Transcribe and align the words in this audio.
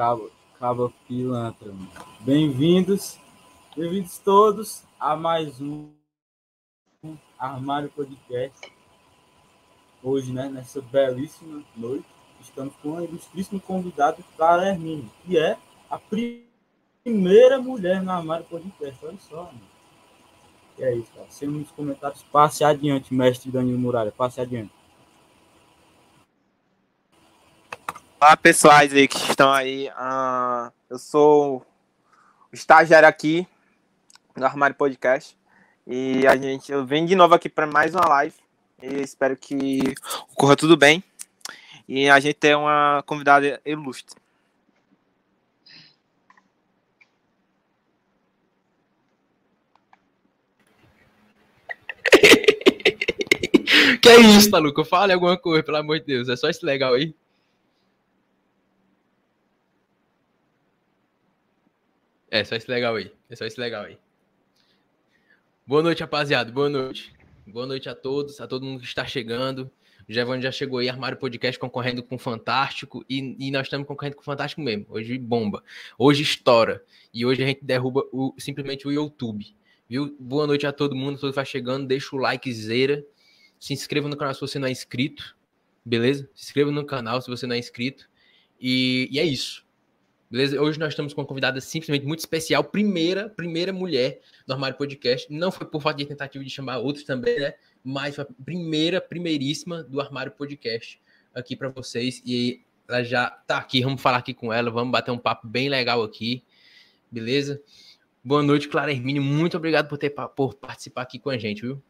Caba, 0.00 0.30
caba 0.58 0.92
pilantra. 1.06 1.74
Bem-vindos, 2.20 3.18
bem-vindos 3.76 4.16
todos 4.16 4.82
a 4.98 5.14
mais 5.14 5.60
um 5.60 5.90
Armário 7.38 7.90
Podcast. 7.90 8.72
Hoje, 10.02 10.32
né, 10.32 10.48
nessa 10.48 10.80
belíssima 10.80 11.62
noite, 11.76 12.06
estamos 12.40 12.74
com 12.76 12.92
uma 12.92 13.04
ilustríssima 13.04 13.60
convidada, 13.60 14.16
Clara 14.38 14.68
Hermínio, 14.68 15.10
que 15.26 15.36
é 15.36 15.58
a 15.90 15.98
primeira 15.98 17.60
mulher 17.60 18.02
no 18.02 18.10
Armário 18.10 18.46
Podcast. 18.46 19.04
Olha 19.04 19.18
só. 19.18 19.52
E 20.78 20.82
é 20.82 20.94
isso, 20.94 21.12
cara. 21.14 21.26
Sem 21.28 21.46
muitos 21.46 21.72
comentários, 21.72 22.22
passe 22.32 22.64
adiante, 22.64 23.12
mestre 23.12 23.50
Danilo 23.50 23.78
Muralha, 23.78 24.10
passe 24.10 24.40
adiante. 24.40 24.72
Olá, 28.22 28.36
pessoais 28.36 28.92
aí 28.92 29.08
que 29.08 29.16
estão 29.16 29.50
aí. 29.50 29.88
Uh, 29.88 30.70
eu 30.90 30.98
sou 30.98 31.64
o 32.52 32.54
estagiário 32.54 33.08
aqui 33.08 33.48
no 34.36 34.44
Armário 34.44 34.76
Podcast. 34.76 35.34
E 35.86 36.26
a 36.26 36.36
gente, 36.36 36.70
eu 36.70 36.84
venho 36.84 37.06
de 37.06 37.16
novo 37.16 37.34
aqui 37.34 37.48
para 37.48 37.66
mais 37.66 37.94
uma 37.94 38.06
live. 38.06 38.34
E 38.82 39.00
espero 39.00 39.34
que 39.38 39.94
corra 40.34 40.54
tudo 40.54 40.76
bem. 40.76 41.02
E 41.88 42.10
a 42.10 42.20
gente 42.20 42.34
tem 42.34 42.54
uma 42.54 43.02
convidada 43.06 43.58
ilustre. 43.64 44.20
que 54.02 54.08
é 54.10 54.20
isso, 54.20 54.50
maluco? 54.50 54.84
Fale 54.84 55.14
alguma 55.14 55.38
coisa, 55.38 55.62
pelo 55.62 55.78
amor 55.78 56.00
de 56.00 56.04
Deus. 56.04 56.28
É 56.28 56.36
só 56.36 56.50
esse 56.50 56.62
legal 56.66 56.92
aí. 56.92 57.14
É, 62.30 62.44
só 62.44 62.54
esse 62.54 62.70
legal 62.70 62.94
aí. 62.94 63.10
É 63.28 63.34
só 63.34 63.44
esse 63.44 63.60
legal 63.60 63.84
aí. 63.84 63.98
Boa 65.66 65.82
noite, 65.82 66.00
rapaziada. 66.00 66.52
Boa 66.52 66.68
noite. 66.68 67.12
Boa 67.44 67.66
noite 67.66 67.88
a 67.88 67.94
todos, 67.94 68.40
a 68.40 68.46
todo 68.46 68.64
mundo 68.64 68.80
que 68.80 68.86
está 68.86 69.04
chegando. 69.04 69.68
O 70.08 70.12
Giovanni 70.12 70.42
já 70.42 70.52
chegou 70.52 70.78
aí, 70.78 70.88
Armário 70.88 71.18
Podcast 71.18 71.58
concorrendo 71.58 72.04
com 72.04 72.14
o 72.14 72.18
Fantástico. 72.18 73.04
E, 73.10 73.36
e, 73.38 73.50
nós 73.50 73.66
estamos 73.66 73.86
concorrendo 73.86 74.14
com 74.14 74.22
o 74.22 74.24
Fantástico 74.24 74.60
mesmo. 74.60 74.86
Hoje 74.88 75.18
bomba. 75.18 75.64
Hoje 75.98 76.22
estoura. 76.22 76.84
E 77.12 77.26
hoje 77.26 77.42
a 77.42 77.46
gente 77.46 77.64
derruba 77.64 78.04
o, 78.12 78.32
simplesmente 78.38 78.86
o 78.86 78.92
YouTube. 78.92 79.46
Viu? 79.88 80.16
Boa 80.20 80.46
noite 80.46 80.66
a 80.68 80.72
todo 80.72 80.94
mundo. 80.94 81.18
Todo 81.18 81.32
vai 81.32 81.44
chegando. 81.44 81.88
Deixa 81.88 82.14
o 82.14 82.18
like 82.18 82.52
zera. 82.52 83.04
Se 83.58 83.72
inscreva 83.72 84.08
no 84.08 84.16
canal 84.16 84.34
se 84.34 84.40
você 84.40 84.56
não 84.56 84.68
é 84.68 84.70
inscrito. 84.70 85.36
Beleza? 85.84 86.30
Se 86.32 86.44
inscreva 86.44 86.70
no 86.70 86.84
canal 86.84 87.20
se 87.20 87.28
você 87.28 87.44
não 87.44 87.56
é 87.56 87.58
inscrito. 87.58 88.08
E, 88.60 89.08
e 89.10 89.18
é 89.18 89.24
isso. 89.24 89.64
Beleza? 90.30 90.62
Hoje 90.62 90.78
nós 90.78 90.90
estamos 90.90 91.12
com 91.12 91.20
uma 91.20 91.26
convidada 91.26 91.60
simplesmente 91.60 92.06
muito 92.06 92.20
especial, 92.20 92.62
primeira, 92.62 93.28
primeira 93.28 93.72
mulher 93.72 94.20
do 94.46 94.52
Armário 94.52 94.76
Podcast. 94.76 95.26
Não 95.28 95.50
foi 95.50 95.66
por 95.66 95.82
falta 95.82 95.98
de 95.98 96.06
tentativa 96.06 96.44
de 96.44 96.48
chamar 96.48 96.78
outros 96.78 97.04
também, 97.04 97.40
né? 97.40 97.54
Mas 97.82 98.14
foi 98.14 98.22
a 98.22 98.44
primeira, 98.44 99.00
primeiríssima 99.00 99.82
do 99.82 100.00
Armário 100.00 100.30
Podcast 100.30 101.00
aqui 101.34 101.56
para 101.56 101.68
vocês. 101.68 102.22
E 102.24 102.60
ela 102.88 103.02
já 103.02 103.28
tá 103.28 103.58
aqui, 103.58 103.82
vamos 103.82 104.00
falar 104.00 104.18
aqui 104.18 104.32
com 104.32 104.52
ela, 104.52 104.70
vamos 104.70 104.92
bater 104.92 105.10
um 105.10 105.18
papo 105.18 105.48
bem 105.48 105.68
legal 105.68 106.00
aqui, 106.00 106.44
beleza? 107.10 107.60
Boa 108.22 108.42
noite, 108.42 108.68
Clara 108.68 108.92
Hermínio. 108.92 109.22
Muito 109.22 109.56
obrigado 109.56 109.88
por, 109.88 109.98
ter, 109.98 110.10
por 110.10 110.54
participar 110.54 111.02
aqui 111.02 111.18
com 111.18 111.30
a 111.30 111.38
gente, 111.38 111.62
viu? 111.62 111.82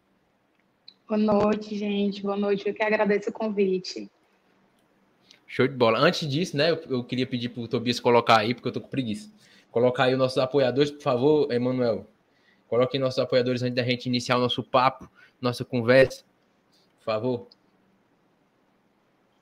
Boa 1.07 1.19
noite, 1.19 1.77
gente. 1.77 2.23
Boa 2.23 2.39
noite. 2.39 2.67
Eu 2.67 2.73
que 2.73 2.83
agradeço 2.83 3.29
o 3.29 3.33
convite. 3.35 4.11
Show 5.51 5.67
de 5.67 5.75
bola. 5.75 5.99
Antes 5.99 6.29
disso, 6.29 6.57
né, 6.57 6.71
eu, 6.71 7.03
queria 7.03 7.27
pedir 7.27 7.49
para 7.49 7.61
o 7.61 7.67
Tobias 7.67 7.99
colocar 7.99 8.39
aí, 8.39 8.55
porque 8.55 8.69
eu 8.69 8.73
tô 8.73 8.81
com 8.81 8.87
preguiça. 8.87 9.29
Colocar 9.73 10.05
aí 10.05 10.13
os 10.13 10.19
nossos 10.19 10.39
apoiadores, 10.39 10.93
por 10.93 11.03
favor, 11.03 11.53
Emanuel. 11.53 12.07
Coloque 12.69 13.01
nossos 13.01 13.19
apoiadores 13.19 13.61
antes 13.61 13.75
da 13.75 13.83
gente 13.83 14.07
iniciar 14.07 14.37
o 14.37 14.41
nosso 14.41 14.63
papo, 14.63 15.11
nossa 15.41 15.65
conversa. 15.65 16.23
Por 17.01 17.05
favor. 17.05 17.49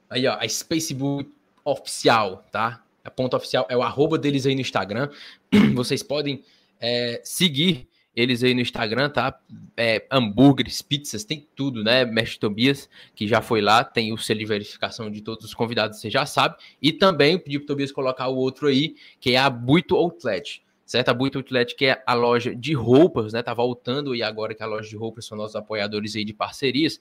Aí, 0.08 0.26
ó, 0.26 0.38
a 0.40 0.48
Spacebook 0.48 1.30
oficial, 1.62 2.42
tá? 2.50 2.82
A 3.04 3.10
ponta 3.10 3.36
oficial 3.36 3.66
é 3.68 3.76
o 3.76 3.82
arroba 3.82 4.16
deles 4.16 4.46
aí 4.46 4.54
no 4.54 4.62
Instagram. 4.62 5.10
Vocês 5.76 6.02
podem 6.02 6.42
é, 6.80 7.20
seguir 7.22 7.86
eles 8.18 8.42
aí 8.42 8.52
no 8.52 8.60
Instagram, 8.60 9.10
tá? 9.10 9.40
É, 9.76 10.04
hambúrgueres, 10.10 10.82
pizzas, 10.82 11.22
tem 11.22 11.46
tudo, 11.54 11.84
né? 11.84 12.04
Mestre 12.04 12.40
Tobias, 12.40 12.90
que 13.14 13.28
já 13.28 13.40
foi 13.40 13.60
lá, 13.60 13.84
tem 13.84 14.12
o 14.12 14.18
selo 14.18 14.40
de 14.40 14.44
verificação 14.44 15.08
de 15.08 15.20
todos 15.20 15.44
os 15.44 15.54
convidados, 15.54 16.00
você 16.00 16.10
já 16.10 16.26
sabe. 16.26 16.56
E 16.82 16.92
também 16.92 17.38
pedi 17.38 17.60
pro 17.60 17.68
Tobias 17.68 17.92
colocar 17.92 18.26
o 18.26 18.34
outro 18.34 18.66
aí, 18.66 18.96
que 19.20 19.34
é 19.34 19.38
a 19.38 19.48
Buito 19.48 19.94
Outlet, 19.94 20.64
certo? 20.84 21.10
A 21.10 21.14
Buito 21.14 21.38
Outlet, 21.38 21.76
que 21.76 21.86
é 21.86 22.02
a 22.04 22.12
loja 22.12 22.56
de 22.56 22.74
roupas, 22.74 23.32
né? 23.32 23.40
Tá 23.40 23.54
voltando 23.54 24.16
e 24.16 24.22
agora 24.22 24.52
que 24.52 24.64
a 24.64 24.66
loja 24.66 24.88
de 24.88 24.96
roupas 24.96 25.24
são 25.24 25.38
nossos 25.38 25.54
apoiadores 25.54 26.16
aí 26.16 26.24
de 26.24 26.34
parcerias. 26.34 27.00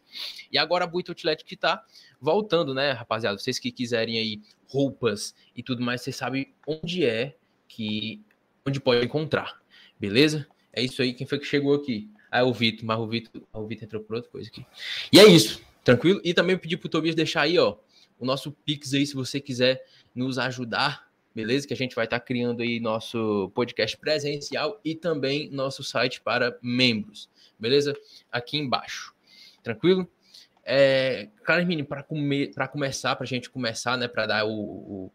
E 0.52 0.58
agora 0.60 0.84
a 0.84 0.88
Buito 0.88 1.12
Outlet 1.12 1.44
que 1.44 1.58
tá 1.58 1.84
voltando, 2.22 2.76
né, 2.76 2.92
rapaziada? 2.92 3.40
Vocês 3.40 3.58
que 3.58 3.72
quiserem 3.72 4.20
aí 4.20 4.40
roupas 4.70 5.34
e 5.56 5.64
tudo 5.64 5.82
mais, 5.82 6.02
vocês 6.02 6.16
sabem 6.16 6.54
onde 6.68 7.04
é 7.04 7.36
que 7.68 8.22
onde 8.68 8.80
pode 8.80 9.04
encontrar, 9.04 9.60
beleza? 10.00 10.48
É 10.78 10.82
isso 10.84 11.02
aí. 11.02 11.12
Quem 11.12 11.26
foi 11.26 11.40
que 11.40 11.46
chegou 11.46 11.74
aqui? 11.74 12.08
Ah, 12.30 12.42
é 12.42 12.44
o 12.44 12.54
Vitor, 12.54 12.86
mas 12.86 13.00
o 13.00 13.08
Vitor, 13.08 13.42
o 13.52 13.66
Vitor 13.66 13.86
entrou 13.86 14.04
por 14.04 14.16
outra 14.18 14.30
coisa 14.30 14.48
aqui. 14.48 14.64
E 15.12 15.20
é 15.20 15.26
isso, 15.26 15.60
tranquilo? 15.84 16.22
E 16.24 16.36
também 16.36 16.56
pedir 16.56 16.78
pro 16.78 16.88
Tobias 16.88 17.16
deixar 17.16 17.42
aí, 17.42 17.58
ó, 17.58 17.78
o 18.20 18.26
nosso 18.26 18.52
Pix 18.52 18.94
aí, 18.94 19.04
se 19.04 19.16
você 19.16 19.40
quiser 19.40 19.84
nos 20.14 20.38
ajudar, 20.38 21.08
beleza? 21.34 21.68
Que 21.68 21.74
a 21.74 21.78
gente 21.78 21.96
vai 21.96 22.06
estar 22.06 22.20
tá 22.20 22.24
criando 22.24 22.62
aí 22.62 22.80
nosso 22.80 23.52
podcast 23.56 23.98
presencial 23.98 24.80
e 24.86 24.94
também 24.94 25.50
nosso 25.50 25.84
site 25.84 26.22
para 26.22 26.56
membros, 26.62 27.28
beleza? 27.58 27.96
Aqui 28.32 28.58
embaixo, 28.58 29.16
tranquilo? 29.64 30.08
É, 30.64 31.30
Carmine, 31.44 31.82
para 31.82 32.04
come, 32.04 32.54
começar, 32.72 33.16
para 33.16 33.24
a 33.24 33.28
gente 33.28 33.50
começar, 33.50 33.98
né, 33.98 34.08
para 34.08 34.28
dar 34.28 34.46
o, 34.46 34.52
o 34.52 35.12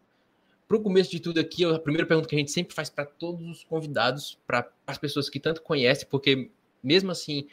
para 0.67 0.77
o 0.77 0.81
começo 0.81 1.11
de 1.11 1.19
tudo 1.19 1.39
aqui, 1.39 1.65
a 1.65 1.79
primeira 1.79 2.07
pergunta 2.07 2.27
que 2.27 2.35
a 2.35 2.39
gente 2.39 2.51
sempre 2.51 2.73
faz 2.73 2.89
para 2.89 3.05
todos 3.05 3.47
os 3.47 3.63
convidados, 3.63 4.39
para 4.47 4.69
as 4.87 4.97
pessoas 4.97 5.29
que 5.29 5.39
tanto 5.39 5.61
conhecem, 5.61 6.07
porque 6.09 6.49
mesmo 6.81 7.11
assim, 7.11 7.47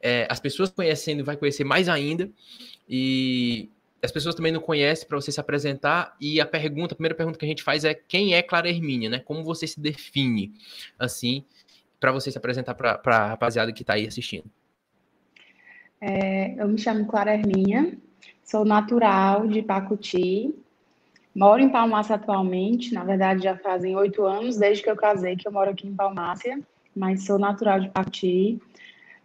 é, 0.00 0.26
as 0.30 0.40
pessoas 0.40 0.70
conhecendo 0.70 1.24
vai 1.24 1.36
conhecer 1.36 1.64
mais 1.64 1.88
ainda, 1.88 2.30
e 2.88 3.68
as 4.02 4.10
pessoas 4.10 4.34
também 4.34 4.52
não 4.52 4.60
conhecem 4.60 5.06
para 5.06 5.20
você 5.20 5.30
se 5.30 5.40
apresentar, 5.40 6.16
e 6.20 6.40
a 6.40 6.46
pergunta, 6.46 6.94
a 6.94 6.96
primeira 6.96 7.14
pergunta 7.14 7.38
que 7.38 7.44
a 7.44 7.48
gente 7.48 7.62
faz 7.62 7.84
é 7.84 7.94
quem 7.94 8.34
é 8.34 8.42
Clara 8.42 8.68
Hermínia, 8.68 9.10
né? 9.10 9.18
Como 9.18 9.44
você 9.44 9.66
se 9.66 9.78
define, 9.78 10.52
assim, 10.98 11.44
para 11.98 12.12
você 12.12 12.30
se 12.30 12.38
apresentar 12.38 12.74
para 12.74 13.00
a 13.04 13.26
rapaziada 13.28 13.72
que 13.72 13.82
está 13.82 13.94
aí 13.94 14.06
assistindo. 14.06 14.44
É, 16.00 16.54
eu 16.60 16.66
me 16.66 16.78
chamo 16.78 17.06
Clara 17.06 17.34
Hermínia, 17.34 17.98
sou 18.42 18.64
natural 18.64 19.46
de 19.46 19.60
Pacuti, 19.60 20.54
Moro 21.40 21.62
em 21.62 21.70
Palmácia 21.70 22.16
atualmente, 22.16 22.92
na 22.92 23.02
verdade 23.02 23.44
já 23.44 23.56
fazem 23.56 23.96
oito 23.96 24.26
anos, 24.26 24.58
desde 24.58 24.82
que 24.84 24.90
eu 24.90 24.94
casei, 24.94 25.36
que 25.36 25.48
eu 25.48 25.52
moro 25.52 25.70
aqui 25.70 25.88
em 25.88 25.94
Palmácia, 25.94 26.60
mas 26.94 27.24
sou 27.24 27.38
natural 27.38 27.80
de 27.80 27.88
Pati. 27.88 28.60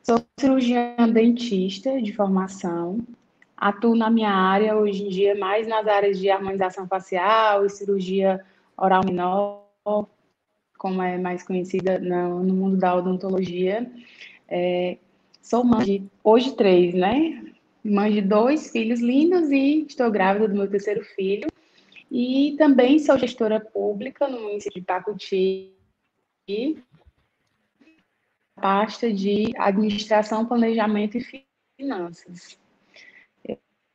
Sou 0.01 0.25
cirurgiã 0.39 0.95
dentista 1.11 2.01
de 2.01 2.13
formação. 2.13 2.99
Atuo 3.57 3.97
na 3.97 4.09
minha 4.09 4.31
área 4.31 4.77
hoje 4.77 5.03
em 5.03 5.09
dia 5.09 5.35
mais 5.35 5.67
nas 5.67 5.85
áreas 5.85 6.17
de 6.17 6.29
harmonização 6.29 6.87
facial 6.87 7.65
e 7.65 7.69
cirurgia 7.69 8.39
oral 8.77 9.01
menor, 9.03 9.65
como 10.77 11.01
é 11.01 11.17
mais 11.17 11.43
conhecida 11.43 11.99
no, 11.99 12.45
mundo 12.45 12.77
da 12.77 12.95
odontologia. 12.95 13.91
É, 14.47 14.97
sou 15.41 15.65
mãe 15.65 15.83
de, 15.83 16.03
hoje 16.23 16.55
três, 16.55 16.93
né? 16.93 17.43
Mãe 17.83 18.09
de 18.09 18.21
dois 18.21 18.71
filhos 18.71 19.01
lindos 19.01 19.51
e 19.51 19.85
estou 19.85 20.09
grávida 20.09 20.47
do 20.47 20.55
meu 20.55 20.69
terceiro 20.69 21.03
filho. 21.03 21.49
E 22.17 22.55
também 22.55 22.97
sou 22.97 23.19
gestora 23.19 23.59
pública 23.59 24.25
no 24.25 24.39
município 24.39 24.79
de 24.79 24.87
Pacuti, 24.87 25.75
pasta 28.55 29.11
de 29.11 29.51
administração, 29.57 30.45
planejamento 30.45 31.17
e 31.17 31.45
finanças. 31.77 32.57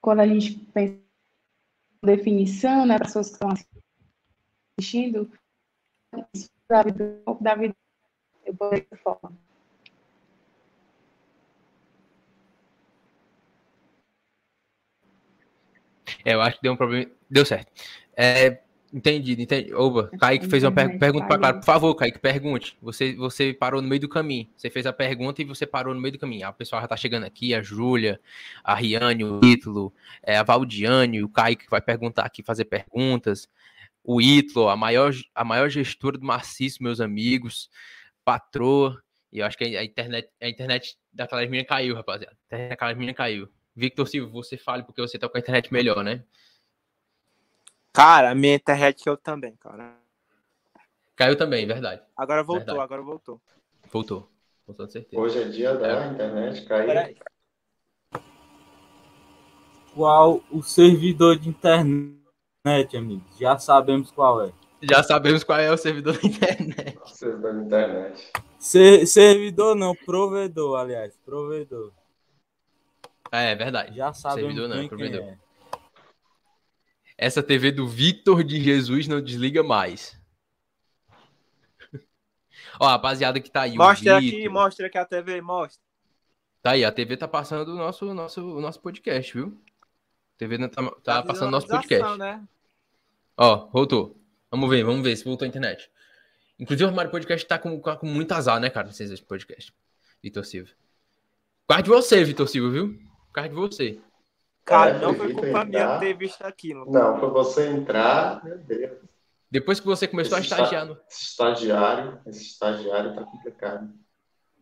Quando 0.03 0.21
a 0.21 0.27
gente 0.27 0.55
pensa 0.67 1.01
em 2.03 2.07
definição, 2.07 2.85
né, 2.85 2.99
para 2.99 3.07
as 3.07 3.15
pessoas 3.15 3.29
que 3.29 3.35
estão 3.37 3.57
assistindo, 4.79 5.33
da 6.69 6.83
vida, 6.83 7.23
da 7.41 7.55
vida, 7.55 7.77
eu 8.45 8.53
vou 8.53 8.69
dessa 8.69 8.97
forma. 8.97 9.33
É, 16.25 16.35
eu 16.35 16.41
acho 16.41 16.57
que 16.57 16.63
deu 16.63 16.73
um 16.73 16.77
problema. 16.77 17.11
Deu 17.31 17.45
certo. 17.45 17.71
É, 18.17 18.61
entendido, 18.93 19.41
entendi. 19.41 19.73
Oba, 19.75 20.11
Kaique 20.19 20.47
fez 20.47 20.63
uma 20.65 20.73
per 20.73 20.99
pergunta 20.99 21.27
para 21.27 21.39
Clara. 21.39 21.59
Por 21.59 21.65
favor, 21.65 21.95
Kaique, 21.95 22.19
pergunte. 22.19 22.77
Você, 22.83 23.15
você 23.15 23.53
parou 23.53 23.81
no 23.81 23.89
meio 23.89 24.01
do 24.01 24.09
caminho. 24.09 24.49
Você 24.57 24.69
fez 24.69 24.87
a 24.87 24.93
pergunta 24.93 25.41
e 25.43 25.45
você 25.45 25.67
parou 25.67 25.95
no 25.95 26.01
meio 26.01 26.13
do 26.13 26.19
caminho. 26.19 26.47
A 26.47 26.53
pessoa 26.53 26.81
já 26.83 26.89
tá 26.89 26.97
chegando 26.97 27.25
aqui, 27.25 27.55
a 27.55 27.63
Júlia, 27.63 28.21
a 28.65 28.75
Riane, 28.75 29.25
o 29.25 29.41
Ítalo, 29.45 29.93
é, 30.23 30.37
a 30.37 30.43
Valdiane, 30.43 31.23
o 31.23 31.29
Kaique 31.29 31.67
vai 31.71 31.81
perguntar 31.81 32.25
aqui, 32.25 32.43
fazer 32.43 32.65
perguntas. 32.65 33.49
o 34.05 34.21
Ítalo, 34.21 34.69
a 34.69 34.77
maior, 34.77 35.13
a 35.35 35.45
maior 35.45 35.69
gestora 35.69 36.19
do 36.19 36.27
Maciço, 36.27 36.83
meus 36.83 37.01
amigos, 37.01 37.71
patroa, 38.25 39.01
e 39.33 39.39
eu 39.39 39.47
acho 39.47 39.57
que 39.57 39.65
a 39.65 39.85
internet, 39.85 40.29
a 40.41 40.49
internet 40.49 40.97
daquelas 41.13 41.45
meninas 41.45 41.69
caiu, 41.69 41.95
rapaziada. 41.95 42.33
A 42.33 42.47
internet 42.47 42.71
daquelas 42.71 42.95
meninas 42.95 43.17
caiu. 43.17 43.49
Victor 43.75 44.07
Silva, 44.07 44.31
você 44.33 44.57
fale 44.57 44.83
porque 44.83 45.01
você 45.01 45.19
tá 45.19 45.29
com 45.29 45.37
a 45.37 45.41
internet 45.41 45.73
melhor, 45.73 46.03
né? 46.03 46.25
Cara, 47.93 48.31
a 48.31 48.35
minha 48.35 48.55
internet 48.55 49.07
eu 49.07 49.17
também, 49.17 49.57
cara. 49.57 49.97
Caiu 51.17 51.37
também, 51.37 51.67
verdade. 51.67 52.03
Agora 52.17 52.43
voltou, 52.43 52.65
Verdade. 52.67 52.81
agora 52.85 53.03
voltou. 53.03 53.41
Voltou. 53.93 54.31
Voltou 54.67 54.87
de 54.87 54.93
certeza. 54.93 55.21
Hoje 55.21 55.43
é 55.43 55.49
dia 55.49 55.75
da 55.75 56.07
internet, 56.07 56.65
caiu. 56.65 56.87
Peraí. 56.87 57.17
Qual 59.95 60.43
o 60.51 60.63
servidor 60.63 61.37
de 61.39 61.49
internet, 61.49 62.97
amigos? 62.97 63.37
Já 63.39 63.59
sabemos 63.59 64.11
qual 64.11 64.45
é. 64.45 64.53
Já 64.83 65.03
sabemos 65.03 65.45
qual 65.45 65.59
é 65.59 65.71
o 65.71 65.77
servidor 65.77 66.17
da 66.19 66.27
internet. 66.29 66.99
Vocês 67.05 67.41
da 67.41 67.51
internet. 67.53 68.33
Ser- 68.59 69.07
servidor 69.07 69.75
não, 69.75 69.95
provedor, 69.95 70.79
aliás, 70.79 71.17
provedor. 71.25 71.93
É, 73.33 73.53
é 73.53 73.55
verdade. 73.55 73.97
Já 73.97 74.13
sabemos 74.13 74.55
Servidor 74.55 74.69
não, 74.69 74.77
bem 74.77 74.89
provedor. 74.89 75.23
é. 75.23 75.39
Essa 77.17 77.43
TV 77.43 77.71
do 77.71 77.87
Victor 77.87 78.43
de 78.43 78.61
Jesus 78.63 79.07
não 79.07 79.21
desliga 79.21 79.63
mais. 79.63 80.19
Ó, 82.81 82.87
a 82.87 82.93
rapaziada 82.93 83.39
que 83.39 83.51
tá 83.51 83.63
aí. 83.63 83.73
o 83.73 83.77
Mostra 83.77 84.17
aqui, 84.17 84.49
mostra 84.49 84.87
aqui 84.87 84.97
a 84.97 85.05
TV, 85.05 85.43
mostra. 85.43 85.83
Tá 86.63 86.71
aí, 86.71 86.85
a 86.85 86.91
TV 86.91 87.19
tá 87.19 87.29
passando 87.29 87.69
o 87.73 87.77
nosso, 87.77 88.13
nosso, 88.15 88.41
nosso 88.61 88.81
podcast, 88.81 89.35
viu? 89.35 89.63
A 90.35 90.39
TV 90.39 90.69
tá, 90.69 90.91
tá 91.03 91.23
passando 91.23 91.49
o 91.49 91.51
nosso 91.51 91.67
podcast. 91.67 92.19
Né? 92.19 92.43
Ó, 93.37 93.67
voltou. 93.67 94.17
Vamos 94.51 94.71
ver, 94.71 94.83
vamos 94.83 95.03
ver 95.03 95.15
se 95.15 95.25
voltou 95.25 95.45
a 95.45 95.49
internet. 95.49 95.91
Inclusive, 96.59 96.85
o 96.85 96.89
Armário 96.89 97.11
Podcast 97.11 97.47
tá 97.47 97.59
com, 97.59 97.79
com 97.81 98.07
muito 98.07 98.33
azar, 98.33 98.59
né, 98.61 98.71
cara? 98.71 98.91
Vocês 98.91 99.11
esse 99.11 99.23
podcast. 99.23 99.75
Vitor 100.23 100.45
Silva. 100.45 100.71
Por 101.67 101.75
causa 101.75 101.83
de 101.83 101.89
você, 101.91 102.25
Vitor 102.25 102.49
Silva, 102.49 102.71
viu? 102.71 103.10
Por 103.31 103.35
causa 103.35 103.49
de 103.49 103.55
você. 103.55 104.01
Cara, 104.65 104.91
É, 104.91 104.99
não 104.99 105.15
foi 105.15 105.33
culpa 105.33 105.65
minha 105.65 105.99
ter 105.99 106.15
visto 106.15 106.43
aquilo. 106.43 106.85
Não, 106.91 107.19
para 107.19 107.29
você 107.29 107.69
entrar, 107.69 108.45
meu 108.45 108.59
Deus. 108.59 108.99
Depois 109.49 109.79
que 109.81 109.87
você 109.87 110.07
começou 110.07 110.37
a 110.37 110.41
Esse 110.41 110.51
estagiar 110.51 110.85
no. 110.85 110.99
Esse 111.09 111.23
estagiário, 111.25 112.21
esse 112.27 112.43
estagiário 112.43 113.15
tá 113.15 113.23
complicado. 113.25 113.93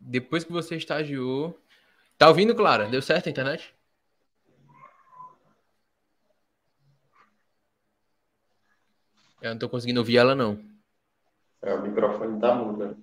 Depois 0.00 0.44
que 0.44 0.52
você 0.52 0.76
estagiou. 0.76 1.58
Tá 2.16 2.28
ouvindo, 2.28 2.54
Clara? 2.54 2.88
Deu 2.88 3.00
certo 3.00 3.26
a 3.26 3.30
internet? 3.30 3.75
Eu 9.40 9.50
não 9.50 9.58
tô 9.58 9.68
conseguindo 9.68 10.00
ouvir 10.00 10.18
ela, 10.18 10.34
não. 10.34 10.58
É, 11.62 11.72
o 11.72 11.82
microfone 11.82 12.40
tá 12.40 12.54
mudo. 12.54 12.87
né? 12.87 12.94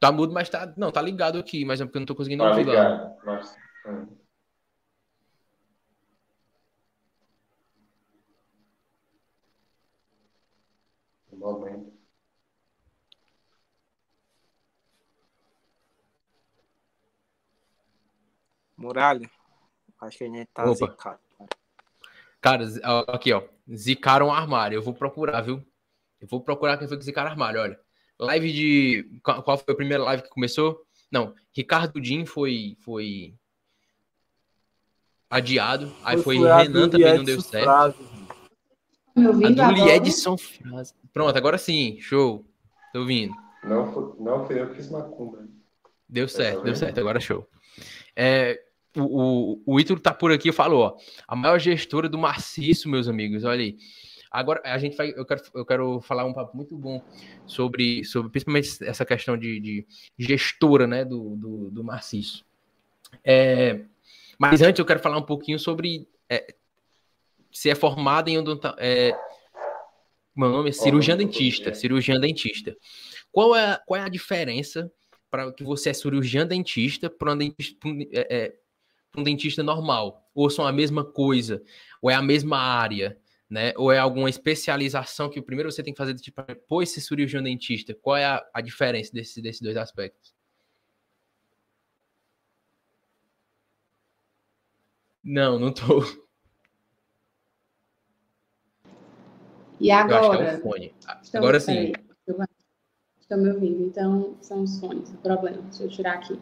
Tá 0.00 0.10
mudo, 0.12 0.32
mas 0.32 0.48
tá. 0.48 0.72
Não, 0.76 0.90
tá 0.90 1.02
ligado 1.02 1.38
aqui, 1.38 1.64
mas 1.64 1.80
é 1.80 1.84
porque 1.84 1.98
eu 1.98 2.00
não 2.00 2.06
tô 2.06 2.14
conseguindo 2.14 2.42
Tá 2.42 2.50
ouvir 2.50 2.64
ligado. 2.64 3.16
Mas, 3.24 3.56
hum. 3.86 4.16
Um 11.32 11.36
momento. 11.36 11.98
Muralha. 18.78 19.28
Acho 20.00 20.18
que 20.18 20.24
a 20.24 20.28
gente 20.28 20.46
tá 20.54 20.62
Opa. 20.64 20.74
zicado. 20.74 21.18
Cara, 22.40 22.64
aqui, 23.08 23.32
ó. 23.32 23.42
Zicaram 23.74 24.26
o 24.28 24.30
armário. 24.32 24.76
Eu 24.76 24.82
vou 24.82 24.94
procurar, 24.94 25.40
viu? 25.40 25.62
Eu 26.20 26.28
vou 26.28 26.40
procurar 26.40 26.78
quem 26.78 26.86
foi 26.88 26.96
que 26.96 27.04
zicaram 27.04 27.28
o 27.28 27.32
armário, 27.32 27.60
olha. 27.60 27.78
Live 28.18 28.52
de. 28.52 29.20
Qual 29.22 29.58
foi 29.58 29.74
a 29.74 29.76
primeira 29.76 30.02
live 30.04 30.22
que 30.22 30.28
começou? 30.30 30.84
Não, 31.10 31.34
Ricardo 31.52 32.00
Din 32.00 32.24
foi. 32.24 32.76
foi 32.80 33.34
adiado. 35.30 35.92
Aí 36.04 36.16
foi, 36.22 36.48
a 36.48 36.58
Renan 36.58 36.88
também 36.88 37.16
não 37.16 37.24
deu 37.24 37.40
certo. 37.40 37.64
Frases. 37.64 38.06
Me 39.16 39.60
A 39.60 39.72
do? 39.72 39.88
Edson 39.88 40.36
Frase. 40.38 40.94
Pronto, 41.12 41.36
agora 41.36 41.58
sim. 41.58 42.00
Show. 42.00 42.44
Tô 42.92 43.00
ouvindo. 43.00 43.34
Não, 43.64 43.92
fui- 43.92 44.14
não 44.24 44.46
fui 44.46 44.60
eu 44.60 44.68
que 44.70 44.76
fiz 44.76 44.90
macumba. 44.90 45.46
Deu 46.08 46.28
certo, 46.28 46.62
deu 46.62 46.74
certo. 46.74 46.98
Agora 47.00 47.20
show. 47.20 47.46
É, 48.16 48.60
o, 48.96 49.02
o, 49.66 49.74
o 49.74 49.80
Ítalo 49.80 50.00
tá 50.00 50.12
por 50.12 50.32
aqui 50.32 50.48
e 50.48 50.52
falou, 50.52 50.80
ó. 50.82 50.96
A 51.26 51.36
maior 51.36 51.58
gestora 51.58 52.08
do 52.08 52.18
Marciço, 52.18 52.88
meus 52.88 53.08
amigos. 53.08 53.44
Olha 53.44 53.60
aí. 53.62 53.76
Agora 54.30 54.60
a 54.64 54.76
gente 54.78 54.96
vai. 54.96 55.10
Eu 55.16 55.24
quero, 55.24 55.42
eu 55.54 55.64
quero 55.64 56.00
falar 56.02 56.24
um 56.24 56.34
papo 56.34 56.56
muito 56.56 56.76
bom 56.76 57.02
sobre, 57.46 58.04
sobre 58.04 58.30
principalmente 58.30 58.84
essa 58.84 59.04
questão 59.04 59.36
de, 59.38 59.58
de 59.58 59.86
gestora, 60.18 60.86
né, 60.86 61.04
do, 61.04 61.34
do, 61.36 61.70
do 61.70 61.84
Marciço. 61.84 62.44
É, 63.24 63.80
mas 64.38 64.60
antes 64.60 64.78
eu 64.78 64.84
quero 64.84 65.00
falar 65.00 65.16
um 65.16 65.22
pouquinho 65.24 65.58
sobre 65.58 66.06
é, 66.28 66.54
se 67.50 67.70
é 67.70 67.74
formada 67.74 68.28
em 68.28 68.36
odonta, 68.36 68.76
é, 68.78 69.12
meu 70.36 70.50
nome 70.50 70.68
é 70.68 70.72
cirurgião 70.72 71.16
dentista, 71.16 71.72
cirurgião 71.74 72.20
dentista. 72.20 72.76
Qual 73.32 73.56
é, 73.56 73.64
a- 73.72 73.82
qual 73.86 73.98
é 73.98 74.04
a 74.04 74.08
diferença 74.10 74.92
para 75.30 75.50
que 75.52 75.64
você 75.64 75.88
é 75.90 75.94
cirurgião 75.94 76.46
dentista 76.46 77.08
para 77.08 77.32
um 77.32 77.36
dentista, 77.38 77.88
um, 77.88 77.98
é, 78.12 78.54
um 79.16 79.22
dentista 79.22 79.62
normal? 79.62 80.28
Ou 80.34 80.50
são 80.50 80.66
a 80.66 80.72
mesma 80.72 81.04
coisa? 81.04 81.62
Ou 82.02 82.10
é 82.10 82.14
a 82.14 82.22
mesma 82.22 82.58
área? 82.58 83.18
Né? 83.48 83.72
Ou 83.76 83.90
é 83.90 83.98
alguma 83.98 84.28
especialização 84.28 85.30
que 85.30 85.40
primeiro 85.40 85.72
você 85.72 85.82
tem 85.82 85.92
que 85.94 85.98
fazer 85.98 86.14
tipo, 86.16 86.42
depois 86.42 86.90
ser 86.90 87.00
cirurgião 87.00 87.42
dentista? 87.42 87.94
Qual 87.94 88.16
é 88.16 88.24
a, 88.26 88.44
a 88.52 88.60
diferença 88.60 89.10
desse, 89.12 89.40
desses 89.40 89.62
dois 89.62 89.76
aspectos? 89.76 90.34
Não, 95.24 95.58
não 95.58 95.72
tô. 95.72 96.04
E 99.80 99.88
Eu 99.90 99.94
acho 99.94 100.06
que 100.06 100.14
é 100.14 100.18
agora? 100.40 100.56
o 100.56 100.60
fone. 100.60 100.94
Estão- 101.22 101.40
Agora 101.40 101.60
sim. 101.60 101.92
Estão 103.20 103.38
me 103.38 103.50
ouvindo? 103.50 103.84
Então, 103.84 104.36
são 104.40 104.62
os 104.62 104.80
fones, 104.80 105.10
o 105.10 105.16
problema. 105.18 105.58
Deixa 105.62 105.84
eu 105.84 105.88
tirar 105.88 106.14
aqui. 106.14 106.38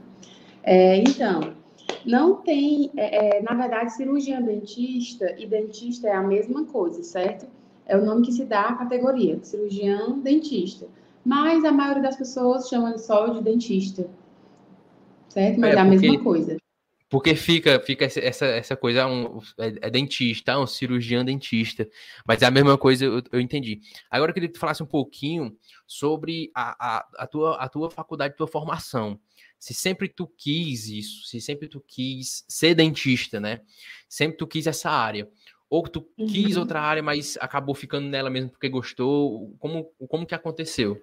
É, 0.63 0.97
então, 0.99 1.55
não 2.07 2.37
tem. 2.37 2.91
é, 2.97 3.39
é, 3.39 3.43
na 3.43 3.55
verdade, 3.55 3.93
cirurgião 3.95 4.43
dentista 4.43 5.35
e 5.39 5.47
dentista 5.47 6.09
é 6.09 6.13
a 6.15 6.23
mesma 6.23 6.65
coisa, 6.65 7.03
certo? 7.03 7.47
É 7.85 7.97
o 7.97 8.05
nome 8.05 8.25
que 8.27 8.33
se 8.33 8.45
dá 8.45 8.63
à 8.63 8.75
categoria, 8.77 9.39
cirurgião 9.43 10.19
dentista. 10.21 10.87
Mas 11.25 11.65
a 11.65 11.73
maioria 11.73 12.03
das 12.03 12.17
pessoas 12.17 12.69
chama 12.69 12.97
só 12.99 13.27
de 13.29 13.43
dentista. 13.43 14.09
Certo? 15.29 15.61
Mas 15.61 15.75
É, 15.75 15.77
é, 15.77 15.81
a 15.81 15.85
porque- 15.85 16.01
mesma 16.09 16.23
coisa. 16.25 16.57
Porque 17.09 17.37
fica, 17.37 17.79
fica 17.79 18.05
essa- 18.05 18.47
essa, 18.47 18.77
coisa, 18.77 19.07
um, 19.07 19.39
é, 19.59 19.87
é 19.87 19.91
dentista, 19.91 20.53
é 20.53 20.59
um 20.59 20.67
cirurgião 20.67 21.25
dentista, 21.25 21.89
mas 22.27 22.43
é 22.43 22.47
a 22.47 22.51
mesma 22.51 22.77
coisa, 22.77 23.05
eu, 23.05 23.23
eu 23.31 23.41
entendi. 23.41 23.81
Agora 24.11 24.31
eu 24.31 24.35
queria 24.35 24.49
que 24.49 24.55
tu 24.55 24.59
falasse 24.61 24.83
um 24.83 24.87
pouquinho 24.87 25.57
sobre 25.87 26.51
a, 26.53 26.97
a, 26.99 27.07
a, 27.19 27.27
tua, 27.29 27.57
a 27.59 27.69
tua 27.69 27.91
faculdade, 27.91 28.35
tua 28.37 28.49
formação. 28.49 29.21
Se 29.59 29.75
sempre 29.75 30.09
tu 30.09 30.27
quis 30.27 30.89
isso, 30.89 31.27
se 31.27 31.41
sempre 31.41 31.69
tu 31.69 31.81
quis 31.81 32.45
ser 32.49 32.75
dentista, 32.75 33.41
né? 33.41 33.61
Sempre 34.09 34.37
tu 34.39 34.47
quis 34.47 34.67
essa 34.67 34.91
área. 34.91 35.29
Ou 35.69 35.83
tu 35.89 36.07
quis 36.27 36.57
Uhum. 36.57 36.61
outra 36.61 36.81
área, 36.81 37.03
mas 37.03 37.37
acabou 37.41 37.75
ficando 37.75 38.07
nela 38.09 38.31
mesmo 38.31 38.51
porque 38.51 38.69
gostou. 38.69 39.55
Como, 39.59 39.85
como 40.09 40.27
que 40.27 40.35
aconteceu? 40.35 41.03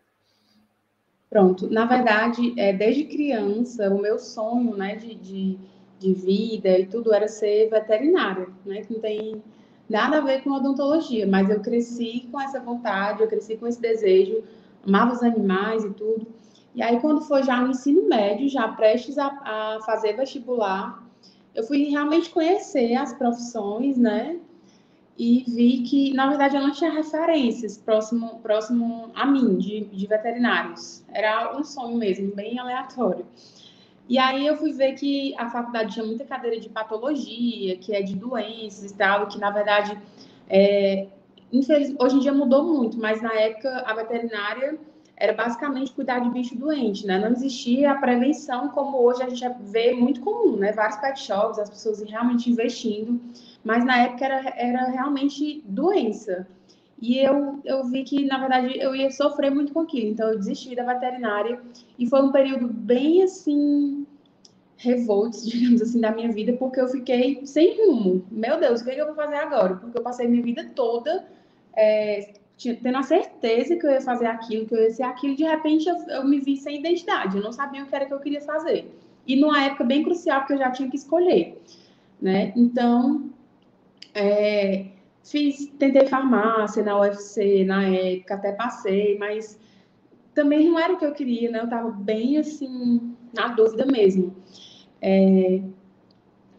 Pronto. 1.29 1.67
Na 1.69 1.85
verdade, 1.85 2.53
é, 2.57 2.71
desde 2.71 3.05
criança, 3.05 3.89
o 3.89 3.99
meu 3.99 4.19
sonho, 4.19 4.75
né, 4.77 4.95
de, 4.95 5.15
de, 5.15 5.57
de 5.99 6.13
vida 6.13 6.77
e 6.77 6.85
tudo 6.85 7.13
era 7.13 7.27
ser 7.27 7.69
veterinária, 7.69 8.47
né, 8.65 8.81
que 8.83 8.93
não 8.93 8.99
tem 9.01 9.41
nada 9.89 10.17
a 10.17 10.21
ver 10.21 10.43
com 10.43 10.51
odontologia, 10.51 11.25
mas 11.27 11.49
eu 11.49 11.59
cresci 11.59 12.27
com 12.31 12.39
essa 12.39 12.59
vontade, 12.59 13.21
eu 13.21 13.27
cresci 13.27 13.57
com 13.57 13.67
esse 13.67 13.81
desejo, 13.81 14.43
amava 14.85 15.13
os 15.13 15.23
animais 15.23 15.83
e 15.83 15.89
tudo. 15.91 16.27
E 16.75 16.81
aí, 16.81 16.99
quando 16.99 17.21
foi 17.21 17.43
já 17.43 17.61
no 17.61 17.69
ensino 17.69 18.07
médio, 18.07 18.49
já 18.49 18.67
prestes 18.67 19.17
a, 19.17 19.27
a 19.27 19.79
fazer 19.85 20.13
vestibular, 20.13 21.03
eu 21.53 21.63
fui 21.63 21.85
realmente 21.85 22.29
conhecer 22.29 22.95
as 22.95 23.13
profissões, 23.13 23.97
né, 23.97 24.39
e 25.17 25.43
vi 25.47 25.83
que, 25.83 26.13
na 26.13 26.27
verdade, 26.27 26.55
eu 26.55 26.61
não 26.61 26.71
tinha 26.71 26.91
referências 26.91 27.77
próximo, 27.77 28.39
próximo 28.41 29.11
a 29.13 29.25
mim, 29.25 29.57
de, 29.57 29.81
de 29.81 30.07
veterinários. 30.07 31.03
Era 31.11 31.55
um 31.55 31.63
sonho 31.63 31.97
mesmo, 31.97 32.33
bem 32.33 32.57
aleatório. 32.57 33.25
E 34.09 34.17
aí 34.17 34.45
eu 34.45 34.57
fui 34.57 34.73
ver 34.73 34.93
que 34.93 35.35
a 35.37 35.49
faculdade 35.49 35.93
tinha 35.93 36.05
muita 36.05 36.25
cadeira 36.25 36.59
de 36.59 36.67
patologia, 36.67 37.77
que 37.77 37.93
é 37.93 38.01
de 38.01 38.15
doenças 38.15 38.91
e 38.91 38.95
tal, 38.95 39.27
que, 39.27 39.39
na 39.39 39.51
verdade, 39.51 39.97
é, 40.49 41.07
infeliz... 41.51 41.95
hoje 41.99 42.15
em 42.15 42.19
dia 42.19 42.33
mudou 42.33 42.63
muito, 42.63 42.97
mas 42.97 43.21
na 43.21 43.33
época 43.33 43.83
a 43.85 43.93
veterinária 43.93 44.79
era 45.15 45.33
basicamente 45.33 45.91
cuidar 45.91 46.19
de 46.19 46.29
bicho 46.29 46.55
doente, 46.57 47.05
né? 47.05 47.19
Não 47.19 47.29
existia 47.29 47.91
a 47.91 47.95
prevenção 47.95 48.69
como 48.69 48.97
hoje 48.97 49.23
a 49.23 49.29
gente 49.29 49.45
vê 49.61 49.93
muito 49.93 50.21
comum, 50.21 50.57
né? 50.57 50.71
Vários 50.71 50.97
pet 50.97 51.19
shops, 51.19 51.59
as 51.59 51.69
pessoas 51.69 52.01
realmente 52.01 52.49
investindo 52.49 53.19
mas 53.63 53.85
na 53.85 53.97
época 54.03 54.25
era, 54.25 54.53
era 54.57 54.85
realmente 54.89 55.63
doença. 55.65 56.47
E 57.01 57.17
eu, 57.19 57.59
eu 57.65 57.83
vi 57.85 58.03
que, 58.03 58.25
na 58.25 58.37
verdade, 58.37 58.77
eu 58.79 58.95
ia 58.95 59.09
sofrer 59.09 59.51
muito 59.51 59.73
com 59.73 59.81
aquilo. 59.81 60.09
Então, 60.09 60.29
eu 60.29 60.37
desisti 60.37 60.75
da 60.75 60.83
veterinária. 60.83 61.61
E 61.97 62.07
foi 62.07 62.21
um 62.21 62.31
período 62.31 62.67
bem, 62.67 63.23
assim, 63.23 64.05
revoltos, 64.77 65.45
digamos 65.47 65.81
assim, 65.81 65.99
da 65.99 66.11
minha 66.11 66.31
vida, 66.31 66.53
porque 66.53 66.79
eu 66.79 66.87
fiquei 66.87 67.45
sem 67.45 67.85
rumo. 67.85 68.25
Meu 68.29 68.59
Deus, 68.59 68.81
o 68.81 68.83
que, 68.83 68.91
é 68.91 68.95
que 68.95 69.01
eu 69.01 69.07
vou 69.07 69.15
fazer 69.15 69.35
agora? 69.35 69.75
Porque 69.75 69.97
eu 69.97 70.03
passei 70.03 70.27
minha 70.27 70.43
vida 70.43 70.71
toda 70.75 71.25
é, 71.75 72.33
tendo 72.57 72.97
a 72.97 73.03
certeza 73.03 73.75
que 73.75 73.85
eu 73.85 73.91
ia 73.91 74.01
fazer 74.01 74.27
aquilo, 74.27 74.65
que 74.65 74.73
eu 74.73 74.83
ia 74.83 74.91
ser 74.91 75.03
aquilo. 75.03 75.35
De 75.35 75.43
repente, 75.43 75.87
eu, 75.87 75.95
eu 76.09 76.25
me 76.25 76.39
vi 76.39 76.57
sem 76.57 76.79
identidade. 76.79 77.37
Eu 77.37 77.43
não 77.43 77.51
sabia 77.51 77.83
o 77.83 77.87
que 77.87 77.95
era 77.95 78.05
que 78.05 78.13
eu 78.13 78.19
queria 78.19 78.41
fazer. 78.41 78.89
E 79.27 79.35
numa 79.35 79.63
época 79.63 79.83
bem 79.83 80.03
crucial, 80.03 80.41
porque 80.41 80.53
eu 80.53 80.57
já 80.57 80.71
tinha 80.71 80.89
que 80.89 80.97
escolher. 80.97 81.61
Né? 82.21 82.53
Então, 82.55 83.29
é, 84.13 84.87
Fiz, 85.23 85.71
tentei 85.79 86.05
farmácia 86.07 86.83
na 86.83 86.99
UFC 86.99 87.63
na 87.63 87.87
época, 87.87 88.35
até 88.35 88.51
passei, 88.51 89.17
mas 89.17 89.57
também 90.33 90.69
não 90.69 90.77
era 90.77 90.93
o 90.93 90.97
que 90.97 91.05
eu 91.05 91.13
queria, 91.13 91.49
né? 91.49 91.59
Eu 91.59 91.63
estava 91.63 91.89
bem 91.89 92.37
assim, 92.37 93.15
na 93.33 93.47
dúvida 93.47 93.85
mesmo. 93.85 94.35
É... 95.01 95.61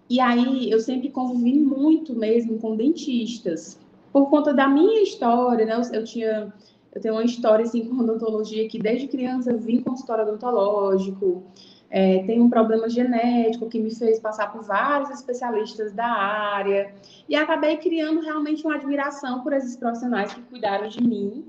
E 0.08 0.20
aí 0.20 0.70
eu 0.70 0.80
sempre 0.80 1.10
convivi 1.10 1.58
muito 1.58 2.14
mesmo 2.14 2.58
com 2.58 2.76
dentistas, 2.76 3.78
por 4.14 4.30
conta 4.30 4.54
da 4.54 4.68
minha 4.68 5.02
história, 5.02 5.66
né? 5.66 5.74
Eu, 5.74 5.92
eu 5.92 6.04
tinha, 6.04 6.54
eu 6.94 7.00
tenho 7.00 7.14
uma 7.14 7.24
história 7.24 7.64
assim 7.64 7.84
com 7.84 7.96
odontologia 7.96 8.68
que 8.68 8.78
desde 8.78 9.08
criança 9.08 9.56
vim 9.56 9.82
consultório 9.82 10.22
odontológico 10.22 11.42
é, 11.90 12.22
tem 12.22 12.40
um 12.40 12.48
problema 12.48 12.88
genético 12.88 13.68
que 13.68 13.80
me 13.80 13.92
fez 13.92 14.20
passar 14.20 14.52
por 14.52 14.62
vários 14.62 15.10
especialistas 15.10 15.92
da 15.92 16.06
área 16.06 16.94
e 17.28 17.34
acabei 17.34 17.76
criando 17.78 18.20
realmente 18.20 18.64
uma 18.64 18.76
admiração 18.76 19.42
por 19.42 19.52
esses 19.52 19.76
profissionais 19.76 20.32
que 20.32 20.42
cuidaram 20.42 20.86
de 20.86 21.02
mim, 21.02 21.44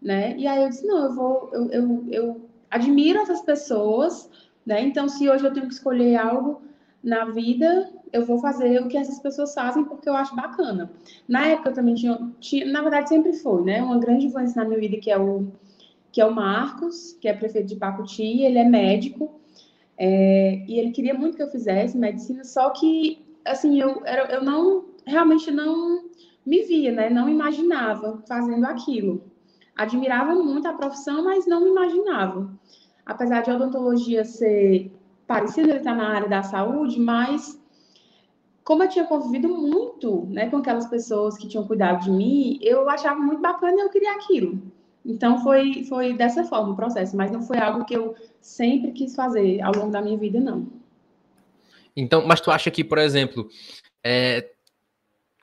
né? 0.00 0.34
E 0.38 0.46
aí 0.46 0.62
eu 0.62 0.70
disse, 0.70 0.86
não, 0.86 1.04
eu 1.04 1.14
vou, 1.14 1.50
eu, 1.52 1.70
eu, 1.70 2.04
eu 2.10 2.40
admiro 2.70 3.18
essas 3.18 3.42
pessoas, 3.42 4.30
né? 4.64 4.80
Então, 4.80 5.06
se 5.06 5.28
hoje 5.28 5.44
eu 5.44 5.52
tenho 5.52 5.66
que 5.68 5.74
escolher 5.74 6.16
algo 6.16 6.62
na 7.04 7.26
vida, 7.26 7.90
eu 8.16 8.24
vou 8.26 8.38
fazer 8.38 8.80
o 8.82 8.88
que 8.88 8.96
essas 8.96 9.18
pessoas 9.18 9.54
fazem 9.54 9.84
porque 9.84 10.08
eu 10.08 10.16
acho 10.16 10.34
bacana. 10.34 10.90
Na 11.28 11.46
época 11.46 11.70
eu 11.70 11.74
também 11.74 11.94
tinha, 11.94 12.18
tinha 12.40 12.66
na 12.70 12.82
verdade 12.82 13.08
sempre 13.08 13.32
foi, 13.32 13.62
né? 13.62 13.82
Uma 13.82 13.98
grande 13.98 14.26
influência 14.26 14.60
na 14.60 14.68
minha 14.68 14.80
vida 14.80 14.96
que 14.98 15.10
é 15.10 15.18
o 15.18 15.46
que 16.12 16.20
é 16.20 16.24
o 16.24 16.34
Marcos, 16.34 17.12
que 17.20 17.28
é 17.28 17.34
prefeito 17.34 17.68
de 17.68 17.76
Pacuti, 17.76 18.40
ele 18.40 18.58
é 18.58 18.64
médico 18.64 19.36
é, 19.98 20.64
e 20.68 20.78
ele 20.78 20.90
queria 20.90 21.14
muito 21.14 21.36
que 21.36 21.42
eu 21.42 21.50
fizesse 21.50 21.96
medicina, 21.96 22.44
só 22.44 22.70
que, 22.70 23.24
assim, 23.44 23.80
eu, 23.80 24.04
eu 24.04 24.44
não, 24.44 24.84
realmente 25.06 25.50
não 25.50 26.04
me 26.44 26.62
via, 26.62 26.92
né? 26.92 27.08
Não 27.08 27.28
imaginava 27.28 28.22
fazendo 28.28 28.64
aquilo. 28.66 29.24
Admirava 29.74 30.34
muito 30.34 30.68
a 30.68 30.74
profissão, 30.74 31.24
mas 31.24 31.46
não 31.46 31.62
me 31.62 31.70
imaginava. 31.70 32.50
Apesar 33.04 33.42
de 33.42 33.50
odontologia 33.50 34.24
ser 34.24 34.92
parecida, 35.26 35.70
ele 35.70 35.78
está 35.78 35.94
na 35.94 36.08
área 36.08 36.28
da 36.28 36.42
saúde, 36.42 37.00
mas 37.00 37.60
como 38.66 38.82
eu 38.82 38.88
tinha 38.88 39.04
convivido 39.04 39.46
muito 39.46 40.26
né, 40.26 40.50
com 40.50 40.56
aquelas 40.56 40.88
pessoas 40.88 41.38
que 41.38 41.46
tinham 41.46 41.64
cuidado 41.64 42.02
de 42.02 42.10
mim, 42.10 42.58
eu 42.60 42.90
achava 42.90 43.20
muito 43.20 43.40
bacana 43.40 43.76
e 43.76 43.80
eu 43.80 43.90
queria 43.90 44.12
aquilo. 44.16 44.60
Então 45.04 45.40
foi, 45.40 45.84
foi 45.84 46.14
dessa 46.14 46.42
forma 46.42 46.72
o 46.72 46.76
processo, 46.76 47.16
mas 47.16 47.30
não 47.30 47.40
foi 47.40 47.58
algo 47.58 47.84
que 47.84 47.94
eu 47.94 48.16
sempre 48.40 48.90
quis 48.90 49.14
fazer 49.14 49.60
ao 49.60 49.72
longo 49.72 49.92
da 49.92 50.02
minha 50.02 50.18
vida, 50.18 50.40
não. 50.40 50.66
Então, 51.96 52.26
mas 52.26 52.40
tu 52.40 52.50
acha 52.50 52.68
que, 52.68 52.82
por 52.82 52.98
exemplo, 52.98 53.48
é, 54.02 54.50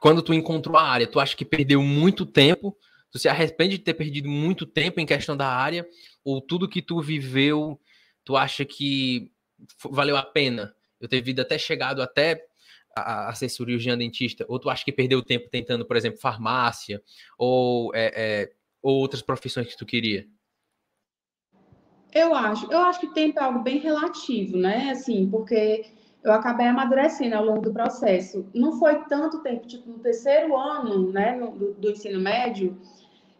quando 0.01 0.22
tu 0.22 0.34
encontrou 0.34 0.75
a 0.75 0.84
área, 0.84 1.08
tu 1.08 1.18
acha 1.18 1.34
que 1.34 1.46
perdeu 1.46 1.82
muito 1.82 2.25
tempo? 2.25 2.75
Tu 3.10 3.20
se 3.20 3.30
arrepende 3.30 3.77
de 3.77 3.86
ter 3.86 3.94
perdido 3.94 4.27
muito 4.27 4.65
tempo 4.65 5.00
em 5.00 5.06
questão 5.06 5.38
da 5.38 5.48
área? 5.48 5.88
Ou 6.25 6.42
tudo 6.42 6.68
que 6.68 6.82
tu 6.82 7.00
viveu, 7.00 7.80
tu 8.25 8.36
acha 8.36 8.65
que 8.65 9.32
valeu 9.89 10.18
a 10.18 10.24
pena? 10.24 10.75
Eu 11.00 11.08
ter 11.08 11.22
vindo 11.22 11.39
até 11.39 11.58
chegado 11.58 12.01
até 12.01 12.48
a, 12.95 13.29
a 13.29 13.33
ser 13.33 13.50
dentista? 13.97 14.45
Ou 14.47 14.59
tu 14.59 14.69
acha 14.69 14.83
que 14.83 14.91
perdeu 14.91 15.21
tempo 15.21 15.50
tentando, 15.50 15.85
por 15.85 15.95
exemplo, 15.95 16.19
farmácia? 16.19 17.01
Ou 17.38 17.93
é, 17.93 18.12
é 18.15 18.50
ou 18.81 19.00
outras 19.00 19.21
profissões 19.21 19.67
que 19.67 19.77
tu 19.77 19.85
queria? 19.85 20.27
Eu 22.13 22.35
acho, 22.35 22.71
eu 22.71 22.79
acho 22.79 23.00
que 23.00 23.07
tempo 23.07 23.39
é 23.39 23.43
algo 23.43 23.59
bem 23.59 23.79
relativo, 23.79 24.57
né? 24.57 24.91
Assim, 24.91 25.27
porque 25.29 25.85
eu 26.23 26.31
acabei 26.31 26.67
amadurecendo 26.67 27.35
ao 27.35 27.45
longo 27.45 27.62
do 27.62 27.73
processo. 27.73 28.45
Não 28.53 28.77
foi 28.77 29.03
tanto 29.05 29.41
tempo, 29.41 29.65
tipo, 29.65 29.89
no 29.89 30.00
terceiro 30.00 30.55
ano, 30.55 31.12
né, 31.12 31.39
do, 31.39 31.73
do 31.73 31.91
ensino 31.91 32.19
médio, 32.19 32.77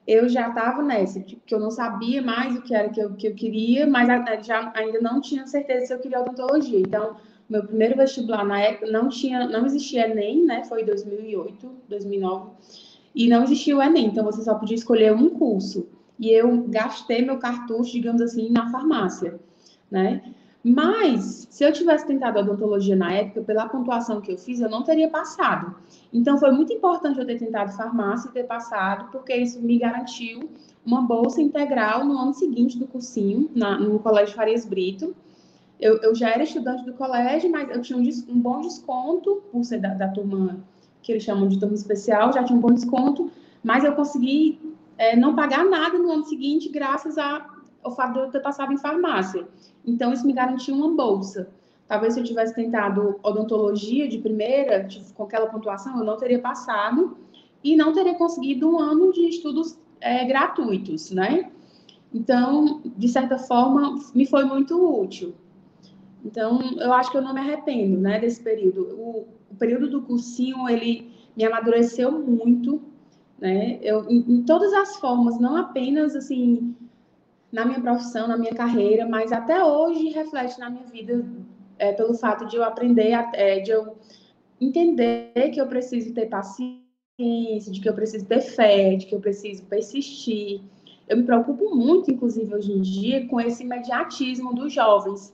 eu 0.08 0.28
já 0.28 0.50
estava 0.50 0.82
nessa, 0.82 1.22
tipo, 1.22 1.42
que 1.46 1.54
eu 1.54 1.60
não 1.60 1.72
sabia 1.72 2.22
mais 2.22 2.58
o 2.58 2.62
que 2.62 2.76
era 2.76 2.90
que 2.90 3.00
eu, 3.00 3.14
que 3.14 3.28
eu 3.28 3.36
queria, 3.36 3.86
mas 3.86 4.08
já 4.44 4.72
ainda 4.76 5.00
não 5.00 5.22
tinha 5.22 5.46
certeza 5.46 5.86
se 5.86 5.94
eu 5.94 6.00
queria 6.00 6.22
odontologia. 6.22 6.80
Então, 6.80 7.16
meu 7.50 7.64
primeiro 7.64 7.98
vestibular 7.98 8.46
na 8.46 8.60
época 8.60 8.92
não 8.92 9.10
tinha, 9.10 9.48
não 9.48 9.66
existia 9.66 10.10
Enem, 10.10 10.46
né? 10.46 10.64
Foi 10.64 10.84
2008, 10.84 11.70
2009 11.88 12.52
e 13.16 13.28
não 13.28 13.44
existia 13.44 13.78
o 13.78 13.82
Enem, 13.82 14.08
então 14.08 14.24
você 14.24 14.42
só 14.42 14.56
podia 14.56 14.76
escolher 14.76 15.14
um 15.14 15.30
curso. 15.30 15.88
E 16.20 16.30
eu 16.30 16.64
gastei 16.68 17.24
meu 17.24 17.38
cartucho, 17.38 17.92
digamos 17.92 18.22
assim, 18.22 18.50
na 18.50 18.70
farmácia, 18.72 19.40
né? 19.90 20.22
Mas, 20.64 21.46
se 21.52 21.66
eu 21.66 21.74
tivesse 21.74 22.08
tentado 22.08 22.40
odontologia 22.40 22.96
na 22.96 23.12
época, 23.12 23.42
pela 23.42 23.68
pontuação 23.68 24.22
que 24.22 24.32
eu 24.32 24.38
fiz, 24.38 24.62
eu 24.62 24.70
não 24.70 24.82
teria 24.82 25.10
passado. 25.10 25.76
Então, 26.12 26.38
foi 26.38 26.52
muito 26.52 26.72
importante 26.72 27.20
eu 27.20 27.26
ter 27.26 27.38
tentado 27.38 27.74
farmácia 27.74 28.30
e 28.30 28.32
ter 28.32 28.46
passado, 28.46 29.12
porque 29.12 29.36
isso 29.36 29.62
me 29.62 29.78
garantiu 29.78 30.50
uma 30.86 31.02
bolsa 31.02 31.42
integral 31.42 32.06
no 32.06 32.18
ano 32.18 32.34
seguinte 32.34 32.80
do 32.80 32.88
cursinho, 32.88 33.50
na, 33.54 33.78
no 33.78 34.00
Colégio 34.00 34.36
Farias 34.36 34.66
Brito. 34.66 35.14
Eu, 35.84 35.98
eu, 35.98 36.16
já 36.16 36.30
era 36.30 36.44
estudante 36.44 36.86
do 36.86 36.94
colégio, 36.94 37.52
mas 37.52 37.70
eu 37.70 37.82
tinha 37.82 38.00
um, 38.00 38.04
um 38.30 38.40
bom 38.40 38.62
desconto, 38.62 39.44
por 39.52 39.66
ser 39.66 39.82
da, 39.82 39.90
da 39.90 40.08
turma 40.08 40.64
que 41.02 41.12
eles 41.12 41.24
chamam 41.24 41.46
de 41.50 41.60
turma 41.60 41.76
especial, 41.76 42.32
já 42.32 42.42
tinha 42.42 42.58
um 42.58 42.62
bom 42.62 42.72
desconto, 42.72 43.30
mas 43.62 43.84
eu 43.84 43.94
consegui 43.94 44.78
é, 44.98 45.14
não 45.14 45.36
pagar 45.36 45.66
nada 45.66 46.00
no 46.00 46.10
ano 46.10 46.24
seguinte, 46.24 46.70
graças 46.70 47.18
ao 47.18 47.94
fato 47.98 48.14
de 48.14 48.20
eu 48.20 48.32
ter 48.32 48.40
passado 48.40 48.72
em 48.72 48.78
farmácia. 48.78 49.46
Então, 49.86 50.14
isso 50.14 50.26
me 50.26 50.32
garantiu 50.32 50.74
uma 50.74 50.88
bolsa. 50.96 51.50
Talvez 51.86 52.14
se 52.14 52.22
eu 52.22 52.24
tivesse 52.24 52.56
tentado 52.56 53.20
odontologia 53.22 54.08
de 54.08 54.20
primeira, 54.20 54.88
com 55.14 55.24
aquela 55.24 55.48
pontuação, 55.48 55.98
eu 55.98 56.06
não 56.06 56.16
teria 56.16 56.40
passado 56.40 57.18
e 57.62 57.76
não 57.76 57.92
teria 57.92 58.16
conseguido 58.16 58.72
um 58.72 58.80
ano 58.80 59.12
de 59.12 59.28
estudos 59.28 59.78
é, 60.00 60.24
gratuitos, 60.24 61.12
né? 61.12 61.52
Então, 62.14 62.82
de 62.86 63.10
certa 63.10 63.38
forma, 63.38 64.00
me 64.16 64.26
foi 64.26 64.46
muito 64.46 64.82
útil. 65.02 65.36
Então, 66.24 66.62
eu 66.80 66.94
acho 66.94 67.12
que 67.12 67.18
eu 67.18 67.22
não 67.22 67.34
me 67.34 67.42
arrependo, 67.42 67.98
né, 68.00 68.20
desse 68.20 68.42
período. 68.42 68.96
O, 68.98 69.28
o 69.52 69.56
período 69.56 69.90
do 69.90 70.02
cursinho, 70.04 70.70
ele 70.70 71.12
me 71.36 71.44
amadureceu 71.44 72.12
muito, 72.12 72.82
né? 73.40 73.78
Eu, 73.82 74.10
em, 74.10 74.20
em, 74.20 74.44
todas 74.44 74.72
as 74.74 74.96
formas, 74.98 75.40
não 75.40 75.58
apenas, 75.58 76.16
assim, 76.16 76.76
na 77.52 77.66
minha 77.66 77.82
profissão, 77.82 78.28
na 78.28 78.38
minha 78.38 78.54
carreira, 78.54 79.06
mas 79.08 79.32
até 79.32 79.64
hoje 79.64 80.10
reflete 80.10 80.58
na 80.60 80.70
minha 80.70 80.86
vida 80.86 81.26
é, 81.78 81.92
pelo 81.92 82.14
fato 82.14 82.46
de 82.46 82.56
eu 82.56 82.64
aprender, 82.64 83.12
é, 83.34 83.60
de 83.60 83.72
eu 83.72 83.98
entender 84.62 85.50
que 85.54 85.60
eu 85.60 85.68
preciso 85.68 86.14
ter 86.14 86.28
paciência, 86.28 86.80
de 87.72 87.82
que 87.82 87.90
eu 87.90 87.94
preciso 87.94 88.26
ter 88.26 88.42
fé, 88.42 88.96
de 88.96 89.06
que 89.06 89.14
eu 89.14 89.20
preciso 89.20 89.64
persistir. 89.66 90.62
Eu 91.08 91.18
me 91.18 91.24
preocupo 91.24 91.76
muito, 91.76 92.10
inclusive, 92.10 92.56
hoje 92.56 92.72
em 92.72 92.82
dia, 92.82 93.28
com 93.28 93.42
esse 93.42 93.64
imediatismo 93.64 94.54
dos 94.54 94.72
jovens, 94.72 95.34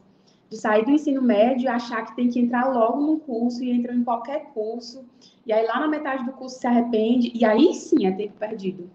de 0.50 0.58
sair 0.58 0.84
do 0.84 0.92
ensino 0.92 1.22
médio 1.22 1.66
e 1.66 1.68
achar 1.68 2.04
que 2.06 2.16
tem 2.16 2.28
que 2.28 2.40
entrar 2.40 2.74
logo 2.74 3.00
num 3.00 3.20
curso 3.20 3.64
e 3.64 3.70
entra 3.72 3.94
em 3.94 4.04
qualquer 4.04 4.52
curso. 4.54 5.06
E 5.46 5.54
aí 5.54 5.66
lá 5.66 5.80
na 5.80 5.88
metade 5.88 6.26
do 6.26 6.32
curso 6.34 6.60
se 6.60 6.66
arrepende, 6.66 7.32
e 7.36 7.46
aí 7.46 7.74
sim 7.74 8.06
é 8.08 8.12
tempo 8.12 8.34
perdido. 8.38 8.90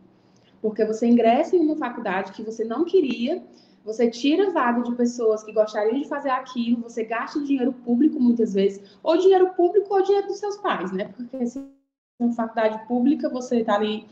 Porque 0.61 0.85
você 0.85 1.07
ingressa 1.07 1.55
em 1.55 1.61
uma 1.61 1.77
faculdade 1.77 2.33
que 2.33 2.43
você 2.43 2.65
não 2.65 2.85
queria, 2.85 3.43
você 3.85 4.11
tira 4.11 4.51
vaga 4.51 4.83
de 4.83 4.95
pessoas 4.95 5.45
que 5.45 5.53
gostariam 5.53 6.01
de 6.01 6.09
fazer 6.09 6.31
aquilo, 6.31 6.83
você 6.83 7.05
gasta 7.05 7.41
dinheiro 7.41 7.73
público 7.73 8.19
muitas 8.19 8.55
vezes, 8.55 8.99
ou 9.03 9.17
dinheiro 9.17 9.51
público 9.55 9.95
ou 9.95 10.03
dinheiro 10.03 10.27
dos 10.27 10.39
seus 10.39 10.57
pais, 10.57 10.91
né? 10.91 11.11
Porque 11.15 11.47
se 11.47 11.59
é 11.59 12.25
uma 12.25 12.33
faculdade 12.33 12.85
pública, 12.89 13.29
você 13.29 13.61
está 13.61 13.75
ali 13.75 14.07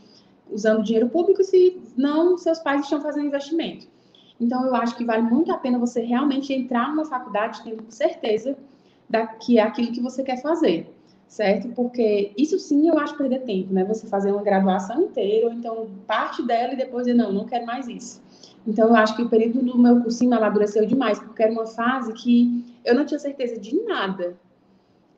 usando 0.49 0.83
dinheiro 0.83 1.09
público, 1.09 1.43
se 1.43 1.81
não, 1.97 2.37
seus 2.37 2.59
pais 2.59 2.83
estão 2.83 3.01
fazendo 3.01 3.25
investimento. 3.25 3.87
Então, 4.39 4.65
eu 4.65 4.75
acho 4.75 4.95
que 4.95 5.05
vale 5.05 5.23
muito 5.23 5.51
a 5.51 5.57
pena 5.57 5.77
você 5.77 6.01
realmente 6.01 6.53
entrar 6.53 6.89
numa 6.89 7.05
faculdade 7.05 7.61
tendo 7.63 7.83
certeza 7.89 8.57
da, 9.09 9.27
que 9.27 9.59
é 9.59 9.61
aquilo 9.61 9.91
que 9.91 10.01
você 10.01 10.23
quer 10.23 10.41
fazer, 10.41 10.93
certo? 11.27 11.69
Porque 11.69 12.31
isso 12.37 12.57
sim 12.59 12.87
eu 12.87 12.97
acho 12.99 13.15
perder 13.17 13.41
tempo, 13.43 13.73
né? 13.73 13.83
Você 13.83 14.07
fazer 14.07 14.31
uma 14.31 14.41
graduação 14.41 15.03
inteira, 15.03 15.47
ou 15.47 15.53
então 15.53 15.87
parte 16.07 16.41
dela 16.45 16.73
e 16.73 16.77
depois 16.77 17.05
dizer, 17.05 17.17
não, 17.17 17.31
não 17.31 17.45
quero 17.45 17.65
mais 17.65 17.87
isso. 17.87 18.21
Então, 18.65 18.89
eu 18.89 18.95
acho 18.95 19.15
que 19.15 19.21
o 19.21 19.29
período 19.29 19.59
do 19.61 19.77
meu 19.77 20.01
cursinho 20.01 20.33
amadureceu 20.33 20.85
demais, 20.85 21.19
porque 21.19 21.43
era 21.43 21.51
uma 21.51 21.67
fase 21.67 22.13
que 22.13 22.63
eu 22.83 22.95
não 22.95 23.05
tinha 23.05 23.19
certeza 23.19 23.59
de 23.59 23.75
nada. 23.83 24.35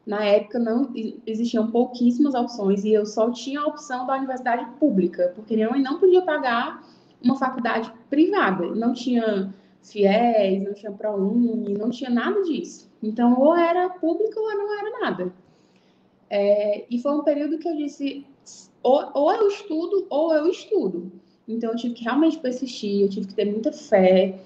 na 0.06 0.24
época 0.24 0.60
não 0.60 0.92
existiam 1.26 1.72
pouquíssimas 1.72 2.36
opções 2.36 2.84
e 2.84 2.94
eu 2.94 3.06
só 3.06 3.32
tinha 3.32 3.62
a 3.62 3.66
opção 3.66 4.06
da 4.06 4.16
universidade 4.16 4.66
pública, 4.80 5.32
porque 5.36 5.56
minha 5.56 5.70
mãe 5.70 5.82
não 5.82 6.00
podia 6.00 6.22
pagar 6.22 6.84
uma 7.22 7.36
faculdade 7.36 7.92
privada, 8.10 8.68
não 8.76 8.94
tinha 8.94 9.54
FIES, 9.82 10.64
não 10.64 10.74
tinha 10.74 10.92
ProUni, 10.92 11.74
não 11.74 11.90
tinha 11.90 12.10
nada 12.10 12.42
disso. 12.44 12.90
Então, 13.02 13.40
ou 13.40 13.56
era 13.56 13.90
pública 13.90 14.40
ou 14.40 14.56
não 14.56 14.80
era 14.80 15.00
nada. 15.00 15.34
É, 16.30 16.86
e 16.90 17.00
foi 17.00 17.12
um 17.14 17.24
período 17.24 17.58
que 17.58 17.68
eu 17.68 17.76
disse, 17.76 18.26
ou, 18.82 19.10
ou 19.14 19.34
eu 19.34 19.48
estudo 19.48 20.08
ou 20.10 20.34
eu 20.34 20.48
estudo. 20.48 21.12
Então, 21.48 21.72
eu 21.72 21.76
tive 21.76 21.94
que 21.94 22.04
realmente 22.04 22.40
persistir, 22.40 23.02
eu 23.02 23.10
tive 23.10 23.28
que 23.28 23.36
ter 23.36 23.46
muita 23.46 23.72
fé, 23.72 24.40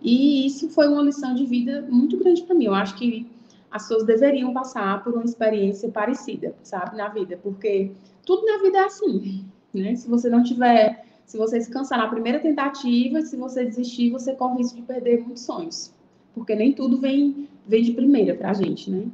e 0.00 0.46
isso 0.46 0.68
foi 0.70 0.88
uma 0.88 1.02
lição 1.02 1.34
de 1.34 1.44
vida 1.44 1.86
muito 1.90 2.16
grande 2.16 2.42
para 2.42 2.54
mim. 2.54 2.66
Eu 2.66 2.74
acho 2.74 2.96
que 2.96 3.26
as 3.70 3.82
pessoas 3.82 4.04
deveriam 4.04 4.52
passar 4.52 5.02
por 5.02 5.12
uma 5.14 5.24
experiência 5.24 5.90
parecida, 5.90 6.54
sabe, 6.62 6.96
na 6.96 7.08
vida, 7.08 7.38
porque 7.42 7.92
tudo 8.24 8.44
na 8.46 8.58
vida 8.58 8.78
é 8.78 8.84
assim, 8.84 9.44
né? 9.72 9.94
Se 9.94 10.08
você 10.08 10.30
não 10.30 10.42
tiver, 10.42 11.05
se 11.26 11.36
você 11.36 11.60
se 11.60 11.70
cansar 11.70 11.98
na 11.98 12.08
primeira 12.08 12.38
tentativa, 12.38 13.20
se 13.20 13.36
você 13.36 13.64
desistir, 13.64 14.10
você 14.10 14.34
corre 14.34 14.58
risco 14.58 14.76
de 14.76 14.82
perder 14.82 15.20
muitos 15.20 15.44
sonhos, 15.44 15.92
porque 16.32 16.54
nem 16.54 16.72
tudo 16.72 16.98
vem 16.98 17.48
vem 17.66 17.82
de 17.82 17.92
primeira 17.92 18.34
para 18.34 18.50
a 18.50 18.54
gente, 18.54 18.88
né? 18.88 19.08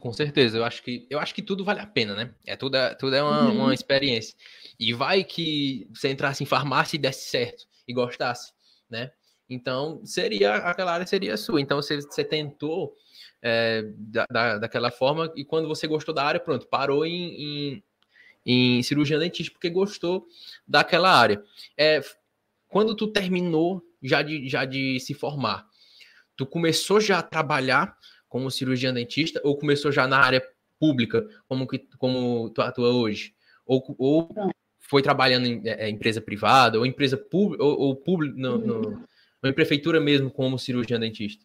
Com 0.00 0.12
certeza, 0.12 0.56
eu 0.56 0.64
acho 0.64 0.82
que 0.82 1.06
eu 1.10 1.18
acho 1.18 1.34
que 1.34 1.42
tudo 1.42 1.64
vale 1.64 1.80
a 1.80 1.86
pena, 1.86 2.14
né? 2.14 2.34
É 2.46 2.56
tudo, 2.56 2.78
tudo 2.98 3.14
é 3.14 3.22
uma, 3.22 3.48
uhum. 3.48 3.56
uma 3.64 3.74
experiência. 3.74 4.34
E 4.78 4.92
vai 4.92 5.22
que 5.22 5.86
você 5.92 6.10
entrasse 6.10 6.42
em 6.42 6.46
farmácia 6.46 6.96
e 6.96 6.98
desse 6.98 7.28
certo 7.28 7.66
e 7.86 7.92
gostasse, 7.92 8.52
né? 8.88 9.10
Então, 9.48 10.00
seria 10.04 10.54
aquela 10.56 10.92
área 10.92 11.06
seria 11.06 11.36
sua. 11.36 11.60
Então, 11.60 11.80
você, 11.80 12.00
você 12.00 12.24
tentou 12.24 12.94
é, 13.42 13.82
da, 13.96 14.26
da, 14.30 14.58
daquela 14.58 14.90
forma 14.90 15.32
e 15.36 15.44
quando 15.44 15.68
você 15.68 15.86
gostou 15.86 16.14
da 16.14 16.24
área, 16.24 16.40
pronto, 16.40 16.66
parou 16.66 17.06
em, 17.06 17.42
em, 17.42 17.84
em 18.46 18.82
cirurgia 18.82 19.18
dentista 19.18 19.52
porque 19.52 19.68
gostou 19.68 20.26
daquela 20.66 21.10
área. 21.10 21.42
É, 21.76 22.00
quando 22.68 22.94
tu 22.94 23.08
terminou 23.08 23.82
já 24.02 24.22
de, 24.22 24.48
já 24.48 24.64
de 24.64 25.00
se 25.00 25.12
formar, 25.12 25.66
tu 26.36 26.46
começou 26.46 27.00
já 27.00 27.18
a 27.18 27.22
trabalhar 27.22 27.96
como 28.28 28.50
cirurgião 28.50 28.94
dentista 28.94 29.40
ou 29.42 29.58
começou 29.58 29.90
já 29.90 30.06
na 30.06 30.18
área 30.18 30.42
pública, 30.78 31.26
como, 31.48 31.66
que, 31.66 31.78
como 31.98 32.50
tu 32.50 32.62
atua 32.62 32.92
hoje? 32.92 33.34
Ou, 33.66 33.82
ou 33.98 34.28
foi 34.78 35.02
trabalhando 35.02 35.46
em 35.46 35.62
é, 35.64 35.88
empresa 35.88 36.20
privada, 36.20 36.78
ou 36.78 36.86
empresa 36.86 37.16
pública, 37.16 37.64
ou, 37.64 37.78
ou 37.80 37.96
público, 37.96 38.38
no, 38.38 38.58
no, 38.58 39.02
ou 39.42 39.50
em 39.50 39.52
prefeitura 39.52 40.00
mesmo, 40.00 40.30
como 40.30 40.58
cirurgião 40.58 41.00
dentista? 41.00 41.44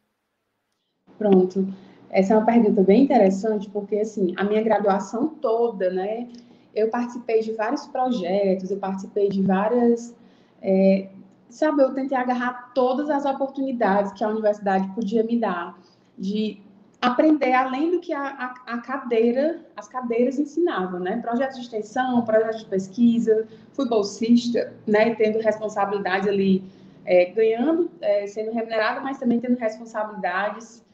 Pronto. 1.18 1.68
Essa 2.10 2.34
é 2.34 2.38
uma 2.38 2.46
pergunta 2.46 2.84
bem 2.84 3.04
interessante, 3.04 3.70
porque, 3.70 3.96
assim, 3.96 4.34
a 4.36 4.44
minha 4.44 4.62
graduação 4.62 5.30
toda, 5.30 5.90
né, 5.90 6.28
eu 6.76 6.90
participei 6.90 7.42
de 7.42 7.52
vários 7.54 7.86
projetos, 7.88 8.72
eu 8.72 8.78
participei 8.78 9.30
de 9.30 9.42
várias. 9.42 10.16
É, 10.62 11.10
sabe, 11.50 11.82
eu 11.82 11.94
tentei 11.94 12.18
agarrar 12.18 12.72
todas 12.74 13.10
as 13.10 13.26
oportunidades 13.26 14.14
que 14.14 14.24
a 14.24 14.30
universidade 14.30 14.88
podia 14.94 15.24
me 15.24 15.38
dar, 15.38 15.78
de 16.18 16.62
aprender 17.02 17.52
além 17.54 17.92
do 17.92 18.00
que 18.00 18.14
a, 18.14 18.22
a, 18.22 18.74
a 18.74 18.78
cadeira, 18.78 19.60
as 19.76 19.88
cadeiras 19.88 20.38
ensinavam, 20.38 21.00
né? 21.00 21.18
Projetos 21.18 21.58
de 21.58 21.64
extensão, 21.64 22.22
projetos 22.24 22.60
de 22.60 22.66
pesquisa, 22.68 23.48
fui 23.74 23.88
bolsista, 23.88 24.74
né, 24.86 25.16
tendo 25.16 25.40
responsabilidade 25.40 26.30
ali 26.30 26.64
é, 27.04 27.26
ganhando, 27.26 27.90
é, 28.00 28.28
sendo 28.28 28.52
remunerada, 28.52 29.02
mas 29.02 29.18
também 29.18 29.40
tendo 29.40 29.58
responsabilidades. 29.58 30.86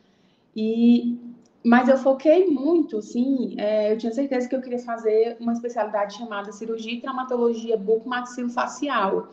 E, 0.56 1.20
mas 1.68 1.90
eu 1.90 1.98
foquei 1.98 2.48
muito, 2.48 3.02
sim, 3.02 3.56
é, 3.58 3.92
eu 3.92 3.98
tinha 3.98 4.14
certeza 4.14 4.48
que 4.48 4.56
eu 4.56 4.62
queria 4.62 4.80
fazer 4.80 5.36
uma 5.38 5.52
especialidade 5.52 6.16
chamada 6.16 6.50
cirurgia 6.54 6.94
e 6.94 7.02
traumatologia 7.02 7.76
bucomaxilofacial. 7.76 9.28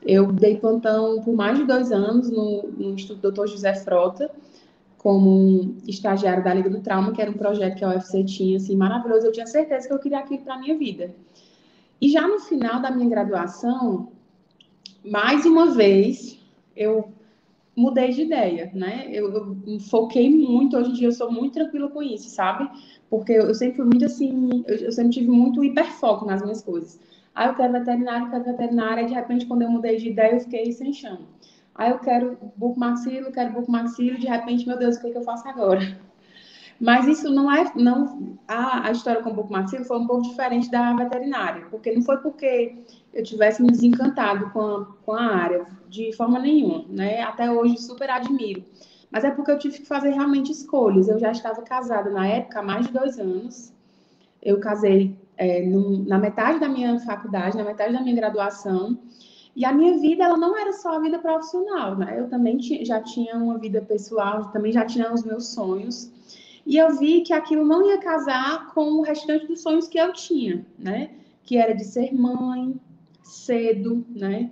Eu 0.00 0.30
dei 0.30 0.58
plantão 0.58 1.20
por 1.22 1.34
mais 1.34 1.58
de 1.58 1.64
dois 1.64 1.90
anos 1.90 2.30
no, 2.30 2.68
no 2.68 2.94
Instituto 2.94 3.32
Dr. 3.32 3.48
José 3.48 3.74
Frota, 3.74 4.30
como 4.96 5.76
estagiário 5.88 6.44
da 6.44 6.54
Liga 6.54 6.70
do 6.70 6.80
Trauma, 6.80 7.10
que 7.10 7.20
era 7.20 7.28
um 7.28 7.34
projeto 7.34 7.76
que 7.76 7.84
a 7.84 7.88
UFC 7.88 8.22
tinha, 8.22 8.58
assim, 8.58 8.76
maravilhoso. 8.76 9.26
Eu 9.26 9.32
tinha 9.32 9.46
certeza 9.46 9.88
que 9.88 9.92
eu 9.92 9.98
queria 9.98 10.20
aquilo 10.20 10.42
para 10.42 10.54
a 10.54 10.58
minha 10.58 10.78
vida. 10.78 11.12
E 12.00 12.08
já 12.10 12.28
no 12.28 12.38
final 12.38 12.80
da 12.80 12.92
minha 12.92 13.08
graduação, 13.08 14.12
mais 15.04 15.44
uma 15.44 15.72
vez, 15.72 16.38
eu 16.76 17.12
mudei 17.76 18.10
de 18.10 18.22
ideia, 18.22 18.70
né? 18.74 19.08
Eu, 19.10 19.32
eu, 19.32 19.80
foquei 19.80 20.30
muito, 20.30 20.76
hoje 20.76 20.90
em 20.90 20.94
dia 20.94 21.08
eu 21.08 21.12
sou 21.12 21.30
muito 21.30 21.54
tranquila 21.54 21.88
com 21.88 22.02
isso, 22.02 22.28
sabe? 22.28 22.68
Porque 23.08 23.32
eu, 23.32 23.46
eu 23.46 23.54
sempre 23.54 23.76
fui 23.76 23.86
muito 23.86 24.04
assim, 24.04 24.64
eu, 24.66 24.76
eu, 24.76 24.92
sempre 24.92 25.12
tive 25.12 25.28
muito 25.28 25.64
hiperfoco 25.64 26.26
nas 26.26 26.42
minhas 26.42 26.62
coisas. 26.62 27.00
Aí 27.34 27.48
eu 27.48 27.54
quero 27.54 27.72
veterinário, 27.72 28.30
quero 28.30 28.44
veterinária, 28.44 29.02
e 29.02 29.06
de 29.06 29.14
repente, 29.14 29.46
quando 29.46 29.62
eu 29.62 29.70
mudei 29.70 29.96
de 29.96 30.10
ideia, 30.10 30.34
eu 30.34 30.40
fiquei 30.40 30.70
sem 30.72 30.92
chão. 30.92 31.20
Aí 31.74 31.90
eu 31.90 31.98
quero 31.98 32.36
bucomaxilo, 32.56 33.32
quero 33.32 33.54
bucomaxilo, 33.54 34.18
de 34.18 34.26
repente, 34.26 34.66
meu 34.66 34.78
Deus, 34.78 34.96
o 34.96 35.00
que, 35.00 35.06
é 35.06 35.10
que 35.10 35.18
eu 35.18 35.22
faço 35.22 35.48
agora? 35.48 35.98
Mas 36.78 37.06
isso 37.06 37.30
não 37.30 37.50
é, 37.50 37.72
não, 37.76 38.36
a, 38.46 38.88
a 38.88 38.90
história 38.90 39.22
com 39.22 39.30
o 39.30 39.34
bucomaxilo 39.34 39.84
foi 39.84 39.98
um 39.98 40.06
pouco 40.06 40.28
diferente 40.28 40.70
da 40.70 40.92
veterinária, 40.94 41.66
porque 41.70 41.92
não 41.92 42.02
foi 42.02 42.18
porque 42.18 42.76
eu 43.12 43.22
tivesse 43.22 43.62
me 43.62 43.70
desencantado 43.70 44.50
com 44.50 44.60
a, 44.60 44.86
com 45.04 45.12
a 45.12 45.22
área, 45.22 45.66
de 45.88 46.12
forma 46.14 46.38
nenhuma, 46.38 46.84
né? 46.88 47.22
Até 47.22 47.50
hoje 47.50 47.78
super 47.78 48.08
admiro. 48.10 48.64
Mas 49.10 49.24
é 49.24 49.30
porque 49.30 49.50
eu 49.50 49.58
tive 49.58 49.78
que 49.78 49.86
fazer 49.86 50.10
realmente 50.10 50.50
escolhas. 50.50 51.08
Eu 51.08 51.18
já 51.18 51.30
estava 51.30 51.60
casada 51.62 52.10
na 52.10 52.26
época 52.26 52.60
há 52.60 52.62
mais 52.62 52.86
de 52.86 52.92
dois 52.94 53.18
anos. 53.18 53.72
Eu 54.42 54.58
casei 54.58 55.14
é, 55.36 55.62
no, 55.66 56.02
na 56.04 56.18
metade 56.18 56.58
da 56.58 56.68
minha 56.68 56.98
faculdade, 57.00 57.56
na 57.56 57.64
metade 57.64 57.92
da 57.92 58.00
minha 58.00 58.16
graduação. 58.16 58.98
E 59.54 59.66
a 59.66 59.72
minha 59.72 59.98
vida, 59.98 60.24
ela 60.24 60.38
não 60.38 60.58
era 60.58 60.72
só 60.72 60.96
a 60.96 60.98
vida 60.98 61.18
profissional, 61.18 61.94
né? 61.94 62.18
Eu 62.18 62.28
também 62.28 62.58
já 62.58 63.02
tinha 63.02 63.36
uma 63.36 63.58
vida 63.58 63.82
pessoal, 63.82 64.50
também 64.50 64.72
já 64.72 64.86
tinha 64.86 65.12
os 65.12 65.22
meus 65.22 65.48
sonhos. 65.48 66.10
E 66.64 66.78
eu 66.78 66.96
vi 66.96 67.20
que 67.20 67.34
aquilo 67.34 67.66
não 67.66 67.86
ia 67.86 67.98
casar 67.98 68.72
com 68.72 68.92
o 68.92 69.02
restante 69.02 69.46
dos 69.46 69.60
sonhos 69.60 69.88
que 69.88 69.98
eu 69.98 70.10
tinha, 70.14 70.64
né? 70.78 71.10
Que 71.42 71.58
era 71.58 71.74
de 71.74 71.84
ser 71.84 72.14
mãe, 72.14 72.80
cedo, 73.22 74.04
né? 74.14 74.50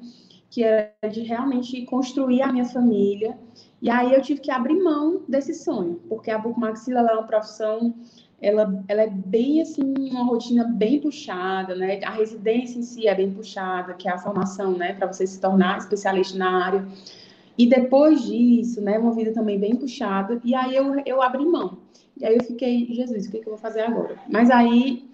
Que 0.48 0.64
era 0.64 0.92
de 1.10 1.20
realmente 1.20 1.84
construir 1.86 2.42
a 2.42 2.52
minha 2.52 2.64
família. 2.64 3.38
E 3.80 3.88
aí 3.88 4.12
eu 4.12 4.20
tive 4.20 4.40
que 4.40 4.50
abrir 4.50 4.82
mão 4.82 5.22
desse 5.28 5.54
sonho, 5.54 6.00
porque 6.08 6.30
a 6.30 6.38
bucomaxila 6.38 7.00
é 7.00 7.12
uma 7.14 7.22
profissão, 7.22 7.94
ela, 8.42 8.82
ela 8.88 9.02
é 9.02 9.10
bem 9.10 9.60
assim, 9.60 9.94
uma 10.10 10.24
rotina 10.24 10.64
bem 10.64 11.00
puxada, 11.00 11.74
né? 11.74 12.00
A 12.04 12.10
residência 12.10 12.78
em 12.78 12.82
si 12.82 13.06
é 13.06 13.14
bem 13.14 13.30
puxada, 13.30 13.94
que 13.94 14.08
é 14.08 14.12
a 14.12 14.18
formação, 14.18 14.72
né, 14.72 14.94
para 14.94 15.06
você 15.06 15.26
se 15.26 15.40
tornar 15.40 15.78
especialista 15.78 16.38
na 16.38 16.64
área. 16.64 16.86
E 17.58 17.66
depois 17.66 18.22
disso, 18.22 18.80
né, 18.80 18.98
uma 18.98 19.12
vida 19.12 19.32
também 19.32 19.58
bem 19.58 19.76
puxada, 19.76 20.40
e 20.42 20.54
aí 20.54 20.74
eu, 20.74 20.94
eu 21.04 21.20
abri 21.20 21.44
mão. 21.44 21.78
E 22.16 22.24
aí 22.24 22.36
eu 22.36 22.44
fiquei, 22.44 22.86
Jesus, 22.92 23.26
o 23.26 23.30
que, 23.30 23.38
que 23.38 23.46
eu 23.46 23.52
vou 23.52 23.58
fazer 23.58 23.80
agora? 23.80 24.16
Mas 24.28 24.50
aí 24.50 25.09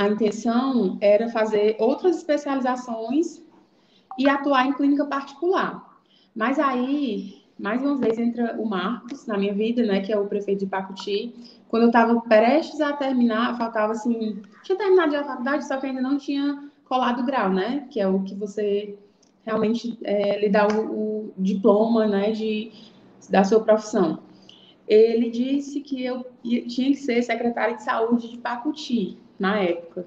a 0.00 0.08
intenção 0.08 0.96
era 0.98 1.28
fazer 1.28 1.76
outras 1.78 2.16
especializações 2.16 3.42
e 4.18 4.26
atuar 4.26 4.66
em 4.66 4.72
clínica 4.72 5.04
particular. 5.04 6.00
Mas 6.34 6.58
aí, 6.58 7.42
mais 7.58 7.82
uma 7.82 7.98
vez, 7.98 8.18
entra 8.18 8.56
o 8.58 8.64
Marcos 8.64 9.26
na 9.26 9.36
minha 9.36 9.52
vida, 9.52 9.82
né, 9.84 10.00
que 10.00 10.10
é 10.10 10.18
o 10.18 10.26
prefeito 10.26 10.60
de 10.60 10.66
Pacuti. 10.66 11.34
Quando 11.68 11.82
eu 11.82 11.88
estava 11.88 12.18
prestes 12.22 12.80
a 12.80 12.94
terminar, 12.94 13.58
faltava 13.58 13.92
assim, 13.92 14.40
tinha 14.62 14.78
terminado 14.78 15.14
a 15.16 15.22
faculdade, 15.22 15.68
só 15.68 15.76
que 15.76 15.84
ainda 15.84 16.00
não 16.00 16.16
tinha 16.16 16.70
colado 16.88 17.20
o 17.20 17.26
grau, 17.26 17.50
né, 17.50 17.86
que 17.90 18.00
é 18.00 18.08
o 18.08 18.22
que 18.22 18.34
você 18.34 18.98
realmente 19.44 19.98
é, 20.02 20.40
lhe 20.40 20.48
dá 20.48 20.66
o, 20.66 20.80
o 21.28 21.34
diploma, 21.36 22.06
né, 22.06 22.32
de, 22.32 22.72
da 23.28 23.44
sua 23.44 23.60
profissão. 23.60 24.20
Ele 24.88 25.28
disse 25.28 25.82
que 25.82 26.02
eu 26.02 26.24
tinha 26.42 26.88
que 26.88 26.96
ser 26.96 27.22
secretária 27.22 27.76
de 27.76 27.82
saúde 27.82 28.30
de 28.30 28.38
Pacuti 28.38 29.18
na 29.40 29.58
época. 29.58 30.06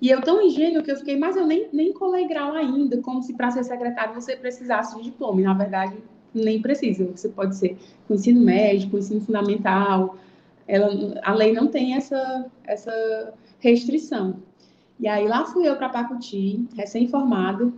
E 0.00 0.10
eu 0.10 0.20
tão 0.20 0.42
ingênuo 0.42 0.82
que 0.82 0.90
eu 0.90 0.96
fiquei, 0.96 1.16
mas 1.16 1.36
eu 1.36 1.46
nem, 1.46 1.68
nem 1.72 1.92
colei 1.92 2.26
grau 2.26 2.52
ainda, 2.52 3.00
como 3.00 3.22
se 3.22 3.34
para 3.34 3.50
ser 3.50 3.64
secretário 3.64 4.14
você 4.14 4.34
precisasse 4.34 4.96
de 4.96 5.04
diploma. 5.04 5.40
E, 5.40 5.44
na 5.44 5.54
verdade, 5.54 5.96
nem 6.34 6.60
precisa. 6.60 7.04
Você 7.04 7.28
pode 7.28 7.54
ser 7.56 7.76
com 8.08 8.14
ensino 8.14 8.40
médio, 8.40 8.90
com 8.90 8.98
ensino 8.98 9.20
fundamental. 9.20 10.18
Ela, 10.66 11.20
a 11.22 11.32
lei 11.32 11.52
não 11.52 11.68
tem 11.68 11.94
essa, 11.94 12.46
essa 12.64 13.34
restrição. 13.60 14.36
E 14.98 15.06
aí 15.06 15.26
lá 15.28 15.44
fui 15.44 15.68
eu 15.68 15.76
para 15.76 15.88
Pacuti, 15.88 16.66
recém-formado, 16.76 17.72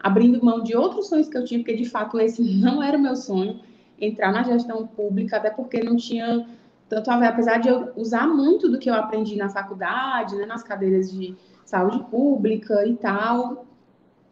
abrindo 0.00 0.44
mão 0.44 0.62
de 0.62 0.76
outros 0.76 1.08
sonhos 1.08 1.28
que 1.28 1.36
eu 1.36 1.44
tinha, 1.44 1.60
porque 1.60 1.74
de 1.74 1.84
fato 1.84 2.18
esse 2.20 2.42
não 2.60 2.82
era 2.82 2.96
o 2.96 3.00
meu 3.00 3.16
sonho, 3.16 3.60
entrar 4.00 4.32
na 4.32 4.42
gestão 4.42 4.86
pública, 4.86 5.36
até 5.36 5.50
porque 5.50 5.82
não 5.82 5.96
tinha 5.96 6.46
tanto 6.88 7.10
apesar 7.10 7.58
de 7.58 7.68
eu 7.68 7.92
usar 7.96 8.26
muito 8.26 8.68
do 8.68 8.78
que 8.78 8.88
eu 8.88 8.94
aprendi 8.94 9.36
na 9.36 9.48
faculdade, 9.48 10.36
né, 10.36 10.46
nas 10.46 10.62
cadeiras 10.62 11.12
de 11.12 11.36
saúde 11.64 12.02
pública 12.10 12.86
e 12.86 12.96
tal, 12.96 13.66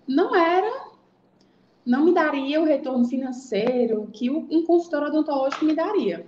não 0.08 0.34
era, 0.34 0.90
não 1.84 2.04
me 2.04 2.14
daria 2.14 2.60
o 2.60 2.64
retorno 2.64 3.04
financeiro 3.04 4.08
que 4.12 4.30
um 4.30 4.64
consultor 4.64 5.04
odontológico 5.04 5.64
me 5.64 5.74
daria. 5.74 6.26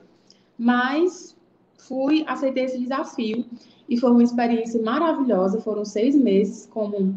Mas 0.58 1.36
fui, 1.78 2.24
aceitei 2.26 2.64
esse 2.64 2.78
desafio 2.78 3.44
e 3.88 3.96
foi 3.96 4.10
uma 4.10 4.22
experiência 4.22 4.82
maravilhosa. 4.82 5.60
Foram 5.60 5.84
seis 5.84 6.14
meses 6.14 6.66
como 6.66 7.16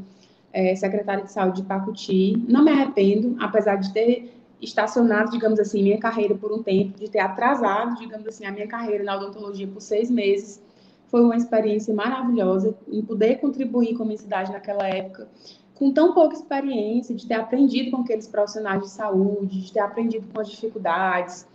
é, 0.53 0.75
secretária 0.75 1.23
de 1.23 1.31
saúde 1.31 1.61
de 1.61 1.67
Pacuti. 1.67 2.37
Não 2.47 2.63
me 2.63 2.71
arrependo, 2.71 3.35
apesar 3.39 3.75
de 3.75 3.91
ter 3.91 4.40
estacionado, 4.61 5.31
digamos 5.31 5.59
assim, 5.59 5.81
minha 5.81 5.97
carreira 5.97 6.35
por 6.35 6.51
um 6.51 6.61
tempo, 6.61 6.97
de 6.99 7.09
ter 7.09 7.19
atrasado, 7.19 7.97
digamos 7.97 8.27
assim, 8.27 8.45
a 8.45 8.51
minha 8.51 8.67
carreira 8.67 9.03
na 9.03 9.15
odontologia 9.15 9.67
por 9.67 9.81
seis 9.81 10.09
meses. 10.09 10.61
Foi 11.07 11.21
uma 11.21 11.35
experiência 11.35 11.93
maravilhosa 11.93 12.75
em 12.87 13.01
poder 13.01 13.37
contribuir 13.37 13.95
com 13.95 14.03
a 14.03 14.05
minha 14.05 14.17
cidade 14.17 14.51
naquela 14.51 14.87
época, 14.87 15.27
com 15.75 15.91
tão 15.91 16.13
pouca 16.13 16.35
experiência, 16.35 17.15
de 17.15 17.25
ter 17.25 17.33
aprendido 17.33 17.91
com 17.91 18.03
aqueles 18.03 18.27
profissionais 18.27 18.81
de 18.83 18.89
saúde, 18.89 19.63
de 19.63 19.73
ter 19.73 19.79
aprendido 19.79 20.27
com 20.31 20.39
as 20.39 20.49
dificuldades, 20.49 21.47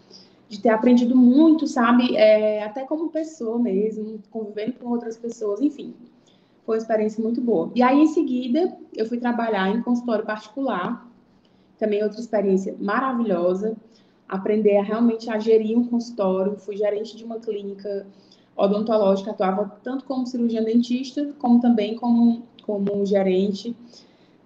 de 0.49 0.61
ter 0.61 0.71
aprendido 0.71 1.16
muito, 1.16 1.66
sabe, 1.66 2.16
é, 2.16 2.64
até 2.64 2.85
como 2.85 3.09
pessoa 3.11 3.59
mesmo, 3.59 4.21
convivendo 4.31 4.75
com 4.75 4.90
outras 4.90 5.16
pessoas, 5.16 5.61
enfim. 5.61 5.95
Foi 6.64 6.77
uma 6.77 6.83
experiência 6.83 7.23
muito 7.23 7.40
boa. 7.40 7.71
E 7.75 7.83
aí, 7.83 8.01
em 8.01 8.09
seguida, 8.09 8.77
eu 8.95 9.07
fui 9.07 9.19
trabalhar 9.19 9.69
em 9.71 9.81
consultório 9.83 10.25
particular, 10.25 11.07
também 11.79 12.03
outra 12.03 12.21
experiência 12.21 12.75
maravilhosa, 12.81 13.77
aprender 14.29 14.77
a 14.77 14.83
realmente 14.83 15.31
a 15.31 15.39
gerir 15.39 15.79
um 15.79 15.85
consultório, 15.85 16.57
fui 16.57 16.77
gerente 16.77 17.17
de 17.17 17.25
uma 17.25 17.39
clínica 17.39 18.07
odontológica, 18.57 19.31
atuava 19.31 19.79
tanto 19.83 20.05
como 20.05 20.27
cirurgiã 20.27 20.62
dentista, 20.62 21.33
como 21.39 21.61
também 21.61 21.95
como, 21.95 22.43
como 22.62 23.05
gerente. 23.05 23.77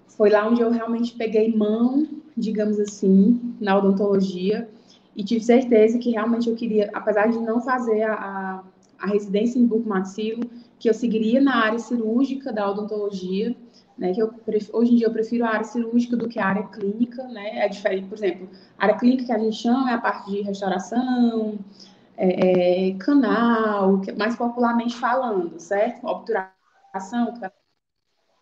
Foi 0.09 0.31
lá 0.31 0.47
onde 0.49 0.61
eu 0.61 0.71
realmente 0.71 1.15
peguei 1.15 1.55
mão, 1.55 2.07
digamos 2.37 2.79
assim, 2.79 3.55
na 3.61 3.79
odontologia, 3.79 4.69
e 5.17 5.25
tive 5.25 5.45
certeza 5.45 5.99
que 5.99 6.11
realmente 6.11 6.49
eu 6.49 6.57
queria, 6.57 6.91
apesar 6.93 7.31
de 7.31 7.39
não 7.39 7.61
fazer 7.61 8.03
a, 8.03 8.15
a, 8.15 8.65
a 8.99 9.07
residência 9.07 9.59
em 9.59 9.67
bucomaxilo, 9.67 10.49
que 10.79 10.89
eu 10.89 10.95
seguiria 10.95 11.41
na 11.41 11.57
área 11.57 11.79
cirúrgica 11.79 12.53
da 12.53 12.71
odontologia, 12.71 13.55
né, 14.01 14.15
que 14.15 14.23
eu, 14.23 14.33
hoje 14.73 14.93
em 14.93 14.97
dia 14.97 15.07
eu 15.07 15.13
prefiro 15.13 15.45
a 15.45 15.51
área 15.51 15.65
cirúrgica 15.65 16.17
do 16.17 16.27
que 16.27 16.39
a 16.39 16.47
área 16.47 16.63
clínica, 16.69 17.23
né, 17.25 17.59
é 17.59 17.69
diferente, 17.69 18.09
por 18.09 18.17
exemplo, 18.17 18.49
a 18.79 18.85
área 18.85 18.97
clínica 18.99 19.27
que 19.27 19.33
a 19.33 19.39
gente 19.39 19.57
chama 19.57 19.91
é 19.91 19.95
a 19.95 20.01
parte 20.01 20.31
de 20.31 20.41
restauração, 20.41 21.59
é, 22.17 22.89
é, 22.89 22.95
canal, 22.95 24.01
mais 24.19 24.37
popularmente 24.37 24.97
falando, 24.97 25.59
certo? 25.59 26.07
Obturação, 26.07 27.35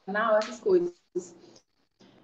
canal, 0.05 0.37
essas 0.37 0.59
coisas. 0.59 0.93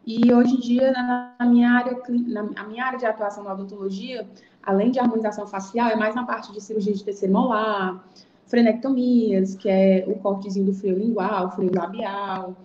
E 0.06 0.32
hoje 0.32 0.54
em 0.54 0.60
dia, 0.60 0.92
na 0.92 1.36
minha 1.46 1.70
área, 1.70 1.96
na 2.26 2.64
minha 2.64 2.84
área 2.84 2.98
de 2.98 3.06
atuação 3.06 3.44
na 3.44 3.52
odontologia, 3.52 4.28
além 4.62 4.90
de 4.90 4.98
harmonização 4.98 5.46
facial, 5.46 5.88
é 5.90 5.96
mais 5.96 6.14
na 6.14 6.24
parte 6.24 6.52
de 6.52 6.60
cirurgia 6.60 6.92
de 6.92 7.04
terceiro 7.04 7.32
molar, 7.32 8.04
frenectomias, 8.46 9.54
que 9.54 9.68
é 9.68 10.04
o 10.06 10.18
cortezinho 10.18 10.66
do 10.66 10.74
freio 10.74 10.98
lingual, 10.98 11.50
freio 11.52 11.72
labial, 11.74 12.56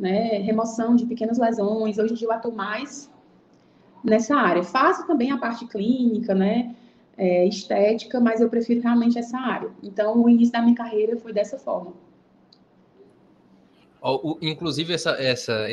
né, 0.00 0.38
remoção 0.38 0.96
de 0.96 1.04
pequenas 1.04 1.38
lesões. 1.38 1.98
Hoje 1.98 2.12
em 2.14 2.16
dia 2.16 2.26
eu 2.26 2.32
atuo 2.32 2.52
mais 2.52 3.10
nessa 4.02 4.34
área. 4.34 4.62
Faço 4.62 5.06
também 5.06 5.30
a 5.30 5.36
parte 5.36 5.66
clínica, 5.66 6.34
né, 6.34 6.74
é, 7.16 7.46
estética, 7.46 8.18
mas 8.18 8.40
eu 8.40 8.48
prefiro 8.48 8.80
realmente 8.80 9.18
essa 9.18 9.38
área. 9.38 9.70
Então, 9.82 10.22
o 10.22 10.28
início 10.28 10.52
da 10.52 10.62
minha 10.62 10.74
carreira 10.74 11.18
foi 11.18 11.32
dessa 11.32 11.58
forma. 11.58 11.92
O, 14.02 14.38
inclusive, 14.40 14.94
essa, 14.94 15.10
essa, 15.22 15.66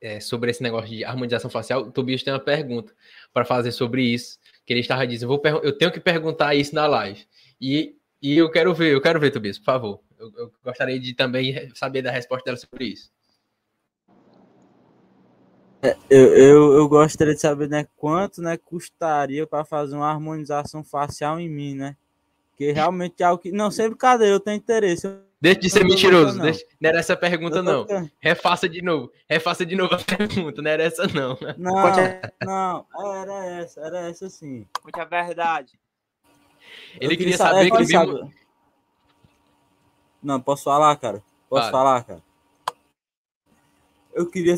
é, 0.00 0.18
sobre 0.18 0.50
esse 0.50 0.62
negócio 0.62 0.88
de 0.88 1.04
harmonização 1.04 1.50
facial, 1.50 1.82
o 1.82 1.92
Tobias 1.92 2.22
tem 2.22 2.32
uma 2.32 2.40
pergunta 2.40 2.94
para 3.34 3.44
fazer 3.44 3.72
sobre 3.72 4.02
isso, 4.02 4.38
que 4.64 4.72
ele 4.72 4.80
estava 4.80 5.06
dizendo, 5.06 5.34
eu, 5.34 5.40
vou, 5.42 5.62
eu 5.62 5.76
tenho 5.76 5.92
que 5.92 6.00
perguntar 6.00 6.54
isso 6.54 6.74
na 6.74 6.86
live. 6.86 7.26
E, 7.60 7.94
e 8.22 8.38
eu 8.38 8.50
quero 8.50 8.72
ver, 8.74 8.94
eu 8.94 9.02
quero 9.02 9.20
ver, 9.20 9.30
Tobias, 9.30 9.58
por 9.58 9.66
favor. 9.66 10.00
Eu, 10.18 10.32
eu 10.38 10.52
gostaria 10.64 10.98
de 10.98 11.12
também 11.12 11.70
saber 11.74 12.00
da 12.00 12.10
resposta 12.10 12.46
dela 12.46 12.56
sobre 12.56 12.86
isso. 12.86 13.13
É, 15.84 15.98
eu, 16.08 16.34
eu, 16.34 16.72
eu, 16.72 16.88
gostaria 16.88 17.34
de 17.34 17.40
saber 17.40 17.68
né, 17.68 17.86
quanto 17.96 18.40
né, 18.40 18.56
custaria 18.56 19.46
para 19.46 19.66
fazer 19.66 19.94
uma 19.94 20.10
harmonização 20.10 20.82
facial 20.82 21.38
em 21.38 21.46
mim, 21.46 21.74
né? 21.74 21.94
Que 22.56 22.72
realmente 22.72 23.22
é 23.22 23.26
algo 23.26 23.42
que. 23.42 23.52
Não, 23.52 23.70
sem 23.70 23.88
brincadeira, 23.88 24.34
eu 24.34 24.40
tenho 24.40 24.56
interesse. 24.56 25.06
Deixa 25.38 25.60
de 25.60 25.68
ser 25.68 25.84
mentiroso. 25.84 26.38
Não. 26.38 26.44
Deixa... 26.44 26.64
não 26.80 26.88
era 26.88 27.00
essa 27.00 27.14
pergunta, 27.14 27.62
não. 27.62 27.86
Refaça 28.18 28.66
de 28.66 28.80
novo. 28.80 29.12
Refaça 29.28 29.66
de 29.66 29.76
novo 29.76 29.94
a 29.94 29.98
pergunta. 30.16 30.62
Não 30.62 30.70
era 30.70 30.84
essa, 30.84 31.06
não. 31.08 31.36
Não, 31.58 31.74
não. 32.42 32.86
Era 33.22 33.46
essa. 33.60 33.80
Era 33.82 34.08
essa 34.08 34.30
sim. 34.30 34.66
Muita 34.82 35.04
verdade. 35.04 35.78
Ele 36.98 37.14
queria, 37.14 37.36
saber, 37.36 37.68
saber 37.68 37.76
que... 37.76 37.86
Sabe... 37.92 38.34
Não, 40.22 40.40
posso 40.40 40.64
falar, 40.64 40.96
cara? 40.96 41.22
Posso 41.50 41.70
falar, 41.70 42.02
cara? 42.04 42.22
Eu 44.14 44.30
queria 44.30 44.56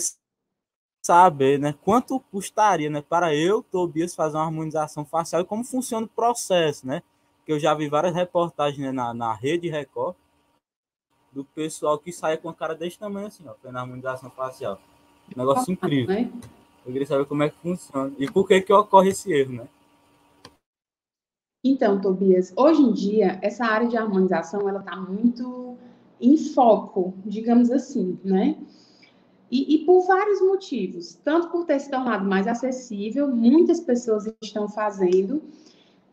saber, 1.06 1.58
né, 1.58 1.74
quanto 1.84 2.18
custaria, 2.18 2.90
né, 2.90 3.00
para 3.00 3.34
eu, 3.34 3.62
Tobias, 3.62 4.14
fazer 4.14 4.36
uma 4.36 4.44
harmonização 4.44 5.04
facial 5.04 5.42
e 5.42 5.44
como 5.44 5.64
funciona 5.64 6.06
o 6.06 6.08
processo, 6.08 6.86
né? 6.86 7.02
Que 7.44 7.52
eu 7.52 7.60
já 7.60 7.72
vi 7.74 7.88
várias 7.88 8.14
reportagens 8.14 8.80
né, 8.80 8.90
na, 8.90 9.14
na 9.14 9.32
rede 9.32 9.68
Record 9.68 10.16
do 11.32 11.44
pessoal 11.44 11.98
que 11.98 12.10
sai 12.10 12.36
com 12.36 12.48
a 12.48 12.54
cara 12.54 12.74
desse 12.74 12.98
tamanho 12.98 13.28
assim, 13.28 13.44
ó, 13.46 13.54
fazendo 13.54 13.78
harmonização 13.78 14.30
facial. 14.30 14.80
Um 15.34 15.38
negócio 15.38 15.72
incrível. 15.72 16.14
Né? 16.14 16.32
Eu 16.84 16.92
queria 16.92 17.06
saber 17.06 17.24
como 17.26 17.42
é 17.42 17.50
que 17.50 17.58
funciona 17.58 18.12
e 18.18 18.30
por 18.30 18.46
que 18.46 18.60
que 18.60 18.72
ocorre 18.72 19.10
esse 19.10 19.32
erro, 19.32 19.52
né? 19.52 19.68
Então, 21.64 22.00
Tobias, 22.00 22.52
hoje 22.56 22.80
em 22.80 22.92
dia, 22.92 23.38
essa 23.42 23.64
área 23.64 23.88
de 23.88 23.96
harmonização, 23.96 24.68
ela 24.68 24.80
está 24.80 24.96
muito 24.96 25.76
em 26.20 26.36
foco, 26.36 27.14
digamos 27.24 27.70
assim, 27.70 28.18
né? 28.24 28.56
E, 29.50 29.74
e, 29.74 29.84
por 29.84 30.04
vários 30.06 30.40
motivos, 30.40 31.14
tanto 31.22 31.48
por 31.50 31.64
ter 31.64 31.78
se 31.78 31.90
tornado 31.90 32.24
mais 32.24 32.48
acessível, 32.48 33.28
muitas 33.28 33.78
pessoas 33.78 34.28
estão 34.42 34.68
fazendo, 34.68 35.40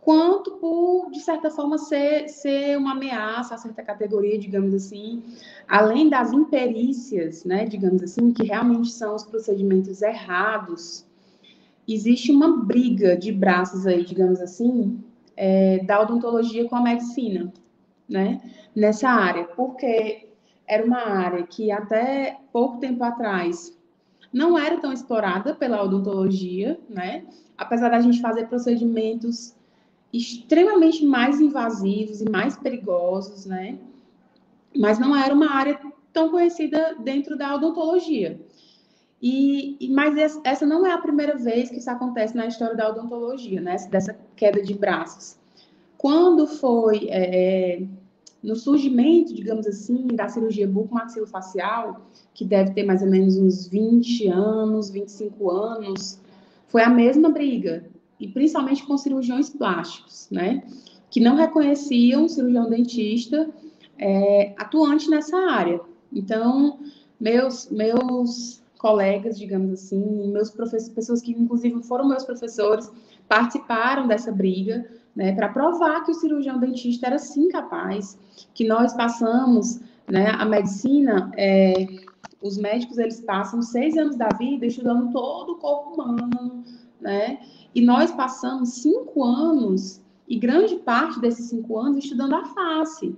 quanto 0.02 0.52
por, 0.58 1.10
de 1.10 1.20
certa 1.20 1.50
forma, 1.50 1.78
ser, 1.78 2.28
ser 2.30 2.78
uma 2.78 2.92
ameaça 2.92 3.56
a 3.56 3.58
certa 3.58 3.82
categoria, 3.82 4.38
digamos 4.38 4.74
assim, 4.74 5.24
além 5.68 6.10
das 6.10 6.32
imperícias, 6.32 7.44
né, 7.44 7.66
digamos 7.66 8.04
assim, 8.04 8.32
que 8.32 8.44
realmente 8.44 8.92
são 8.92 9.16
os 9.16 9.24
procedimentos 9.24 10.02
errados, 10.02 11.06
existe 11.88 12.32
uma 12.32 12.58
briga 12.58 13.18
de 13.18 13.32
braços 13.32 13.88
aí, 13.88 14.06
digamos 14.06 14.40
assim, 14.42 15.00
é, 15.36 15.84
da 15.86 16.02
odontologia 16.02 16.68
com 16.68 16.76
a 16.76 16.82
medicina, 16.82 17.52
né, 18.08 18.42
nessa 18.76 19.10
área, 19.10 19.46
porque 19.46 20.33
era 20.68 20.86
uma 20.86 21.02
área 21.02 21.44
que 21.44 21.72
até 21.72 22.40
pouco 22.52 22.78
tempo 22.78 23.04
atrás 23.04 23.78
não 24.32 24.58
era 24.58 24.80
tão 24.80 24.92
explorada 24.92 25.54
pela 25.54 25.84
odontologia, 25.84 26.80
né, 26.90 27.26
apesar 27.58 27.90
da 27.90 28.00
gente 28.00 28.20
fazer 28.22 28.48
procedimentos 28.48 29.56
extremamente 30.12 31.06
mais 31.06 31.42
invasivos 31.42 32.22
e 32.22 32.30
mais 32.30 32.56
perigosos, 32.56 33.46
né? 33.48 33.80
Mas 34.76 35.00
não 35.00 35.16
era 35.16 35.34
uma 35.34 35.52
área 35.52 35.80
tão 36.12 36.30
conhecida 36.30 36.96
dentro 37.00 37.36
da 37.36 37.56
odontologia. 37.56 38.40
E, 39.20 39.90
mas 39.92 40.40
essa 40.44 40.66
não 40.66 40.86
é 40.86 40.92
a 40.92 40.98
primeira 41.00 41.36
vez 41.36 41.70
que 41.70 41.78
isso 41.78 41.90
acontece 41.90 42.36
na 42.36 42.46
história 42.46 42.76
da 42.76 42.90
odontologia, 42.90 43.60
né? 43.60 43.76
Dessa 43.90 44.16
queda 44.36 44.62
de 44.62 44.74
braços. 44.76 45.38
Quando 45.98 46.46
foi 46.46 47.08
é, 47.10 47.76
é 47.76 47.88
no 48.44 48.56
surgimento, 48.56 49.34
digamos 49.34 49.66
assim, 49.66 50.08
da 50.08 50.28
cirurgia 50.28 50.68
bucomaxilofacial, 50.68 52.02
que 52.34 52.44
deve 52.44 52.72
ter 52.72 52.84
mais 52.84 53.02
ou 53.02 53.10
menos 53.10 53.38
uns 53.38 53.68
20 53.68 54.28
anos, 54.28 54.90
25 54.90 55.50
anos, 55.50 56.20
foi 56.68 56.82
a 56.84 56.90
mesma 56.90 57.30
briga 57.30 57.86
e 58.20 58.28
principalmente 58.28 58.86
com 58.86 58.98
cirurgiões 58.98 59.50
plásticos, 59.50 60.28
né? 60.30 60.64
Que 61.10 61.20
não 61.20 61.36
reconheciam 61.36 62.28
cirurgião 62.28 62.70
dentista 62.70 63.50
é, 63.98 64.54
atuante 64.58 65.10
nessa 65.10 65.38
área. 65.38 65.80
Então, 66.12 66.80
meus, 67.20 67.70
meus 67.70 68.62
colegas, 68.78 69.38
digamos 69.38 69.72
assim, 69.72 70.32
meus 70.32 70.50
professores, 70.50 70.90
pessoas 70.90 71.22
que 71.22 71.32
inclusive 71.32 71.82
foram 71.84 72.08
meus 72.08 72.26
professores, 72.26 72.92
participaram 73.30 74.08
dessa 74.08 74.32
briga, 74.32 74.86
né, 75.16 75.34
para 75.34 75.50
provar 75.50 76.04
que 76.04 76.12
o 76.12 76.16
cirurgião 76.16 76.60
dentista 76.60 77.08
era 77.08 77.20
sim 77.20 77.48
capaz, 77.50 78.18
que 78.54 78.68
nós 78.68 78.94
passamos, 78.94 79.80
né, 80.08 80.32
a 80.32 80.46
medicina, 80.46 81.32
é, 81.38 81.74
os 82.42 82.58
médicos 82.58 82.98
eles 82.98 83.22
passam 83.22 83.62
seis 83.62 83.98
anos 83.98 84.16
da 84.16 84.30
vida 84.30 84.66
estudando 84.66 85.12
todo 85.12 85.54
o 85.54 85.58
corpo 85.58 86.02
humano, 86.02 86.64
né, 87.00 87.40
e 87.74 87.82
nós 87.82 88.12
passamos 88.12 88.82
cinco 88.82 89.24
anos, 89.24 90.02
e 90.28 90.38
grande 90.38 90.76
parte 90.78 91.20
desses 91.20 91.50
cinco 91.50 91.78
anos, 91.78 92.04
estudando 92.04 92.34
a 92.36 92.46
face. 92.46 93.16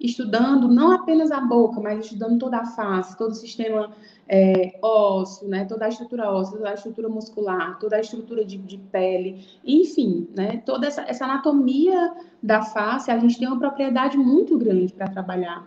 Estudando 0.00 0.68
não 0.68 0.92
apenas 0.92 1.30
a 1.30 1.40
boca, 1.40 1.80
mas 1.80 2.04
estudando 2.04 2.38
toda 2.38 2.58
a 2.58 2.66
face, 2.66 3.16
todo 3.16 3.30
o 3.30 3.34
sistema 3.34 3.90
é, 4.28 4.78
ósseo, 4.82 5.48
né, 5.48 5.64
toda 5.64 5.86
a 5.86 5.88
estrutura 5.88 6.30
óssea, 6.30 6.58
toda 6.58 6.70
a 6.70 6.74
estrutura 6.74 7.08
muscular, 7.08 7.78
toda 7.78 7.96
a 7.96 8.00
estrutura 8.00 8.44
de, 8.44 8.58
de 8.58 8.78
pele, 8.78 9.46
enfim, 9.64 10.28
né, 10.36 10.62
toda 10.64 10.86
essa, 10.86 11.02
essa 11.02 11.24
anatomia 11.24 12.12
da 12.42 12.62
face, 12.62 13.10
a 13.10 13.18
gente 13.18 13.38
tem 13.38 13.48
uma 13.48 13.58
propriedade 13.58 14.16
muito 14.16 14.58
grande 14.58 14.92
para 14.92 15.08
trabalhar. 15.08 15.66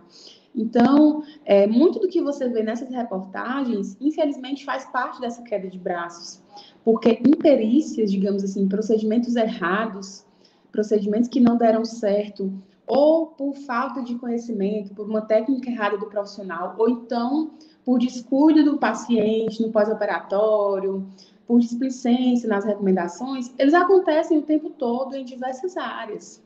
Então, 0.57 1.23
é, 1.45 1.67
muito 1.67 1.99
do 1.99 2.07
que 2.07 2.19
você 2.19 2.49
vê 2.49 2.63
nessas 2.63 2.89
reportagens, 2.89 3.95
infelizmente, 4.01 4.65
faz 4.65 4.85
parte 4.85 5.21
dessa 5.21 5.43
queda 5.43 5.67
de 5.67 5.77
braços. 5.77 6.41
Porque 6.83 7.21
imperícias, 7.23 8.11
digamos 8.11 8.43
assim, 8.43 8.67
procedimentos 8.67 9.35
errados, 9.35 10.25
procedimentos 10.71 11.29
que 11.29 11.39
não 11.39 11.57
deram 11.57 11.85
certo, 11.85 12.51
ou 12.87 13.27
por 13.27 13.53
falta 13.55 14.01
de 14.01 14.15
conhecimento, 14.15 14.95
por 14.95 15.05
uma 15.07 15.21
técnica 15.21 15.69
errada 15.69 15.97
do 15.97 16.07
profissional, 16.07 16.75
ou 16.77 16.89
então 16.89 17.51
por 17.83 17.99
descuido 17.99 18.63
do 18.63 18.77
paciente 18.77 19.61
no 19.61 19.71
pós-operatório, 19.71 21.05
por 21.45 21.59
displicência 21.59 22.49
nas 22.49 22.65
recomendações, 22.65 23.53
eles 23.57 23.73
acontecem 23.73 24.37
o 24.37 24.41
tempo 24.41 24.69
todo 24.71 25.15
em 25.15 25.23
diversas 25.23 25.77
áreas. 25.77 26.43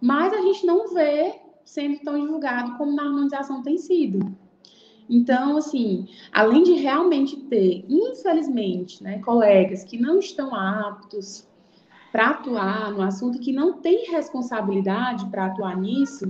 Mas 0.00 0.32
a 0.32 0.40
gente 0.40 0.66
não 0.66 0.92
vê 0.92 1.40
sendo 1.64 2.00
tão 2.00 2.20
divulgado 2.20 2.76
como 2.76 2.94
na 2.94 3.04
harmonização 3.04 3.62
tem 3.62 3.78
sido. 3.78 4.34
Então, 5.08 5.56
assim, 5.56 6.06
além 6.30 6.62
de 6.62 6.74
realmente 6.74 7.36
ter, 7.36 7.84
infelizmente, 7.88 9.02
né, 9.02 9.20
colegas 9.20 9.84
que 9.84 9.98
não 9.98 10.18
estão 10.18 10.54
aptos 10.54 11.47
para 12.10 12.30
atuar 12.30 12.92
no 12.92 13.02
assunto, 13.02 13.38
que 13.38 13.52
não 13.52 13.74
têm 13.74 14.10
responsabilidade 14.10 15.26
para 15.26 15.46
atuar 15.46 15.76
nisso, 15.76 16.26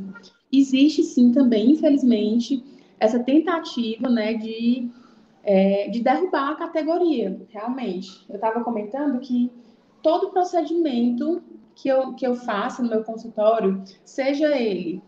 existe 0.53 1.03
sim 1.03 1.33
também, 1.33 1.73
infelizmente, 1.73 2.65
essa 2.99 3.19
tentativa 3.21 4.09
né, 4.09 4.35
de, 4.35 4.89
é, 5.43 5.89
de 5.89 6.01
derrubar 6.01 6.53
a 6.53 6.57
categoria, 6.57 7.41
realmente. 7.51 8.25
Eu 8.29 8.37
estava 8.37 8.63
comentando 8.65 9.21
que 9.21 9.51
todo 10.03 10.31
procedimento 10.31 11.43
que 11.75 11.89
eu, 11.89 12.15
que 12.15 12.27
eu 12.27 12.35
faço 12.35 12.83
no 12.83 12.89
meu 12.89 13.05
consultório, 13.05 13.83
seja 14.05 14.57
ele 14.57 15.01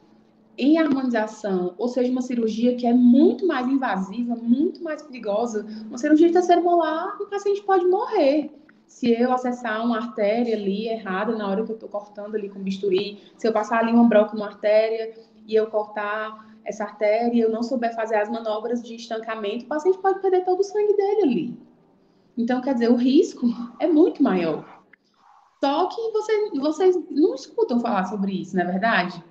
em 0.56 0.78
harmonização, 0.78 1.74
ou 1.78 1.88
seja, 1.88 2.12
uma 2.12 2.20
cirurgia 2.20 2.76
que 2.76 2.86
é 2.86 2.92
muito 2.92 3.46
mais 3.46 3.66
invasiva, 3.66 4.36
muito 4.36 4.82
mais 4.84 5.02
perigosa, 5.02 5.66
uma 5.88 5.96
cirurgia 5.96 6.26
de 6.26 6.34
terceiro 6.34 6.62
molar, 6.62 7.16
o 7.20 7.26
paciente 7.26 7.62
pode 7.62 7.86
morrer. 7.86 8.52
Se 8.90 9.08
eu 9.08 9.32
acessar 9.32 9.84
uma 9.84 9.98
artéria 9.98 10.56
ali 10.56 10.88
errada 10.88 11.34
na 11.36 11.48
hora 11.48 11.64
que 11.64 11.70
eu 11.70 11.76
estou 11.76 11.88
cortando 11.88 12.34
ali 12.34 12.48
com 12.50 12.60
bisturi, 12.60 13.22
se 13.38 13.46
eu 13.46 13.52
passar 13.52 13.78
ali 13.78 13.92
uma 13.92 14.08
broca 14.08 14.34
numa 14.34 14.48
artéria 14.48 15.14
e 15.46 15.54
eu 15.54 15.68
cortar 15.68 16.44
essa 16.64 16.82
artéria 16.82 17.32
e 17.32 17.40
eu 17.40 17.50
não 17.50 17.62
souber 17.62 17.94
fazer 17.94 18.16
as 18.16 18.28
manobras 18.28 18.82
de 18.82 18.96
estancamento, 18.96 19.64
o 19.64 19.68
paciente 19.68 19.98
pode 19.98 20.20
perder 20.20 20.44
todo 20.44 20.58
o 20.58 20.64
sangue 20.64 20.96
dele 20.96 21.22
ali. 21.22 21.58
Então, 22.36 22.60
quer 22.60 22.74
dizer, 22.74 22.90
o 22.90 22.96
risco 22.96 23.46
é 23.78 23.86
muito 23.86 24.24
maior. 24.24 24.82
Só 25.62 25.86
que 25.86 26.10
vocês, 26.10 26.50
vocês 26.58 26.98
não 27.10 27.34
escutam 27.36 27.78
falar 27.78 28.06
sobre 28.06 28.32
isso, 28.32 28.56
não 28.56 28.64
é 28.64 28.66
verdade? 28.66 29.24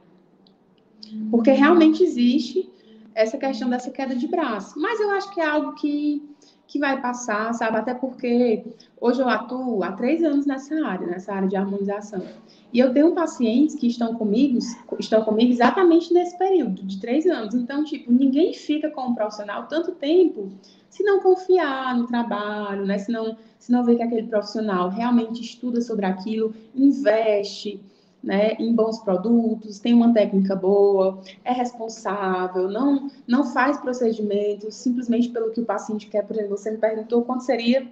Porque 1.29 1.51
realmente 1.51 2.01
existe 2.01 2.71
essa 3.13 3.37
questão 3.37 3.69
dessa 3.69 3.91
queda 3.91 4.15
de 4.15 4.25
braço. 4.25 4.79
Mas 4.79 5.01
eu 5.01 5.09
acho 5.11 5.29
que 5.31 5.41
é 5.41 5.45
algo 5.45 5.73
que, 5.73 6.33
que 6.69 6.77
vai 6.77 7.01
passar, 7.01 7.51
sabe? 7.55 7.77
Até 7.77 7.95
porque 7.95 8.63
hoje 9.01 9.19
eu 9.19 9.27
atuo 9.27 9.83
há 9.83 9.91
três 9.91 10.23
anos 10.23 10.45
nessa 10.45 10.75
área, 10.85 11.07
nessa 11.07 11.33
área 11.33 11.49
de 11.49 11.55
harmonização. 11.55 12.23
E 12.71 12.77
eu 12.77 12.93
tenho 12.93 13.15
pacientes 13.15 13.73
que 13.73 13.87
estão 13.87 14.13
comigo, 14.13 14.59
estão 14.99 15.23
comigo 15.23 15.51
exatamente 15.51 16.13
nesse 16.13 16.37
período, 16.37 16.83
de 16.83 16.99
três 16.99 17.25
anos. 17.25 17.55
Então, 17.55 17.83
tipo, 17.83 18.11
ninguém 18.11 18.53
fica 18.53 18.91
com 18.91 19.07
um 19.07 19.15
profissional 19.15 19.67
tanto 19.67 19.93
tempo 19.93 20.51
se 20.91 21.01
não 21.03 21.19
confiar 21.19 21.97
no 21.97 22.05
trabalho, 22.05 22.85
né? 22.85 22.99
Se 22.99 23.11
não, 23.11 23.35
se 23.57 23.71
não 23.71 23.83
ver 23.83 23.95
que 23.95 24.03
aquele 24.03 24.27
profissional 24.27 24.89
realmente 24.89 25.41
estuda 25.41 25.81
sobre 25.81 26.05
aquilo, 26.05 26.53
investe, 26.75 27.81
né, 28.23 28.53
em 28.53 28.73
bons 28.73 28.99
produtos, 28.99 29.79
tem 29.79 29.93
uma 29.93 30.13
técnica 30.13 30.55
boa, 30.55 31.21
é 31.43 31.53
responsável, 31.53 32.69
não, 32.69 33.09
não 33.27 33.45
faz 33.45 33.77
procedimentos 33.77 34.75
simplesmente 34.75 35.29
pelo 35.29 35.51
que 35.51 35.61
o 35.61 35.65
paciente 35.65 36.07
quer. 36.07 36.23
Por 36.23 36.35
exemplo, 36.35 36.57
você 36.57 36.71
me 36.71 36.77
perguntou 36.77 37.23
quanto 37.23 37.43
seria 37.43 37.87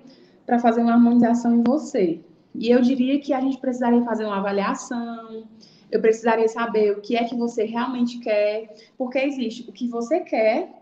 para 0.45 0.59
fazer 0.59 0.81
uma 0.81 0.93
harmonização 0.93 1.55
em 1.55 1.63
você. 1.63 2.19
E 2.53 2.69
eu 2.69 2.81
diria 2.81 3.19
que 3.19 3.33
a 3.33 3.39
gente 3.39 3.57
precisaria 3.57 4.03
fazer 4.03 4.25
uma 4.25 4.37
avaliação, 4.37 5.47
eu 5.91 6.01
precisaria 6.01 6.47
saber 6.47 6.91
o 6.91 7.01
que 7.01 7.15
é 7.15 7.23
que 7.23 7.35
você 7.35 7.63
realmente 7.63 8.19
quer, 8.19 8.73
porque 8.97 9.19
existe 9.19 9.69
o 9.69 9.71
que 9.71 9.87
você 9.87 10.19
quer, 10.19 10.81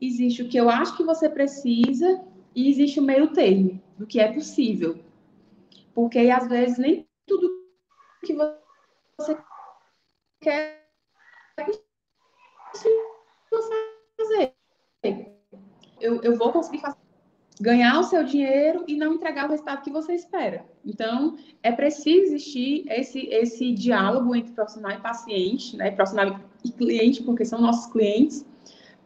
existe 0.00 0.42
o 0.42 0.48
que 0.48 0.56
eu 0.56 0.68
acho 0.68 0.96
que 0.96 1.02
você 1.02 1.28
precisa 1.28 2.20
e 2.54 2.68
existe 2.68 3.00
o 3.00 3.02
meio 3.02 3.32
termo 3.32 3.80
do 3.98 4.06
que 4.06 4.20
é 4.20 4.32
possível. 4.32 4.98
Porque 5.94 6.18
às 6.18 6.48
vezes 6.48 6.78
nem 6.78 7.06
tudo 7.26 7.48
que 8.24 8.34
você 8.34 8.65
você 9.18 9.36
quer 10.40 10.86
fazer. 14.18 14.54
Eu, 16.00 16.20
eu 16.22 16.36
vou 16.36 16.52
conseguir 16.52 16.80
fazer, 16.80 16.98
ganhar 17.60 17.98
o 17.98 18.04
seu 18.04 18.22
dinheiro 18.22 18.84
e 18.86 18.96
não 18.96 19.14
entregar 19.14 19.46
o 19.46 19.50
resultado 19.50 19.82
que 19.82 19.90
você 19.90 20.14
espera. 20.14 20.64
Então, 20.84 21.36
é 21.62 21.72
preciso 21.72 22.34
existir 22.34 22.84
esse, 22.88 23.26
esse 23.28 23.72
diálogo 23.72 24.34
entre 24.34 24.52
profissional 24.52 24.92
e 24.92 25.00
paciente, 25.00 25.76
né? 25.76 25.90
profissional 25.90 26.38
e 26.62 26.70
cliente, 26.70 27.22
porque 27.22 27.44
são 27.44 27.60
nossos 27.60 27.90
clientes, 27.90 28.44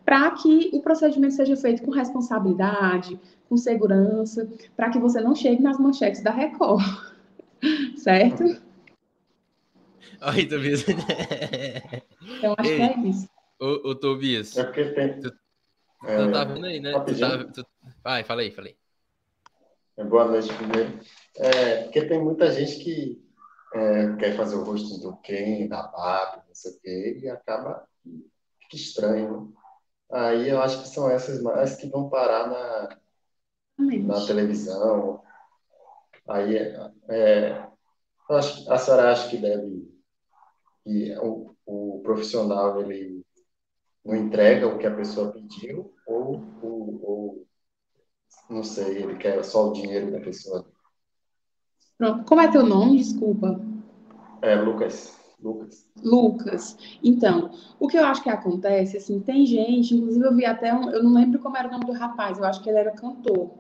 para 0.04 0.32
que 0.32 0.70
o 0.72 0.82
procedimento 0.82 1.34
seja 1.34 1.56
feito 1.56 1.82
com 1.82 1.92
responsabilidade, 1.92 3.20
com 3.48 3.56
segurança, 3.56 4.48
para 4.76 4.90
que 4.90 4.98
você 4.98 5.20
não 5.20 5.34
chegue 5.34 5.62
nas 5.62 5.78
manchetes 5.78 6.22
da 6.22 6.32
Record. 6.32 6.82
certo? 7.96 8.69
Oi, 10.22 10.46
Tobias. 10.46 10.84
Então, 12.22 12.54
acho 12.58 12.70
Ei, 12.70 12.76
que 12.76 12.82
é 12.82 13.08
isso. 13.08 13.28
Ô, 13.58 13.90
ô 13.90 13.94
Tobias. 13.94 14.56
É 14.56 14.64
porque 14.64 14.84
tem. 14.92 15.20
Tu, 15.20 15.32
é, 16.04 16.16
tu 16.16 16.32
tá 16.32 16.44
vendo 16.44 16.66
aí, 16.66 16.80
né? 16.80 16.92
Tu 17.00 17.18
tá, 17.18 17.44
tu... 17.44 17.66
Vai, 18.02 18.24
fala 18.24 18.42
aí, 18.42 18.50
fala 18.50 18.68
aí. 18.68 18.76
É, 19.96 20.04
boa 20.04 20.26
noite 20.26 20.52
primeiro. 20.54 21.00
É, 21.36 21.82
porque 21.84 22.04
tem 22.04 22.22
muita 22.22 22.50
gente 22.52 22.82
que 22.82 23.22
é, 23.74 24.16
quer 24.16 24.36
fazer 24.36 24.56
o 24.56 24.64
rosto 24.64 25.00
do 25.00 25.16
Ken, 25.18 25.66
da 25.68 25.82
Barbie, 25.82 26.46
não 26.48 26.54
sei 26.54 26.72
o 26.72 26.80
quê, 26.80 27.20
e 27.22 27.28
acaba 27.28 27.86
que 28.68 28.76
estranho. 28.76 29.46
Né? 29.46 29.52
Aí 30.12 30.48
eu 30.48 30.60
acho 30.60 30.82
que 30.82 30.88
são 30.88 31.10
essas 31.10 31.42
mais 31.42 31.76
que 31.76 31.88
vão 31.88 32.10
parar 32.10 32.48
na, 32.48 32.98
na 33.78 34.26
televisão. 34.26 35.22
Aí 36.28 36.56
é, 37.08 37.66
a 38.28 38.78
senhora 38.78 39.12
acha 39.12 39.28
que 39.28 39.36
deve 39.36 39.99
que 40.84 41.16
o, 41.18 41.54
o 41.66 42.00
profissional 42.02 42.80
ele 42.80 43.24
não 44.04 44.16
entrega 44.16 44.66
o 44.66 44.78
que 44.78 44.86
a 44.86 44.94
pessoa 44.94 45.32
pediu 45.32 45.92
ou, 46.06 46.42
ou, 46.62 47.00
ou 47.02 47.46
não 48.48 48.62
sei, 48.62 49.02
ele 49.02 49.16
quer 49.16 49.42
só 49.44 49.68
o 49.68 49.72
dinheiro 49.72 50.10
da 50.10 50.20
pessoa. 50.20 50.66
Pronto. 51.96 52.24
Como 52.24 52.40
é 52.40 52.50
teu 52.50 52.64
nome? 52.64 52.96
Desculpa. 52.96 53.60
É 54.42 54.54
Lucas. 54.56 55.18
Lucas. 55.38 55.86
Lucas. 56.02 56.76
Então, 57.02 57.50
o 57.78 57.88
que 57.88 57.96
eu 57.96 58.04
acho 58.04 58.22
que 58.22 58.28
acontece, 58.28 58.96
assim, 58.96 59.20
tem 59.20 59.46
gente, 59.46 59.94
inclusive 59.94 60.24
eu 60.24 60.34
vi 60.34 60.44
até 60.44 60.72
um, 60.74 60.90
eu 60.90 61.02
não 61.02 61.14
lembro 61.14 61.38
como 61.38 61.56
era 61.56 61.68
o 61.68 61.70
nome 61.70 61.86
do 61.86 61.92
rapaz, 61.92 62.38
eu 62.38 62.44
acho 62.44 62.62
que 62.62 62.68
ele 62.68 62.78
era 62.78 62.90
cantor, 62.92 63.50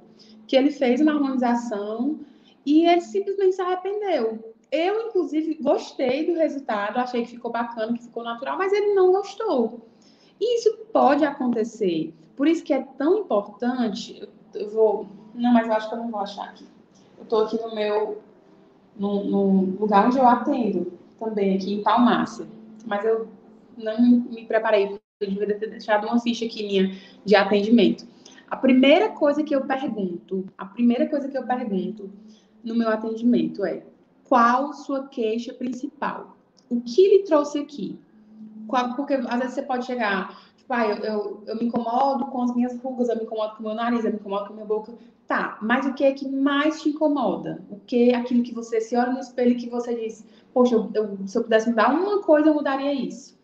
que 0.46 0.56
ele 0.56 0.70
fez 0.70 1.00
uma 1.00 1.12
harmonização 1.12 2.20
e 2.66 2.86
ele 2.86 3.00
simplesmente 3.00 3.56
se 3.56 3.62
arrependeu. 3.62 4.49
Eu, 4.70 5.08
inclusive, 5.08 5.58
gostei 5.60 6.26
do 6.26 6.38
resultado, 6.38 6.98
achei 6.98 7.24
que 7.24 7.30
ficou 7.30 7.50
bacana, 7.50 7.92
que 7.92 8.04
ficou 8.04 8.22
natural, 8.22 8.56
mas 8.56 8.72
ele 8.72 8.94
não 8.94 9.10
gostou. 9.10 9.80
E 10.40 10.58
isso 10.58 10.76
pode 10.92 11.24
acontecer. 11.24 12.14
Por 12.36 12.46
isso 12.46 12.64
que 12.64 12.72
é 12.72 12.82
tão 12.96 13.18
importante. 13.18 14.26
Eu 14.54 14.70
vou. 14.70 15.08
Não, 15.34 15.52
mas 15.52 15.66
eu 15.66 15.74
acho 15.74 15.88
que 15.88 15.94
eu 15.94 15.98
não 15.98 16.10
vou 16.10 16.20
achar 16.20 16.48
aqui. 16.48 16.64
Eu 17.18 17.24
estou 17.24 17.44
aqui 17.44 17.60
no 17.60 17.74
meu. 17.74 18.22
No, 18.96 19.24
no, 19.24 19.50
lugar 19.80 20.06
onde 20.06 20.18
eu 20.18 20.26
atendo, 20.26 20.92
também, 21.18 21.56
aqui 21.56 21.74
em 21.74 21.82
Palmácia. 21.82 22.46
Mas 22.86 23.04
eu 23.04 23.28
não 23.76 24.00
me 24.00 24.44
preparei, 24.46 24.98
eu 25.20 25.28
devia 25.28 25.58
ter 25.58 25.70
deixado 25.70 26.06
uma 26.06 26.18
ficha 26.18 26.44
aqui 26.44 26.66
minha 26.66 26.96
de 27.24 27.36
atendimento. 27.36 28.06
A 28.48 28.56
primeira 28.56 29.10
coisa 29.10 29.42
que 29.42 29.54
eu 29.54 29.64
pergunto, 29.64 30.44
a 30.58 30.64
primeira 30.64 31.08
coisa 31.08 31.28
que 31.28 31.38
eu 31.38 31.46
pergunto 31.46 32.10
no 32.64 32.74
meu 32.74 32.88
atendimento 32.88 33.64
é: 33.64 33.84
qual 34.30 34.72
sua 34.72 35.08
queixa 35.08 35.52
principal? 35.52 36.36
O 36.70 36.80
que 36.80 37.08
lhe 37.08 37.24
trouxe 37.24 37.58
aqui? 37.58 37.98
Qual, 38.68 38.94
porque 38.94 39.14
às 39.14 39.38
vezes 39.40 39.54
você 39.54 39.62
pode 39.62 39.84
chegar, 39.84 40.40
tipo, 40.56 40.72
ah, 40.72 40.86
eu, 40.86 40.96
eu, 40.98 41.42
eu, 41.48 41.56
me 41.56 41.64
incomodo 41.64 42.26
com 42.26 42.40
as 42.42 42.54
minhas 42.54 42.78
rugas, 42.78 43.08
eu 43.08 43.16
me 43.16 43.24
incomodo 43.24 43.56
com 43.56 43.64
o 43.64 43.66
meu 43.66 43.74
nariz, 43.74 44.04
eu 44.04 44.12
me 44.12 44.18
incomodo 44.18 44.46
com 44.46 44.52
a 44.52 44.54
minha 44.54 44.66
boca. 44.66 44.94
Tá, 45.26 45.58
mas 45.60 45.84
o 45.84 45.94
que 45.94 46.04
é 46.04 46.12
que 46.12 46.28
mais 46.28 46.80
te 46.80 46.90
incomoda? 46.90 47.64
O 47.70 47.80
que 47.80 48.10
é 48.10 48.14
aquilo 48.14 48.44
que 48.44 48.54
você 48.54 48.80
se 48.80 48.96
olha 48.96 49.12
no 49.12 49.18
espelho 49.18 49.50
e 49.50 49.56
que 49.56 49.68
você 49.68 49.96
diz, 49.96 50.24
poxa, 50.54 50.76
eu, 50.76 50.88
eu, 50.94 51.18
se 51.26 51.36
eu 51.36 51.42
pudesse 51.42 51.68
mudar 51.68 51.92
uma 51.92 52.22
coisa, 52.22 52.50
eu 52.50 52.54
mudaria 52.54 52.94
isso. 52.94 53.36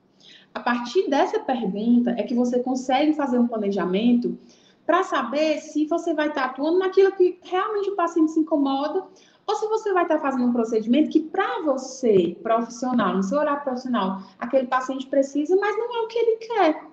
A 0.55 0.61
partir 0.61 1.11
dessa 1.11 1.41
pergunta 1.41 2.13
é 2.13 2.23
que 2.23 2.35
você 2.35 2.61
consegue 2.61 3.13
fazer 3.13 3.41
um 3.41 3.49
planejamento 3.49 4.39
para 4.87 5.03
saber 5.03 5.59
se 5.59 5.85
você 5.87 6.15
vai 6.15 6.29
estar 6.29 6.45
atuando 6.45 6.79
naquilo 6.79 7.11
que 7.11 7.41
realmente 7.43 7.91
o 7.91 7.97
paciente 7.97 8.31
se 8.31 8.39
incomoda 8.39 9.05
ou 9.47 9.55
se 9.55 9.67
você 9.69 9.93
vai 9.93 10.03
estar 10.03 10.19
fazendo 10.19 10.47
um 10.47 10.53
procedimento 10.53 11.11
que 11.11 11.21
para 11.21 11.63
você, 11.63 12.37
profissional, 12.43 13.17
no 13.17 13.23
seu 13.23 13.39
olhar 13.39 13.63
profissional, 13.63 14.23
aquele 14.39 14.67
paciente 14.67 15.07
precisa, 15.07 15.57
mas 15.57 15.77
não 15.77 15.97
é 15.97 16.03
o 16.03 16.09
que 16.09 16.19
ele 16.19 16.37
quer. 16.37 16.85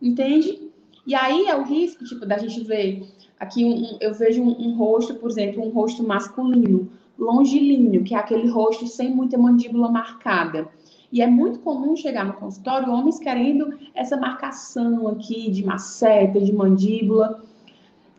Entende? 0.00 0.70
E 1.06 1.14
aí 1.14 1.46
é 1.46 1.56
o 1.56 1.64
risco, 1.64 2.04
tipo, 2.04 2.24
da 2.24 2.38
gente 2.38 2.62
ver 2.62 3.06
aqui 3.38 3.64
um, 3.64 3.98
eu 4.00 4.14
vejo 4.14 4.42
um, 4.42 4.68
um, 4.68 4.76
rosto, 4.76 5.14
por 5.14 5.30
exemplo, 5.30 5.64
um 5.64 5.70
rosto 5.70 6.02
masculino, 6.02 6.90
longilíneo, 7.18 8.04
que 8.04 8.14
é 8.14 8.18
aquele 8.18 8.48
rosto 8.48 8.86
sem 8.86 9.14
muita 9.14 9.38
mandíbula 9.38 9.90
marcada. 9.90 10.68
E 11.10 11.22
é 11.22 11.26
muito 11.26 11.60
comum 11.60 11.94
chegar 11.96 12.24
no 12.24 12.34
consultório 12.34 12.92
homens 12.92 13.18
querendo 13.18 13.78
essa 13.94 14.16
marcação 14.16 15.08
aqui 15.08 15.50
de 15.50 15.64
maceta, 15.64 16.40
de 16.40 16.52
mandíbula. 16.52 17.42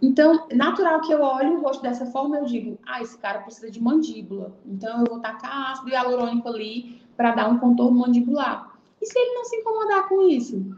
Então, 0.01 0.47
natural 0.53 1.01
que 1.01 1.11
eu 1.11 1.21
olhe 1.21 1.49
o 1.49 1.61
rosto 1.61 1.81
dessa 1.81 2.05
forma, 2.05 2.37
eu 2.37 2.45
digo, 2.45 2.77
ah, 2.85 3.01
esse 3.01 3.17
cara 3.17 3.39
precisa 3.39 3.71
de 3.71 3.81
mandíbula. 3.81 4.55
Então, 4.65 4.99
eu 4.99 5.05
vou 5.09 5.19
tacar 5.19 5.71
ácido 5.71 5.89
hialurônico 5.89 6.47
ali 6.47 7.01
para 7.15 7.31
dar 7.31 7.49
um 7.49 7.57
contorno 7.57 7.99
mandibular. 7.99 8.77
E 9.01 9.05
se 9.05 9.17
ele 9.17 9.33
não 9.33 9.45
se 9.45 9.55
incomodar 9.55 10.07
com 10.07 10.27
isso? 10.27 10.75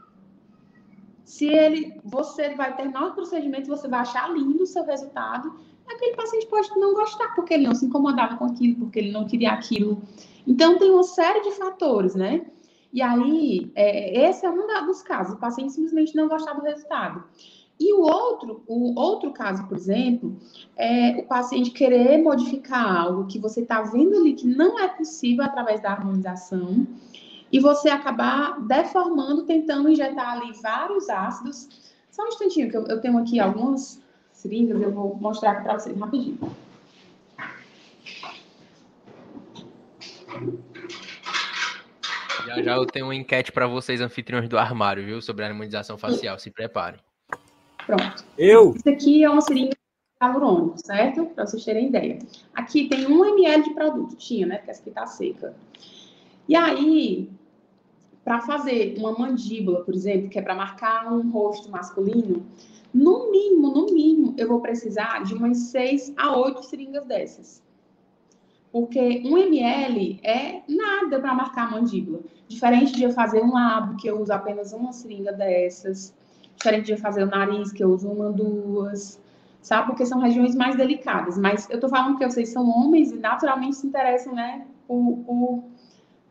Se 1.25 1.47
ele, 1.47 1.99
você 2.03 2.55
vai 2.55 2.75
terminar 2.75 3.07
o 3.07 3.13
procedimento, 3.13 3.67
você 3.67 3.87
vai 3.87 3.99
achar 3.99 4.31
lindo 4.31 4.63
o 4.63 4.67
seu 4.67 4.85
resultado, 4.85 5.53
aquele 5.87 6.15
paciente 6.15 6.47
pode 6.47 6.69
não 6.77 6.93
gostar, 6.93 7.35
porque 7.35 7.53
ele 7.53 7.67
não 7.67 7.75
se 7.75 7.85
incomodava 7.85 8.37
com 8.37 8.45
aquilo, 8.45 8.75
porque 8.75 8.99
ele 8.99 9.11
não 9.11 9.25
queria 9.25 9.51
aquilo. 9.51 10.01
Então, 10.47 10.79
tem 10.79 10.89
uma 10.91 11.03
série 11.03 11.41
de 11.41 11.51
fatores, 11.51 12.15
né? 12.15 12.45
E 12.91 13.01
aí, 13.01 13.71
é, 13.75 14.29
esse 14.29 14.45
é 14.45 14.49
um 14.49 14.85
dos 14.85 15.03
casos, 15.03 15.35
o 15.35 15.39
paciente 15.39 15.73
simplesmente 15.73 16.15
não 16.15 16.27
gostar 16.27 16.53
do 16.53 16.61
resultado. 16.61 17.23
E 17.79 17.93
o 17.93 18.01
outro, 18.01 18.61
o 18.67 18.99
outro 18.99 19.31
caso, 19.31 19.65
por 19.65 19.77
exemplo, 19.77 20.37
é 20.75 21.11
o 21.17 21.23
paciente 21.23 21.71
querer 21.71 22.21
modificar 22.21 23.03
algo 23.03 23.25
que 23.25 23.39
você 23.39 23.61
está 23.61 23.81
vendo 23.81 24.17
ali 24.17 24.33
que 24.33 24.45
não 24.45 24.77
é 24.77 24.87
possível 24.89 25.45
através 25.45 25.81
da 25.81 25.91
harmonização, 25.91 26.85
e 27.51 27.59
você 27.59 27.89
acabar 27.89 28.59
deformando, 28.61 29.43
tentando 29.43 29.89
injetar 29.89 30.37
ali 30.37 30.51
vários 30.61 31.09
ácidos. 31.09 31.67
Só 32.11 32.23
um 32.23 32.27
instantinho, 32.27 32.69
que 32.69 32.77
eu, 32.77 32.85
eu 32.87 33.01
tenho 33.01 33.17
aqui 33.17 33.39
algumas 33.39 34.03
seringas, 34.33 34.81
eu 34.81 34.91
vou 34.91 35.15
mostrar 35.15 35.51
aqui 35.51 35.63
para 35.63 35.79
vocês 35.79 35.97
rapidinho. 35.97 36.37
Já 42.45 42.61
já 42.61 42.75
eu 42.75 42.85
tenho 42.85 43.05
uma 43.05 43.15
enquete 43.15 43.51
para 43.51 43.67
vocês, 43.67 44.01
anfitriões 44.01 44.49
do 44.49 44.57
armário, 44.57 45.05
viu? 45.05 45.21
Sobre 45.21 45.45
a 45.45 45.47
harmonização 45.47 45.97
facial. 45.97 46.37
Se 46.39 46.51
preparem. 46.51 46.99
Pronto. 47.89 48.23
Eu? 48.37 48.75
Isso 48.75 48.87
aqui 48.87 49.23
é 49.23 49.29
uma 49.29 49.41
seringa 49.41 49.75
hialurônico, 50.21 50.77
certo? 50.77 51.25
Para 51.25 51.47
vocês 51.47 51.65
terem 51.65 51.87
ideia. 51.87 52.19
Aqui 52.53 52.87
tem 52.87 53.07
1 53.07 53.25
ml 53.25 53.63
de 53.63 53.73
produto, 53.73 54.15
tinha, 54.15 54.45
né? 54.45 54.57
Porque 54.57 54.69
essa 54.69 54.81
aqui 54.81 54.91
tá 54.91 55.07
seca. 55.07 55.55
E 56.47 56.55
aí, 56.55 57.31
para 58.23 58.41
fazer 58.41 58.93
uma 58.99 59.17
mandíbula, 59.17 59.83
por 59.83 59.95
exemplo, 59.95 60.29
que 60.29 60.37
é 60.37 60.41
para 60.43 60.53
marcar 60.53 61.11
um 61.11 61.31
rosto 61.31 61.71
masculino, 61.71 62.45
no 62.93 63.31
mínimo, 63.31 63.71
no 63.71 63.85
mínimo, 63.87 64.35
eu 64.37 64.47
vou 64.47 64.61
precisar 64.61 65.23
de 65.23 65.33
umas 65.33 65.57
6 65.57 66.13
a 66.15 66.37
8 66.37 66.61
seringas 66.65 67.05
dessas. 67.07 67.63
Porque 68.71 69.23
1 69.25 69.35
ml 69.35 70.19
é 70.21 70.61
nada 70.67 71.19
para 71.19 71.33
marcar 71.33 71.69
a 71.69 71.71
mandíbula. 71.71 72.19
Diferente 72.47 72.93
de 72.93 73.01
eu 73.01 73.11
fazer 73.13 73.41
um 73.41 73.51
lábio, 73.51 73.97
que 73.97 74.07
eu 74.07 74.21
uso 74.21 74.31
apenas 74.31 74.73
uma 74.73 74.93
seringa 74.93 75.33
dessas. 75.33 76.13
Diferente 76.59 76.87
de 76.87 76.97
fazer 76.97 77.23
o 77.23 77.27
nariz, 77.27 77.71
que 77.71 77.81
eu 77.81 77.89
uso 77.89 78.09
uma, 78.09 78.31
duas. 78.31 79.19
Sabe? 79.61 79.87
Porque 79.87 80.05
são 80.05 80.19
regiões 80.19 80.55
mais 80.55 80.75
delicadas. 80.75 81.37
Mas 81.37 81.69
eu 81.69 81.79
tô 81.79 81.87
falando 81.87 82.17
que 82.17 82.29
vocês 82.29 82.49
são 82.49 82.69
homens 82.69 83.11
e 83.11 83.15
naturalmente 83.15 83.77
se 83.77 83.87
interessam, 83.87 84.35
né? 84.35 84.67
Por, 84.85 85.17
por, 85.25 85.63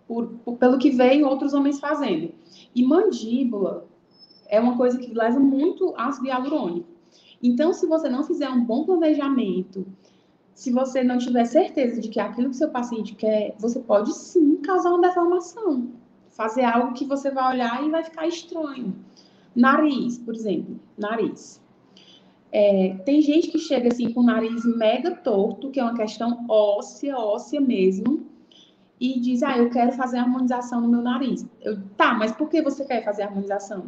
por, 0.07 0.27
por 0.45 0.57
pelo 0.59 0.79
que 0.79 0.91
veem 0.91 1.25
outros 1.25 1.55
homens 1.55 1.81
fazendo. 1.81 2.33
E 2.75 2.85
mandíbula 2.85 3.87
é 4.49 4.61
uma 4.61 4.77
coisa 4.77 4.99
que 4.99 5.15
leva 5.15 5.41
muito 5.41 5.95
ácido 5.97 6.27
hialurônico. 6.27 6.89
Então, 7.43 7.73
se 7.73 7.87
você 7.87 8.09
não 8.09 8.23
fizer 8.23 8.51
um 8.51 8.65
bom 8.65 8.85
planejamento, 8.85 9.87
se 10.55 10.73
você 10.73 11.05
não 11.05 11.19
tiver 11.19 11.45
certeza 11.45 12.01
de 12.01 12.09
que 12.09 12.19
é 12.19 12.23
aquilo 12.23 12.51
que 12.51 12.57
seu 12.57 12.69
paciente 12.69 13.15
quer, 13.15 13.55
você 13.59 13.79
pode 13.79 14.13
sim 14.13 14.57
causar 14.57 14.91
uma 14.91 15.01
deformação. 15.01 15.89
Fazer 16.31 16.65
algo 16.65 16.95
que 16.95 17.05
você 17.05 17.31
vai 17.31 17.55
olhar 17.55 17.87
e 17.87 17.91
vai 17.91 18.03
ficar 18.03 18.27
estranho. 18.27 18.95
Nariz, 19.59 20.19
por 20.19 20.37
exemplo, 20.37 20.79
nariz. 20.97 21.61
É, 22.53 22.97
tem 23.05 23.21
gente 23.21 23.49
que 23.49 23.59
chega 23.59 23.89
assim 23.89 24.13
com 24.13 24.21
o 24.21 24.23
nariz 24.23 24.65
mega 24.65 25.11
torto, 25.11 25.69
que 25.71 25.81
é 25.81 25.83
uma 25.83 25.97
questão 25.97 26.47
óssea, 26.49 27.19
óssea 27.19 27.61
mesmo, 27.61 28.25
e 29.01 29.19
diz: 29.19 29.43
Ah, 29.43 29.59
eu 29.59 29.69
quero 29.69 29.91
fazer 29.91 30.19
harmonização 30.19 30.81
no 30.81 30.89
meu 30.89 31.03
nariz. 31.03 31.45
Eu, 31.61 31.77
tá, 31.97 32.15
mas 32.15 32.31
por 32.31 32.49
que 32.49 32.63
você 32.63 32.85
quer 32.85 33.05
fazer 33.05 33.25
harmonização? 33.25 33.87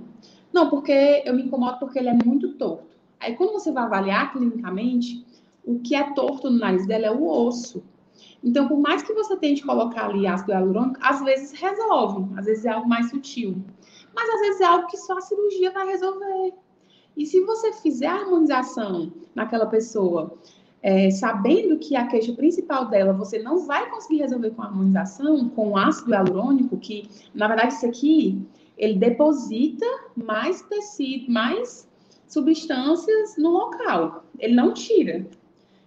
Não, 0.52 0.68
porque 0.68 1.22
eu 1.24 1.34
me 1.34 1.44
incomodo 1.44 1.78
porque 1.78 2.00
ele 2.00 2.08
é 2.08 2.18
muito 2.24 2.54
torto. 2.54 2.96
Aí, 3.20 3.36
quando 3.36 3.52
você 3.52 3.70
vai 3.70 3.84
avaliar 3.84 4.32
clinicamente, 4.32 5.24
o 5.64 5.78
que 5.78 5.94
é 5.94 6.02
torto 6.14 6.50
no 6.50 6.58
nariz 6.58 6.84
dela 6.84 7.06
é 7.06 7.12
o 7.12 7.24
osso. 7.24 7.80
Então, 8.42 8.66
por 8.66 8.80
mais 8.80 9.02
que 9.02 9.12
você 9.12 9.36
tente 9.36 9.62
colocar 9.62 10.06
ali 10.06 10.26
ácido 10.26 10.50
hialurônico, 10.50 10.98
às 11.00 11.22
vezes 11.22 11.52
resolve, 11.52 12.26
às 12.36 12.46
vezes 12.46 12.64
é 12.64 12.70
algo 12.70 12.88
mais 12.88 13.08
sutil. 13.10 13.62
Mas 14.14 14.28
às 14.34 14.40
vezes 14.40 14.60
é 14.60 14.64
algo 14.64 14.86
que 14.86 14.96
só 14.96 15.16
a 15.18 15.20
cirurgia 15.20 15.70
vai 15.70 15.86
resolver. 15.86 16.54
E 17.16 17.26
se 17.26 17.40
você 17.44 17.72
fizer 17.72 18.06
a 18.06 18.20
harmonização 18.20 19.12
naquela 19.34 19.66
pessoa, 19.66 20.38
é, 20.82 21.10
sabendo 21.10 21.78
que 21.78 21.96
a 21.96 22.06
queixa 22.06 22.32
principal 22.32 22.86
dela 22.86 23.12
você 23.12 23.38
não 23.38 23.66
vai 23.66 23.90
conseguir 23.90 24.18
resolver 24.18 24.50
com 24.50 24.62
a 24.62 24.66
harmonização, 24.66 25.48
com 25.50 25.70
o 25.70 25.76
ácido 25.76 26.10
hialurônico, 26.10 26.76
que 26.78 27.08
na 27.34 27.46
verdade 27.48 27.74
isso 27.74 27.86
aqui 27.86 28.40
ele 28.78 28.94
deposita 28.94 29.84
mais 30.16 30.62
tecido, 30.62 31.30
mais 31.30 31.86
substâncias 32.26 33.36
no 33.36 33.50
local. 33.50 34.24
Ele 34.38 34.54
não 34.54 34.72
tira. 34.72 35.26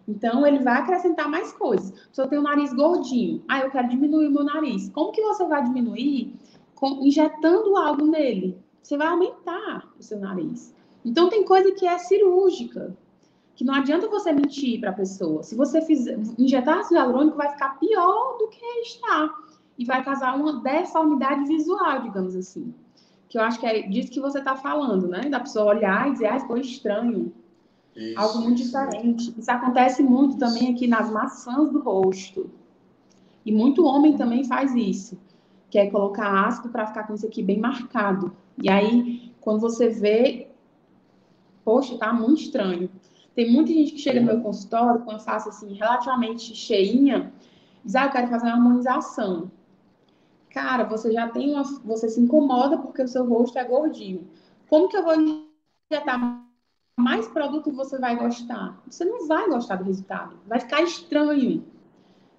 Então, 0.07 0.45
ele 0.45 0.59
vai 0.59 0.78
acrescentar 0.78 1.30
mais 1.30 1.51
coisas. 1.53 1.93
Se 2.11 2.21
eu 2.21 2.28
tenho 2.28 2.41
um 2.41 2.43
nariz 2.43 2.74
gordinho, 2.74 3.41
ah, 3.47 3.61
eu 3.61 3.71
quero 3.71 3.88
diminuir 3.88 4.28
o 4.28 4.32
meu 4.32 4.43
nariz. 4.43 4.89
Como 4.89 5.11
que 5.11 5.21
você 5.21 5.45
vai 5.47 5.63
diminuir? 5.63 6.36
Com, 6.84 6.99
injetando 7.01 7.77
algo 7.77 8.05
nele. 8.05 8.61
Você 8.81 8.97
vai 8.97 9.07
aumentar 9.07 9.89
o 9.97 10.03
seu 10.03 10.19
nariz. 10.19 10.75
Então, 11.05 11.29
tem 11.29 11.45
coisa 11.45 11.71
que 11.71 11.88
é 11.88 11.97
cirúrgica, 11.97 12.93
que 13.55 13.63
não 13.63 13.75
adianta 13.75 14.09
você 14.09 14.34
mentir 14.34 14.81
para 14.81 14.89
a 14.89 14.93
pessoa. 14.93 15.43
Se 15.43 15.55
você 15.55 15.81
fizer, 15.81 16.19
injetar 16.38 16.79
ácido 16.79 16.95
hialurônico, 16.95 17.38
vai 17.38 17.49
ficar 17.51 17.79
pior 17.79 18.38
do 18.38 18.49
que 18.49 18.65
está. 18.81 19.34
E 19.79 19.86
vai 19.86 20.03
causar 20.03 20.36
uma 20.36 20.61
deformidade 20.61 21.45
visual, 21.45 22.01
digamos 22.01 22.36
assim. 22.36 22.73
Que 23.29 23.38
eu 23.38 23.43
acho 23.43 23.61
que 23.61 23.65
é 23.65 23.84
disso 23.84 24.11
que 24.11 24.19
você 24.19 24.39
está 24.39 24.57
falando, 24.57 25.07
né? 25.07 25.21
Da 25.29 25.39
pessoa 25.39 25.73
olhar 25.73 26.09
e 26.09 26.11
dizer, 26.11 26.25
ah, 26.25 26.39
ficou 26.41 26.57
estranho. 26.57 27.34
Isso, 27.95 28.19
Algo 28.19 28.41
muito 28.41 28.57
diferente. 28.61 29.34
Isso 29.38 29.49
acontece 29.49 30.03
muito 30.03 30.38
também 30.38 30.73
aqui 30.73 30.86
nas 30.86 31.09
maçãs 31.09 31.71
do 31.71 31.79
rosto. 31.79 32.51
E 33.45 33.53
muito 33.53 33.86
homem 33.86 34.17
também 34.17 34.43
faz 34.43 34.75
isso. 34.75 35.17
Que 35.74 35.80
é 35.80 35.89
colocar 35.89 36.45
ácido 36.45 36.69
para 36.69 36.86
ficar 36.86 37.07
com 37.07 37.15
isso 37.15 37.26
aqui 37.26 37.41
bem 37.41 37.59
marcado. 37.59 38.32
E 38.61 38.69
aí, 38.69 39.34
quando 39.41 39.59
você 39.59 39.89
vê, 39.89 40.49
poxa, 41.65 41.97
tá 41.97 42.13
muito 42.13 42.43
estranho. 42.43 42.91
Tem 43.34 43.51
muita 43.51 43.74
gente 43.74 43.93
que 43.93 43.97
chega 43.97 44.19
no 44.19 44.28
meu 44.28 44.41
consultório 44.41 45.01
com 45.01 45.09
a 45.09 45.17
face 45.17 45.49
assim, 45.49 45.74
relativamente 45.74 46.53
cheinha, 46.53 47.34
diz, 47.84 47.95
ah, 47.95 48.05
eu 48.05 48.11
quero 48.11 48.28
fazer 48.28 48.45
uma 48.45 48.53
harmonização. 48.53 49.51
Cara, 50.51 50.84
você 50.84 51.11
já 51.11 51.28
tem 51.28 51.51
uma. 51.51 51.63
Você 51.63 52.07
se 52.07 52.21
incomoda 52.21 52.78
porque 52.78 53.01
o 53.01 53.07
seu 53.07 53.28
rosto 53.28 53.57
é 53.57 53.63
gordinho. 53.63 54.28
Como 54.69 54.88
que 54.88 54.95
eu 54.95 55.03
vou 55.03 55.15
injetar 55.15 56.45
mais 56.95 57.28
produto 57.28 57.71
você 57.71 57.97
vai 57.97 58.15
gostar. 58.15 58.80
Você 58.86 59.03
não 59.03 59.28
vai 59.28 59.49
gostar 59.49 59.78
do 59.78 59.86
resultado. 59.86 60.38
Vai 60.45 60.59
ficar 60.59 60.84
estranho. 60.84 61.65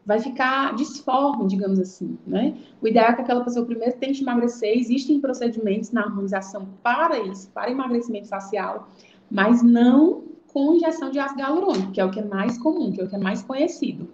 Vai 0.07 0.21
ficar 0.21 0.75
disforme, 0.75 1.47
digamos 1.47 1.79
assim, 1.79 2.19
né? 2.27 2.57
O 2.81 2.87
ideal 2.87 3.11
é 3.11 3.15
que 3.15 3.23
aquela 3.23 3.43
pessoa 3.43 3.65
primeiro 3.65 3.97
tente 3.97 4.23
emagrecer. 4.23 4.77
Existem 4.77 5.21
procedimentos 5.21 5.91
na 5.91 6.03
harmonização 6.03 6.69
para 6.83 7.19
isso, 7.21 7.51
para 7.51 7.71
emagrecimento 7.71 8.29
facial, 8.29 8.89
mas 9.31 9.63
não 9.63 10.25
com 10.53 10.75
injeção 10.75 11.11
de 11.11 11.19
ácido 11.19 11.41
hialurônico, 11.41 11.93
que 11.93 12.01
é 12.01 12.05
o 12.05 12.11
que 12.11 12.21
é 12.21 12.25
mais 12.25 12.59
comum, 12.59 12.93
que 12.93 13.01
é 13.01 13.05
o 13.05 13.09
que 13.09 13.17
é 13.17 13.19
mais 13.19 13.43
conhecido. 13.43 14.09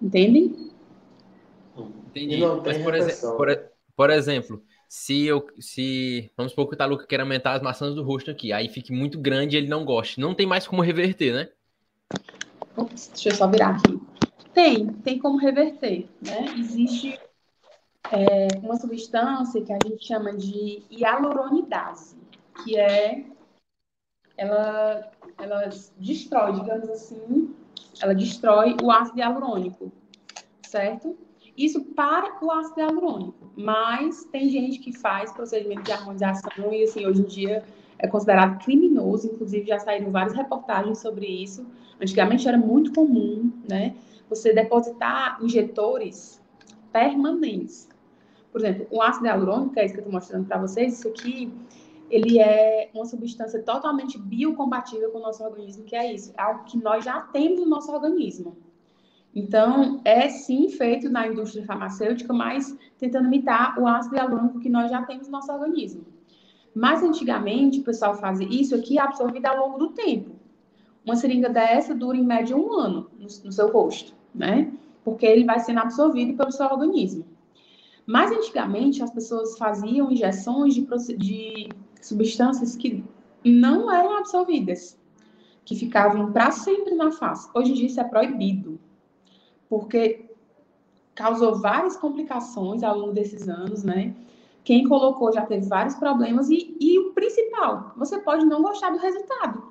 Entendem? 0.00 0.70
Entendi. 2.10 2.40
Mas, 2.64 2.78
por, 2.78 2.94
exe 2.94 3.26
por, 3.36 3.70
por 3.96 4.10
exemplo, 4.10 4.62
se 4.88 5.24
eu 5.24 5.46
se 5.58 6.30
vamos 6.36 6.52
supor 6.52 6.68
que 6.68 6.74
o 6.74 6.78
Taluca 6.78 7.06
queira 7.06 7.22
aumentar 7.22 7.54
as 7.54 7.62
maçãs 7.62 7.94
do 7.94 8.02
rosto 8.02 8.30
aqui, 8.30 8.52
aí 8.52 8.68
fique 8.68 8.92
muito 8.92 9.18
grande 9.18 9.56
e 9.56 9.58
ele 9.58 9.68
não 9.68 9.84
goste, 9.84 10.20
não 10.20 10.34
tem 10.34 10.46
mais 10.46 10.66
como 10.66 10.82
reverter, 10.82 11.32
né? 11.32 11.48
Ops, 12.76 13.10
deixa 13.14 13.28
eu 13.28 13.34
só 13.34 13.46
virar 13.48 13.76
aqui. 13.76 14.00
Tem, 14.52 14.86
tem 14.86 15.18
como 15.18 15.38
reverter, 15.38 16.08
né? 16.20 16.44
Existe 16.58 17.18
é 18.12 18.48
uma 18.62 18.76
substância 18.76 19.62
que 19.62 19.72
a 19.72 19.78
gente 19.84 20.04
chama 20.04 20.32
de 20.34 20.82
hialuronidase, 20.90 22.16
que 22.64 22.76
é 22.76 23.24
ela, 24.36 25.10
ela 25.38 25.70
destrói, 25.98 26.54
digamos 26.54 26.88
assim, 26.88 27.54
ela 28.00 28.14
destrói 28.14 28.76
o 28.82 28.90
ácido 28.90 29.18
hialurônico, 29.18 29.92
certo? 30.62 31.16
Isso 31.56 31.84
para 31.94 32.42
o 32.42 32.50
ácido 32.50 32.80
hialurônico, 32.80 33.52
mas 33.54 34.24
tem 34.24 34.48
gente 34.48 34.78
que 34.78 34.92
faz 34.92 35.30
procedimento 35.32 35.82
de 35.82 35.92
harmonização 35.92 36.72
e, 36.72 36.84
assim, 36.84 37.06
hoje 37.06 37.20
em 37.20 37.26
dia 37.26 37.62
é 37.98 38.08
considerado 38.08 38.64
criminoso, 38.64 39.26
inclusive 39.26 39.66
já 39.66 39.78
saíram 39.78 40.10
várias 40.10 40.34
reportagens 40.34 40.98
sobre 40.98 41.26
isso. 41.26 41.66
Antigamente 42.00 42.48
era 42.48 42.56
muito 42.56 42.94
comum, 42.94 43.52
né, 43.68 43.94
você 44.30 44.54
depositar 44.54 45.38
injetores 45.42 46.40
permanentes. 46.92 47.88
Por 48.52 48.60
exemplo, 48.60 48.86
o 48.90 49.02
ácido 49.02 49.26
hialurônico, 49.26 49.74
que 49.74 49.80
é 49.80 49.84
isso 49.84 49.94
que 49.94 50.00
eu 50.00 50.04
estou 50.04 50.12
mostrando 50.12 50.46
para 50.46 50.58
vocês, 50.58 50.98
isso 50.98 51.08
aqui, 51.08 51.52
ele 52.08 52.38
é 52.40 52.90
uma 52.94 53.04
substância 53.04 53.62
totalmente 53.62 54.18
biocompatível 54.18 55.10
com 55.10 55.18
o 55.18 55.22
nosso 55.22 55.42
organismo, 55.44 55.84
que 55.84 55.94
é 55.94 56.12
isso, 56.12 56.32
é 56.36 56.42
algo 56.42 56.64
que 56.64 56.78
nós 56.78 57.04
já 57.04 57.20
temos 57.20 57.60
no 57.60 57.66
nosso 57.66 57.92
organismo. 57.92 58.56
Então, 59.34 60.00
é 60.04 60.28
sim 60.28 60.68
feito 60.68 61.08
na 61.08 61.26
indústria 61.26 61.64
farmacêutica, 61.64 62.32
mas 62.32 62.76
tentando 62.98 63.26
imitar 63.26 63.78
o 63.78 63.86
ácido 63.86 64.16
hialurônico 64.16 64.58
que 64.58 64.68
nós 64.68 64.90
já 64.90 65.02
temos 65.02 65.26
no 65.26 65.32
nosso 65.32 65.52
organismo. 65.52 66.04
Mas 66.74 67.02
antigamente 67.02 67.80
o 67.80 67.84
pessoal 67.84 68.14
fazia 68.14 68.48
isso 68.48 68.74
aqui 68.74 68.98
absorvido 68.98 69.46
ao 69.46 69.56
longo 69.56 69.78
do 69.78 69.90
tempo. 69.90 70.30
Uma 71.04 71.16
seringa 71.16 71.48
dessa 71.48 71.94
dura 71.94 72.16
em 72.16 72.24
média 72.24 72.56
um 72.56 72.72
ano 72.72 73.10
no, 73.16 73.22
no 73.22 73.52
seu 73.52 73.68
rosto, 73.68 74.14
né? 74.34 74.72
Porque 75.04 75.26
ele 75.26 75.44
vai 75.44 75.60
sendo 75.60 75.80
absorvido 75.80 76.36
pelo 76.36 76.52
seu 76.52 76.66
organismo. 76.66 77.24
Mas 78.06 78.30
antigamente 78.30 79.02
as 79.02 79.10
pessoas 79.10 79.56
faziam 79.56 80.10
injeções 80.10 80.74
de, 80.74 80.86
de 81.16 81.68
substâncias 82.00 82.76
que 82.76 83.04
não 83.44 83.90
eram 83.90 84.18
absorvidas, 84.18 84.98
que 85.64 85.74
ficavam 85.74 86.32
para 86.32 86.50
sempre 86.50 86.94
na 86.94 87.12
face. 87.12 87.48
Hoje 87.54 87.70
em 87.70 87.74
dia 87.74 87.86
isso 87.86 88.00
é 88.00 88.04
proibido 88.04 88.78
porque 89.70 90.28
causou 91.14 91.60
várias 91.60 91.96
complicações 91.96 92.82
ao 92.82 92.98
longo 92.98 93.12
desses 93.12 93.48
anos, 93.48 93.84
né? 93.84 94.14
Quem 94.64 94.86
colocou 94.86 95.32
já 95.32 95.46
teve 95.46 95.66
vários 95.66 95.94
problemas 95.94 96.50
e, 96.50 96.76
e 96.78 96.98
o 96.98 97.12
principal, 97.12 97.94
você 97.96 98.18
pode 98.18 98.44
não 98.44 98.60
gostar 98.60 98.90
do 98.90 98.98
resultado. 98.98 99.70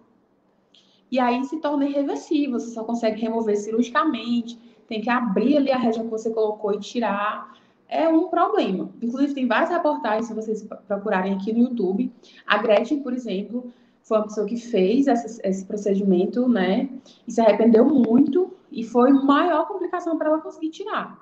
E 1.11 1.19
aí 1.19 1.43
se 1.45 1.57
torna 1.57 1.85
irreversível, 1.85 2.59
você 2.59 2.71
só 2.71 2.83
consegue 2.83 3.21
remover 3.21 3.57
cirurgicamente, 3.57 4.59
tem 4.87 5.01
que 5.01 5.09
abrir 5.09 5.57
ali 5.57 5.71
a 5.71 5.77
região 5.77 6.05
que 6.05 6.11
você 6.11 6.29
colocou 6.29 6.73
e 6.73 6.79
tirar. 6.79 7.55
É 7.87 8.07
um 8.07 8.27
problema. 8.27 8.89
Inclusive, 9.01 9.33
tem 9.33 9.47
várias 9.47 9.69
reportagens, 9.69 10.27
se 10.27 10.33
vocês 10.33 10.67
procurarem 10.87 11.33
aqui 11.33 11.51
no 11.51 11.69
YouTube. 11.69 12.11
A 12.45 12.57
Gretchen, 12.59 13.01
por 13.01 13.13
exemplo, 13.13 13.71
foi 14.03 14.17
uma 14.17 14.23
pessoa 14.25 14.45
que 14.45 14.57
fez 14.57 15.07
esse, 15.07 15.41
esse 15.43 15.65
procedimento, 15.65 16.47
né? 16.47 16.89
E 17.27 17.31
se 17.31 17.41
arrependeu 17.41 17.85
muito 17.85 18.53
e 18.71 18.83
foi 18.83 19.11
maior 19.11 19.67
complicação 19.67 20.17
para 20.17 20.29
ela 20.29 20.41
conseguir 20.41 20.69
tirar. 20.69 21.19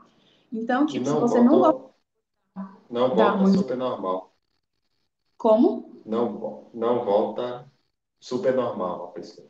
Então, 0.51 0.85
tipo, 0.85 1.05
se 1.05 1.13
você 1.13 1.41
não 1.41 1.59
gosta. 1.59 1.87
Não 2.89 3.09
volta 3.09 3.37
muito... 3.37 3.57
super 3.57 3.77
normal. 3.77 4.33
Como? 5.37 6.01
Não, 6.05 6.63
não 6.73 7.03
volta 7.03 7.69
super 8.19 8.55
normal 8.55 9.05
a 9.05 9.07
pessoa. 9.09 9.47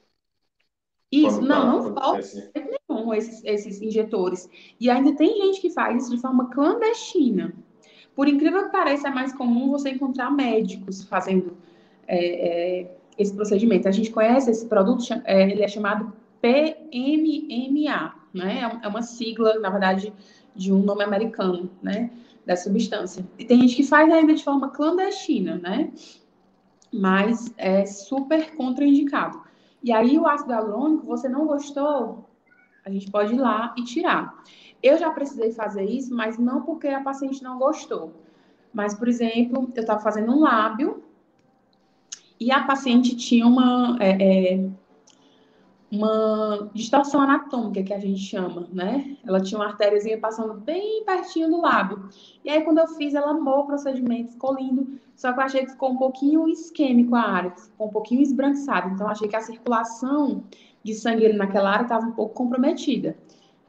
Isso, 1.12 1.41
não, 1.41 1.47
tá, 1.47 1.66
não 1.66 1.82
volta 1.93 2.20
assim. 2.20 2.43
nenhum 2.55 3.14
esses, 3.14 3.43
esses 3.43 3.82
injetores. 3.82 4.49
E 4.80 4.89
ainda 4.89 5.16
tem 5.16 5.38
gente 5.38 5.62
que 5.62 5.70
faz 5.70 6.03
isso 6.03 6.16
de 6.16 6.22
forma 6.22 6.49
clandestina. 6.49 7.53
Por 8.16 8.28
incrível 8.28 8.66
que 8.66 8.72
pareça, 8.72 9.08
é 9.08 9.12
mais 9.12 9.34
comum 9.34 9.70
você 9.70 9.91
encontrar 9.91 10.32
médicos 10.32 11.03
fazendo 11.03 11.55
é, 12.08 12.82
é, 12.82 12.97
esse 13.18 13.34
procedimento. 13.34 13.88
A 13.88 13.91
gente 13.91 14.12
conhece 14.12 14.49
esse 14.49 14.66
produto, 14.66 15.03
é, 15.24 15.49
ele 15.49 15.64
é 15.64 15.68
chamado 15.68 16.12
PMMA, 16.41 18.16
né? 18.34 18.62
É, 18.62 18.86
é 18.86 18.88
uma 18.88 19.01
sigla, 19.01 19.60
na 19.60 19.70
verdade, 19.70 20.14
de 20.55 20.74
um 20.74 20.80
nome 20.80 21.03
americano, 21.03 21.70
né? 21.82 22.10
Da 22.45 22.55
substância. 22.55 23.26
E 23.38 23.45
tem 23.45 23.62
gente 23.62 23.76
que 23.76 23.84
faz 23.84 24.12
ainda 24.12 24.34
de 24.34 24.43
forma 24.43 24.72
clandestina, 24.72 25.55
né? 25.55 25.91
Mas 26.91 27.53
é 27.58 27.86
super 27.86 28.55
contraindicado. 28.55 29.47
E 29.88 29.93
aí, 29.93 30.19
o 30.19 30.27
ácido 30.27 30.51
hialurônico, 30.51 31.05
você 31.05 31.29
não 31.29 31.47
gostou, 31.47 32.29
a 32.85 32.89
gente 32.89 33.09
pode 33.09 33.33
ir 33.33 33.38
lá 33.38 33.73
e 33.77 33.85
tirar. 33.85 34.43
Eu 34.83 34.97
já 34.97 35.09
precisei 35.11 35.53
fazer 35.53 35.85
isso, 35.85 36.13
mas 36.13 36.38
não 36.38 36.61
porque 36.63 36.89
a 36.89 37.01
paciente 37.01 37.41
não 37.41 37.57
gostou. 37.57 38.13
Mas, 38.73 38.93
por 38.93 39.07
exemplo, 39.07 39.71
eu 39.73 39.79
estava 39.79 40.01
fazendo 40.01 40.29
um 40.33 40.41
lábio 40.41 41.01
e 42.38 42.51
a 42.51 42.63
paciente 42.63 43.15
tinha 43.15 43.47
uma, 43.47 43.95
é, 44.01 44.55
é, 44.55 44.69
uma 45.89 46.69
distorção 46.73 47.21
anatômica, 47.21 47.81
que 47.81 47.93
a 47.93 47.99
gente 47.99 48.19
chama, 48.19 48.67
né? 48.73 49.17
Ela 49.25 49.39
tinha 49.39 49.59
uma 49.59 49.67
artériazinha 49.67 50.17
passando 50.17 50.53
bem 50.55 51.03
pertinho 51.05 51.49
do 51.49 51.61
lábio. 51.61 52.09
E 52.43 52.49
aí, 52.49 52.61
quando 52.61 52.79
eu 52.79 52.88
fiz, 52.89 53.13
ela 53.13 53.31
amou 53.31 53.61
o 53.61 53.65
procedimento, 53.67 54.33
ficou 54.33 54.55
lindo. 54.55 54.99
Só 55.15 55.31
que 55.31 55.39
eu 55.39 55.43
achei 55.43 55.65
que 55.65 55.71
ficou 55.71 55.91
um 55.91 55.97
pouquinho 55.97 56.47
isquêmico 56.47 57.15
a 57.15 57.21
área, 57.21 57.51
ficou 57.51 57.88
um 57.88 57.91
pouquinho 57.91 58.21
esbranquiçado. 58.21 58.89
Então, 58.93 59.07
achei 59.07 59.27
que 59.27 59.35
a 59.35 59.41
circulação 59.41 60.43
de 60.83 60.93
sangue 60.93 61.31
naquela 61.33 61.71
área 61.71 61.83
estava 61.83 62.05
um 62.05 62.11
pouco 62.11 62.33
comprometida. 62.33 63.17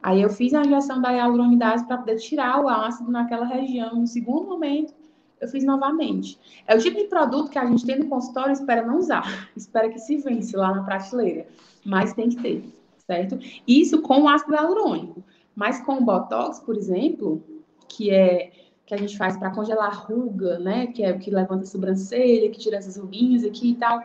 Aí, 0.03 0.21
eu 0.21 0.29
fiz 0.29 0.55
a 0.55 0.63
injeção 0.63 1.01
da 1.01 1.11
hialuronidase 1.11 1.87
para 1.87 1.99
poder 1.99 2.17
tirar 2.17 2.61
o 2.63 2.69
ácido 2.69 3.11
naquela 3.13 3.47
região. 3.47 3.95
No 3.95 4.07
segundo 4.07 4.49
momento, 4.49 4.93
eu 5.41 5.49
fiz 5.49 5.65
novamente. 5.65 6.39
É 6.67 6.75
o 6.75 6.79
tipo 6.79 6.97
de 6.97 7.05
produto 7.05 7.51
que 7.51 7.59
a 7.59 7.65
gente 7.65 7.85
tem 7.85 7.99
no 7.99 8.07
consultório 8.07 8.51
e 8.51 8.55
espera 8.55 8.85
não 8.85 8.99
usar, 8.99 9.49
espera 9.57 9.89
que 9.89 9.99
se 9.99 10.17
vence 10.17 10.57
lá 10.57 10.75
na 10.75 10.83
prateleira, 10.83 11.47
mas 11.85 12.13
tem 12.13 12.29
que 12.29 12.37
ter, 12.37 12.65
certo? 13.07 13.39
Isso 13.67 14.01
com 14.03 14.23
o 14.23 14.29
ácido 14.29 14.55
hialurônico. 14.55 15.23
Mas 15.55 15.81
com 15.81 15.99
o 15.99 16.05
Botox, 16.05 16.61
por 16.61 16.77
exemplo, 16.77 17.43
que 17.89 18.11
é 18.11 18.53
que 18.87 18.95
a 18.95 18.97
gente 18.97 19.19
faz 19.19 19.37
para 19.37 19.51
congelar 19.51 20.07
ruga, 20.07 20.59
né? 20.59 20.87
Que 20.87 21.03
é 21.03 21.13
o 21.13 21.19
que 21.19 21.31
levanta 21.31 21.65
a 21.65 21.67
sobrancelha, 21.67 22.49
que 22.49 22.59
tira 22.59 22.77
essas 22.77 22.97
ruguinhas 22.97 23.45
aqui 23.45 23.73
e 23.73 23.75
tal. 23.75 24.01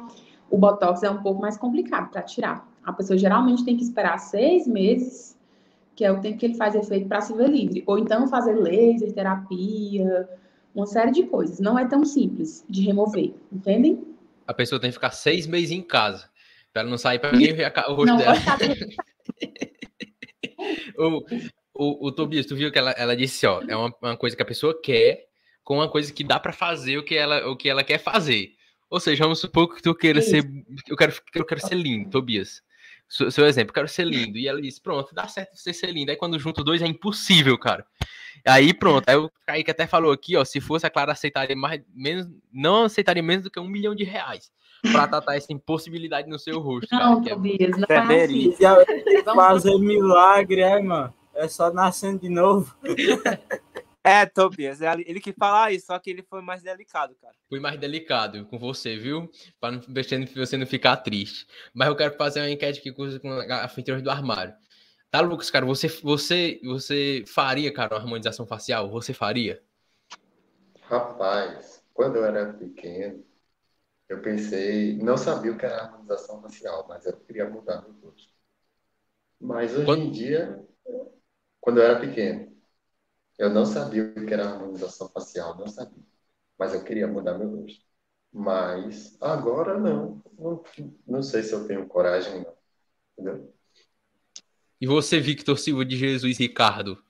O 0.49 0.57
Botox 0.57 1.03
é 1.03 1.09
um 1.09 1.21
pouco 1.21 1.41
mais 1.41 1.57
complicado 1.57 2.09
para 2.09 2.21
tirar. 2.21 2.67
A 2.83 2.91
pessoa 2.91 3.17
geralmente 3.17 3.63
tem 3.63 3.77
que 3.77 3.83
esperar 3.83 4.17
seis 4.17 4.67
meses, 4.67 5.37
que 5.95 6.03
é 6.03 6.11
o 6.11 6.19
tempo 6.19 6.37
que 6.37 6.45
ele 6.47 6.55
faz 6.55 6.75
efeito 6.75 7.07
para 7.07 7.21
se 7.21 7.33
ver 7.33 7.49
livre. 7.49 7.81
Ou 7.87 7.97
então 7.97 8.27
fazer 8.27 8.55
laser, 8.55 9.13
terapia, 9.13 10.27
uma 10.75 10.85
série 10.85 11.11
de 11.11 11.23
coisas. 11.23 11.59
Não 11.59 11.79
é 11.79 11.85
tão 11.85 12.03
simples 12.03 12.65
de 12.69 12.81
remover, 12.81 13.33
entendem? 13.51 14.03
A 14.45 14.53
pessoa 14.53 14.81
tem 14.81 14.89
que 14.89 14.95
ficar 14.95 15.11
seis 15.11 15.47
meses 15.47 15.71
em 15.71 15.81
casa, 15.81 16.29
ela 16.81 16.89
não 16.89 16.97
sair 16.97 17.19
para 17.19 17.31
ninguém 17.31 17.53
ver 17.53 17.71
o 17.87 17.93
rosto 17.93 18.05
não, 18.05 18.17
dela. 18.17 18.35
o, 20.97 21.25
o, 21.73 22.07
o 22.07 22.11
Tobias, 22.11 22.45
tu 22.45 22.55
viu 22.55 22.71
que 22.71 22.79
ela, 22.79 22.91
ela 22.91 23.15
disse, 23.15 23.45
ó, 23.45 23.61
é 23.67 23.75
uma, 23.75 23.93
uma 24.01 24.17
coisa 24.17 24.35
que 24.35 24.41
a 24.41 24.45
pessoa 24.45 24.79
quer 24.81 25.25
com 25.63 25.75
uma 25.75 25.89
coisa 25.89 26.11
que 26.11 26.23
dá 26.23 26.39
para 26.39 26.51
fazer 26.51 26.97
o 26.97 27.03
que, 27.03 27.15
ela, 27.15 27.47
o 27.47 27.55
que 27.55 27.69
ela 27.69 27.83
quer 27.83 27.97
fazer. 27.97 28.51
Ou 28.89 28.99
seja, 28.99 29.23
vamos 29.23 29.39
supor 29.39 29.73
que 29.73 29.81
tu 29.81 29.95
queira 29.95 30.19
Isso. 30.19 30.29
ser. 30.29 30.43
Eu 30.87 30.97
quero, 30.97 31.13
eu 31.33 31.45
quero 31.45 31.61
ser 31.61 31.75
lindo, 31.75 32.09
Tobias. 32.09 32.61
Seu, 33.07 33.31
seu 33.31 33.45
exemplo, 33.45 33.69
eu 33.69 33.73
quero 33.73 33.87
ser 33.87 34.05
lindo. 34.05 34.37
E 34.37 34.47
ela 34.47 34.61
disse, 34.61 34.81
pronto, 34.81 35.13
dá 35.13 35.27
certo 35.27 35.55
você 35.55 35.73
ser 35.73 35.91
lindo. 35.91 36.11
Aí 36.11 36.17
quando 36.17 36.39
junto 36.39 36.63
dois 36.63 36.81
é 36.81 36.87
impossível, 36.87 37.57
cara. 37.57 37.85
Aí 38.45 38.73
pronto, 38.73 39.07
aí 39.07 39.15
o 39.15 39.31
Kaique 39.45 39.71
até 39.71 39.87
falou 39.87 40.11
aqui, 40.11 40.35
ó, 40.35 40.43
se 40.43 40.59
fosse 40.59 40.85
a 40.85 40.89
Clara 40.89 41.11
aceitaria 41.11 41.55
mais, 41.55 41.81
menos, 41.93 42.27
não 42.51 42.83
aceitaria 42.83 43.23
menos 43.23 43.43
do 43.43 43.51
que 43.51 43.59
um 43.59 43.67
milhão 43.67 43.95
de 43.95 44.03
reais 44.03 44.51
para 44.91 45.07
tratar 45.07 45.35
essa 45.35 45.53
impossibilidade 45.53 46.29
no 46.29 46.37
seu 46.37 46.59
rosto. 46.59 46.87
Não, 46.91 47.23
cara, 47.23 47.35
Tobias, 47.35 47.77
não 47.77 47.87
é 47.89 48.23
assim. 48.23 48.55
Fazer 49.23 49.77
milagre, 49.77 50.61
é, 50.61 50.81
mano. 50.81 51.13
É 51.33 51.47
só 51.47 51.71
nascendo 51.71 52.19
de 52.19 52.29
novo. 52.29 52.75
É, 54.05 54.25
Tobias, 54.25 54.81
é 54.81 54.91
ele 55.05 55.21
que 55.21 55.31
fala 55.31 55.71
isso, 55.71 55.85
só 55.85 55.97
que 55.97 56.09
ele 56.09 56.21
foi 56.23 56.41
mais 56.41 56.61
delicado, 56.61 57.15
cara. 57.21 57.33
Fui 57.47 57.57
mais 57.57 57.79
delicado 57.79 58.45
com 58.47 58.59
você, 58.59 58.97
viu? 58.97 59.31
Para 59.61 59.79
você 60.35 60.57
não 60.57 60.67
ficar 60.67 60.97
triste. 60.97 61.47
Mas 61.73 61.87
eu 61.87 61.95
quero 61.95 62.17
fazer 62.17 62.41
uma 62.41 62.49
enquete 62.49 62.79
aqui 62.79 62.91
com 62.91 63.05
a 63.49 63.67
frente 63.69 63.95
do 64.01 64.11
armário. 64.11 64.53
Tá, 65.09 65.21
Lucas, 65.21 65.49
cara, 65.49 65.65
você, 65.65 65.87
você, 65.87 66.59
você 66.65 67.23
faria, 67.25 67.71
cara, 67.71 67.95
uma 67.95 68.01
harmonização 68.01 68.45
facial? 68.45 68.89
Você 68.89 69.13
faria? 69.13 69.63
Rapaz, 70.81 71.81
quando 71.93 72.17
eu 72.17 72.25
era 72.25 72.51
pequeno, 72.51 73.23
eu 74.13 74.21
pensei, 74.21 74.95
não 74.97 75.17
sabia 75.17 75.51
o 75.51 75.57
que 75.57 75.65
era 75.65 75.83
harmonização 75.83 76.41
facial, 76.41 76.85
mas 76.87 77.05
eu 77.05 77.17
queria 77.17 77.49
mudar 77.49 77.81
meu 77.81 77.93
rosto. 78.01 78.31
Mas 79.39 79.73
hoje 79.73 79.85
quando... 79.85 80.03
em 80.03 80.11
dia, 80.11 80.63
quando 81.59 81.79
eu 81.79 81.83
era 81.83 81.99
pequeno, 81.99 82.55
eu 83.37 83.49
não 83.49 83.65
sabia 83.65 84.03
o 84.03 84.25
que 84.25 84.33
era 84.33 84.45
harmonização 84.47 85.09
facial, 85.09 85.57
não 85.57 85.67
sabia. 85.67 86.03
Mas 86.57 86.73
eu 86.73 86.83
queria 86.83 87.07
mudar 87.07 87.37
meu 87.37 87.49
rosto. 87.49 87.83
Mas 88.31 89.17
agora 89.19 89.79
não. 89.79 90.21
Não, 90.37 90.63
não 91.05 91.23
sei 91.23 91.43
se 91.43 91.53
eu 91.53 91.67
tenho 91.67 91.87
coragem, 91.87 92.43
não. 92.43 92.53
Entendeu? 93.13 93.53
E 94.79 94.85
você, 94.85 95.19
Victor 95.19 95.57
Silva 95.57 95.83
de 95.83 95.97
Jesus 95.97 96.37
Ricardo? 96.37 97.03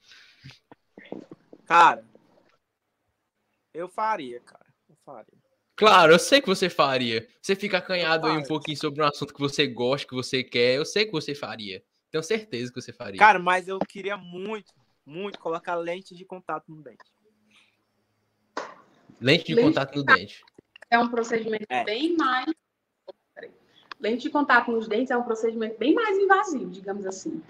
Cara, 1.65 2.05
Eu 3.73 3.89
faria, 3.89 4.39
cara. 4.39 4.71
Eu 4.87 4.95
faria. 5.03 5.42
Claro, 5.83 6.13
eu 6.13 6.19
sei 6.19 6.39
que 6.39 6.47
você 6.47 6.69
faria. 6.69 7.27
Você 7.41 7.57
fica 7.57 7.77
acanhado 7.77 8.25
aí 8.25 8.37
um 8.37 8.43
pouquinho 8.43 8.77
sobre 8.77 9.03
um 9.03 9.05
assunto 9.05 9.33
que 9.33 9.39
você 9.41 9.67
gosta, 9.67 10.07
que 10.07 10.15
você 10.15 10.41
quer. 10.41 10.77
Eu 10.77 10.85
sei 10.85 11.05
que 11.05 11.11
você 11.11 11.35
faria. 11.35 11.83
Tenho 12.09 12.23
certeza 12.23 12.71
que 12.71 12.81
você 12.81 12.93
faria. 12.93 13.19
Cara, 13.19 13.37
mas 13.37 13.67
eu 13.67 13.77
queria 13.79 14.15
muito, 14.15 14.73
muito 15.05 15.37
colocar 15.37 15.75
lente 15.75 16.15
de 16.15 16.23
contato 16.23 16.63
no 16.69 16.81
dente. 16.81 17.03
Lente 19.19 19.43
de 19.43 19.55
Lente 19.55 19.67
contato 19.67 19.93
no 19.97 20.03
dente. 20.03 20.45
É 20.89 20.97
um 20.97 21.09
procedimento 21.09 21.65
É. 21.67 21.83
bem 21.83 22.15
mais. 22.15 22.49
Peraí. 23.35 23.51
Lente 23.99 24.23
de 24.23 24.29
contato 24.29 24.71
nos 24.71 24.87
dentes 24.87 25.11
é 25.11 25.17
um 25.17 25.23
procedimento 25.23 25.77
bem 25.77 25.93
mais 25.93 26.17
invasivo, 26.17 26.71
digamos 26.71 27.05
assim. 27.05 27.43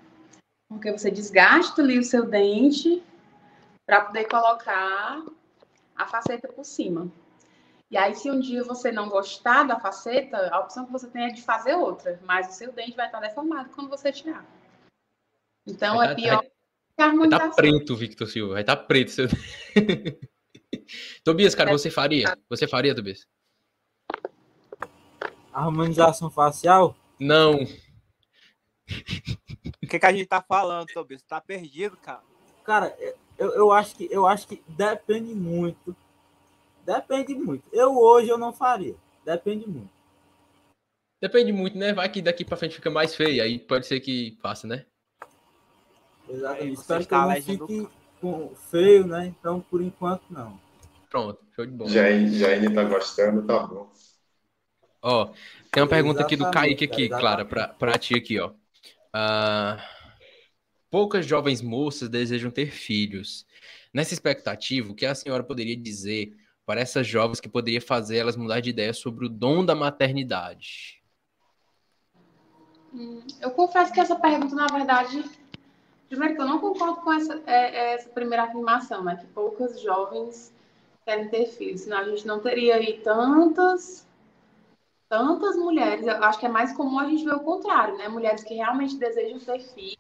Porque 0.68 0.92
você 0.92 1.12
desgasta 1.12 1.84
ali 1.84 2.00
o 2.00 2.04
seu 2.04 2.26
dente 2.26 3.04
para 3.86 4.02
poder 4.06 4.24
colocar 4.28 5.24
a 5.96 6.08
faceta 6.08 6.48
por 6.48 6.66
cima. 6.66 7.12
E 7.94 7.98
aí, 7.98 8.16
se 8.16 8.32
um 8.32 8.40
dia 8.40 8.64
você 8.64 8.92
não 8.92 9.08
gostar 9.08 9.62
da 9.66 9.80
faceta, 9.80 10.50
a 10.52 10.62
opção 10.62 10.84
que 10.84 10.92
você 10.92 11.08
tem 11.08 11.26
é 11.26 11.30
de 11.32 11.44
fazer 11.44 11.76
outra. 11.76 12.20
Mas 12.26 12.50
o 12.50 12.54
seu 12.54 12.72
dente 12.74 12.96
vai 12.96 13.06
estar 13.06 13.20
deformado 13.20 13.70
quando 13.70 13.88
você 13.88 14.12
tirar. 14.12 14.44
Então, 15.68 15.98
Vai 15.98 16.08
é 16.08 16.10
tá- 16.10 16.16
pior 16.16 16.38
vai- 16.38 16.48
que 16.48 16.50
a 16.50 16.50
Vai 16.50 16.96
tá 16.98 17.06
harmonização. 17.06 17.52
preto, 17.56 17.96
Victor 17.96 18.28
Silva. 18.28 18.54
Vai 18.56 18.64
tá 18.64 18.76
preto. 18.76 19.12
Seu... 19.12 19.28
Tobias, 21.24 21.54
cara, 21.54 21.72
você 21.72 21.92
faria? 21.92 22.36
Você 22.50 22.68
faria, 22.68 22.96
Tobias? 22.96 23.28
Harmonização 25.54 26.32
facial? 26.32 26.96
Não. 27.20 27.62
O 27.62 27.68
que, 29.88 30.00
que 30.00 30.06
a 30.08 30.12
gente 30.12 30.26
tá 30.26 30.42
falando, 30.42 30.88
Tobias? 30.88 31.22
Tá 31.22 31.40
perdido, 31.40 31.96
cara. 31.98 32.24
Cara, 32.64 32.98
eu, 33.38 33.52
eu 33.52 33.72
acho 33.72 33.96
que 33.96 34.08
eu 34.10 34.26
acho 34.26 34.48
que 34.48 34.64
depende 34.68 35.36
muito. 35.36 35.96
Depende 36.86 37.36
muito. 37.36 37.64
Eu 37.72 37.98
hoje 37.98 38.30
eu 38.30 38.38
não 38.38 38.52
faria. 38.54 38.96
Depende 39.26 39.68
muito. 39.68 39.90
Depende 41.22 41.52
muito, 41.54 41.78
né? 41.78 41.94
Vai 41.94 42.10
que 42.10 42.22
daqui 42.22 42.44
pra 42.44 42.58
frente 42.58 42.76
fica 42.76 42.90
mais 42.90 43.16
feio. 43.16 43.42
Aí 43.42 43.58
pode 43.58 43.88
ser 43.88 44.00
que 44.02 44.38
faça, 44.42 44.68
né? 44.68 44.86
Exatamente. 46.28 46.74
Espero 46.74 47.06
que 47.06 47.14
não 47.14 47.36
fique 47.42 47.88
com- 48.20 48.56
feio, 48.56 49.08
né? 49.08 49.28
Então, 49.28 49.62
por 49.62 49.82
enquanto, 49.82 50.24
não. 50.30 50.60
Pronto, 51.10 51.40
show 51.56 51.66
de 51.66 51.72
bola. 51.72 51.90
Jaine, 51.90 52.38
Jaine 52.38 52.74
tá 52.74 52.84
gostando, 52.84 53.46
tá 53.46 53.68
bom. 53.68 53.90
Ó, 55.02 55.32
tem 55.72 55.84
uma 55.84 55.90
pergunta 55.90 56.22
aqui 56.22 56.36
do 56.36 56.44
Exatamente, 56.44 56.76
Kaique 56.78 56.84
aqui, 56.86 57.10
Clara, 57.10 57.46
pra, 57.46 57.68
pra 57.68 57.98
ti 57.98 58.16
aqui, 58.16 58.40
ó. 58.40 58.54
Ah, 59.14 59.78
poucas 60.90 61.26
jovens 61.26 61.62
moças 61.62 62.10
desejam 62.10 62.50
ter 62.50 62.72
filhos. 62.72 63.46
Nessa 63.94 64.14
expectativa, 64.14 64.92
o 64.92 64.96
que 64.96 65.06
a 65.06 65.14
senhora 65.14 65.44
poderia 65.44 65.76
dizer 65.76 66.36
para 66.66 66.82
essas 66.82 67.06
jovens 67.06 67.40
que 67.40 67.50
poderia 67.50 67.82
fazer 67.82 68.18
elas 68.18 68.36
mudar 68.38 68.60
de 68.60 68.70
ideia 68.70 68.94
sobre 68.94 69.26
o 69.26 69.30
dom 69.30 69.66
da 69.66 69.76
maternidade? 69.76 71.02
Eu 73.42 73.52
confesso 73.52 73.92
que 73.92 74.00
essa 74.00 74.16
pergunta, 74.16 74.56
na 74.56 74.68
verdade, 74.68 75.24
primeiro 76.08 76.36
que 76.36 76.42
eu 76.42 76.48
não 76.48 76.60
concordo 76.60 77.02
com 77.02 77.12
essa, 77.12 77.42
é- 77.46 77.76
é 77.76 77.94
essa 77.96 78.10
primeira 78.10 78.44
afirmação, 78.44 79.04
né? 79.04 79.16
Que 79.16 79.26
poucas 79.28 79.82
jovens 79.82 80.54
querem 81.04 81.28
ter 81.30 81.48
filhos, 81.48 81.82
senão 81.82 81.98
a 81.98 82.04
gente 82.06 82.26
não 82.26 82.40
teria 82.40 82.76
aí 82.76 83.00
tantas, 83.00 84.08
tantas 85.10 85.56
mulheres. 85.58 86.06
Eu 86.06 86.24
acho 86.24 86.40
que 86.40 86.46
é 86.46 86.50
mais 86.50 86.72
comum 86.74 87.00
a 87.00 87.10
gente 87.10 87.26
ver 87.26 87.34
o 87.34 87.40
contrário, 87.40 87.98
né? 87.98 88.08
Mulheres 88.08 88.44
que 88.44 88.54
realmente 88.54 88.96
desejam 88.96 89.40
ter 89.40 89.60
filhos, 89.60 89.98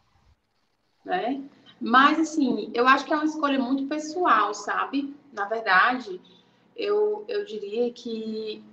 né? 1.03 1.43
Mas, 1.82 2.20
assim, 2.20 2.72
eu 2.74 2.88
acho 2.88 3.05
que 3.05 3.11
é 3.11 3.16
uma 3.16 3.26
escolha 3.26 3.59
muito 3.59 3.88
pessoal, 3.88 4.53
sabe? 4.53 5.14
Na 5.34 5.45
verdade, 5.45 6.22
eu, 6.76 7.26
eu 7.28 7.45
diria 7.45 7.91
que 7.91 8.63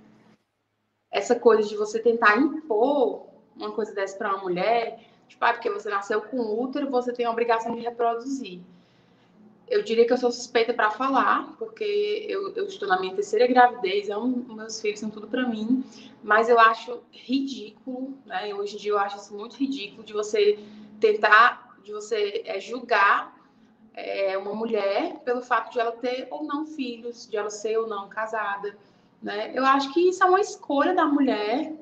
essa 1.11 1.35
coisa 1.35 1.67
de 1.67 1.75
você 1.75 1.99
tentar 1.99 2.37
impor 2.37 3.27
uma 3.55 3.71
coisa 3.71 3.93
dessa 3.93 4.17
para 4.17 4.33
uma 4.33 4.43
mulher, 4.43 4.99
tipo, 5.27 5.43
ah, 5.43 5.53
porque 5.53 5.69
você 5.69 5.89
nasceu 5.89 6.21
com 6.21 6.37
útero, 6.61 6.89
você 6.89 7.11
tem 7.11 7.25
a 7.25 7.31
obrigação 7.31 7.75
de 7.75 7.81
reproduzir. 7.81 8.61
Eu 9.67 9.83
diria 9.83 10.05
que 10.05 10.11
eu 10.11 10.17
sou 10.17 10.31
suspeita 10.31 10.73
para 10.73 10.91
falar, 10.91 11.55
porque 11.57 12.25
eu, 12.27 12.53
eu 12.55 12.65
estou 12.65 12.87
na 12.87 12.99
minha 12.99 13.15
terceira 13.15 13.47
gravidez, 13.47 14.07
meus 14.07 14.81
filhos, 14.81 14.99
são 14.99 15.09
tudo 15.09 15.27
para 15.27 15.47
mim, 15.47 15.83
mas 16.23 16.49
eu 16.49 16.59
acho 16.59 17.01
ridículo, 17.11 18.17
né? 18.25 18.53
Hoje 18.53 18.75
em 18.75 18.79
dia 18.79 18.91
eu 18.91 18.97
acho 18.97 19.17
isso 19.17 19.33
muito 19.33 19.55
ridículo 19.55 20.03
de 20.03 20.11
você 20.11 20.59
tentar, 20.99 21.77
de 21.83 21.91
você 21.91 22.41
é, 22.45 22.59
julgar 22.59 23.40
é, 23.93 24.37
uma 24.37 24.53
mulher 24.53 25.19
pelo 25.25 25.41
fato 25.41 25.71
de 25.71 25.79
ela 25.79 25.91
ter 25.91 26.27
ou 26.31 26.43
não 26.43 26.65
filhos, 26.65 27.27
de 27.29 27.37
ela 27.37 27.49
ser 27.49 27.77
ou 27.77 27.87
não 27.87 28.07
casada, 28.07 28.77
né? 29.21 29.51
Eu 29.53 29.65
acho 29.65 29.93
que 29.93 30.09
isso 30.09 30.23
é 30.23 30.27
uma 30.27 30.39
escolha 30.39 30.93
da 30.93 31.05
mulher 31.05 31.73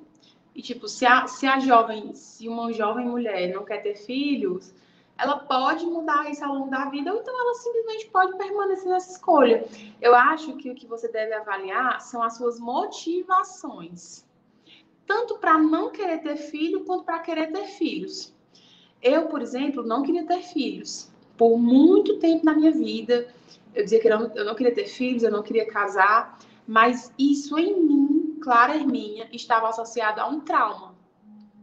e, 0.55 0.62
tipo, 0.62 0.88
se 0.88 1.05
a, 1.05 1.28
se 1.28 1.47
a 1.47 1.60
jovem, 1.60 2.14
se 2.14 2.47
uma 2.47 2.74
jovem 2.74 3.05
mulher 3.05 3.53
não 3.53 3.64
quer 3.64 3.82
ter 3.82 3.95
filhos, 3.95 4.74
ela 5.18 5.38
pode 5.38 5.86
mudar 5.86 6.30
isso 6.32 6.43
ao 6.43 6.53
longo 6.53 6.70
da 6.70 6.86
vida, 6.86 7.14
ou 7.14 7.20
então 7.20 7.38
ela 7.38 7.53
simplesmente 7.55 8.07
pode 8.07 8.38
permanecer 8.38 8.89
nessa 8.89 9.12
escolha. 9.12 9.66
Eu 10.01 10.16
acho 10.16 10.55
que 10.55 10.72
o 10.72 10.76
que 10.76 10.88
você 10.88 11.10
deve 11.10 11.34
avaliar 11.34 11.99
são 12.01 12.24
as 12.24 12.38
suas 12.38 12.60
motivações. 12.60 14.26
Tanto 15.05 15.38
para 15.38 15.57
não 15.57 15.91
querer 15.91 16.20
ter 16.20 16.38
filho, 16.38 16.86
quanto 16.86 17.03
para 17.03 17.20
querer 17.20 17.51
ter 17.51 17.66
filhos. 17.66 18.34
Eu, 19.01 19.28
por 19.28 19.41
exemplo, 19.41 19.84
não 19.84 20.03
queria 20.03 20.26
ter 20.26 20.41
filhos. 20.41 21.12
Por 21.39 21.57
muito 21.57 22.19
tempo 22.19 22.45
na 22.45 22.53
minha 22.53 22.69
vida, 22.69 23.33
eu 23.73 23.81
dizia 23.81 24.01
que 24.01 24.09
eu 24.09 24.19
não, 24.19 24.35
eu 24.35 24.43
não 24.43 24.55
queria 24.55 24.75
ter 24.75 24.87
filhos, 24.87 25.23
eu 25.23 25.31
não 25.31 25.41
queria 25.41 25.65
casar, 25.65 26.37
mas 26.67 27.13
isso 27.17 27.57
em 27.57 27.81
mim, 27.81 28.37
Clara 28.43 28.75
Herminha, 28.75 29.29
estava 29.31 29.69
associado 29.69 30.19
a 30.19 30.27
um 30.27 30.41
trauma, 30.41 30.93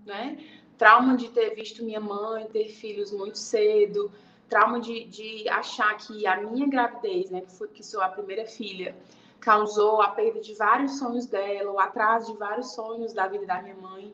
né? 0.07 0.39
Trauma 0.79 1.15
de 1.15 1.29
ter 1.29 1.55
visto 1.55 1.85
minha 1.85 2.01
mãe 2.01 2.47
ter 2.47 2.71
filhos 2.71 3.13
muito 3.13 3.37
cedo, 3.37 4.11
trauma 4.49 4.81
de, 4.81 5.05
de 5.05 5.47
achar 5.51 5.95
que 5.99 6.27
a 6.27 6.41
minha 6.41 6.67
gravidez, 6.67 7.31
né, 7.31 7.43
que, 7.43 7.53
foi, 7.53 7.69
que 7.69 7.85
sou 7.85 8.01
a 8.01 8.09
primeira 8.09 8.47
filha, 8.47 8.97
causou 9.41 10.01
a 10.01 10.09
perda 10.09 10.41
de 10.41 10.55
vários 10.55 10.99
sonhos 10.99 11.27
dela, 11.27 11.71
o 11.71 11.79
atraso 11.79 12.33
de 12.33 12.39
vários 12.39 12.73
sonhos 12.73 13.13
da 13.13 13.29
vida 13.29 13.45
da 13.45 13.61
minha 13.61 13.77
mãe. 13.77 14.11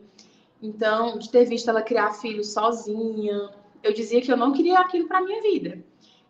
Então, 0.60 1.18
de 1.18 1.30
ter 1.30 1.44
visto 1.44 1.70
ela 1.70 1.82
criar 1.82 2.14
filhos 2.14 2.52
sozinha, 2.52 3.50
eu 3.82 3.92
dizia 3.92 4.20
que 4.20 4.32
eu 4.32 4.36
não 4.36 4.52
queria 4.52 4.78
aquilo 4.78 5.08
para 5.08 5.20
minha 5.20 5.42
vida. 5.42 5.84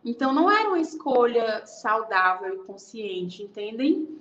Então, 0.05 0.33
não 0.33 0.51
era 0.51 0.69
uma 0.69 0.81
escolha 0.81 1.65
saudável 1.65 2.55
e 2.55 2.67
consciente, 2.67 3.43
entendem? 3.43 4.19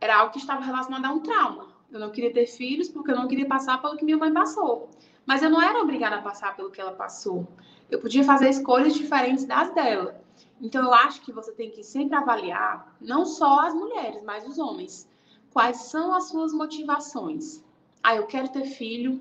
Era 0.00 0.18
algo 0.18 0.32
que 0.32 0.38
estava 0.38 0.64
relacionado 0.64 1.04
a 1.04 1.12
um 1.12 1.20
trauma. 1.20 1.68
Eu 1.90 2.00
não 2.00 2.10
queria 2.10 2.32
ter 2.32 2.46
filhos 2.46 2.88
porque 2.88 3.10
eu 3.10 3.16
não 3.16 3.28
queria 3.28 3.46
passar 3.46 3.80
pelo 3.80 3.96
que 3.96 4.04
minha 4.04 4.16
mãe 4.16 4.32
passou. 4.32 4.88
Mas 5.26 5.42
eu 5.42 5.50
não 5.50 5.60
era 5.60 5.80
obrigada 5.80 6.16
a 6.16 6.22
passar 6.22 6.56
pelo 6.56 6.70
que 6.70 6.80
ela 6.80 6.92
passou. 6.92 7.46
Eu 7.90 8.00
podia 8.00 8.24
fazer 8.24 8.48
escolhas 8.48 8.94
diferentes 8.94 9.44
das 9.44 9.74
dela. 9.74 10.22
Então, 10.60 10.82
eu 10.82 10.94
acho 10.94 11.20
que 11.20 11.32
você 11.32 11.52
tem 11.52 11.70
que 11.70 11.82
sempre 11.84 12.16
avaliar, 12.16 12.96
não 13.00 13.24
só 13.26 13.60
as 13.60 13.74
mulheres, 13.74 14.22
mas 14.24 14.46
os 14.46 14.58
homens, 14.58 15.08
quais 15.52 15.76
são 15.82 16.14
as 16.14 16.28
suas 16.28 16.52
motivações. 16.52 17.62
Ah, 18.02 18.16
eu 18.16 18.26
quero 18.26 18.48
ter 18.48 18.64
filho 18.64 19.20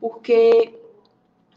porque 0.00 0.81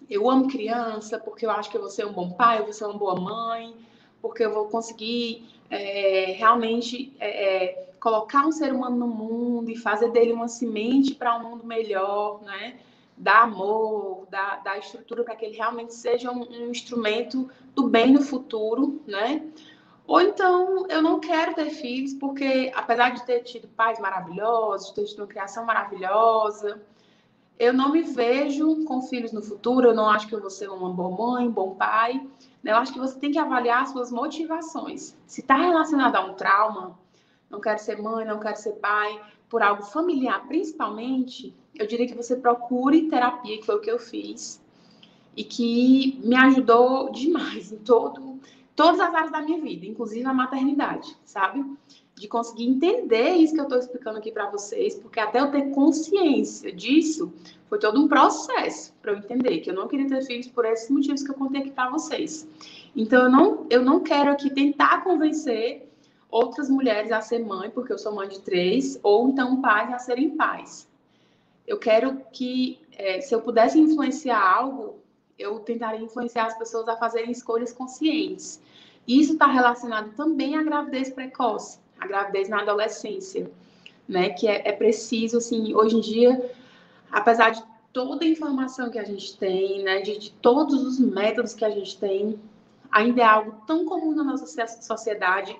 eu 0.10 0.30
amo 0.30 0.47
criança, 0.47 1.20
porque 1.20 1.45
eu 1.45 1.51
acho 1.51 1.70
que 1.70 1.78
eu 1.78 1.82
vou 1.82 1.89
ser 1.89 2.06
um 2.06 2.14
bom 2.14 2.32
pai, 2.32 2.60
eu 2.60 2.64
vou 2.64 2.74
ser 2.74 2.86
uma 2.86 2.97
boa 2.97 3.20
mãe, 3.20 3.76
porque 4.22 4.43
eu 4.43 4.53
vou 4.53 4.66
conseguir 4.68 5.47
é, 5.70 6.36
realmente 6.38 7.16
é, 7.20 7.66
é, 7.66 7.93
colocar 7.99 8.45
um 8.45 8.51
ser 8.51 8.74
humano 8.74 8.95
no 8.95 9.08
mundo 9.08 9.70
e 9.70 9.78
fazer 9.78 10.12
dele 10.12 10.34
uma 10.34 10.47
semente 10.47 11.16
para 11.16 11.38
um 11.38 11.49
mundo 11.49 11.66
melhor, 11.66 12.41
né? 12.43 12.80
Dar 13.18 13.43
amor, 13.43 14.28
dar, 14.30 14.62
dar 14.64 14.78
estrutura 14.78 15.24
para 15.24 15.36
que 15.36 15.45
ele 15.45 15.56
realmente 15.56 15.93
seja 15.93 16.32
um, 16.32 16.41
um 16.41 16.70
instrumento 16.70 17.49
do 17.74 17.88
bem 17.88 18.12
no 18.12 18.22
futuro, 18.22 19.01
né? 19.08 19.41
Ou 20.08 20.22
então, 20.22 20.86
eu 20.88 21.01
não 21.01 21.20
quero 21.20 21.56
ter 21.56 21.72
filhos, 21.72 22.14
porque 22.14 22.72
apesar 22.76 23.10
de 23.10 23.26
ter 23.26 23.39
tido 23.41 23.68
pais 23.70 23.99
maravilhosos, 23.99 24.89
de 24.89 24.95
ter 24.95 25.06
tido 25.06 25.20
uma 25.20 25.28
criação 25.28 25.66
maravilhosa, 25.66 26.82
eu 27.58 27.74
não 27.74 27.91
me 27.91 28.01
vejo 28.01 28.84
com 28.86 29.01
filhos 29.01 29.32
no 29.32 29.41
futuro, 29.41 29.89
eu 29.89 29.95
não 29.95 30.10
acho 30.10 30.28
que 30.28 30.36
eu 30.36 30.41
vou 30.41 30.49
ser 30.49 30.70
uma 30.70 30.89
boa 30.89 31.10
mãe, 31.10 31.49
bom 31.49 31.76
pai. 31.76 32.26
Né? 32.62 32.72
Eu 32.72 32.78
acho 32.78 32.93
que 32.93 32.99
você 32.99 33.18
tem 33.18 33.32
que 33.32 33.39
avaliar 33.39 33.84
as 33.84 33.89
suas 33.89 34.12
motivações. 34.12 35.16
Se 35.26 35.41
está 35.41 35.56
relacionado 35.56 36.16
a 36.16 36.26
um 36.26 36.34
trauma, 36.34 36.97
não 37.49 37.62
quero 37.62 37.80
ser 37.80 38.01
mãe, 38.01 38.26
não 38.26 38.39
quero 38.39 38.58
ser 38.58 38.74
pai, 38.74 39.22
por 39.49 39.62
algo 39.62 39.84
familiar 39.84 40.45
principalmente, 40.47 41.56
eu 41.76 41.88
diria 41.88 42.08
que 42.08 42.16
você 42.16 42.36
procure 42.36 43.10
terapia, 43.10 43.58
que 43.58 43.66
foi 43.66 43.76
o 43.76 43.82
que 43.82 43.91
eu 43.91 43.99
fiz, 43.99 44.62
e 45.36 45.43
que 45.43 46.20
me 46.24 46.36
ajudou 46.36 47.12
demais 47.12 47.72
em 47.72 47.78
todo, 47.78 48.39
todas 48.76 48.99
as 48.99 49.14
áreas 49.14 49.32
da 49.32 49.41
minha 49.41 49.62
vida, 49.62 49.86
inclusive 49.86 50.26
a 50.26 50.34
maternidade, 50.34 51.16
sabe? 51.26 51.64
De 52.16 52.28
conseguir 52.28 52.66
entender 52.66 53.32
isso 53.32 53.53
que 53.53 53.59
eu 53.59 53.66
estou 53.66 53.78
explicando 53.78 54.18
aqui 54.18 54.32
para 54.32 54.49
vocês, 54.49 54.95
porque 54.95 55.20
até 55.20 55.41
eu 55.41 55.51
ter 55.51 55.72
consciência 55.72 56.72
disso, 56.72 57.32
foi 57.68 57.78
todo 57.78 58.01
um 58.01 58.07
processo 58.07 58.93
para 59.01 59.11
eu 59.11 59.18
entender 59.18 59.59
que 59.59 59.70
eu 59.70 59.76
não 59.76 59.88
queria 59.88 60.07
ter 60.07 60.24
filhos 60.24 60.47
por 60.47 60.66
esses 60.66 60.89
motivos 60.89 61.24
que 61.24 61.32
eu 61.32 61.36
contei 61.36 61.61
aqui 61.61 61.72
para 61.72 61.89
vocês. 61.89 62.47
Então, 62.95 63.24
eu 63.24 63.30
não, 63.30 63.66
eu 63.70 63.82
não 63.84 63.99
quero 63.99 64.32
aqui 64.32 64.49
tentar 64.49 65.03
convencer 65.03 65.89
outras 66.30 66.70
mulheres 66.70 67.11
a 67.11 67.22
ser 67.22 67.39
mãe, 67.39 67.70
porque 67.70 67.91
eu 67.91 67.97
sou 67.97 68.13
mãe 68.13 68.28
de 68.28 68.39
três, 68.41 68.99
ou 69.03 69.30
então 69.30 69.61
pais 69.61 69.93
a 69.93 69.99
serem 69.99 70.36
pais. 70.36 70.88
Eu 71.68 71.80
quero 71.80 72.22
que, 72.32 72.80
é, 72.91 73.22
se 73.22 73.34
eu 73.34 73.41
pudesse 73.41 73.80
influenciar 73.80 74.39
algo, 74.39 74.99
eu 75.38 75.59
tentaria 75.59 76.01
influenciar 76.01 76.45
as 76.45 76.57
pessoas 76.57 76.88
a 76.88 76.95
fazerem 76.95 77.32
escolhas 77.32 77.74
conscientes. 77.74 78.61
Isso 79.07 79.34
está 79.34 79.47
relacionado 79.47 80.13
também 80.16 80.55
à 80.55 80.63
gravidez 80.63 81.09
precoce, 81.09 81.80
à 82.06 82.08
gravidez 82.08 82.47
na 82.47 82.62
adolescência, 82.62 83.49
né? 84.08 84.30
Que 84.30 84.47
é, 84.47 84.70
é 84.70 84.72
preciso, 84.72 85.38
assim, 85.38 85.76
hoje 85.76 85.97
em 85.97 86.01
dia, 86.01 86.51
apesar 87.12 87.49
de 87.49 87.64
toda 87.95 88.26
a 88.26 88.28
informação 88.28 88.89
que 88.89 88.99
a 88.99 89.06
gente 89.06 89.38
tem, 89.38 89.82
né, 89.82 90.01
de, 90.01 90.18
de, 90.18 90.32
todos 90.32 90.84
os 90.84 90.99
métodos 90.99 91.53
que 91.53 91.64
a 91.64 91.70
gente 91.70 91.97
tem, 91.97 92.38
ainda 92.91 93.22
é 93.22 93.26
algo 93.26 93.56
tão 93.66 93.86
comum 93.86 94.14
na 94.14 94.22
nossa 94.22 94.45
sociedade 94.82 95.56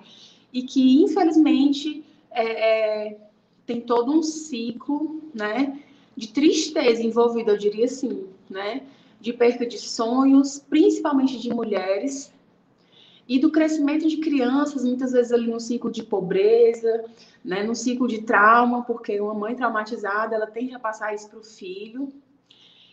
e 0.52 0.62
que, 0.62 1.02
infelizmente, 1.02 2.04
é, 2.30 3.06
é, 3.08 3.18
tem 3.64 3.80
todo 3.80 4.12
um 4.12 4.22
ciclo, 4.22 5.22
né, 5.34 5.80
de 6.14 6.28
tristeza 6.28 7.02
envolvido, 7.02 7.52
eu 7.52 7.56
diria 7.56 7.86
assim, 7.86 8.26
né, 8.50 8.82
de 9.18 9.32
perda 9.32 9.64
de 9.64 9.78
sonhos, 9.78 10.58
principalmente 10.58 11.38
de 11.38 11.48
mulheres, 11.48 12.30
e 13.28 13.38
do 13.38 13.50
crescimento 13.50 14.06
de 14.08 14.18
crianças, 14.18 14.84
muitas 14.84 15.12
vezes 15.12 15.32
ali 15.32 15.50
no 15.50 15.58
ciclo 15.58 15.90
de 15.90 16.02
pobreza, 16.02 17.04
né, 17.44 17.62
no 17.62 17.74
ciclo 17.74 18.06
de 18.06 18.22
trauma, 18.22 18.82
porque 18.84 19.20
uma 19.20 19.34
mãe 19.34 19.54
traumatizada, 19.54 20.34
ela 20.34 20.46
tende 20.46 20.74
a 20.74 20.78
passar 20.78 21.14
isso 21.14 21.28
para 21.28 21.38
o 21.38 21.42
filho, 21.42 22.12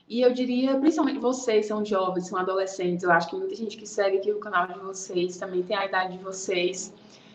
e 0.08 0.22
eu 0.22 0.34
diria, 0.34 0.78
principalmente 0.78 1.20
vocês 1.20 1.66
são 1.66 1.84
jovens, 1.84 2.28
são 2.28 2.38
adolescentes, 2.38 3.04
eu 3.04 3.12
acho 3.12 3.30
que 3.30 3.36
muita 3.36 3.56
gente 3.56 3.78
que 3.78 3.88
segue 3.88 4.18
aqui 4.18 4.32
o 4.32 4.40
canal 4.40 4.68
de 4.68 4.78
vocês 4.80 5.38
também 5.38 5.64
tem 5.64 5.76
a 5.76 5.86
idade 5.86 6.18
de 6.18 6.24
vocês. 6.24 6.94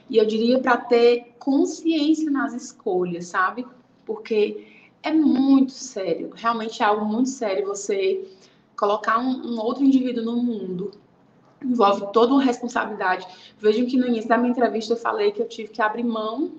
E 0.08 0.16
eu 0.16 0.26
diria 0.26 0.58
para 0.60 0.76
ter 0.76 1.34
consciência 1.38 2.30
nas 2.30 2.54
escolhas, 2.54 3.26
sabe? 3.26 3.66
Porque 4.04 4.66
é 5.02 5.12
muito 5.12 5.72
sério, 5.72 6.30
realmente 6.34 6.82
é 6.82 6.86
algo 6.86 7.04
muito 7.04 7.30
sério 7.30 7.66
você 7.66 8.28
colocar 8.76 9.18
um, 9.18 9.54
um 9.54 9.60
outro 9.60 9.82
indivíduo 9.82 10.24
no 10.24 10.36
mundo. 10.36 10.90
Envolve 11.62 12.12
toda 12.12 12.32
uma 12.32 12.42
responsabilidade. 12.42 13.26
Vejam 13.58 13.86
que 13.86 13.96
no 13.96 14.06
início 14.06 14.28
da 14.28 14.38
minha 14.38 14.50
entrevista 14.50 14.92
eu 14.92 14.96
falei 14.96 15.32
que 15.32 15.42
eu 15.42 15.48
tive 15.48 15.70
que 15.70 15.82
abrir 15.82 16.04
mão 16.04 16.52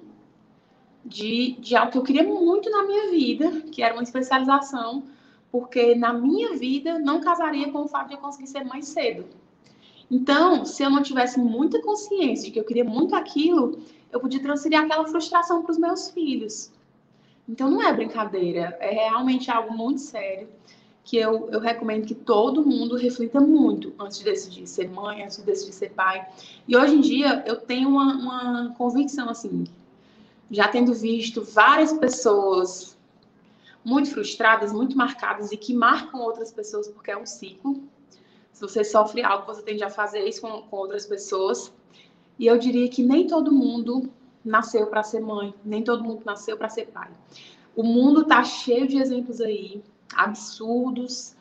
de, 1.06 1.56
de 1.60 1.76
algo 1.76 1.92
que 1.92 1.98
eu 1.98 2.04
queria 2.04 2.24
muito 2.24 2.70
na 2.70 2.84
minha 2.84 3.10
vida, 3.10 3.62
que 3.72 3.82
era 3.82 3.94
uma 3.94 4.04
especialização 4.04 5.04
porque 5.52 5.96
na 5.96 6.14
minha 6.14 6.56
vida 6.56 7.00
não 7.00 7.22
casaria 7.22 7.72
com 7.72 7.84
o 7.84 7.88
fato 7.88 8.10
de 8.10 8.14
eu 8.14 8.20
conseguir 8.20 8.48
ser 8.48 8.64
mãe 8.64 8.82
cedo. 8.82 9.26
Então, 10.10 10.66
se 10.66 10.84
eu 10.84 10.90
não 10.90 11.04
tivesse 11.04 11.40
muita 11.40 11.82
consciência 11.82 12.46
de 12.46 12.52
que 12.52 12.60
eu 12.60 12.64
queria 12.64 12.84
muito 12.84 13.16
aquilo, 13.16 13.80
eu 14.12 14.20
podia 14.20 14.42
transferir 14.42 14.80
aquela 14.80 15.08
frustração 15.08 15.62
para 15.62 15.72
os 15.72 15.78
meus 15.78 16.10
filhos. 16.10 16.72
Então, 17.48 17.70
não 17.70 17.82
é 17.82 17.92
brincadeira, 17.94 18.78
é 18.80 19.10
realmente 19.10 19.50
algo 19.50 19.76
muito 19.76 20.02
sério 20.02 20.48
que 21.04 21.18
eu, 21.18 21.50
eu 21.52 21.60
recomendo 21.60 22.06
que 22.06 22.14
todo 22.14 22.66
mundo 22.66 22.96
reflita 22.96 23.40
muito 23.40 23.94
antes 24.00 24.20
de 24.20 24.26
decidir 24.26 24.68
ser 24.68 24.90
mãe, 24.90 25.24
antes 25.24 25.38
de 25.38 25.44
decidir 25.44 25.74
ser 25.74 25.90
pai. 25.92 26.28
E 26.68 26.78
hoje 26.78 26.96
em 26.96 27.02
dia, 27.02 27.44
eu 27.48 27.56
tenho 27.56 27.90
uma, 27.90 28.14
uma 28.14 28.76
convicção 28.78 29.30
assim, 29.30 29.66
já 30.52 30.68
tendo 30.68 30.94
visto 30.94 31.44
várias 31.44 31.94
pessoas 31.94 32.98
muito 33.84 34.12
frustradas, 34.12 34.72
muito 34.72 34.96
marcadas 34.96 35.52
e 35.52 35.58
que 35.58 35.74
marcam 35.74 36.22
outras 36.22 36.52
pessoas 36.52 36.88
porque 36.88 37.12
é 37.12 37.18
um 37.18 37.26
ciclo. 37.26 37.82
Se 38.52 38.62
você 38.62 38.84
sofre 38.84 39.24
algo, 39.24 39.46
você 39.46 39.62
tende 39.62 39.84
a 39.84 39.90
fazer 39.90 40.28
isso 40.28 40.42
com, 40.42 40.62
com 40.64 40.78
outras 40.78 41.06
pessoas. 41.06 41.72
E 42.38 42.46
eu 42.46 42.58
diria 42.58 42.88
que 42.90 43.02
nem 43.02 43.26
todo 43.26 43.52
mundo 43.52 44.10
nasceu 44.44 44.88
para 44.88 45.04
ser 45.04 45.22
mãe, 45.22 45.54
nem 45.64 45.84
todo 45.84 46.04
mundo 46.04 46.22
nasceu 46.26 46.58
para 46.58 46.70
ser 46.70 46.88
pai. 46.88 47.10
O 47.76 47.84
mundo 47.84 48.22
está 48.22 48.44
cheio 48.44 48.88
de 48.88 48.98
exemplos 48.98 49.40
aí, 49.40 49.82
absurdos, 50.16 51.36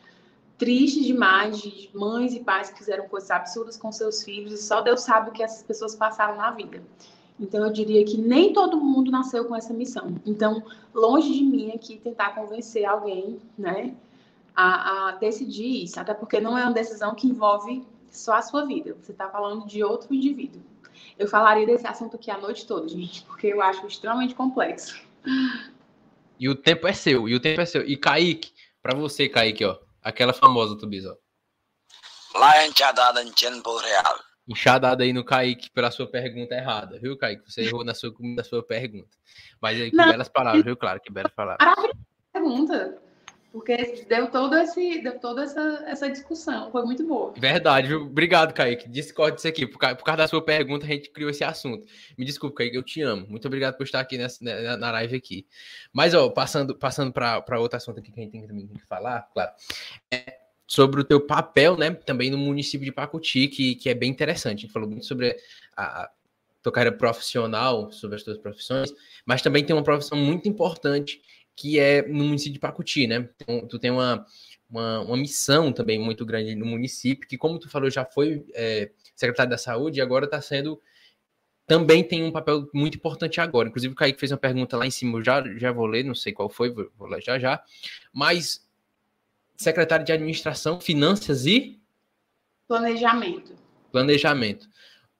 tristes 0.58 1.04
demais, 1.04 1.60
de 1.60 1.88
mães 1.94 2.34
e 2.34 2.40
pais 2.40 2.70
que 2.70 2.78
fizeram 2.78 3.08
coisas 3.08 3.30
absurdas 3.30 3.76
com 3.76 3.92
seus 3.92 4.24
filhos 4.24 4.52
e 4.52 4.58
só 4.58 4.80
Deus 4.80 5.00
sabe 5.00 5.30
o 5.30 5.32
que 5.32 5.42
essas 5.42 5.62
pessoas 5.62 5.94
passaram 5.94 6.36
na 6.36 6.50
vida. 6.50 6.82
Então, 7.40 7.64
eu 7.64 7.72
diria 7.72 8.04
que 8.04 8.16
nem 8.18 8.52
todo 8.52 8.80
mundo 8.80 9.12
nasceu 9.12 9.44
com 9.44 9.54
essa 9.54 9.72
missão. 9.72 10.16
Então, 10.26 10.62
longe 10.92 11.32
de 11.32 11.44
mim 11.44 11.70
aqui 11.72 11.96
tentar 11.96 12.34
convencer 12.34 12.84
alguém, 12.84 13.38
né, 13.56 13.94
a, 14.56 15.10
a 15.10 15.12
decidir 15.12 15.84
isso, 15.84 16.00
até 16.00 16.12
porque 16.12 16.40
não 16.40 16.58
é 16.58 16.64
uma 16.64 16.72
decisão 16.72 17.14
que 17.14 17.28
envolve 17.28 17.86
só 18.10 18.34
a 18.34 18.42
sua 18.42 18.66
vida. 18.66 18.96
Você 19.00 19.12
está 19.12 19.28
falando 19.28 19.64
de 19.66 19.84
outro 19.84 20.12
indivíduo. 20.12 20.60
Eu 21.16 21.28
falaria 21.28 21.64
desse 21.64 21.86
assunto 21.86 22.16
aqui 22.16 22.28
a 22.28 22.38
noite 22.38 22.66
toda, 22.66 22.88
gente, 22.88 23.22
porque 23.22 23.46
eu 23.46 23.62
acho 23.62 23.86
extremamente 23.86 24.34
complexo. 24.34 25.00
E 26.40 26.48
o 26.48 26.56
tempo 26.56 26.88
é 26.88 26.92
seu, 26.92 27.28
e 27.28 27.34
o 27.36 27.40
tempo 27.40 27.60
é 27.60 27.66
seu. 27.66 27.82
E 27.82 27.96
Kaique, 27.96 28.52
para 28.82 28.96
você, 28.96 29.28
Kaique, 29.28 29.64
ó, 29.64 29.78
aquela 30.02 30.32
famosa 30.32 30.76
Tubiz, 30.76 31.04
ó. 31.04 31.16
Lá 32.34 32.66
em 32.66 33.32
tempo 33.32 33.76
real 33.78 34.18
enxadada 34.48 35.04
aí 35.04 35.12
no 35.12 35.22
Kaique 35.22 35.70
pela 35.70 35.90
sua 35.90 36.06
pergunta 36.10 36.54
errada, 36.54 36.98
viu, 36.98 37.18
Kaique? 37.18 37.44
Você 37.50 37.64
errou 37.64 37.84
na 37.84 37.92
sua, 37.92 38.14
na 38.18 38.42
sua 38.42 38.62
pergunta. 38.62 39.14
Mas 39.60 39.78
aí, 39.78 39.90
que 39.90 39.96
Não. 39.96 40.08
belas 40.08 40.28
palavras, 40.28 40.64
viu? 40.64 40.74
Claro, 40.74 41.00
que 41.02 41.12
belas 41.12 41.32
palavras. 41.32 41.58
Maravilhosa 41.60 42.08
pergunta. 42.32 43.07
Porque 43.50 44.04
deu, 44.08 44.30
todo 44.30 44.54
esse, 44.56 45.00
deu 45.02 45.18
toda 45.18 45.42
essa, 45.42 45.84
essa 45.86 46.10
discussão, 46.10 46.70
foi 46.70 46.84
muito 46.84 47.06
boa. 47.06 47.32
Verdade, 47.36 47.88
viu? 47.88 48.02
Obrigado, 48.02 48.52
Kaique. 48.52 48.88
Discorde 48.88 49.36
disso 49.36 49.48
aqui. 49.48 49.66
Por 49.66 49.78
por 49.78 50.04
causa 50.04 50.18
da 50.18 50.28
sua 50.28 50.44
pergunta, 50.44 50.84
a 50.84 50.88
gente 50.88 51.10
criou 51.10 51.30
esse 51.30 51.42
assunto. 51.42 51.86
Me 52.16 52.26
desculpe, 52.26 52.56
Kaique, 52.56 52.76
eu 52.76 52.82
te 52.82 53.00
amo. 53.00 53.26
Muito 53.26 53.46
obrigado 53.46 53.76
por 53.76 53.84
estar 53.84 54.00
aqui 54.00 54.18
nessa, 54.18 54.44
na, 54.44 54.76
na 54.76 54.90
live 54.92 55.16
aqui. 55.16 55.46
Mas, 55.92 56.12
ó, 56.12 56.28
passando, 56.28 56.74
passando 56.74 57.10
para 57.10 57.58
outro 57.58 57.78
assunto 57.78 58.00
aqui 58.00 58.12
que 58.12 58.20
a 58.20 58.22
gente 58.22 58.32
tem 58.32 58.42
que, 58.42 58.48
tem 58.48 58.66
que 58.66 58.86
falar, 58.86 59.22
claro. 59.32 59.50
É, 60.12 60.38
sobre 60.66 61.00
o 61.00 61.04
teu 61.04 61.18
papel, 61.18 61.76
né, 61.78 61.90
também 61.90 62.30
no 62.30 62.36
município 62.36 62.84
de 62.84 62.92
Pacuti, 62.92 63.48
que, 63.48 63.74
que 63.76 63.88
é 63.88 63.94
bem 63.94 64.10
interessante. 64.10 64.58
A 64.58 64.60
gente 64.60 64.72
falou 64.72 64.88
muito 64.88 65.06
sobre 65.06 65.34
a, 65.74 66.02
a 66.02 66.10
tua 66.62 66.72
carreira 66.72 66.94
profissional, 66.94 67.90
sobre 67.90 68.16
as 68.16 68.22
tuas 68.22 68.36
profissões, 68.36 68.92
mas 69.24 69.40
também 69.40 69.64
tem 69.64 69.74
uma 69.74 69.82
profissão 69.82 70.18
muito 70.18 70.46
importante 70.46 71.22
que 71.58 71.80
é 71.80 72.06
no 72.06 72.22
município 72.22 72.52
de 72.52 72.58
Pacuti, 72.60 73.08
né? 73.08 73.28
Então, 73.34 73.66
tu 73.66 73.80
tem 73.80 73.90
uma, 73.90 74.24
uma, 74.70 75.00
uma, 75.00 75.16
missão 75.16 75.72
também 75.72 75.98
muito 75.98 76.24
grande 76.24 76.54
no 76.54 76.64
município, 76.64 77.28
que 77.28 77.36
como 77.36 77.58
tu 77.58 77.68
falou, 77.68 77.90
já 77.90 78.04
foi 78.04 78.46
é, 78.54 78.92
secretário 79.12 79.50
da 79.50 79.58
saúde 79.58 79.98
e 79.98 80.00
agora 80.00 80.24
está 80.24 80.40
sendo 80.40 80.80
também 81.66 82.04
tem 82.04 82.22
um 82.22 82.30
papel 82.30 82.70
muito 82.72 82.96
importante 82.96 83.40
agora. 83.40 83.68
Inclusive, 83.68 83.92
o 83.92 83.96
Kaique 83.96 84.20
fez 84.20 84.30
uma 84.30 84.38
pergunta 84.38 84.76
lá 84.76 84.86
em 84.86 84.90
cima, 84.90 85.18
eu 85.18 85.24
já, 85.24 85.42
já 85.58 85.72
vou 85.72 85.84
ler, 85.84 86.04
não 86.04 86.14
sei 86.14 86.32
qual 86.32 86.48
foi, 86.48 86.70
vou, 86.70 86.90
vou 86.96 87.08
ler 87.08 87.20
já 87.20 87.40
já. 87.40 87.60
Mas 88.12 88.64
secretário 89.56 90.06
de 90.06 90.12
Administração, 90.12 90.80
Finanças 90.80 91.44
e 91.44 91.78
Planejamento. 92.68 93.56
Planejamento. 93.90 94.68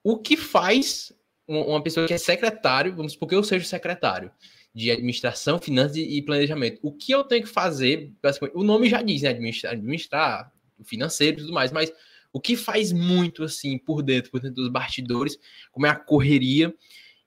O 0.05 0.19
que 0.19 0.37
faz 0.37 1.13
uma 1.49 1.83
pessoa 1.83 2.07
que 2.07 2.15
é 2.15 2.19
secretário, 2.19 2.95
vamos 2.95 3.13
supor 3.13 3.29
que 3.29 3.35
eu 3.35 3.43
seja 3.43 3.67
secretário 3.67 4.31
de 4.75 4.91
Administração, 4.91 5.59
Finanças 5.59 5.97
e 5.97 6.23
Planejamento. 6.23 6.79
O 6.83 6.93
que 6.93 7.13
eu 7.13 7.25
tenho 7.25 7.43
que 7.43 7.49
fazer, 7.49 8.13
o 8.55 8.63
nome 8.63 8.89
já 8.89 9.03
diz, 9.03 9.23
né? 9.23 9.31
Administrar, 9.31 9.73
administrar 9.73 10.53
financeiro 10.85 11.39
e 11.39 11.41
tudo 11.41 11.53
mais, 11.53 11.73
mas 11.73 11.93
o 12.33 12.41
que 12.41 12.57
faz 12.57 12.93
muito 12.93 13.43
assim 13.43 13.79
por 13.79 14.03
dentro, 14.03 14.31
por 14.31 14.41
dentro 14.41 14.57
dos 14.57 14.69
bastidores, 14.69 15.39
como 15.73 15.87
é 15.87 15.91
a 15.91 15.97
correria, 15.97 16.75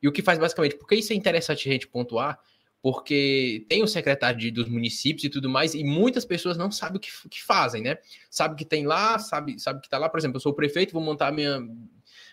e 0.02 0.08
o 0.08 0.12
que 0.12 0.22
faz 0.22 0.40
basicamente, 0.40 0.78
porque 0.78 0.96
isso 0.96 1.14
é 1.14 1.16
interessante 1.16 1.68
a 1.68 1.72
gente 1.72 1.88
pontuar, 1.88 2.40
porque 2.82 3.66
tem 3.70 3.84
o 3.84 3.88
secretário 3.88 4.40
de, 4.40 4.50
dos 4.50 4.68
municípios 4.68 5.24
e 5.24 5.30
tudo 5.30 5.48
mais, 5.50 5.76
e 5.76 5.84
muitas 5.84 6.26
pessoas 6.26 6.58
não 6.58 6.72
sabem 6.72 6.98
o 6.98 7.00
que, 7.00 7.12
que 7.30 7.44
fazem, 7.44 7.84
né? 7.84 7.98
Sabe 8.30 8.56
que 8.56 8.66
tem 8.66 8.88
lá, 8.88 9.20
sabe, 9.20 9.60
sabe 9.60 9.82
que 9.82 9.90
tá 9.90 10.00
lá, 10.00 10.10
por 10.10 10.18
exemplo, 10.18 10.38
eu 10.38 10.42
sou 10.42 10.54
prefeito, 10.54 10.94
vou 10.94 11.02
montar 11.02 11.32
minha. 11.32 11.60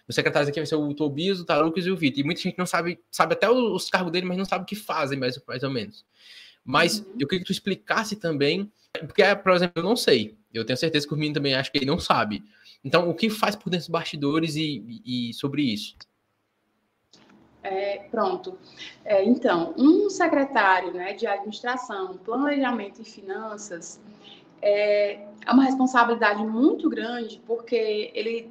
Meu 0.09 0.14
secretário 0.14 0.48
aqui 0.48 0.59
vai 0.59 0.66
ser 0.66 0.76
o 0.76 0.94
Tobias, 0.94 1.38
o 1.38 1.44
Tarucas 1.44 1.84
e 1.84 1.90
o 1.90 1.96
Vitor. 1.96 2.20
E 2.20 2.24
muita 2.24 2.40
gente 2.40 2.56
não 2.56 2.64
sabe, 2.64 2.98
sabe 3.11 3.34
até 3.34 3.50
os 3.50 3.90
cargos 3.90 4.11
dele, 4.11 4.24
mas 4.24 4.38
não 4.38 4.44
sabe 4.46 4.62
o 4.62 4.66
que 4.66 4.74
fazem, 4.74 5.18
mais, 5.18 5.38
mais 5.46 5.62
ou 5.62 5.70
menos. 5.70 6.06
Mas 6.64 7.00
uhum. 7.00 7.16
eu 7.20 7.28
queria 7.28 7.40
que 7.40 7.46
tu 7.46 7.52
explicasse 7.52 8.16
também, 8.16 8.72
porque, 9.00 9.22
por 9.36 9.52
exemplo, 9.52 9.74
eu 9.76 9.82
não 9.82 9.96
sei. 9.96 10.34
Eu 10.52 10.64
tenho 10.64 10.78
certeza 10.78 11.06
que 11.06 11.12
o 11.12 11.16
menino 11.16 11.34
também 11.34 11.54
acha 11.54 11.70
que 11.70 11.76
ele 11.76 11.84
não 11.84 11.98
sabe. 11.98 12.42
Então, 12.82 13.11
o 13.11 13.14
que 13.14 13.28
faz 13.28 13.54
por 13.54 13.68
dentro 13.68 13.86
dos 13.86 13.92
bastidores 13.92 14.56
e, 14.56 15.02
e 15.04 15.34
sobre 15.34 15.62
isso? 15.62 15.94
É, 17.62 17.98
pronto. 18.11 18.56
É, 19.04 19.22
então, 19.22 19.74
um 19.76 20.09
secretário 20.09 20.92
né, 20.94 21.12
de 21.12 21.26
administração, 21.26 22.16
planejamento 22.16 23.02
e 23.02 23.04
finanças 23.04 24.00
é, 24.62 25.26
é 25.44 25.52
uma 25.52 25.64
responsabilidade 25.64 26.42
muito 26.46 26.88
grande, 26.88 27.42
porque 27.46 28.11
ele 28.14 28.50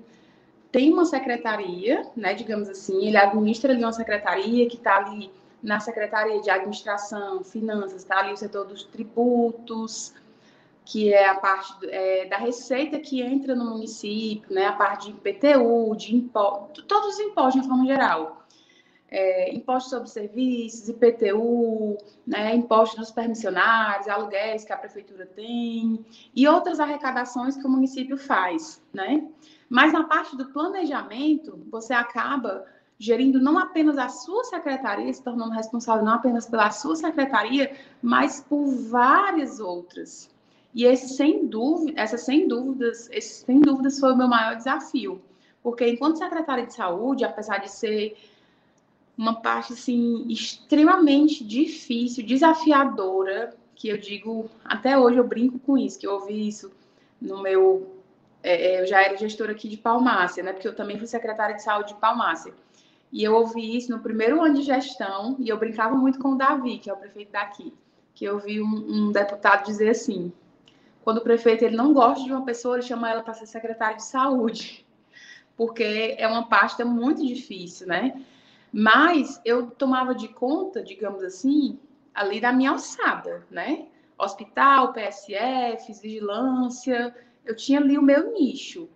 tem 0.77 0.93
uma 0.93 1.05
secretaria, 1.05 2.05
né, 2.15 2.35
digamos 2.35 2.69
assim, 2.69 3.07
ele 3.07 3.17
administra 3.17 3.73
ali 3.73 3.83
uma 3.83 3.91
secretaria 3.91 4.69
que 4.69 4.75
está 4.75 4.97
ali 4.97 5.31
na 5.63 5.79
secretaria 5.79 6.39
de 6.39 6.51
administração, 6.51 7.43
finanças, 7.43 8.03
está 8.03 8.19
ali 8.19 8.31
o 8.31 8.37
setor 8.37 8.63
dos 8.63 8.83
tributos, 8.83 10.13
que 10.85 11.11
é 11.11 11.29
a 11.29 11.33
parte 11.33 11.73
é, 11.89 12.25
da 12.25 12.37
receita 12.37 12.99
que 12.99 13.23
entra 13.23 13.55
no 13.55 13.71
município, 13.71 14.53
né, 14.53 14.67
a 14.67 14.73
parte 14.73 15.11
de 15.11 15.17
IPTU, 15.17 15.95
de 15.95 16.15
impostos, 16.15 16.85
todos 16.87 17.15
os 17.15 17.19
impostos 17.21 17.63
de 17.63 17.67
forma 17.67 17.87
geral 17.87 18.45
é, 19.09 19.53
imposto 19.55 19.89
sobre 19.89 20.09
serviços, 20.09 20.89
IPTU, 20.89 21.97
né, 22.25 22.53
imposto 22.53 22.97
dos 22.97 23.09
permissionários, 23.09 24.07
aluguéis 24.07 24.63
que 24.63 24.73
a 24.73 24.77
prefeitura 24.77 25.25
tem 25.25 26.05
e 26.35 26.47
outras 26.47 26.79
arrecadações 26.79 27.55
que 27.55 27.65
o 27.65 27.69
município 27.69 28.17
faz, 28.17 28.81
né? 28.93 29.25
Mas 29.69 29.91
na 29.91 30.03
parte 30.03 30.35
do 30.35 30.45
planejamento, 30.49 31.59
você 31.69 31.93
acaba 31.93 32.65
gerindo 32.99 33.39
não 33.39 33.59
apenas 33.59 33.97
a 33.97 34.09
sua 34.09 34.43
secretaria, 34.43 35.13
se 35.13 35.23
tornando 35.23 35.51
responsável 35.51 36.03
não 36.03 36.13
apenas 36.13 36.47
pela 36.47 36.71
sua 36.71 36.95
secretaria, 36.95 37.75
mas 38.01 38.41
por 38.41 38.65
várias 38.65 39.59
outras. 39.59 40.29
E 40.73 40.85
esse, 40.85 41.15
sem 41.15 41.47
dúvida, 41.47 41.99
essa 41.99 42.17
sem 42.17 42.47
dúvidas, 42.47 43.09
esse, 43.11 43.45
sem 43.45 43.59
dúvidas 43.59 43.99
foi 43.99 44.13
o 44.13 44.17
meu 44.17 44.27
maior 44.27 44.55
desafio, 44.55 45.21
porque 45.61 45.87
enquanto 45.87 46.17
secretária 46.17 46.65
de 46.65 46.73
saúde, 46.73 47.23
apesar 47.23 47.59
de 47.59 47.69
ser 47.69 48.17
uma 49.17 49.41
parte 49.41 49.73
assim 49.73 50.25
extremamente 50.29 51.43
difícil, 51.43 52.25
desafiadora, 52.25 53.55
que 53.75 53.89
eu 53.89 53.97
digo 53.97 54.49
até 54.63 54.97
hoje 54.97 55.17
eu 55.17 55.27
brinco 55.27 55.59
com 55.59 55.77
isso, 55.77 55.99
que 55.99 56.07
eu 56.07 56.13
ouvi 56.13 56.47
isso 56.47 56.71
no 57.21 57.41
meu 57.41 57.96
é, 58.47 58.75
é 58.75 58.81
eu 58.81 58.87
já 58.87 59.01
era 59.01 59.17
gestora 59.17 59.51
aqui 59.51 59.67
de 59.67 59.77
Palmácia, 59.77 60.43
né? 60.43 60.53
Porque 60.53 60.67
eu 60.67 60.75
também 60.75 60.97
fui 60.97 61.07
secretária 61.07 61.55
de 61.55 61.63
saúde 61.63 61.93
de 61.93 61.99
Palmácia. 61.99 62.53
E 63.11 63.23
eu 63.23 63.35
ouvi 63.35 63.77
isso 63.77 63.91
no 63.91 63.99
primeiro 63.99 64.41
ano 64.41 64.55
de 64.55 64.63
gestão, 64.63 65.35
e 65.39 65.47
eu 65.49 65.57
brincava 65.57 65.95
muito 65.95 66.19
com 66.19 66.33
o 66.33 66.37
Davi, 66.37 66.77
que 66.77 66.89
é 66.89 66.93
o 66.93 66.97
prefeito 66.97 67.31
daqui, 67.31 67.73
que 68.13 68.25
eu 68.25 68.39
vi 68.39 68.61
um, 68.61 68.67
um 68.67 69.11
deputado 69.11 69.65
dizer 69.65 69.89
assim: 69.89 70.31
quando 71.03 71.19
o 71.19 71.23
prefeito 71.23 71.63
ele 71.63 71.75
não 71.75 71.93
gosta 71.93 72.23
de 72.23 72.31
uma 72.31 72.43
pessoa, 72.43 72.75
ele 72.75 72.85
chama 72.85 73.09
ela 73.09 73.23
para 73.23 73.33
ser 73.33 73.45
secretária 73.45 73.95
de 73.97 74.03
saúde, 74.03 74.85
porque 75.55 76.15
é 76.17 76.27
uma 76.27 76.47
pasta 76.47 76.83
muito 76.83 77.25
difícil, 77.25 77.87
né? 77.87 78.21
Mas 78.71 79.39
eu 79.45 79.71
tomava 79.71 80.13
de 80.13 80.27
conta, 80.27 80.83
digamos 80.83 81.23
assim, 81.23 81.79
ali 82.13 82.41
da 82.41 82.51
minha 82.51 82.71
alçada, 82.71 83.45
né? 83.49 83.87
Hospital, 84.17 84.91
PSF, 84.91 85.93
vigilância, 86.01 87.15
eu 87.47 87.55
tinha 87.55 87.79
ali 87.79 87.97
o 87.97 88.01
meu 88.01 88.33
nicho. 88.33 88.89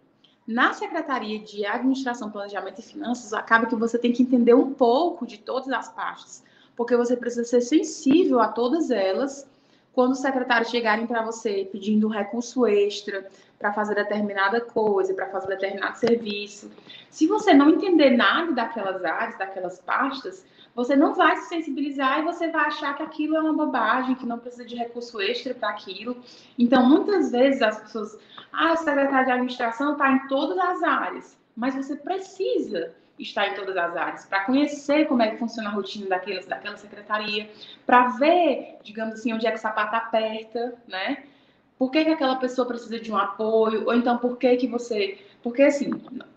Na 0.46 0.74
Secretaria 0.74 1.40
de 1.40 1.66
Administração, 1.66 2.30
Planejamento 2.30 2.80
e 2.80 2.84
Finanças, 2.84 3.32
acaba 3.32 3.68
que 3.68 3.76
você 3.76 3.98
tem 3.98 4.12
que 4.12 4.24
entender 4.24 4.54
um 4.54 4.74
pouco 4.74 5.26
de 5.26 5.38
todas 5.38 5.70
as 5.70 5.90
pastas, 5.94 6.44
porque 6.76 6.98
você 6.98 7.16
precisa 7.16 7.46
ser 7.46 7.62
sensível 7.62 8.40
a 8.40 8.50
todas 8.50 8.92
elas. 8.92 9.50
Quando 9.94 10.12
os 10.12 10.20
secretários 10.20 10.70
chegarem 10.70 11.06
para 11.06 11.22
você 11.22 11.68
pedindo 11.72 12.08
recurso 12.08 12.66
extra 12.66 13.28
para 13.60 13.74
fazer 13.74 13.96
determinada 13.96 14.60
coisa, 14.60 15.14
para 15.14 15.30
fazer 15.30 15.48
determinado 15.48 15.98
serviço, 15.98 16.72
se 17.10 17.28
você 17.28 17.54
não 17.54 17.70
entender 17.70 18.12
nada 18.12 18.52
daquelas 18.54 19.04
áreas, 19.04 19.38
daquelas 19.38 19.80
pastas, 19.80 20.46
você 20.74 20.96
não 20.96 21.14
vai 21.14 21.36
se 21.38 21.50
sensibilizar 21.50 22.20
e 22.20 22.24
você 22.24 22.50
vai 22.50 22.66
achar 22.66 22.96
que 22.96 23.04
aquilo 23.04 23.36
é 23.36 23.42
uma 23.42 23.54
bobagem, 23.54 24.16
que 24.16 24.26
não 24.26 24.40
precisa 24.40 24.66
de 24.66 24.76
recurso 24.76 25.20
extra 25.20 25.54
para 25.54 25.70
aquilo. 25.70 26.18
Então, 26.58 26.88
muitas 26.88 27.32
vezes 27.32 27.62
as 27.62 27.80
pessoas, 27.82 28.18
ah, 28.52 28.74
o 28.74 28.78
secretário 28.78 29.26
de 29.26 29.32
administração 29.32 29.94
está 29.94 30.12
em 30.12 30.28
todas 30.28 30.58
as 30.58 30.84
áreas, 30.84 31.38
mas 31.56 31.76
você 31.76 31.96
precisa 31.96 32.94
estar 33.18 33.48
em 33.48 33.54
todas 33.54 33.78
as 33.78 33.96
áreas 33.96 34.26
para 34.26 34.46
conhecer 34.46 35.06
como 35.06 35.22
é 35.22 35.30
que 35.30 35.38
funciona 35.38 35.70
a 35.70 35.74
rotina 35.74 36.08
daquela, 36.08 36.42
daquela 36.42 36.78
secretaria, 36.78 37.50
para 37.86 38.08
ver, 38.10 38.78
digamos 38.84 39.16
assim, 39.16 39.34
onde 39.34 39.46
é 39.46 39.52
que 39.52 39.58
o 39.58 39.62
sapato 39.62 39.96
aperta, 39.96 40.74
né? 40.88 41.24
Por 41.78 41.92
que, 41.92 42.04
que 42.04 42.12
aquela 42.12 42.36
pessoa 42.36 42.68
precisa 42.68 43.00
de 43.00 43.12
um 43.12 43.18
apoio, 43.18 43.86
ou 43.86 43.94
então 43.94 44.18
por 44.18 44.38
que 44.38 44.56
que 44.58 44.68
você... 44.68 45.20
Porque, 45.42 45.64
assim, 45.64 45.90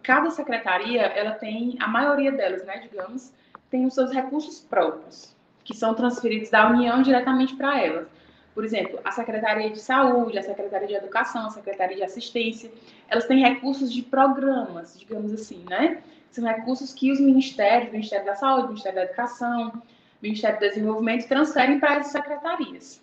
cada 0.03 0.31
secretaria, 0.31 1.03
ela 1.03 1.33
tem, 1.33 1.77
a 1.81 1.87
maioria 1.87 2.33
delas, 2.33 2.65
né, 2.65 2.79
digamos, 2.79 3.33
tem 3.71 3.85
os 3.85 3.95
seus 3.95 4.11
recursos 4.11 4.61
próprios, 4.61 5.37
que 5.62 5.77
são 5.77 5.95
transferidos 5.95 6.49
da 6.49 6.71
União 6.71 7.03
diretamente 7.03 7.55
para 7.57 7.79
elas. 7.79 8.09
Por 8.55 8.65
exemplo, 8.65 9.01
a 9.05 9.11
Secretaria 9.11 9.69
de 9.69 9.81
Saúde, 9.81 10.39
a 10.39 10.43
Secretaria 10.43 10.87
de 10.87 10.95
Educação, 10.95 11.47
a 11.47 11.51
Secretaria 11.51 11.97
de 11.97 12.05
Assistência, 12.05 12.71
elas 13.09 13.27
têm 13.27 13.41
recursos 13.41 13.93
de 13.93 14.01
programas, 14.03 14.97
digamos 14.97 15.33
assim, 15.33 15.65
né? 15.69 16.03
São 16.31 16.45
recursos 16.45 16.95
que 16.95 17.11
os 17.11 17.21
ministérios, 17.21 17.89
o 17.89 17.93
Ministério 17.93 18.25
da 18.25 18.37
Saúde, 18.37 18.65
o 18.65 18.69
Ministério 18.69 18.97
da 18.97 19.05
Educação, 19.05 19.69
o 19.71 19.83
Ministério 20.23 20.59
do 20.59 20.69
Desenvolvimento, 20.69 21.27
transferem 21.27 21.81
para 21.81 21.97
essas 21.97 22.13
secretarias. 22.13 23.03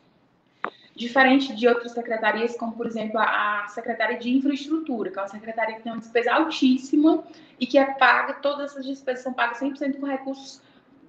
Diferente 0.95 1.56
de 1.56 1.68
outras 1.68 1.93
secretarias, 1.93 2.56
como, 2.56 2.74
por 2.74 2.86
exemplo, 2.86 3.20
a 3.20 3.66
Secretaria 3.70 4.18
de 4.18 4.30
Infraestrutura, 4.30 5.10
que 5.10 5.20
é 5.20 5.22
uma 5.22 5.28
secretaria 5.28 5.76
que 5.76 5.84
tem 5.84 5.91
uma 5.91 5.99
despesa 5.99 6.34
altíssima 6.34 7.24
e 7.60 7.66
que 7.66 7.78
é 7.78 7.86
paga, 7.93 8.36
todas 8.36 8.72
essas 8.72 8.86
despesas 8.86 9.24
são 9.24 9.34
pagas 9.34 9.60
100% 9.60 9.99
com 9.99 10.06
recursos 10.06 10.62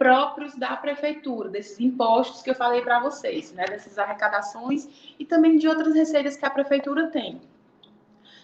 próprios 0.03 0.57
da 0.57 0.77
prefeitura, 0.77 1.49
desses 1.49 1.79
impostos 1.79 2.43
que 2.43 2.51
eu 2.51 2.57
falei 2.57 2.83
para 2.83 2.99
vocês, 2.99 3.53
né, 3.53 3.65
dessas 3.67 3.97
arrecadações 3.97 4.89
e 5.17 5.25
também 5.25 5.57
de 5.57 5.69
outras 5.69 5.95
receitas 5.95 6.37
que 6.37 6.45
a 6.45 6.51
prefeitura 6.51 7.07
tem. 7.07 7.41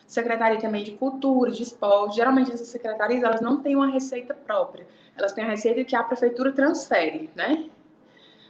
Secretaria 0.06 0.60
também 0.60 0.84
de 0.84 0.92
Cultura, 0.92 1.50
de 1.50 1.64
Esporte, 1.64 2.14
geralmente 2.14 2.52
essas 2.52 2.68
secretarias 2.68 3.24
elas 3.24 3.40
não 3.40 3.60
têm 3.60 3.74
uma 3.74 3.88
receita 3.88 4.34
própria, 4.34 4.86
elas 5.16 5.32
têm 5.32 5.42
a 5.42 5.48
receita 5.48 5.82
que 5.82 5.96
a 5.96 6.04
prefeitura 6.04 6.52
transfere, 6.52 7.28
né? 7.34 7.68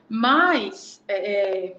Mas 0.06 1.02
é, 1.08 1.76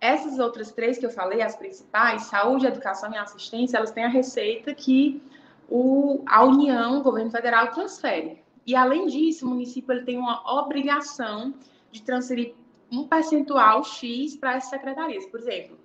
essas 0.00 0.40
outras 0.40 0.72
três 0.72 0.98
que 0.98 1.06
eu 1.06 1.10
falei, 1.10 1.40
as 1.40 1.54
principais, 1.54 2.22
saúde, 2.22 2.66
educação 2.66 3.12
e 3.12 3.16
assistência, 3.16 3.76
elas 3.76 3.92
têm 3.92 4.04
a 4.04 4.08
receita 4.08 4.74
que 4.74 5.22
o, 5.68 6.24
a 6.26 6.44
União, 6.44 6.98
o 6.98 7.02
governo 7.04 7.30
federal, 7.30 7.68
transfere. 7.68 8.42
E, 8.68 8.76
além 8.76 9.06
disso, 9.06 9.46
o 9.46 9.48
município 9.48 9.90
ele 9.94 10.04
tem 10.04 10.18
uma 10.18 10.42
obrigação 10.60 11.54
de 11.90 12.02
transferir 12.02 12.54
um 12.92 13.08
percentual 13.08 13.82
X 13.82 14.36
para 14.36 14.56
essas 14.56 14.68
secretarias. 14.68 15.24
Por 15.24 15.40
exemplo, 15.40 15.78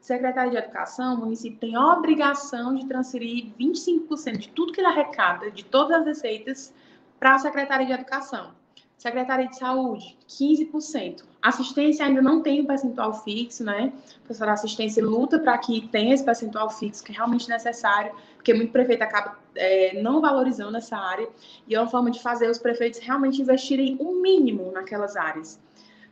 Secretaria 0.00 0.52
de 0.52 0.56
Educação, 0.56 1.16
o 1.16 1.18
município 1.18 1.58
tem 1.58 1.76
a 1.76 1.92
obrigação 1.92 2.74
de 2.74 2.86
transferir 2.86 3.52
25% 3.60 4.38
de 4.38 4.48
tudo 4.48 4.72
que 4.72 4.80
ele 4.80 4.86
arrecada, 4.86 5.50
de 5.50 5.66
todas 5.66 5.98
as 5.98 6.06
receitas, 6.06 6.74
para 7.18 7.34
a 7.34 7.38
Secretaria 7.38 7.86
de 7.86 7.92
Educação. 7.92 8.54
Secretaria 9.00 9.48
de 9.48 9.56
Saúde, 9.56 10.14
15%. 10.28 11.24
Assistência 11.40 12.04
ainda 12.04 12.20
não 12.20 12.42
tem 12.42 12.60
um 12.60 12.66
percentual 12.66 13.14
fixo, 13.24 13.64
né? 13.64 13.94
O 14.22 14.28
pessoal 14.28 14.48
da 14.48 14.52
assistência 14.52 15.02
luta 15.02 15.38
para 15.38 15.56
que 15.56 15.88
tenha 15.88 16.12
esse 16.12 16.22
percentual 16.22 16.68
fixo, 16.68 17.02
que 17.02 17.10
é 17.10 17.14
realmente 17.14 17.48
necessário, 17.48 18.12
porque 18.36 18.52
muito 18.52 18.70
prefeito 18.72 19.00
acaba 19.00 19.38
é, 19.56 20.02
não 20.02 20.20
valorizando 20.20 20.76
essa 20.76 20.98
área, 20.98 21.26
e 21.66 21.74
é 21.74 21.80
uma 21.80 21.88
forma 21.88 22.10
de 22.10 22.20
fazer 22.20 22.50
os 22.50 22.58
prefeitos 22.58 23.00
realmente 23.00 23.40
investirem 23.40 23.96
o 23.98 24.10
um 24.10 24.20
mínimo 24.20 24.70
naquelas 24.70 25.16
áreas. 25.16 25.58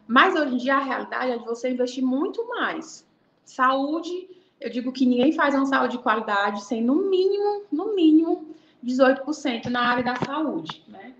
Mas 0.07 0.34
hoje 0.34 0.55
em 0.55 0.57
dia 0.57 0.76
a 0.76 0.82
realidade 0.82 1.32
é 1.32 1.36
de 1.36 1.45
você 1.45 1.70
investir 1.70 2.03
muito 2.03 2.49
mais. 2.49 3.07
Saúde, 3.45 4.30
eu 4.59 4.70
digo 4.70 4.93
que 4.93 5.05
ninguém 5.05 5.32
faz 5.32 5.55
uma 5.55 5.66
saúde 5.66 5.99
de 5.99 6.03
qualidade 6.03 6.64
sem 6.64 6.82
no 6.82 6.95
mínimo, 6.95 7.64
no 7.70 7.95
mínimo, 7.95 8.49
18% 8.82 9.66
na 9.66 9.82
área 9.82 10.05
da 10.05 10.16
saúde, 10.16 10.82
né? 10.89 11.12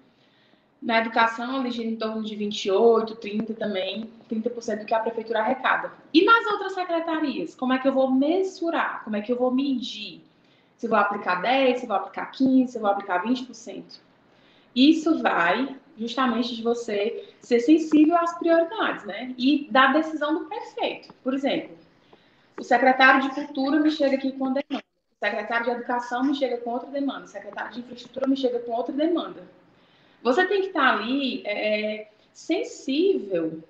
Na 0.81 0.99
educação, 1.01 1.57
ela 1.57 1.71
gira 1.71 1.89
em 1.89 1.97
torno 1.97 2.23
de 2.23 2.37
28, 2.37 3.17
30 3.17 3.55
também, 3.55 4.09
30% 4.31 4.79
do 4.79 4.87
que 4.87 4.95
a 4.95 5.01
prefeitura 5.01 5.41
arrecada. 5.41 5.93
E 6.15 6.25
nas 6.25 6.47
outras 6.47 6.73
secretarias, 6.73 7.55
como 7.55 7.73
é 7.73 7.79
que 7.79 7.89
eu 7.89 7.93
vou 7.93 8.11
mensurar? 8.11 9.03
Como 9.03 9.17
é 9.17 9.21
que 9.21 9.33
eu 9.33 9.37
vou 9.37 9.51
medir? 9.51 10.23
Se 10.77 10.87
vou 10.87 10.97
aplicar 10.97 11.43
10, 11.43 11.81
se 11.81 11.87
vou 11.87 11.97
aplicar 11.97 12.27
15, 12.27 12.73
se 12.73 12.79
vou 12.79 12.89
aplicar 12.89 13.25
20%. 13.25 13.99
Isso 14.75 15.21
vai 15.21 15.77
justamente 15.97 16.55
de 16.55 16.63
você 16.63 17.35
ser 17.41 17.59
sensível 17.59 18.17
às 18.17 18.39
prioridades, 18.39 19.05
né? 19.05 19.35
E 19.37 19.67
da 19.69 19.89
decisão 19.89 20.39
do 20.39 20.45
prefeito. 20.45 21.13
Por 21.25 21.35
exemplo, 21.35 21.77
o 22.57 22.63
secretário 22.63 23.23
de 23.23 23.35
Cultura 23.35 23.81
me 23.81 23.91
chega 23.91 24.15
aqui 24.15 24.31
com 24.31 24.45
uma 24.45 24.55
demanda. 24.55 24.85
O 25.21 25.27
secretário 25.27 25.65
de 25.65 25.71
Educação 25.73 26.23
me 26.23 26.37
chega 26.37 26.59
com 26.59 26.71
outra 26.71 26.89
demanda. 26.89 27.25
O 27.25 27.29
secretário 27.29 27.73
de 27.73 27.81
Infraestrutura 27.81 28.29
me 28.29 28.37
chega 28.37 28.61
com 28.61 28.71
outra 28.71 28.95
demanda 28.95 29.58
você 30.23 30.47
tem 30.47 30.63
que 30.63 30.69
estar 30.69 30.95
ali 30.95 31.43
é, 31.47 32.09
sensível 32.33 33.63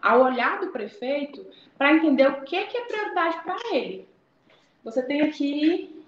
ao 0.00 0.22
olhar 0.22 0.60
do 0.60 0.68
prefeito 0.68 1.44
para 1.76 1.94
entender 1.94 2.28
o 2.28 2.42
que, 2.42 2.64
que 2.66 2.76
é 2.76 2.84
prioridade 2.84 3.42
para 3.42 3.56
ele. 3.74 4.08
Você 4.84 5.02
tem 5.02 5.22
aqui, 5.22 6.04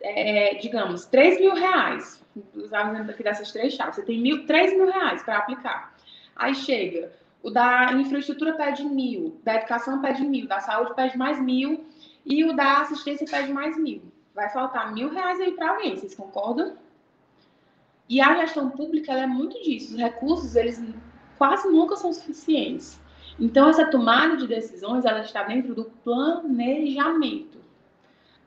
é, 0.00 0.54
digamos, 0.54 1.06
3 1.06 1.40
mil 1.40 1.54
reais. 1.54 2.22
Usar 2.54 2.90
exemplo 2.90 3.10
aqui 3.10 3.22
dessas 3.22 3.50
três 3.50 3.74
chaves. 3.74 3.96
Você 3.96 4.02
tem 4.02 4.20
mil, 4.20 4.46
3 4.46 4.74
mil 4.74 4.86
reais 4.86 5.22
para 5.22 5.38
aplicar. 5.38 5.94
Aí 6.36 6.54
chega, 6.54 7.12
o 7.42 7.50
da 7.50 7.92
infraestrutura 7.92 8.52
pede 8.54 8.84
mil, 8.84 9.40
da 9.42 9.56
educação 9.56 10.00
pede 10.00 10.22
mil, 10.24 10.46
da 10.46 10.60
saúde 10.60 10.94
pede 10.94 11.18
mais 11.18 11.40
mil 11.40 11.84
e 12.24 12.44
o 12.44 12.54
da 12.54 12.82
assistência 12.82 13.26
pede 13.28 13.52
mais 13.52 13.76
mil. 13.76 14.02
Vai 14.34 14.48
faltar 14.50 14.92
mil 14.92 15.08
reais 15.08 15.40
aí 15.40 15.52
para 15.52 15.70
alguém, 15.70 15.96
vocês 15.96 16.14
concordam? 16.14 16.76
E 18.08 18.20
a 18.20 18.36
gestão 18.36 18.70
pública 18.70 19.12
é 19.12 19.26
muito 19.26 19.62
disso. 19.62 19.94
Os 19.94 20.00
recursos, 20.00 20.56
eles 20.56 20.82
quase 21.36 21.68
nunca 21.68 21.96
são 21.96 22.12
suficientes. 22.12 22.98
Então, 23.38 23.68
essa 23.68 23.86
tomada 23.86 24.36
de 24.36 24.46
decisões, 24.46 25.04
ela 25.04 25.20
está 25.20 25.42
dentro 25.44 25.74
do 25.74 25.84
planejamento. 26.02 27.58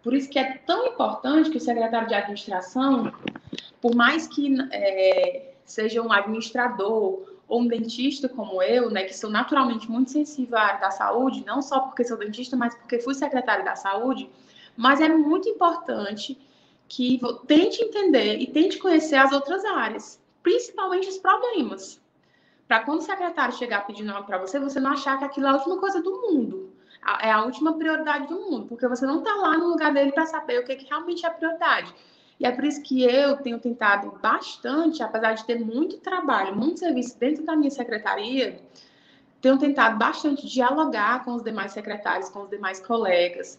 Por 0.04 0.14
isso 0.14 0.30
que 0.30 0.40
é 0.40 0.58
tão 0.66 0.88
importante 0.88 1.50
que 1.50 1.58
o 1.58 1.62
secretário 1.62 2.08
de 2.08 2.16
administração, 2.16 3.14
por 3.80 3.96
mais 3.96 4.28
que 4.28 4.58
é, 4.72 5.54
seja 5.64 6.02
um 6.02 6.12
administrador 6.12 7.24
ou 7.48 7.62
um 7.62 7.68
dentista 7.68 8.28
como 8.28 8.62
eu, 8.64 8.90
né, 8.90 9.04
que 9.04 9.16
sou 9.16 9.30
naturalmente 9.30 9.90
muito 9.90 10.12
sensível 10.12 10.58
à 10.58 10.62
área 10.62 10.82
da 10.82 10.92
saúde, 10.92 11.44
não 11.46 11.62
só 11.62 11.82
porque 11.82 12.04
sou 12.04 12.18
dentista, 12.18 12.58
mas 12.58 12.74
porque 12.76 13.00
fui 13.00 13.14
secretária 13.14 13.64
da 13.64 13.76
saúde, 13.76 14.30
mas 14.76 15.00
é 15.00 15.10
muito 15.10 15.48
importante 15.48 16.40
que 16.92 17.22
tente 17.48 17.82
entender 17.82 18.40
e 18.40 18.48
tente 18.48 18.78
conhecer 18.78 19.16
as 19.16 19.32
outras 19.32 19.64
áreas, 19.64 20.22
principalmente 20.44 21.08
os 21.08 21.18
problemas. 21.18 22.02
Para 22.68 22.82
quando 22.82 23.00
o 23.00 23.04
secretário 23.04 23.56
chegar 23.56 23.88
pedindo 23.88 24.12
algo 24.12 24.28
para 24.28 24.38
você, 24.38 24.60
você 24.60 24.78
não 24.78 24.92
achar 24.92 25.18
que 25.18 25.24
aquilo 25.24 25.48
é 25.48 25.52
a 25.52 25.54
última 25.54 25.78
coisa 25.78 26.02
do 26.02 26.12
mundo. 26.12 26.70
É 27.22 27.32
a 27.32 27.46
última 27.46 27.78
prioridade 27.78 28.28
do 28.28 28.36
mundo, 28.36 28.68
porque 28.68 28.90
você 28.90 29.06
não 29.06 29.20
está 29.20 29.34
lá 29.36 29.58
no 29.58 29.70
lugar 29.70 29.94
dele 29.94 30.12
para 30.12 30.26
saber 30.26 30.60
o 30.60 30.66
que, 30.66 30.76
que 30.76 30.90
realmente 30.90 31.26
é 31.26 31.30
prioridade. 31.30 31.96
E 32.38 32.46
é 32.46 32.52
por 32.52 32.66
isso 32.66 32.84
que 32.84 33.02
eu 33.04 33.38
tenho 33.38 33.58
tentado 33.58 34.12
bastante, 34.22 35.02
apesar 35.02 35.32
de 35.32 35.46
ter 35.46 35.62
muito 35.62 35.98
trabalho, 35.98 36.58
muito 36.58 36.82
serviço 36.82 37.18
dentro 37.18 37.46
da 37.46 37.56
minha 37.56 37.72
secretaria, 37.72 38.62
tenho 39.40 39.58
tentado 39.58 39.98
bastante 39.98 40.46
dialogar 40.46 41.24
com 41.24 41.36
os 41.36 41.42
demais 41.42 41.72
secretários, 41.72 42.28
com 42.28 42.42
os 42.42 42.50
demais 42.50 42.82
colegas, 42.82 43.58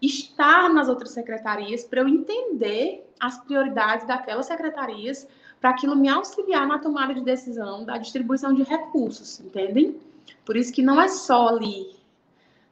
estar 0.00 0.68
nas 0.72 0.88
outras 0.88 1.10
secretarias 1.10 1.84
para 1.84 2.00
eu 2.00 2.08
entender 2.08 3.08
as 3.18 3.38
prioridades 3.38 4.06
daquelas 4.06 4.46
secretarias, 4.46 5.26
para 5.60 5.70
aquilo 5.70 5.96
me 5.96 6.08
auxiliar 6.08 6.66
na 6.66 6.78
tomada 6.78 7.12
de 7.12 7.20
decisão 7.20 7.84
da 7.84 7.98
distribuição 7.98 8.54
de 8.54 8.62
recursos, 8.62 9.40
entendem? 9.40 10.00
Por 10.44 10.56
isso 10.56 10.72
que 10.72 10.82
não 10.82 11.00
é 11.00 11.08
só 11.08 11.48
ali 11.48 11.96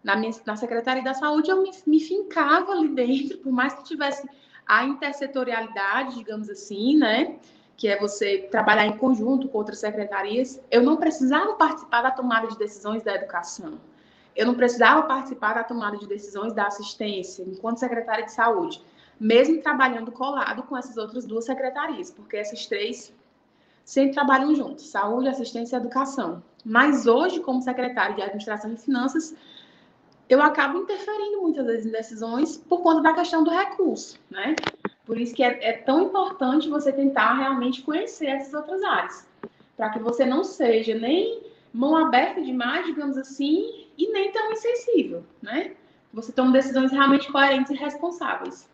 na, 0.05 0.15
minha, 0.15 0.33
na 0.45 0.55
Secretaria 0.55 1.03
da 1.03 1.15
Saúde, 1.15 1.51
eu 1.51 1.63
me, 1.63 1.71
me 1.85 2.01
fincava 2.01 2.71
ali 2.71 2.89
dentro, 2.89 3.39
por 3.39 3.53
mais 3.53 3.75
que 3.75 3.83
tivesse 3.83 4.29
a 4.65 4.85
intersetorialidade, 4.85 6.15
digamos 6.15 6.49
assim, 6.49 6.97
né? 6.97 7.37
Que 7.77 7.89
é 7.89 7.99
você 7.99 8.47
trabalhar 8.51 8.87
em 8.87 8.97
conjunto 8.97 9.49
com 9.49 9.59
outras 9.59 9.81
secretarias. 9.81 10.61
Eu 10.71 10.83
não 10.83 10.97
precisava 10.97 11.55
participar 11.55 12.03
da 12.03 12.13
tomada 12.13 12.47
de 12.47 12.57
decisões 12.57 13.03
da 13.03 13.17
educação 13.17 13.79
eu 14.37 14.47
não 14.47 14.55
precisava 14.55 15.03
participar 15.05 15.55
da 15.55 15.65
tomada 15.65 15.97
de 15.97 16.07
decisões 16.07 16.53
da 16.53 16.67
assistência, 16.67 17.43
enquanto 17.43 17.79
secretária 17.79 18.25
de 18.25 18.33
saúde, 18.33 18.83
mesmo 19.19 19.63
trabalhando 19.63 20.13
colado 20.13 20.63
com 20.65 20.77
essas 20.77 20.99
outras 20.99 21.25
duas 21.25 21.47
secretarias, 21.47 22.11
porque 22.11 22.37
essas 22.37 22.67
três 22.67 23.15
sempre 23.83 24.13
trabalham 24.13 24.55
juntos, 24.55 24.89
saúde, 24.89 25.29
assistência 25.29 25.77
e 25.77 25.81
educação. 25.81 26.43
Mas 26.63 27.07
hoje, 27.07 27.41
como 27.41 27.63
secretária 27.63 28.15
de 28.15 28.21
administração 28.21 28.73
e 28.73 28.77
finanças, 28.77 29.35
eu 30.29 30.43
acabo 30.43 30.79
interferindo 30.79 31.41
muitas 31.41 31.65
vezes 31.65 31.87
em 31.87 31.91
decisões 31.91 32.59
por 32.59 32.83
conta 32.83 33.01
da 33.01 33.15
questão 33.15 33.43
do 33.43 33.51
recurso, 33.51 34.19
né? 34.29 34.55
Por 35.07 35.19
isso 35.19 35.35
que 35.35 35.43
é, 35.43 35.69
é 35.69 35.73
tão 35.73 36.03
importante 36.03 36.69
você 36.69 36.93
tentar 36.93 37.35
realmente 37.35 37.83
conhecer 37.83 38.27
essas 38.27 38.53
outras 38.53 38.83
áreas, 38.83 39.27
para 39.77 39.89
que 39.91 40.01
você 40.01 40.27
não 40.27 40.43
seja 40.43 40.95
nem 40.95 41.43
mão 41.73 41.97
aberta 41.97 42.43
demais, 42.43 42.87
digamos 42.87 43.17
assim, 43.17 43.86
e 43.97 44.11
nem 44.11 44.31
tão 44.33 44.53
insensível, 44.53 45.25
né? 45.43 45.75
Você 46.13 46.33
toma 46.33 46.53
decisões 46.53 46.91
realmente 46.93 47.31
coerentes 47.31 47.71
e 47.71 47.75
responsáveis. 47.75 48.69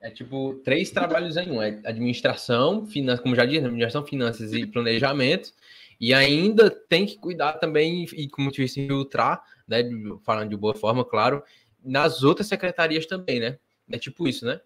É 0.00 0.10
tipo 0.10 0.54
três 0.64 0.90
trabalhos 0.90 1.36
em 1.36 1.50
um: 1.50 1.60
é 1.60 1.80
administração, 1.84 2.86
finanças, 2.86 3.20
como 3.20 3.34
já 3.34 3.44
disse, 3.44 3.58
administração, 3.58 4.06
finanças 4.06 4.52
e 4.52 4.66
planejamento. 4.66 5.52
E 6.00 6.14
ainda 6.14 6.70
tem 6.70 7.04
que 7.04 7.18
cuidar 7.18 7.54
também, 7.54 8.06
e 8.12 8.28
como 8.28 8.52
te 8.52 8.62
disse, 8.62 8.86
filtrar, 8.86 9.42
né? 9.66 9.82
Falando 10.22 10.50
de 10.50 10.56
boa 10.56 10.74
forma, 10.74 11.04
claro, 11.04 11.42
nas 11.84 12.22
outras 12.22 12.46
secretarias 12.46 13.06
também, 13.06 13.40
né? 13.40 13.58
É 13.90 13.98
tipo 13.98 14.28
isso, 14.28 14.46
né? 14.46 14.60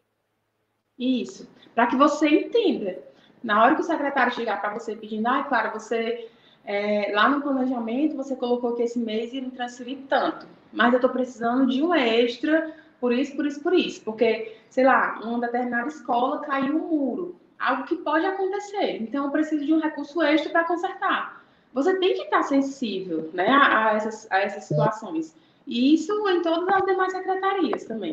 Isso. 0.99 1.49
Para 1.75 1.87
que 1.87 1.97
você 1.97 2.29
entenda. 2.29 2.99
Na 3.43 3.63
hora 3.63 3.75
que 3.75 3.81
o 3.81 3.85
secretário 3.85 4.35
chegar 4.35 4.61
para 4.61 4.79
você 4.79 4.95
pedindo, 4.95 5.27
ah, 5.27 5.43
claro, 5.43 5.73
você 5.73 6.29
é, 6.65 7.11
lá 7.13 7.29
no 7.29 7.43
planejamento 7.43 8.17
você 8.17 8.37
colocou 8.37 8.75
que 8.75 8.83
esse 8.83 8.99
mês 8.99 9.33
ia 9.33 9.43
me 9.43 9.51
transferir 9.51 9.99
tanto, 10.09 10.47
mas 10.73 10.93
eu 10.93 10.99
estou 10.99 11.11
precisando 11.11 11.67
de 11.67 11.83
um 11.83 11.95
extra 11.95 12.73
por 13.01 13.13
isso, 13.13 13.35
por 13.35 13.47
isso, 13.47 13.61
por 13.61 13.75
isso, 13.75 14.01
porque, 14.05 14.57
sei 14.71 14.85
lá, 14.85 15.19
uma 15.25 15.41
determinada 15.41 15.89
escola 15.89 16.41
caiu 16.41 16.77
um 16.77 16.89
muro, 16.89 17.37
algo 17.59 17.85
que 17.85 17.97
pode 17.97 18.25
acontecer, 18.25 19.03
então 19.03 19.25
eu 19.25 19.31
preciso 19.31 19.67
de 19.67 19.75
um 19.75 19.81
recurso 19.81 20.23
extra 20.23 20.53
para 20.53 20.65
consertar. 20.65 21.43
Você 21.73 21.99
tem 21.99 22.15
que 22.15 22.23
estar 22.23 22.43
sensível 22.43 23.31
né, 23.33 23.49
a, 23.49 23.95
essas, 23.95 24.31
a 24.31 24.41
essas 24.41 24.65
situações. 24.65 25.35
E 25.67 25.95
isso 25.95 26.13
em 26.29 26.43
todas 26.43 26.69
as 26.69 26.85
demais 26.85 27.13
secretarias 27.13 27.85
também. 27.85 28.13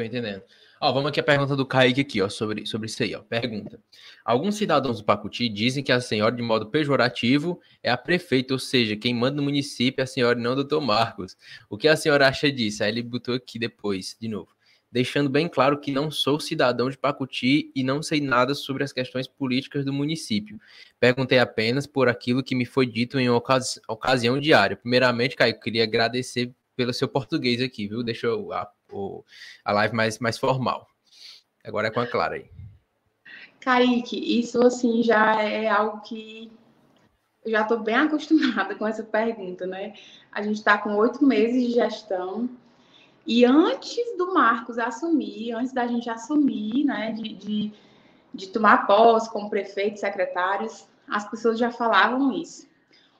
Estou 0.00 0.18
entendendo. 0.18 0.42
Ó, 0.80 0.92
vamos 0.92 1.10
aqui 1.10 1.20
a 1.20 1.22
pergunta 1.22 1.54
do 1.54 1.66
Kaique 1.66 2.00
aqui, 2.00 2.22
ó, 2.22 2.28
sobre, 2.28 2.64
sobre 2.64 2.86
isso 2.86 3.02
aí, 3.02 3.14
ó. 3.14 3.20
Pergunta. 3.20 3.78
Alguns 4.24 4.54
cidadãos 4.54 4.98
do 4.98 5.04
Pacuti 5.04 5.46
dizem 5.48 5.84
que 5.84 5.92
a 5.92 6.00
senhora, 6.00 6.34
de 6.34 6.42
modo 6.42 6.70
pejorativo, 6.70 7.60
é 7.82 7.90
a 7.90 7.98
prefeita, 7.98 8.54
ou 8.54 8.58
seja, 8.58 8.96
quem 8.96 9.14
manda 9.14 9.36
no 9.36 9.42
município 9.42 10.00
é 10.00 10.04
a 10.04 10.06
senhora 10.06 10.38
não 10.38 10.52
o 10.52 10.54
doutor 10.54 10.80
Marcos. 10.80 11.36
O 11.68 11.76
que 11.76 11.86
a 11.86 11.96
senhora 11.96 12.28
acha 12.28 12.50
disso? 12.50 12.82
Aí 12.82 12.90
ele 12.90 13.02
botou 13.02 13.34
aqui 13.34 13.58
depois, 13.58 14.16
de 14.18 14.26
novo. 14.26 14.48
Deixando 14.90 15.28
bem 15.28 15.48
claro 15.48 15.78
que 15.78 15.92
não 15.92 16.10
sou 16.10 16.40
cidadão 16.40 16.90
de 16.90 16.98
Pacuti 16.98 17.70
e 17.76 17.84
não 17.84 18.02
sei 18.02 18.20
nada 18.20 18.54
sobre 18.54 18.82
as 18.82 18.92
questões 18.92 19.28
políticas 19.28 19.84
do 19.84 19.92
município. 19.92 20.58
Perguntei 20.98 21.38
apenas 21.38 21.86
por 21.86 22.08
aquilo 22.08 22.42
que 22.42 22.56
me 22.56 22.64
foi 22.64 22.86
dito 22.86 23.20
em 23.20 23.28
ocasi 23.28 23.80
ocasião 23.86 24.40
diária. 24.40 24.76
Primeiramente, 24.76 25.36
Kaique, 25.36 25.60
queria 25.60 25.84
agradecer 25.84 26.52
pelo 26.80 26.94
seu 26.94 27.06
português 27.06 27.60
aqui, 27.60 27.86
viu? 27.86 28.02
Deixa 28.02 28.26
eu 28.26 28.48
o, 28.90 29.22
a 29.62 29.72
live 29.72 29.94
mais, 29.94 30.18
mais 30.18 30.38
formal. 30.38 30.86
Agora 31.62 31.88
é 31.88 31.90
com 31.90 32.00
a 32.00 32.06
Clara 32.06 32.36
aí. 32.36 32.50
Kaique, 33.60 34.40
isso 34.40 34.66
assim 34.66 35.02
já 35.02 35.42
é 35.42 35.68
algo 35.68 36.00
que 36.00 36.50
eu 37.44 37.50
já 37.50 37.60
estou 37.60 37.80
bem 37.80 37.96
acostumada 38.00 38.74
com 38.74 38.86
essa 38.86 39.02
pergunta, 39.02 39.66
né? 39.66 39.92
A 40.32 40.40
gente 40.40 40.56
está 40.56 40.78
com 40.78 40.96
oito 40.96 41.22
meses 41.22 41.66
de 41.66 41.72
gestão 41.74 42.48
e 43.26 43.44
antes 43.44 44.16
do 44.16 44.32
Marcos 44.32 44.78
assumir, 44.78 45.52
antes 45.52 45.74
da 45.74 45.86
gente 45.86 46.08
assumir, 46.08 46.84
né, 46.84 47.12
de, 47.12 47.34
de, 47.34 47.72
de 48.32 48.48
tomar 48.48 48.86
posse 48.86 49.30
como 49.30 49.50
prefeito, 49.50 50.00
secretários, 50.00 50.88
as 51.06 51.28
pessoas 51.28 51.58
já 51.58 51.70
falavam 51.70 52.32
isso. 52.32 52.66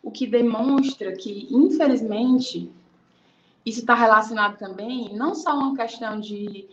O 0.02 0.10
que 0.10 0.26
demonstra 0.26 1.12
que, 1.12 1.46
infelizmente, 1.50 2.72
isso 3.64 3.80
está 3.80 3.94
relacionado 3.94 4.56
também, 4.56 5.14
não 5.14 5.34
só 5.34 5.54
uma 5.54 5.76
questão 5.76 6.18
de, 6.18 6.68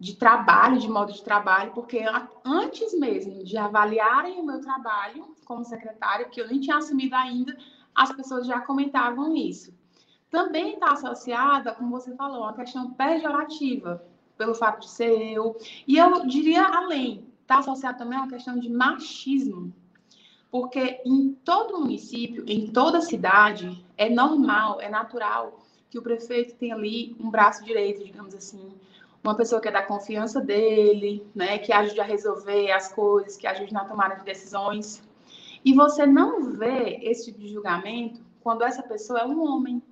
de 0.00 0.16
trabalho, 0.16 0.78
de 0.78 0.88
modo 0.88 1.12
de 1.12 1.22
trabalho, 1.22 1.72
porque 1.72 2.02
antes 2.44 2.98
mesmo 2.98 3.44
de 3.44 3.56
avaliarem 3.56 4.40
o 4.40 4.44
meu 4.44 4.60
trabalho 4.60 5.36
como 5.44 5.64
secretária, 5.64 6.28
que 6.28 6.40
eu 6.40 6.48
nem 6.48 6.60
tinha 6.60 6.78
assumido 6.78 7.14
ainda, 7.14 7.56
as 7.94 8.12
pessoas 8.12 8.46
já 8.46 8.60
comentavam 8.60 9.36
isso. 9.36 9.74
Também 10.30 10.74
está 10.74 10.92
associada, 10.92 11.74
como 11.74 11.90
você 11.90 12.14
falou, 12.16 12.40
uma 12.42 12.54
questão 12.54 12.90
pejorativa, 12.94 14.02
pelo 14.38 14.54
fato 14.54 14.80
de 14.80 14.88
ser 14.88 15.34
eu. 15.34 15.58
E 15.86 15.98
eu 15.98 16.26
diria 16.26 16.64
além, 16.64 17.26
está 17.42 17.58
associado 17.58 17.98
também 17.98 18.18
a 18.18 18.22
uma 18.22 18.30
questão 18.30 18.58
de 18.58 18.70
machismo. 18.70 19.74
Porque 20.50 21.02
em 21.04 21.34
todo 21.44 21.78
município, 21.80 22.44
em 22.46 22.72
toda 22.72 23.02
cidade, 23.02 23.84
é 23.96 24.08
normal, 24.08 24.80
é 24.80 24.88
natural 24.88 25.61
que 25.92 25.98
o 25.98 26.02
prefeito 26.02 26.54
tem 26.54 26.72
ali 26.72 27.14
um 27.20 27.30
braço 27.30 27.62
direito, 27.62 28.02
digamos 28.02 28.34
assim, 28.34 28.72
uma 29.22 29.36
pessoa 29.36 29.60
que 29.60 29.68
é 29.68 29.70
da 29.70 29.82
confiança 29.82 30.40
dele, 30.40 31.22
né, 31.34 31.58
que 31.58 31.70
ajude 31.70 32.00
a 32.00 32.04
resolver 32.04 32.72
as 32.72 32.90
coisas, 32.90 33.36
que 33.36 33.46
ajude 33.46 33.74
na 33.74 33.84
tomada 33.84 34.14
de 34.14 34.24
decisões. 34.24 35.02
E 35.62 35.74
você 35.74 36.06
não 36.06 36.44
vê 36.44 36.98
esse 37.02 37.26
tipo 37.26 37.40
de 37.40 37.52
julgamento 37.52 38.22
quando 38.40 38.62
essa 38.64 38.82
pessoa 38.82 39.20
é 39.20 39.26
um 39.26 39.44
homem. 39.46 39.82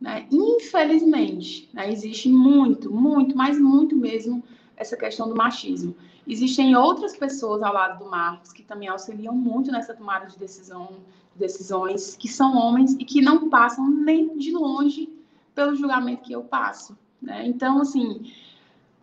Né? 0.00 0.26
Infelizmente, 0.32 1.70
né, 1.72 1.88
existe 1.92 2.28
muito, 2.28 2.92
muito, 2.92 3.36
mas 3.36 3.56
muito 3.60 3.94
mesmo 3.94 4.42
essa 4.76 4.96
questão 4.96 5.28
do 5.28 5.36
machismo. 5.36 5.94
Existem 6.26 6.74
outras 6.74 7.16
pessoas 7.16 7.62
ao 7.62 7.72
lado 7.72 8.02
do 8.02 8.10
Marcos 8.10 8.52
que 8.52 8.64
também 8.64 8.88
auxiliam 8.88 9.36
muito 9.36 9.70
nessa 9.70 9.94
tomada 9.94 10.26
de 10.26 10.36
decisão, 10.36 10.98
decisões, 11.34 12.16
que 12.16 12.28
são 12.28 12.56
homens 12.56 12.94
e 12.94 13.04
que 13.04 13.20
não 13.20 13.48
passam 13.48 13.88
nem 13.88 14.36
de 14.36 14.52
longe 14.52 15.12
pelo 15.54 15.74
julgamento 15.74 16.22
que 16.22 16.32
eu 16.32 16.42
passo. 16.42 16.96
Né? 17.20 17.46
Então, 17.46 17.80
assim, 17.80 18.32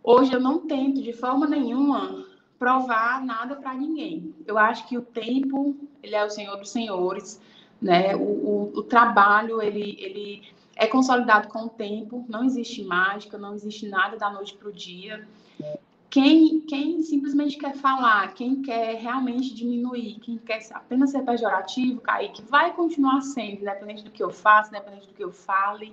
hoje 0.02 0.32
eu 0.32 0.40
não 0.40 0.58
tento 0.58 1.02
de 1.02 1.12
forma 1.12 1.46
nenhuma 1.46 2.26
provar 2.58 3.24
nada 3.24 3.56
para 3.56 3.74
ninguém. 3.74 4.34
Eu 4.46 4.58
acho 4.58 4.86
que 4.86 4.98
o 4.98 5.02
tempo, 5.02 5.74
ele 6.02 6.14
é 6.14 6.24
o 6.24 6.30
senhor 6.30 6.56
dos 6.58 6.70
senhores, 6.70 7.40
né? 7.80 8.14
O, 8.14 8.20
o, 8.20 8.72
o 8.74 8.82
trabalho, 8.82 9.62
ele, 9.62 9.96
ele 9.98 10.42
é 10.76 10.86
consolidado 10.86 11.48
com 11.48 11.60
o 11.60 11.68
tempo, 11.70 12.24
não 12.28 12.44
existe 12.44 12.84
mágica, 12.84 13.38
não 13.38 13.54
existe 13.54 13.88
nada 13.88 14.18
da 14.18 14.30
noite 14.30 14.54
para 14.54 14.68
o 14.68 14.72
dia. 14.72 15.26
Quem, 16.10 16.60
quem 16.62 17.00
simplesmente 17.02 17.56
quer 17.56 17.76
falar, 17.76 18.34
quem 18.34 18.60
quer 18.62 18.96
realmente 18.96 19.54
diminuir, 19.54 20.18
quem 20.18 20.38
quer 20.38 20.60
apenas 20.72 21.12
ser 21.12 21.22
pejorativo, 21.22 22.00
Kaique, 22.00 22.42
vai 22.42 22.74
continuar 22.74 23.20
sendo, 23.20 23.62
independente 23.62 24.02
do 24.02 24.10
que 24.10 24.20
eu 24.20 24.30
faça, 24.30 24.70
independente 24.70 25.06
do 25.06 25.14
que 25.14 25.22
eu 25.22 25.30
fale, 25.30 25.92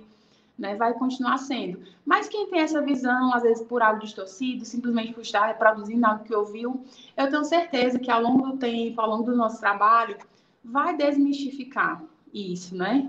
né, 0.58 0.74
vai 0.74 0.92
continuar 0.94 1.38
sendo. 1.38 1.80
Mas 2.04 2.28
quem 2.28 2.50
tem 2.50 2.58
essa 2.58 2.82
visão, 2.82 3.32
às 3.32 3.44
vezes 3.44 3.64
por 3.64 3.80
algo 3.80 4.00
distorcido, 4.00 4.64
simplesmente 4.64 5.12
por 5.12 5.20
estar 5.20 5.46
reproduzindo 5.46 6.04
algo 6.04 6.24
que 6.24 6.34
ouviu, 6.34 6.84
eu 7.16 7.30
tenho 7.30 7.44
certeza 7.44 8.00
que 8.00 8.10
ao 8.10 8.20
longo 8.20 8.50
do 8.50 8.58
tempo, 8.58 9.00
ao 9.00 9.08
longo 9.08 9.22
do 9.22 9.36
nosso 9.36 9.60
trabalho, 9.60 10.16
vai 10.64 10.96
desmistificar 10.96 12.02
isso, 12.34 12.74
né? 12.74 13.08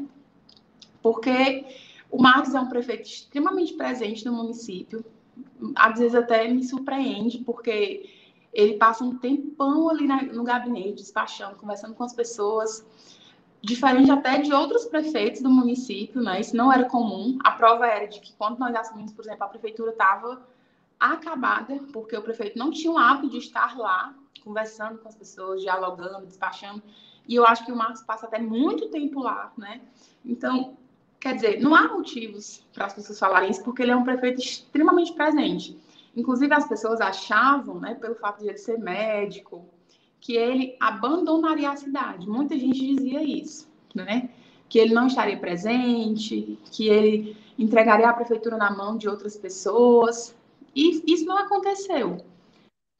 Porque 1.01 1.65
o 2.11 2.21
Marcos 2.21 2.53
é 2.53 2.59
um 2.59 2.69
prefeito 2.69 3.09
extremamente 3.09 3.73
presente 3.73 4.23
no 4.25 4.33
município, 4.33 5.03
às 5.75 5.99
vezes 5.99 6.15
até 6.15 6.47
me 6.47 6.63
surpreende, 6.63 7.39
porque 7.39 8.09
ele 8.53 8.77
passa 8.77 9.03
um 9.03 9.17
tempão 9.17 9.89
ali 9.89 10.07
no 10.07 10.43
gabinete, 10.43 10.95
despachando, 10.95 11.55
conversando 11.55 11.93
com 11.93 12.03
as 12.03 12.13
pessoas, 12.13 12.85
diferente 13.61 14.09
até 14.09 14.39
de 14.39 14.53
outros 14.53 14.85
prefeitos 14.85 15.41
do 15.41 15.49
município, 15.49 16.21
né? 16.21 16.39
Isso 16.39 16.55
não 16.55 16.71
era 16.71 16.85
comum. 16.85 17.37
A 17.43 17.51
prova 17.51 17.85
era 17.85 18.07
de 18.07 18.19
que 18.19 18.33
quando 18.33 18.57
nós 18.57 18.73
assumimos, 18.75 19.11
por 19.11 19.23
exemplo, 19.25 19.43
a 19.43 19.47
prefeitura 19.47 19.91
estava 19.91 20.41
acabada, 20.99 21.79
porque 21.93 22.15
o 22.17 22.21
prefeito 22.21 22.57
não 22.57 22.71
tinha 22.71 22.91
o 22.91 22.97
hábito 22.97 23.29
de 23.29 23.37
estar 23.37 23.77
lá, 23.77 24.13
conversando 24.43 24.97
com 24.97 25.07
as 25.07 25.15
pessoas, 25.15 25.61
dialogando, 25.61 26.25
despachando. 26.25 26.81
E 27.27 27.35
eu 27.35 27.45
acho 27.45 27.65
que 27.65 27.71
o 27.71 27.75
Marcos 27.75 28.01
passa 28.01 28.25
até 28.25 28.39
muito 28.39 28.89
tempo 28.89 29.19
lá, 29.19 29.53
né? 29.57 29.81
Então, 30.25 30.77
quer 31.19 31.35
dizer, 31.35 31.61
não 31.61 31.75
há 31.75 31.87
motivos 31.87 32.63
para 32.73 32.85
as 32.85 32.93
pessoas 32.93 33.19
falarem 33.19 33.51
isso, 33.51 33.63
porque 33.63 33.81
ele 33.81 33.91
é 33.91 33.95
um 33.95 34.03
prefeito 34.03 34.39
extremamente 34.39 35.13
presente. 35.13 35.77
Inclusive, 36.15 36.53
as 36.53 36.67
pessoas 36.67 37.01
achavam, 37.01 37.79
né, 37.79 37.95
pelo 37.95 38.15
fato 38.15 38.41
de 38.41 38.49
ele 38.49 38.57
ser 38.57 38.77
médico, 38.79 39.65
que 40.19 40.35
ele 40.35 40.75
abandonaria 40.79 41.71
a 41.71 41.75
cidade. 41.75 42.27
Muita 42.27 42.57
gente 42.57 42.95
dizia 42.95 43.23
isso, 43.23 43.67
né? 43.95 44.29
Que 44.67 44.79
ele 44.79 44.93
não 44.93 45.07
estaria 45.07 45.37
presente, 45.37 46.59
que 46.71 46.87
ele 46.87 47.37
entregaria 47.57 48.09
a 48.09 48.13
prefeitura 48.13 48.57
na 48.57 48.69
mão 48.69 48.97
de 48.97 49.07
outras 49.07 49.37
pessoas. 49.37 50.35
E 50.75 51.03
isso 51.11 51.25
não 51.25 51.37
aconteceu. 51.37 52.17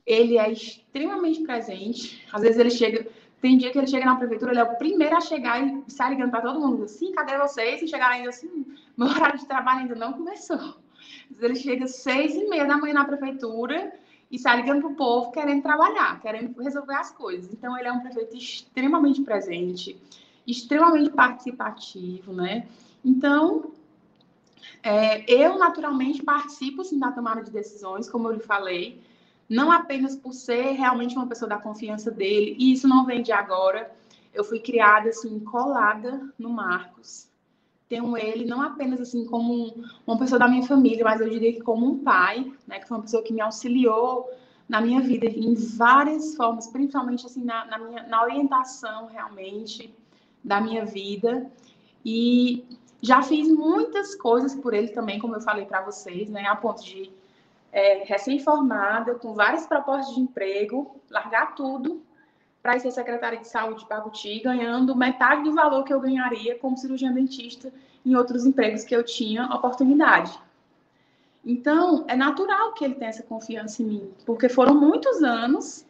Ele 0.06 0.38
é 0.38 0.52
extremamente 0.52 1.42
presente. 1.42 2.26
Às 2.32 2.42
vezes 2.42 2.58
ele 2.58 2.72
chega, 2.72 3.08
tem 3.42 3.58
dia 3.58 3.72
que 3.72 3.78
ele 3.78 3.88
chega 3.88 4.06
na 4.06 4.16
prefeitura, 4.16 4.52
ele 4.52 4.60
é 4.60 4.64
o 4.64 4.76
primeiro 4.76 5.16
a 5.16 5.22
chegar 5.22 5.66
e 5.66 5.84
sai 5.88 6.12
ligando 6.12 6.32
para 6.32 6.42
todo 6.42 6.60
mundo 6.60 6.84
assim, 6.84 7.12
cadê 7.14 7.38
vocês? 7.38 7.82
E 7.82 7.88
chegar 7.88 8.10
ainda 8.10 8.30
assim, 8.30 8.66
meu 8.98 9.08
horário 9.08 9.40
de 9.40 9.46
trabalho 9.46 9.82
ainda 9.82 9.96
não 9.96 10.14
começou. 10.14 10.76
Ele 11.40 11.56
chega 11.56 11.86
às 11.86 11.96
seis 11.96 12.36
e 12.36 12.50
meia 12.50 12.66
da 12.66 12.78
manhã 12.78 12.96
na 12.96 13.06
prefeitura 13.06 13.94
e 14.30 14.38
sai 14.38 14.58
ligando 14.58 14.82
para 14.82 14.90
o 14.90 14.96
povo 14.96 15.32
querendo 15.32 15.64
trabalhar, 15.64 16.20
querendo 16.20 16.62
resolver 16.62 16.96
as 16.96 17.12
coisas. 17.12 17.52
Então, 17.54 17.78
ele 17.78 17.88
é 17.88 17.92
um 17.92 18.02
prefeito 18.02 18.36
extremamente 18.36 19.22
presente, 19.22 19.98
extremamente 20.46 21.12
participativo, 21.12 22.34
né? 22.34 22.68
Então, 23.04 23.72
é, 24.84 25.24
eu 25.32 25.58
naturalmente 25.58 26.24
participo 26.24 26.84
sim, 26.84 27.00
da 27.00 27.12
tomada 27.12 27.44
de 27.44 27.52
decisões, 27.52 28.10
como 28.10 28.28
eu 28.28 28.34
lhe 28.34 28.40
falei, 28.40 29.02
não 29.50 29.72
apenas 29.72 30.16
por 30.16 30.34
ser 30.34 30.74
realmente 30.74 31.16
uma 31.16 31.28
pessoa 31.28 31.50
da 31.50 31.58
confiança 31.58 32.12
dele, 32.12 32.56
e 32.60 32.72
isso 32.72 32.88
não 32.88 33.06
vem 33.06 33.24
de 33.24 33.32
agora. 33.32 33.92
Eu 34.34 34.44
fui 34.44 34.60
criada 34.60 35.10
assim, 35.10 35.40
colada 35.40 36.32
no 36.38 36.50
Marcos, 36.50 37.30
tenho 37.90 38.16
ele 38.16 38.46
não 38.46 38.62
apenas 38.62 39.02
assim 39.02 39.26
como 39.26 39.52
um, 39.52 39.84
uma 40.06 40.18
pessoa 40.18 40.38
da 40.38 40.48
minha 40.48 40.64
família, 40.64 41.04
mas 41.04 41.20
eu 41.20 41.28
diria 41.28 41.52
que 41.52 41.62
como 41.62 41.88
um 41.88 41.98
pai, 41.98 42.54
né, 42.68 42.80
que 42.80 42.88
foi 42.88 42.98
uma 42.98 43.04
pessoa 43.04 43.24
que 43.24 43.34
me 43.34 43.42
auxiliou 43.42 44.30
na 44.70 44.80
minha 44.80 45.02
vida 45.02 45.26
em 45.26 45.56
várias 45.56 46.36
formas, 46.36 46.68
principalmente 46.68 47.26
assim 47.26 47.44
na, 47.44 47.66
na, 47.66 47.80
minha, 47.80 48.04
na 48.04 48.22
orientação 48.22 49.08
realmente 49.08 49.92
da 50.44 50.62
minha 50.62 50.86
vida 50.86 51.52
e 52.06 52.64
já 53.02 53.24
fiz 53.24 53.50
muitas 53.50 54.14
coisas 54.14 54.54
por 54.54 54.74
ele 54.76 54.90
também, 54.90 55.18
como 55.18 55.36
eu 55.36 55.42
falei 55.42 55.66
para 55.66 55.82
vocês, 55.82 56.30
né, 56.30 56.46
a 56.46 56.56
ponto 56.56 56.84
de 56.84 57.12
é, 57.72 58.04
recém-formada, 58.04 59.16
com 59.16 59.34
várias 59.34 59.68
propostas 59.68 60.16
de 60.16 60.22
emprego, 60.22 61.00
largar 61.10 61.56
tudo 61.56 62.02
para 62.62 62.78
ser 62.80 62.92
secretária 62.92 63.40
de 63.40 63.48
saúde 63.48 63.82
de 63.82 63.88
Pacuti, 63.88 64.40
ganhando 64.40 64.96
metade 64.96 65.44
do 65.44 65.54
valor 65.54 65.84
que 65.84 65.94
eu 65.94 66.00
ganharia 66.00 66.58
como 66.60 66.78
cirurgiã 66.78 67.12
dentista 67.12 67.72
em 68.06 68.16
outros 68.16 68.46
empregos 68.46 68.84
que 68.84 68.96
eu 68.96 69.04
tinha 69.04 69.46
oportunidade. 69.46 70.38
Então, 71.46 72.04
é 72.08 72.16
natural 72.16 72.74
que 72.74 72.84
ele 72.84 72.96
tenha 72.96 73.10
essa 73.10 73.24
confiança 73.24 73.82
em 73.82 73.86
mim, 73.86 74.14
porque 74.26 74.50
foram 74.50 74.76
muitos 74.76 75.24
anos 75.24 75.86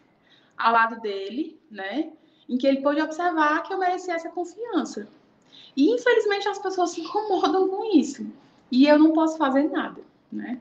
ao 0.58 0.72
lado 0.72 1.02
dele, 1.02 1.60
né, 1.72 2.12
em 2.48 2.58
que 2.58 2.68
ele 2.68 2.82
pôde 2.82 3.02
observar 3.02 3.64
que 3.64 3.74
eu 3.74 3.80
merecia 3.80 4.14
essa 4.14 4.30
confiança. 4.30 5.08
E, 5.76 5.90
infelizmente, 5.94 6.48
as 6.48 6.60
pessoas 6.60 6.92
se 6.92 7.02
incomodam 7.02 7.68
com 7.68 7.98
isso. 7.98 8.26
E 8.72 8.88
eu 8.88 9.00
não 9.00 9.14
posso 9.14 9.38
fazer 9.38 9.70
nada, 9.70 10.02
né? 10.32 10.60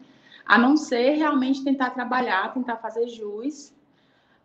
A 0.48 0.56
não 0.56 0.78
ser 0.78 1.10
realmente 1.12 1.62
tentar 1.62 1.90
trabalhar, 1.90 2.54
tentar 2.54 2.78
fazer 2.78 3.06
jus 3.08 3.72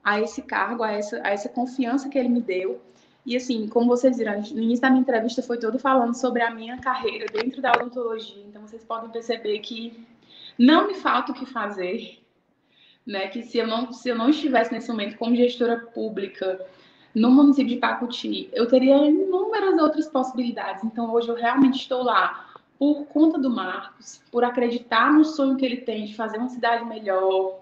a 0.03 0.19
esse 0.19 0.41
cargo, 0.41 0.83
a 0.83 0.91
essa, 0.91 1.21
a 1.23 1.29
essa 1.29 1.47
confiança 1.47 2.09
que 2.09 2.19
ele 2.19 2.27
me 2.27 2.41
deu. 2.41 2.81
E 3.25 3.37
assim, 3.37 3.69
como 3.69 3.87
vocês 3.87 4.17
viram, 4.17 4.33
no 4.33 4.61
início 4.61 4.81
da 4.81 4.89
minha 4.89 5.01
entrevista 5.01 5.41
foi 5.41 5.57
todo 5.57 5.79
falando 5.79 6.13
sobre 6.13 6.41
a 6.41 6.51
minha 6.51 6.77
carreira 6.77 7.25
dentro 7.31 7.61
da 7.61 7.71
odontologia. 7.71 8.43
Então 8.45 8.61
vocês 8.67 8.83
podem 8.83 9.09
perceber 9.09 9.59
que 9.59 10.05
não 10.59 10.87
me 10.87 10.95
falta 10.95 11.31
o 11.31 11.35
que 11.35 11.45
fazer, 11.45 12.21
né? 13.05 13.27
Que 13.27 13.41
se 13.43 13.57
eu 13.57 13.65
não 13.65 13.93
se 13.93 14.09
eu 14.09 14.15
não 14.15 14.29
estivesse 14.29 14.73
nesse 14.73 14.89
momento 14.89 15.17
como 15.17 15.35
gestora 15.35 15.77
pública 15.77 16.59
no 17.15 17.31
município 17.31 17.75
de 17.75 17.79
Pacuti, 17.79 18.49
eu 18.51 18.67
teria 18.67 18.97
inúmeras 19.05 19.81
outras 19.81 20.07
possibilidades. 20.07 20.83
Então 20.83 21.13
hoje 21.13 21.29
eu 21.29 21.35
realmente 21.35 21.79
estou 21.79 22.03
lá 22.03 22.52
por 22.83 23.05
conta 23.05 23.39
do 23.39 23.49
Marcos, 23.49 24.21
por 24.29 24.43
acreditar 24.43 25.13
no 25.13 25.23
sonho 25.23 25.55
que 25.55 25.65
ele 25.65 25.77
tem 25.77 26.03
de 26.03 26.15
fazer 26.15 26.37
uma 26.37 26.49
cidade 26.49 26.83
melhor, 26.83 27.61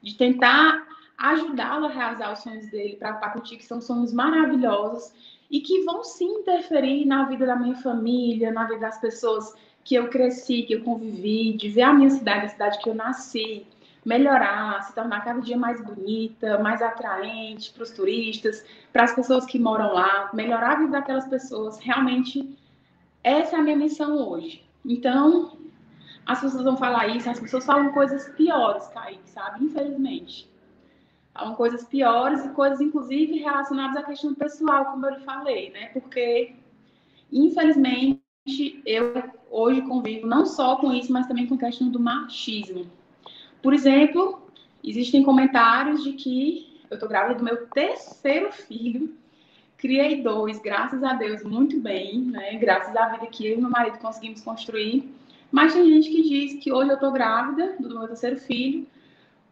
de 0.00 0.14
tentar 0.14 0.86
ajudá-lo 1.18 1.84
a 1.84 1.90
realizar 1.90 2.32
os 2.32 2.38
sonhos 2.38 2.70
dele 2.70 2.96
para 2.96 3.12
Pacuti, 3.12 3.58
que 3.58 3.66
são 3.66 3.82
sonhos 3.82 4.14
maravilhosos 4.14 5.12
e 5.50 5.60
que 5.60 5.84
vão 5.84 6.02
sim 6.02 6.38
interferir 6.38 7.04
na 7.04 7.26
vida 7.26 7.44
da 7.44 7.54
minha 7.54 7.74
família, 7.76 8.50
na 8.50 8.64
vida 8.64 8.80
das 8.80 8.98
pessoas 8.98 9.54
que 9.84 9.94
eu 9.94 10.08
cresci, 10.08 10.62
que 10.62 10.74
eu 10.74 10.82
convivi, 10.82 11.52
de 11.52 11.68
ver 11.68 11.82
a 11.82 11.92
minha 11.92 12.08
cidade, 12.08 12.46
a 12.46 12.48
cidade 12.48 12.78
que 12.78 12.88
eu 12.88 12.94
nasci, 12.94 13.66
melhorar, 14.02 14.82
se 14.84 14.94
tornar 14.94 15.22
cada 15.22 15.40
dia 15.42 15.58
mais 15.58 15.84
bonita, 15.84 16.58
mais 16.60 16.80
atraente 16.80 17.72
para 17.72 17.82
os 17.82 17.90
turistas, 17.90 18.64
para 18.90 19.04
as 19.04 19.14
pessoas 19.14 19.44
que 19.44 19.58
moram 19.58 19.92
lá, 19.92 20.30
melhorar 20.32 20.72
a 20.72 20.76
vida 20.76 20.92
daquelas 20.92 21.28
pessoas. 21.28 21.78
Realmente, 21.78 22.56
essa 23.22 23.56
é 23.56 23.58
a 23.58 23.62
minha 23.62 23.76
missão 23.76 24.16
hoje. 24.28 24.64
Então, 24.84 25.56
as 26.26 26.40
pessoas 26.40 26.64
vão 26.64 26.76
falar 26.76 27.08
isso, 27.08 27.28
as 27.28 27.40
pessoas 27.40 27.64
falam 27.64 27.92
coisas 27.92 28.28
piores, 28.30 28.86
Kaique, 28.88 29.28
sabe? 29.30 29.64
Infelizmente 29.64 30.52
falam 31.32 31.54
coisas 31.54 31.84
piores 31.84 32.44
e 32.44 32.50
coisas, 32.50 32.80
inclusive, 32.80 33.38
relacionadas 33.38 33.96
à 33.96 34.02
questão 34.02 34.34
pessoal, 34.34 34.86
como 34.86 35.06
eu 35.06 35.14
lhe 35.14 35.24
falei, 35.24 35.70
né? 35.70 35.86
Porque, 35.86 36.54
infelizmente, 37.32 38.20
eu 38.84 39.14
hoje 39.50 39.82
convivo 39.82 40.26
não 40.26 40.44
só 40.44 40.76
com 40.76 40.92
isso, 40.92 41.12
mas 41.12 41.26
também 41.26 41.46
com 41.46 41.54
a 41.54 41.58
questão 41.58 41.88
do 41.88 41.98
machismo. 41.98 42.86
Por 43.62 43.72
exemplo, 43.72 44.42
existem 44.84 45.22
comentários 45.22 46.02
de 46.02 46.12
que 46.12 46.80
eu 46.90 46.94
estou 46.94 47.08
grávida 47.08 47.38
do 47.38 47.44
meu 47.44 47.66
terceiro 47.68 48.52
filho, 48.52 49.16
criei 49.82 50.22
dois, 50.22 50.60
graças 50.60 51.02
a 51.02 51.14
Deus, 51.14 51.42
muito 51.42 51.80
bem, 51.80 52.20
né? 52.20 52.56
Graças 52.56 52.94
à 52.94 53.08
vida 53.08 53.26
que 53.26 53.44
eu 53.44 53.58
e 53.58 53.60
meu 53.60 53.68
marido 53.68 53.98
conseguimos 53.98 54.40
construir. 54.40 55.12
Mas 55.50 55.74
tem 55.74 55.84
gente 55.84 56.08
que 56.08 56.22
diz 56.22 56.62
que 56.62 56.72
hoje 56.72 56.90
eu 56.90 56.94
estou 56.94 57.10
grávida 57.10 57.74
do 57.80 57.88
meu 57.88 58.06
terceiro 58.06 58.36
filho, 58.36 58.86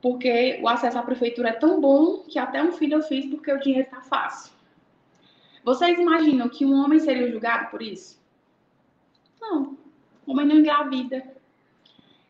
porque 0.01 0.61
o 0.63 0.69
acesso 0.69 0.97
à 0.97 1.03
prefeitura 1.03 1.49
é 1.49 1.53
tão 1.53 1.81
bom 1.81 2.19
que 2.29 2.39
até 2.39 2.63
um 2.63 2.71
filho 2.71 2.99
eu 2.99 3.03
fiz 3.03 3.27
porque 3.27 3.53
o 3.53 3.59
dinheiro 3.59 3.87
está 3.87 4.03
fácil. 4.03 4.53
Vocês 5.65 5.99
imaginam 5.99 6.49
que 6.49 6.65
um 6.65 6.75
homem 6.75 7.01
seria 7.01 7.29
julgado 7.29 7.69
por 7.69 7.83
isso? 7.83 8.17
Não. 9.41 9.77
O 10.25 10.31
homem 10.31 10.47
não 10.47 10.59
engravida. 10.59 11.27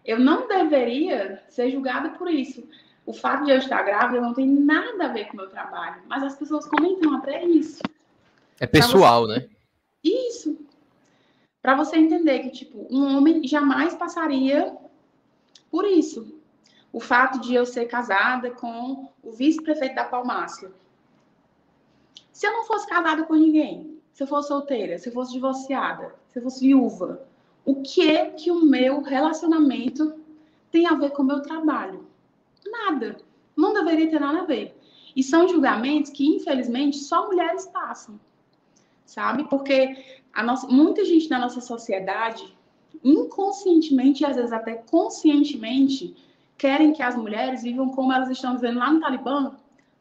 Eu 0.07 0.19
não 0.19 0.49
deveria 0.49 1.43
ser 1.51 1.71
julgada 1.71 2.09
por 2.09 2.31
isso. 2.31 2.67
O 3.11 3.13
fato 3.13 3.45
de 3.45 3.51
eu 3.51 3.59
estar 3.59 3.83
grávida 3.83 4.21
não 4.21 4.33
tem 4.33 4.47
nada 4.47 5.07
a 5.07 5.09
ver 5.09 5.25
com 5.25 5.33
o 5.33 5.37
meu 5.39 5.49
trabalho. 5.49 6.01
Mas 6.07 6.23
as 6.23 6.37
pessoas 6.37 6.65
comentam 6.67 7.13
até 7.17 7.45
isso. 7.45 7.83
É 8.61 8.69
pessoal, 8.69 9.27
você... 9.27 9.41
né? 9.41 9.49
Isso. 10.05 10.57
Para 11.61 11.75
você 11.75 11.97
entender 11.97 12.39
que, 12.39 12.51
tipo, 12.51 12.87
um 12.89 13.17
homem 13.17 13.45
jamais 13.49 13.97
passaria 13.97 14.77
por 15.73 15.85
isso 15.85 16.41
o 16.93 17.01
fato 17.01 17.41
de 17.41 17.53
eu 17.53 17.67
ser 17.67 17.87
casada 17.87 18.53
com 18.53 19.09
o 19.25 19.33
vice-prefeito 19.33 19.97
da 19.97 20.05
Palmácia. 20.05 20.71
Se 22.33 22.47
eu 22.47 22.53
não 22.53 22.63
fosse 22.63 22.87
casada 22.87 23.25
com 23.25 23.35
ninguém, 23.35 23.99
se 24.13 24.23
eu 24.23 24.29
fosse 24.29 24.47
solteira, 24.47 24.97
se 24.99 25.09
eu 25.09 25.13
fosse 25.13 25.33
divorciada, 25.33 26.15
se 26.29 26.39
eu 26.39 26.45
fosse 26.45 26.61
viúva, 26.61 27.27
o 27.65 27.83
que 27.83 28.09
é 28.09 28.31
que 28.31 28.53
o 28.53 28.65
meu 28.65 29.03
relacionamento 29.03 30.15
tem 30.71 30.87
a 30.87 30.95
ver 30.95 31.11
com 31.11 31.23
o 31.23 31.27
meu 31.27 31.43
trabalho? 31.43 32.09
Nada. 32.67 33.17
Não 33.57 33.73
deveria 33.73 34.11
ter 34.11 34.21
nada 34.21 34.41
a 34.41 34.45
ver. 34.45 34.77
E 35.15 35.23
são 35.23 35.49
julgamentos 35.49 36.11
que, 36.11 36.27
infelizmente, 36.27 36.99
só 36.99 37.27
mulheres 37.27 37.67
passam. 37.67 38.19
Sabe? 39.05 39.45
Porque 39.49 39.97
a 40.33 40.43
nossa, 40.43 40.67
muita 40.69 41.05
gente 41.05 41.29
na 41.29 41.39
nossa 41.39 41.61
sociedade 41.61 42.57
inconscientemente 43.03 44.23
e 44.23 44.27
às 44.27 44.37
vezes 44.37 44.53
até 44.53 44.75
conscientemente 44.75 46.15
querem 46.57 46.93
que 46.93 47.03
as 47.03 47.17
mulheres 47.17 47.63
vivam 47.63 47.89
como 47.89 48.13
elas 48.13 48.29
estão 48.29 48.55
vivendo 48.55 48.79
lá 48.79 48.93
no 48.93 49.01
Talibã, 49.01 49.53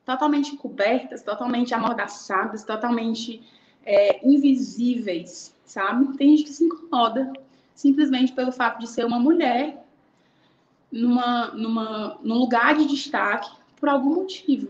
totalmente 0.05 0.57
cobertas, 0.57 1.23
totalmente 1.23 1.73
amordaçadas, 1.73 2.63
totalmente 2.63 3.41
é, 3.85 4.27
invisíveis, 4.27 5.55
sabe? 5.63 6.17
Tem 6.17 6.35
gente 6.35 6.43
que 6.43 6.53
se 6.53 6.65
incomoda 6.65 7.31
simplesmente 7.73 8.33
pelo 8.33 8.51
fato 8.51 8.79
de 8.79 8.87
ser 8.87 9.05
uma 9.05 9.19
mulher 9.19 9.85
numa, 10.91 11.47
numa, 11.51 12.19
num 12.21 12.37
lugar 12.37 12.75
de 12.75 12.85
destaque 12.85 13.49
por 13.75 13.89
algum 13.89 14.15
motivo. 14.15 14.69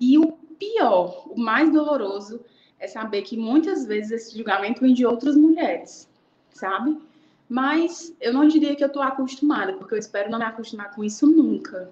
E 0.00 0.18
o 0.18 0.32
pior, 0.58 1.24
o 1.26 1.38
mais 1.38 1.72
doloroso, 1.72 2.40
é 2.78 2.86
saber 2.86 3.22
que 3.22 3.36
muitas 3.36 3.84
vezes 3.84 4.10
esse 4.10 4.36
julgamento 4.36 4.80
vem 4.80 4.94
de 4.94 5.04
outras 5.04 5.36
mulheres, 5.36 6.08
sabe? 6.50 6.98
Mas 7.48 8.14
eu 8.20 8.32
não 8.32 8.46
diria 8.46 8.76
que 8.76 8.84
eu 8.84 8.88
estou 8.88 9.02
acostumada, 9.02 9.72
porque 9.72 9.94
eu 9.94 9.98
espero 9.98 10.30
não 10.30 10.38
me 10.38 10.44
acostumar 10.44 10.94
com 10.94 11.02
isso 11.02 11.26
nunca. 11.26 11.90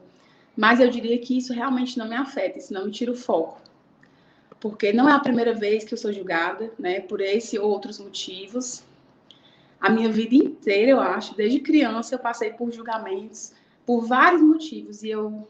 Mas 0.57 0.81
eu 0.81 0.89
diria 0.91 1.19
que 1.19 1.37
isso 1.37 1.53
realmente 1.53 1.99
não 1.99 2.09
me 2.09 2.15
afeta, 2.15 2.59
isso 2.59 2.73
não 2.73 2.87
me 2.87 2.91
tira 2.91 3.11
o 3.11 3.17
foco. 3.17 3.61
Porque 4.61 4.93
não 4.93 5.09
é 5.09 5.13
a 5.13 5.21
primeira 5.21 5.53
vez 5.53 5.85
que 5.85 5.95
eu 5.95 5.99
sou 5.99 6.13
julgada, 6.13 6.73
né, 6.79 7.01
por 7.01 7.21
esse 7.21 7.59
ou 7.59 7.71
outros 7.71 7.99
motivos. 7.99 8.83
A 9.81 9.91
minha 9.91 10.11
vida 10.11 10.35
inteira, 10.35 10.91
eu 10.91 11.01
acho, 11.01 11.37
desde 11.37 11.61
criança, 11.61 12.15
eu 12.15 12.19
passei 12.19 12.53
por 12.53 12.73
julgamentos 12.73 13.53
por 13.85 14.05
vários 14.05 14.43
motivos 14.43 15.03
e 15.03 15.11
eu, 15.11 15.47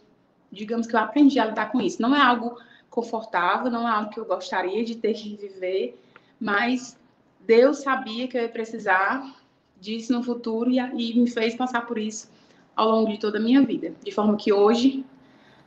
digamos 0.52 0.86
que 0.86 0.94
eu 0.94 1.00
aprendi 1.00 1.38
a 1.38 1.46
lidar 1.46 1.72
com 1.72 1.80
isso. 1.80 2.02
Não 2.02 2.14
é 2.14 2.20
algo 2.20 2.58
confortável, 2.90 3.70
não 3.70 3.88
é 3.88 3.90
algo 3.90 4.10
que 4.10 4.20
eu 4.20 4.26
gostaria 4.26 4.84
de 4.84 4.96
ter 4.96 5.14
que 5.14 5.36
viver, 5.36 5.98
mas 6.38 6.98
Deus 7.40 7.78
sabia 7.78 8.28
que 8.28 8.36
eu 8.36 8.42
ia 8.42 8.48
precisar 8.48 9.34
disso 9.80 10.12
no 10.12 10.22
futuro 10.22 10.70
e, 10.70 10.78
e 10.78 11.18
me 11.18 11.30
fez 11.30 11.54
passar 11.54 11.86
por 11.86 11.98
isso 11.98 12.30
ao 12.74 12.90
longo 12.90 13.10
de 13.10 13.18
toda 13.18 13.38
a 13.38 13.40
minha 13.40 13.62
vida. 13.62 13.94
De 14.04 14.12
forma 14.12 14.36
que 14.36 14.52
hoje, 14.52 15.04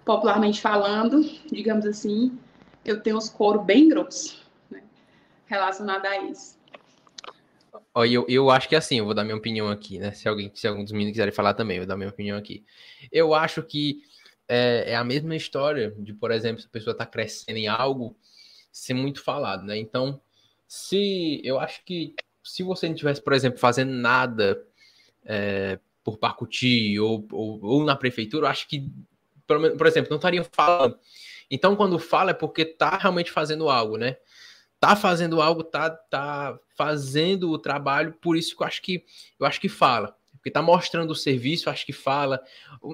popularmente 0.05 0.61
falando, 0.61 1.21
digamos 1.51 1.85
assim, 1.85 2.37
eu 2.85 3.01
tenho 3.01 3.17
os 3.17 3.29
coros 3.29 3.65
bem 3.65 3.89
grossos 3.89 4.45
né, 4.69 4.83
relacionado 5.47 6.05
a 6.05 6.17
isso. 6.23 6.58
Eu, 7.95 8.25
eu 8.29 8.49
acho 8.49 8.69
que 8.69 8.75
assim, 8.75 8.99
eu 8.99 9.05
vou 9.05 9.13
dar 9.13 9.23
minha 9.23 9.35
opinião 9.35 9.69
aqui, 9.69 9.99
né? 9.99 10.11
Se 10.11 10.27
alguém, 10.27 10.51
se 10.53 10.67
algum 10.67 10.83
dos 10.83 10.91
meninos 10.91 11.13
quiserem 11.13 11.33
falar 11.33 11.53
também, 11.53 11.77
eu 11.77 11.81
vou 11.81 11.87
dar 11.87 11.97
minha 11.97 12.09
opinião 12.09 12.37
aqui. 12.37 12.63
Eu 13.11 13.33
acho 13.33 13.63
que 13.63 14.01
é, 14.47 14.91
é 14.91 14.95
a 14.95 15.03
mesma 15.03 15.35
história 15.35 15.93
de, 15.97 16.13
por 16.13 16.31
exemplo, 16.31 16.61
se 16.61 16.67
a 16.67 16.71
pessoa 16.71 16.91
está 16.93 17.05
crescendo 17.05 17.57
em 17.57 17.67
algo, 17.67 18.17
ser 18.71 18.93
muito 18.93 19.23
falado, 19.23 19.63
né? 19.63 19.77
Então, 19.77 20.21
se 20.67 21.41
eu 21.43 21.59
acho 21.59 21.83
que 21.83 22.15
se 22.43 22.63
você 22.63 22.87
não 22.87 22.93
estivesse, 22.93 23.21
por 23.21 23.33
exemplo, 23.33 23.59
fazendo 23.59 23.91
nada 23.91 24.63
é, 25.25 25.79
por 26.03 26.17
Pacuti 26.17 26.99
ou, 26.99 27.27
ou, 27.31 27.59
ou, 27.63 27.83
na 27.83 27.95
prefeitura, 27.95 28.47
eu 28.47 28.49
acho 28.49 28.67
que, 28.67 28.89
por, 29.45 29.87
exemplo, 29.87 30.09
não 30.09 30.17
estaria 30.17 30.43
falando. 30.51 30.97
Então, 31.51 31.75
quando 31.75 31.99
fala 31.99 32.31
é 32.31 32.33
porque 32.33 32.65
tá 32.65 32.97
realmente 32.97 33.31
fazendo 33.31 33.69
algo, 33.69 33.97
né? 33.97 34.17
Tá 34.79 34.95
fazendo 34.95 35.41
algo, 35.41 35.63
tá, 35.63 35.89
tá 35.89 36.57
fazendo 36.75 37.51
o 37.51 37.59
trabalho, 37.59 38.13
por 38.21 38.37
isso 38.37 38.55
que 38.55 38.63
eu 38.63 38.67
acho 38.67 38.81
que 38.81 39.05
eu 39.37 39.45
acho 39.45 39.59
que 39.59 39.67
fala. 39.67 40.15
Porque 40.33 40.49
tá 40.49 40.61
mostrando 40.61 41.11
o 41.11 41.15
serviço, 41.15 41.69
acho 41.69 41.85
que 41.85 41.91
fala. 41.91 42.41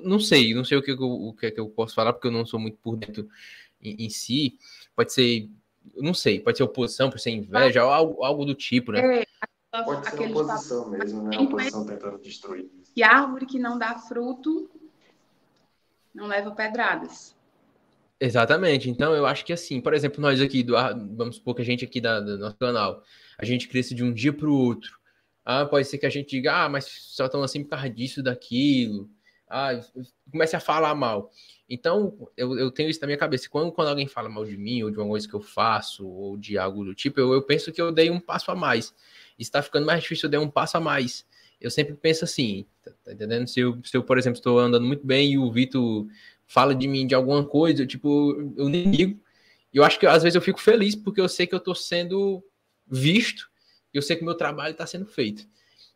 Não 0.04 0.20
sei, 0.20 0.56
não 0.56 0.66
sei 0.66 0.78
o 0.78 0.82
que, 0.82 0.92
eu, 0.92 0.98
o 1.00 1.34
que, 1.34 1.54
eu 1.56 1.70
posso 1.70 1.94
falar, 1.94 2.12
porque 2.12 2.28
eu 2.28 2.32
não 2.32 2.46
sou 2.46 2.60
muito 2.60 2.78
por 2.78 2.98
dentro 2.98 3.30
em, 3.80 4.06
em 4.06 4.10
si. 4.10 4.58
Pode 4.96 5.14
ser, 5.14 5.48
não 5.96 6.14
sei, 6.14 6.40
pode 6.40 6.58
ser 6.58 6.64
oposição, 6.64 7.10
pode 7.12 7.22
ser 7.22 7.30
inveja, 7.30 7.84
ah, 7.84 7.96
algo, 7.96 8.24
algo 8.24 8.46
do 8.46 8.56
tipo, 8.56 8.92
né? 8.92 9.22
É, 9.22 9.84
pode 9.84 10.10
ser 10.10 10.22
oposição 10.22 10.90
mesmo, 10.90 11.22
né? 11.22 11.38
Oposição 11.38 11.86
tentando 11.86 12.18
destruir. 12.18 12.68
E 12.96 13.04
árvore 13.04 13.46
que 13.46 13.60
não 13.60 13.78
dá 13.78 14.00
fruto 14.00 14.68
não 16.16 16.28
leva 16.28 16.50
pedradas. 16.52 17.35
Exatamente. 18.20 18.90
Então, 18.90 19.14
eu 19.14 19.26
acho 19.26 19.44
que 19.46 19.54
assim, 19.54 19.82
por 19.82 19.94
exemplo, 19.94 20.22
nós 20.22 20.40
aqui, 20.42 20.64
do, 20.64 20.74
vamos 21.16 21.36
supor 21.36 21.56
que 21.56 21.62
a 21.62 21.66
gente 21.66 21.84
aqui 21.84 22.00
da, 22.00 22.20
do 22.20 22.38
nosso 22.38 22.58
canal, 22.58 23.04
a 23.38 23.46
gente 23.46 23.68
cresce 23.68 23.94
de 23.94 24.04
um 24.04 24.14
dia 24.14 24.32
para 24.32 24.48
o 24.48 24.54
outro. 24.54 24.98
Ah, 25.44 25.66
pode 25.66 25.88
ser 25.88 25.98
que 25.98 26.06
a 26.06 26.10
gente 26.10 26.30
diga, 26.30 26.66
ah, 26.66 26.70
mas 26.70 26.86
só 26.86 27.26
estão 27.26 27.44
assim 27.44 27.64
por 27.64 27.72
causa 27.72 27.90
disso, 27.90 28.24
daquilo. 28.24 29.10
Ah, 29.48 29.80
comece 30.32 30.56
a 30.56 30.60
falar 30.60 30.96
mal. 30.96 31.32
Então, 31.70 32.30
eu, 32.38 32.58
eu 32.58 32.72
tenho 32.72 32.90
isso 32.90 33.02
na 33.02 33.08
minha 33.08 33.18
cabeça. 33.18 33.50
Quando, 33.50 33.72
quando 33.72 33.90
alguém 33.90 34.08
fala 34.08 34.30
mal 34.30 34.46
de 34.46 34.58
mim, 34.58 34.84
ou 34.84 34.90
de 34.90 34.98
uma 34.98 35.08
coisa 35.08 35.28
que 35.28 35.34
eu 35.34 35.42
faço, 35.42 36.08
ou 36.08 36.38
de 36.38 36.58
algo 36.58 36.84
do 36.84 36.96
tipo, 36.96 37.20
eu, 37.20 37.34
eu 37.34 37.42
penso 37.42 37.72
que 37.72 37.82
eu 37.82 37.92
dei 37.92 38.10
um 38.10 38.20
passo 38.20 38.50
a 38.52 38.56
mais. 38.56 38.94
Está 39.38 39.62
ficando 39.62 39.86
mais 39.86 40.02
difícil 40.02 40.28
eu 40.28 40.32
dei 40.32 40.40
um 40.40 40.50
passo 40.50 40.78
a 40.78 40.80
mais. 40.80 41.26
Eu 41.60 41.72
sempre 41.72 41.96
penso 41.96 42.24
assim, 42.24 42.66
tá, 42.84 42.92
tá 43.04 43.14
entendendo? 43.14 43.48
Se 43.48 43.60
eu, 43.60 43.80
se 43.84 43.96
eu, 43.96 44.04
por 44.04 44.18
exemplo, 44.18 44.38
estou 44.38 44.60
andando 44.60 44.86
muito 44.86 45.06
bem 45.06 45.34
e 45.34 45.38
o 45.38 45.52
Vitor 45.52 46.08
fala 46.48 46.74
de 46.76 46.88
mim 46.88 47.08
de 47.08 47.16
alguma 47.16 47.46
coisa, 47.46 47.86
tipo, 47.86 48.54
eu 48.58 48.70
nem 48.70 48.92
ligo. 48.92 49.20
E 49.74 49.78
eu 49.78 49.84
acho 49.84 50.00
que 50.00 50.08
às 50.08 50.24
vezes 50.24 50.36
eu 50.36 50.42
fico 50.42 50.62
feliz 50.62 50.96
porque 50.96 51.20
eu 51.20 51.28
sei 51.28 51.48
que 51.48 51.54
eu 51.54 51.60
estou 51.60 51.76
sendo 51.76 52.44
visto 52.88 53.50
eu 53.96 54.02
sei 54.02 54.18
que 54.18 54.22
o 54.22 54.26
meu 54.26 54.36
trabalho 54.36 54.74
está 54.74 54.86
sendo 54.86 55.06
feito. 55.06 55.48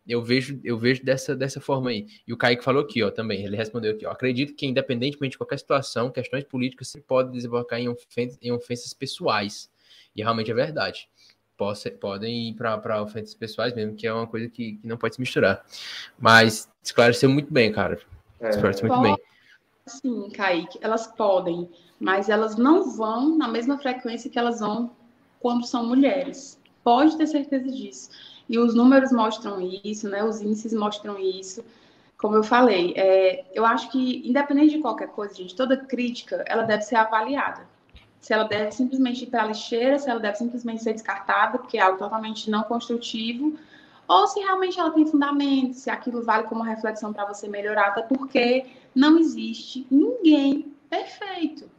Eu 0.07 0.23
vejo, 0.23 0.59
eu 0.63 0.77
vejo 0.77 1.03
dessa, 1.03 1.35
dessa 1.35 1.59
forma 1.59 1.89
aí. 1.89 2.07
E 2.25 2.33
o 2.33 2.37
Kaique 2.37 2.63
falou 2.63 2.81
aqui, 2.81 3.03
ó, 3.03 3.11
também. 3.11 3.45
Ele 3.45 3.55
respondeu 3.55 3.91
aqui, 3.91 4.05
ó. 4.05 4.11
Acredito 4.11 4.55
que, 4.55 4.65
independentemente 4.65 5.33
de 5.33 5.37
qualquer 5.37 5.59
situação, 5.59 6.09
questões 6.09 6.45
políticas 6.45 6.87
se 6.87 7.01
podem 7.01 7.33
desembocar 7.33 7.77
em, 7.79 7.89
ofensas, 7.89 8.39
em 8.41 8.51
ofensas 8.51 8.93
pessoais. 8.93 9.69
E 10.15 10.21
realmente 10.21 10.49
é 10.49 10.53
verdade. 10.53 11.09
Podem 11.99 12.49
ir 12.49 12.55
para 12.55 13.03
ofensas 13.03 13.35
pessoais 13.35 13.75
mesmo, 13.75 13.95
que 13.95 14.07
é 14.07 14.13
uma 14.13 14.25
coisa 14.25 14.47
que, 14.47 14.77
que, 14.77 14.87
não 14.87 14.97
pode 14.97 15.15
se 15.15 15.21
misturar. 15.21 15.63
Mas 16.17 16.71
esclareceu 16.81 17.29
muito 17.29 17.53
bem, 17.53 17.71
cara. 17.71 17.99
É. 18.39 18.49
Esclareceu 18.49 18.87
muito 18.87 19.01
bem. 19.01 19.28
Sim, 19.89 20.29
Kaique, 20.29 20.77
elas 20.81 21.07
podem, 21.07 21.69
mas 21.99 22.29
elas 22.29 22.55
não 22.55 22.89
vão 22.91 23.35
na 23.35 23.47
mesma 23.47 23.77
frequência 23.77 24.29
que 24.29 24.37
elas 24.37 24.59
vão 24.59 24.91
quando 25.39 25.65
são 25.65 25.85
mulheres. 25.85 26.59
Pode 26.83 27.17
ter 27.17 27.27
certeza 27.27 27.69
disso. 27.69 28.09
E 28.47 28.57
os 28.57 28.73
números 28.73 29.11
mostram 29.11 29.59
isso, 29.83 30.09
né? 30.09 30.23
Os 30.23 30.41
índices 30.41 30.73
mostram 30.73 31.19
isso. 31.19 31.63
Como 32.17 32.35
eu 32.35 32.43
falei, 32.43 32.93
é, 32.95 33.45
eu 33.53 33.65
acho 33.65 33.89
que, 33.89 34.27
independente 34.27 34.75
de 34.75 34.81
qualquer 34.81 35.09
coisa, 35.09 35.33
gente, 35.33 35.55
toda 35.55 35.77
crítica, 35.77 36.43
ela 36.47 36.63
deve 36.63 36.83
ser 36.83 36.95
avaliada. 36.95 37.67
Se 38.19 38.33
ela 38.33 38.43
deve 38.43 38.71
simplesmente 38.71 39.23
ir 39.23 39.27
para 39.27 39.43
a 39.43 39.47
lixeira, 39.47 39.97
se 39.97 40.09
ela 40.09 40.19
deve 40.19 40.37
simplesmente 40.37 40.83
ser 40.83 40.93
descartada, 40.93 41.57
porque 41.57 41.77
é 41.77 41.81
algo 41.81 41.97
totalmente 41.97 42.49
não 42.51 42.63
construtivo, 42.63 43.57
ou 44.07 44.27
se 44.27 44.39
realmente 44.39 44.79
ela 44.79 44.91
tem 44.91 45.05
fundamento, 45.05 45.75
se 45.75 45.89
aquilo 45.89 46.23
vale 46.23 46.43
como 46.45 46.63
reflexão 46.63 47.13
para 47.13 47.25
você 47.25 47.47
melhorar, 47.47 47.89
até 47.89 48.01
porque 48.01 48.65
não 48.93 49.19
existe 49.19 49.85
ninguém 49.89 50.73
perfeito. 50.89 51.69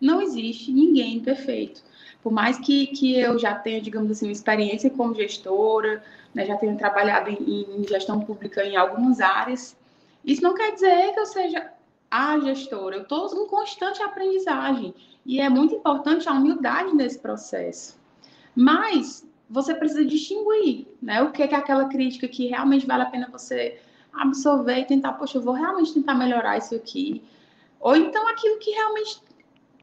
Não 0.00 0.20
existe 0.20 0.72
ninguém 0.72 1.20
perfeito 1.20 1.82
por 2.26 2.32
mais 2.32 2.58
que, 2.58 2.88
que 2.88 3.16
eu 3.16 3.38
já 3.38 3.54
tenha, 3.54 3.80
digamos 3.80 4.10
assim, 4.10 4.26
uma 4.26 4.32
experiência 4.32 4.90
como 4.90 5.14
gestora, 5.14 6.02
né, 6.34 6.44
já 6.44 6.56
tenha 6.56 6.74
trabalhado 6.74 7.30
em, 7.30 7.36
em, 7.78 7.86
gestão 7.86 8.18
pública 8.18 8.64
em 8.64 8.74
algumas 8.74 9.20
áreas, 9.20 9.76
isso 10.24 10.42
não 10.42 10.52
quer 10.52 10.72
dizer 10.72 11.12
que 11.12 11.20
eu 11.20 11.26
seja 11.26 11.70
a 12.10 12.36
gestora. 12.40 12.96
Eu 12.96 13.02
estou 13.02 13.44
em 13.44 13.46
constante 13.46 14.02
aprendizagem 14.02 14.92
e 15.24 15.40
é 15.40 15.48
muito 15.48 15.76
importante 15.76 16.28
a 16.28 16.32
humildade 16.32 16.96
nesse 16.96 17.16
processo. 17.16 17.96
Mas 18.56 19.24
você 19.48 19.72
precisa 19.72 20.04
distinguir, 20.04 20.88
né? 21.00 21.22
O 21.22 21.30
que 21.30 21.44
é, 21.44 21.48
é 21.48 21.54
aquela 21.54 21.84
crítica 21.84 22.26
que 22.26 22.48
realmente 22.48 22.88
vale 22.88 23.04
a 23.04 23.06
pena 23.06 23.28
você 23.30 23.78
absorver 24.18 24.78
e 24.80 24.84
tentar, 24.84 25.12
poxa, 25.14 25.38
eu 25.38 25.42
vou 25.42 25.54
realmente 25.54 25.94
tentar 25.94 26.14
melhorar 26.14 26.58
isso 26.58 26.74
aqui. 26.74 27.22
Ou 27.80 27.96
então 27.96 28.26
aquilo 28.28 28.58
que 28.58 28.70
realmente 28.70 29.20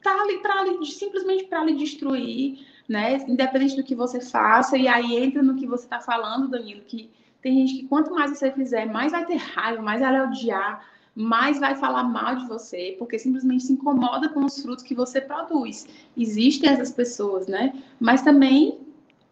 tá 0.01 0.21
ali 0.21 0.39
para 0.39 0.65
simplesmente 0.85 1.45
para 1.45 1.63
lhe 1.63 1.75
destruir, 1.75 2.65
né? 2.87 3.17
Independente 3.27 3.75
do 3.75 3.83
que 3.83 3.95
você 3.95 4.19
faça, 4.19 4.77
e 4.77 4.87
aí 4.87 5.15
entra 5.15 5.41
no 5.41 5.55
que 5.55 5.65
você 5.65 5.85
está 5.85 5.99
falando, 5.99 6.49
Danilo, 6.49 6.81
que 6.81 7.09
tem 7.41 7.55
gente 7.55 7.81
que 7.81 7.87
quanto 7.87 8.11
mais 8.11 8.31
você 8.37 8.51
fizer, 8.51 8.85
mais 8.85 9.11
vai 9.11 9.25
ter 9.25 9.35
raiva, 9.35 9.81
mais 9.81 10.01
vai 10.01 10.21
odiar, 10.21 10.85
mais 11.15 11.59
vai 11.59 11.75
falar 11.75 12.03
mal 12.03 12.35
de 12.35 12.47
você, 12.47 12.95
porque 12.97 13.19
simplesmente 13.19 13.63
se 13.63 13.73
incomoda 13.73 14.29
com 14.29 14.43
os 14.45 14.61
frutos 14.61 14.83
que 14.83 14.95
você 14.95 15.21
produz. 15.21 15.87
Existem 16.17 16.69
essas 16.69 16.91
pessoas, 16.91 17.47
né? 17.47 17.73
Mas 17.99 18.21
também 18.21 18.79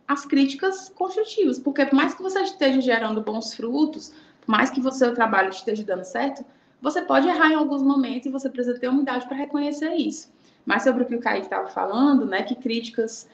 as 0.08 0.26
críticas 0.26 0.90
construtivas, 0.90 1.58
porque 1.58 1.86
por 1.86 1.96
mais 1.96 2.14
que 2.14 2.22
você 2.22 2.42
esteja 2.42 2.82
gerando 2.82 3.22
bons 3.22 3.54
frutos, 3.54 4.14
mais 4.48 4.70
que 4.70 4.80
o 4.80 4.92
seu 4.92 5.14
trabalho 5.14 5.50
esteja 5.50 5.84
dando 5.84 6.04
certo, 6.04 6.44
você 6.82 7.02
pode 7.02 7.28
errar 7.28 7.52
em 7.52 7.56
alguns 7.56 7.84
momentos 7.84 8.26
e 8.26 8.30
você 8.30 8.50
precisa 8.50 8.80
ter 8.80 8.88
humildade 8.88 9.28
para 9.28 9.38
reconhecer 9.38 9.94
isso. 9.94 10.32
Mas 10.66 10.84
sobre 10.84 11.04
o 11.04 11.06
que 11.06 11.16
o 11.16 11.20
Kaique 11.20 11.46
estava 11.46 11.68
falando, 11.68 12.26
né, 12.26 12.44
que 12.44 12.56
críticas 12.56 13.30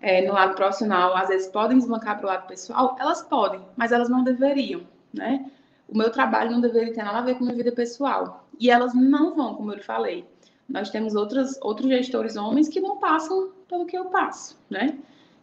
é, 0.00 0.26
no 0.26 0.32
lado 0.32 0.54
profissional 0.54 1.16
às 1.16 1.28
vezes 1.28 1.48
podem 1.48 1.78
desbancar 1.78 2.18
para 2.18 2.26
o 2.26 2.28
lado 2.28 2.46
pessoal, 2.46 2.96
elas 2.98 3.22
podem, 3.22 3.60
mas 3.76 3.92
elas 3.92 4.08
não 4.08 4.24
deveriam, 4.24 4.82
né? 5.12 5.50
O 5.88 5.96
meu 5.98 6.10
trabalho 6.10 6.52
não 6.52 6.60
deveria 6.60 6.94
ter 6.94 7.02
nada 7.02 7.18
a 7.18 7.22
ver 7.22 7.34
com 7.34 7.40
a 7.40 7.46
minha 7.46 7.56
vida 7.56 7.72
pessoal. 7.72 8.46
E 8.60 8.70
elas 8.70 8.94
não 8.94 9.34
vão, 9.34 9.54
como 9.54 9.72
eu 9.72 9.82
falei. 9.82 10.24
Nós 10.68 10.88
temos 10.88 11.16
outros, 11.16 11.58
outros 11.60 11.88
gestores 11.88 12.36
homens 12.36 12.68
que 12.68 12.80
não 12.80 12.98
passam 12.98 13.50
pelo 13.68 13.86
que 13.86 13.98
eu 13.98 14.04
passo, 14.04 14.56
né? 14.70 14.96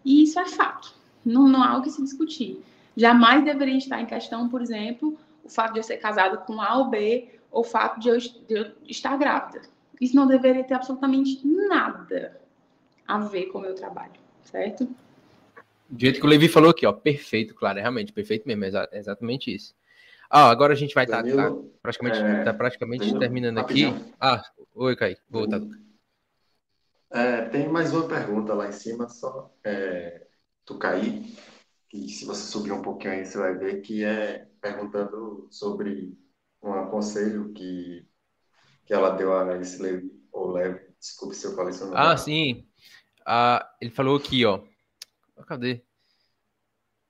E 0.05 0.23
isso 0.23 0.39
é 0.39 0.45
fato. 0.45 0.95
Não, 1.25 1.49
não 1.49 1.61
há 1.61 1.77
o 1.77 1.81
que 1.81 1.89
se 1.89 2.01
discutir. 2.01 2.63
Jamais 2.97 3.45
deveria 3.45 3.77
estar 3.77 4.01
em 4.01 4.07
questão, 4.07 4.49
por 4.49 4.59
exemplo, 4.59 5.19
o 5.43 5.49
fato 5.49 5.73
de 5.73 5.79
eu 5.79 5.83
ser 5.83 5.97
casada 5.97 6.35
com 6.37 6.59
A 6.59 6.79
ou 6.79 6.89
B, 6.89 7.29
ou 7.51 7.61
o 7.61 7.63
fato 7.63 7.99
de 7.99 8.09
eu, 8.09 8.17
de 8.17 8.43
eu 8.49 8.71
estar 8.87 9.15
grávida. 9.17 9.61
Isso 10.01 10.15
não 10.15 10.25
deveria 10.25 10.63
ter 10.63 10.73
absolutamente 10.73 11.45
nada 11.45 12.41
a 13.07 13.19
ver 13.19 13.45
com 13.45 13.59
o 13.59 13.61
meu 13.61 13.75
trabalho, 13.75 14.19
certo? 14.43 14.85
Do 15.87 15.99
jeito 15.99 16.19
que 16.19 16.25
o 16.25 16.29
Levi 16.29 16.49
falou 16.49 16.71
aqui, 16.71 16.87
ó, 16.87 16.91
perfeito, 16.91 17.53
claro, 17.53 17.77
é 17.77 17.81
realmente 17.81 18.11
perfeito 18.11 18.47
mesmo, 18.47 18.65
é 18.65 18.87
exatamente 18.93 19.53
isso. 19.53 19.75
Ah, 20.27 20.49
agora 20.49 20.73
a 20.73 20.75
gente 20.75 20.95
vai 20.95 21.05
estar 21.05 21.23
tá, 21.23 21.35
tá 21.35 21.53
praticamente, 21.81 22.19
é, 22.19 22.43
tá 22.43 22.53
praticamente 22.53 23.19
terminando 23.19 23.57
rapidão. 23.57 23.91
aqui. 23.91 24.13
Ah, 24.19 24.41
oi, 24.73 24.95
Kaique, 24.95 25.21
vou 25.29 25.47
voltar. 25.47 25.61
É, 27.11 27.43
tem 27.43 27.69
mais 27.69 27.93
uma 27.93 28.07
pergunta 28.07 28.53
lá 28.55 28.67
em 28.67 28.73
cima, 28.73 29.07
só 29.07 29.49
é, 29.63 30.27
tu 30.65 30.77
cair, 30.77 31.23
que 32.05 32.09
se 32.09 32.25
você 32.25 32.43
subir 32.43 32.71
um 32.71 32.81
pouquinho 32.81 33.13
aí, 33.13 33.25
você 33.25 33.37
vai 33.37 33.55
ver 33.55 33.81
que 33.81 34.03
é 34.03 34.47
perguntando 34.61 35.47
sobre 35.51 36.17
um 36.61 36.87
conselho 36.87 37.53
que, 37.53 38.05
que 38.85 38.93
ela 38.93 39.11
deu 39.11 39.35
a 39.35 39.57
esse 39.57 39.81
Levi, 39.81 40.11
ou 40.31 40.51
Levi, 40.51 40.79
desculpe 40.99 41.35
se 41.35 41.45
eu 41.45 41.55
falei 41.55 41.73
seu 41.73 41.87
nome. 41.87 41.97
Ah, 41.99 42.17
sim. 42.17 42.67
Ah, 43.25 43.69
ele 43.81 43.91
falou 43.91 44.17
aqui, 44.17 44.45
ó. 44.45 44.61
Cadê? 45.45 45.83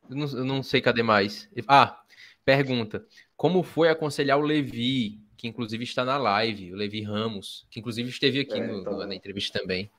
Eu 0.10 0.16
não, 0.16 0.28
eu 0.28 0.46
não 0.46 0.64
sei 0.64 0.82
cadê 0.82 1.04
mais. 1.04 1.50
Ah, 1.68 2.02
pergunta. 2.46 3.06
Como 3.36 3.64
foi 3.64 3.90
aconselhar 3.90 4.38
o 4.38 4.42
Levi, 4.42 5.22
que 5.36 5.48
inclusive 5.48 5.84
está 5.84 6.04
na 6.04 6.18
live, 6.18 6.74
o 6.74 6.76
Levi 6.76 7.02
Ramos, 7.02 7.68
que 7.70 7.80
inclusive 7.80 8.10
esteve 8.10 8.40
aqui 8.40 8.60
é, 8.60 8.68
no, 8.68 8.82
então... 8.82 8.98
na 8.98 9.16
entrevista 9.16 9.60
também. 9.60 9.92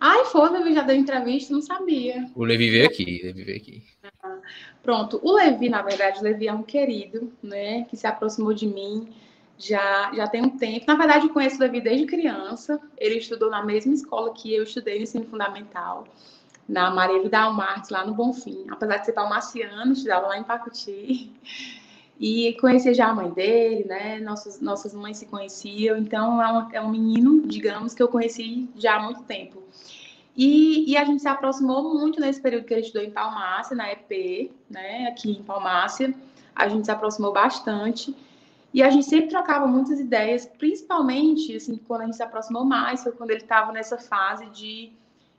Ai, 0.00 0.24
foi, 0.26 0.48
Levi 0.50 0.74
já 0.74 0.82
deu 0.82 0.96
entrevista, 0.96 1.52
não 1.52 1.60
sabia. 1.60 2.30
O 2.34 2.44
Levi 2.44 2.70
veio 2.70 2.86
aqui, 2.86 3.20
o 3.22 3.26
Levi 3.26 3.44
veio 3.44 3.56
aqui. 3.56 3.82
Pronto, 4.82 5.20
o 5.22 5.32
Levi, 5.32 5.68
na 5.68 5.82
verdade, 5.82 6.20
o 6.20 6.22
Levi 6.22 6.46
é 6.46 6.52
um 6.52 6.62
querido, 6.62 7.32
né, 7.42 7.84
que 7.84 7.96
se 7.96 8.06
aproximou 8.06 8.54
de 8.54 8.66
mim 8.66 9.08
já, 9.58 10.12
já 10.14 10.28
tem 10.28 10.42
um 10.42 10.56
tempo. 10.56 10.84
Na 10.86 10.94
verdade, 10.94 11.26
eu 11.26 11.32
conheço 11.32 11.56
o 11.56 11.60
Levi 11.60 11.80
desde 11.80 12.06
criança. 12.06 12.80
Ele 12.96 13.16
estudou 13.16 13.50
na 13.50 13.64
mesma 13.64 13.92
escola 13.92 14.32
que 14.32 14.54
eu 14.54 14.62
estudei 14.62 14.96
no 14.98 15.02
ensino 15.02 15.26
fundamental, 15.26 16.06
na 16.68 16.90
Maria 16.90 17.20
Vidal 17.20 17.52
Marques, 17.52 17.90
lá 17.90 18.06
no 18.06 18.14
Bonfim. 18.14 18.66
Apesar 18.70 18.98
de 18.98 19.06
ser 19.06 19.12
palmaciano, 19.12 19.92
estudava 19.92 20.28
lá 20.28 20.38
em 20.38 20.44
Pacuti. 20.44 21.32
E 22.20 22.54
conhecia 22.60 22.92
já 22.92 23.08
a 23.08 23.14
mãe 23.14 23.30
dele, 23.30 23.84
né? 23.84 24.18
Nossas, 24.20 24.60
nossas 24.60 24.92
mães 24.92 25.18
se 25.18 25.26
conheciam. 25.26 25.96
Então, 25.96 26.42
é, 26.42 26.50
uma, 26.50 26.68
é 26.72 26.80
um 26.80 26.90
menino, 26.90 27.46
digamos, 27.46 27.94
que 27.94 28.02
eu 28.02 28.08
conheci 28.08 28.68
já 28.76 28.96
há 28.96 29.02
muito 29.02 29.22
tempo. 29.22 29.62
E, 30.36 30.90
e, 30.90 30.96
a 30.96 31.04
gente 31.04 31.22
se 31.22 31.28
aproximou 31.28 31.94
muito 31.94 32.20
nesse 32.20 32.40
período 32.40 32.64
que 32.64 32.72
ele 32.72 32.82
estudou 32.82 33.02
em 33.02 33.10
Palmácia, 33.10 33.74
na 33.74 33.90
EP, 33.90 34.52
né, 34.70 35.08
aqui 35.08 35.32
em 35.32 35.42
Palmácia. 35.42 36.14
A 36.54 36.68
gente 36.68 36.84
se 36.84 36.90
aproximou 36.90 37.32
bastante. 37.32 38.14
E 38.72 38.82
a 38.82 38.90
gente 38.90 39.06
sempre 39.06 39.30
trocava 39.30 39.66
muitas 39.66 39.98
ideias, 39.98 40.46
principalmente, 40.46 41.56
assim, 41.56 41.76
quando 41.88 42.02
a 42.02 42.04
gente 42.04 42.16
se 42.16 42.22
aproximou 42.22 42.64
mais, 42.64 43.02
foi 43.02 43.12
quando 43.12 43.30
ele 43.30 43.40
estava 43.40 43.72
nessa 43.72 43.96
fase 43.96 44.46
de 44.50 44.92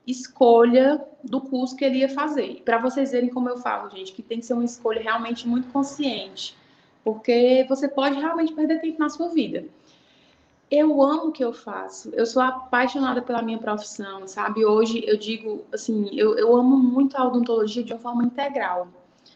escolha 0.06 1.02
do 1.24 1.40
curso 1.40 1.76
que 1.76 1.86
ele 1.86 2.00
ia 2.00 2.10
fazer. 2.10 2.62
Para 2.66 2.80
vocês 2.80 3.12
verem 3.12 3.30
como 3.30 3.48
eu 3.48 3.58
falo, 3.58 3.90
gente, 3.90 4.14
que 4.14 4.24
tem 4.24 4.40
que 4.40 4.46
ser 4.46 4.54
uma 4.54 4.66
escolha 4.66 5.02
realmente 5.02 5.48
muito 5.48 5.72
consciente, 5.72 6.58
porque 7.04 7.66
você 7.68 7.88
pode 7.88 8.20
realmente 8.20 8.54
perder 8.54 8.82
tempo 8.82 9.00
na 9.00 9.10
sua 9.10 9.30
vida 9.30 9.66
eu 10.72 11.02
amo 11.02 11.28
o 11.28 11.32
que 11.32 11.44
eu 11.44 11.52
faço. 11.52 12.10
Eu 12.14 12.26
sou 12.26 12.42
apaixonada 12.42 13.22
pela 13.22 13.42
minha 13.42 13.58
profissão, 13.58 14.28
sabe? 14.28 14.64
Hoje 14.64 15.04
eu 15.06 15.18
digo 15.18 15.66
assim, 15.74 16.10
eu, 16.14 16.38
eu 16.38 16.56
amo 16.56 16.78
muito 16.78 17.18
a 17.18 17.26
odontologia 17.26 17.84
de 17.84 17.92
uma 17.92 18.00
forma 18.00 18.24
integral, 18.24 18.88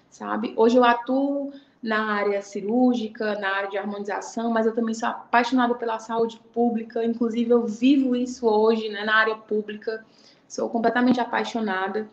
sabe? 0.09 0.53
Hoje 0.55 0.77
eu 0.77 0.83
atuo 0.83 1.51
na 1.81 2.13
área 2.13 2.41
cirúrgica, 2.41 3.37
na 3.39 3.49
área 3.49 3.69
de 3.69 3.77
harmonização, 3.77 4.51
mas 4.51 4.65
eu 4.65 4.75
também 4.75 4.93
sou 4.93 5.09
apaixonada 5.09 5.73
pela 5.75 5.99
saúde 5.99 6.39
pública, 6.53 7.03
inclusive 7.03 7.49
eu 7.49 7.65
vivo 7.65 8.15
isso 8.15 8.47
hoje, 8.47 8.87
né, 8.89 9.03
na 9.03 9.15
área 9.15 9.35
pública. 9.35 10.05
Sou 10.47 10.69
completamente 10.69 11.19
apaixonada. 11.19 12.07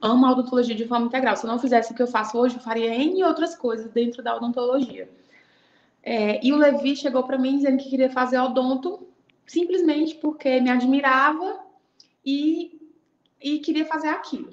Amo 0.00 0.26
a 0.26 0.32
odontologia 0.32 0.74
de 0.74 0.86
forma 0.86 1.06
integral. 1.06 1.36
Se 1.36 1.44
eu 1.44 1.50
não 1.50 1.58
fizesse 1.58 1.92
o 1.92 1.94
que 1.94 2.02
eu 2.02 2.06
faço 2.06 2.38
hoje, 2.38 2.56
eu 2.56 2.62
faria 2.62 2.94
N 2.94 3.22
outras 3.24 3.54
coisas 3.56 3.90
dentro 3.90 4.22
da 4.22 4.36
odontologia. 4.36 5.08
É, 6.02 6.44
e 6.44 6.52
o 6.52 6.56
Levi 6.56 6.96
chegou 6.96 7.22
para 7.22 7.38
mim 7.38 7.56
dizendo 7.56 7.78
que 7.78 7.88
queria 7.88 8.10
fazer 8.10 8.38
odonto 8.38 9.06
simplesmente 9.46 10.14
porque 10.16 10.60
me 10.60 10.70
admirava 10.70 11.60
e, 12.24 12.80
e 13.40 13.58
queria 13.58 13.84
fazer 13.84 14.08
aquilo. 14.08 14.52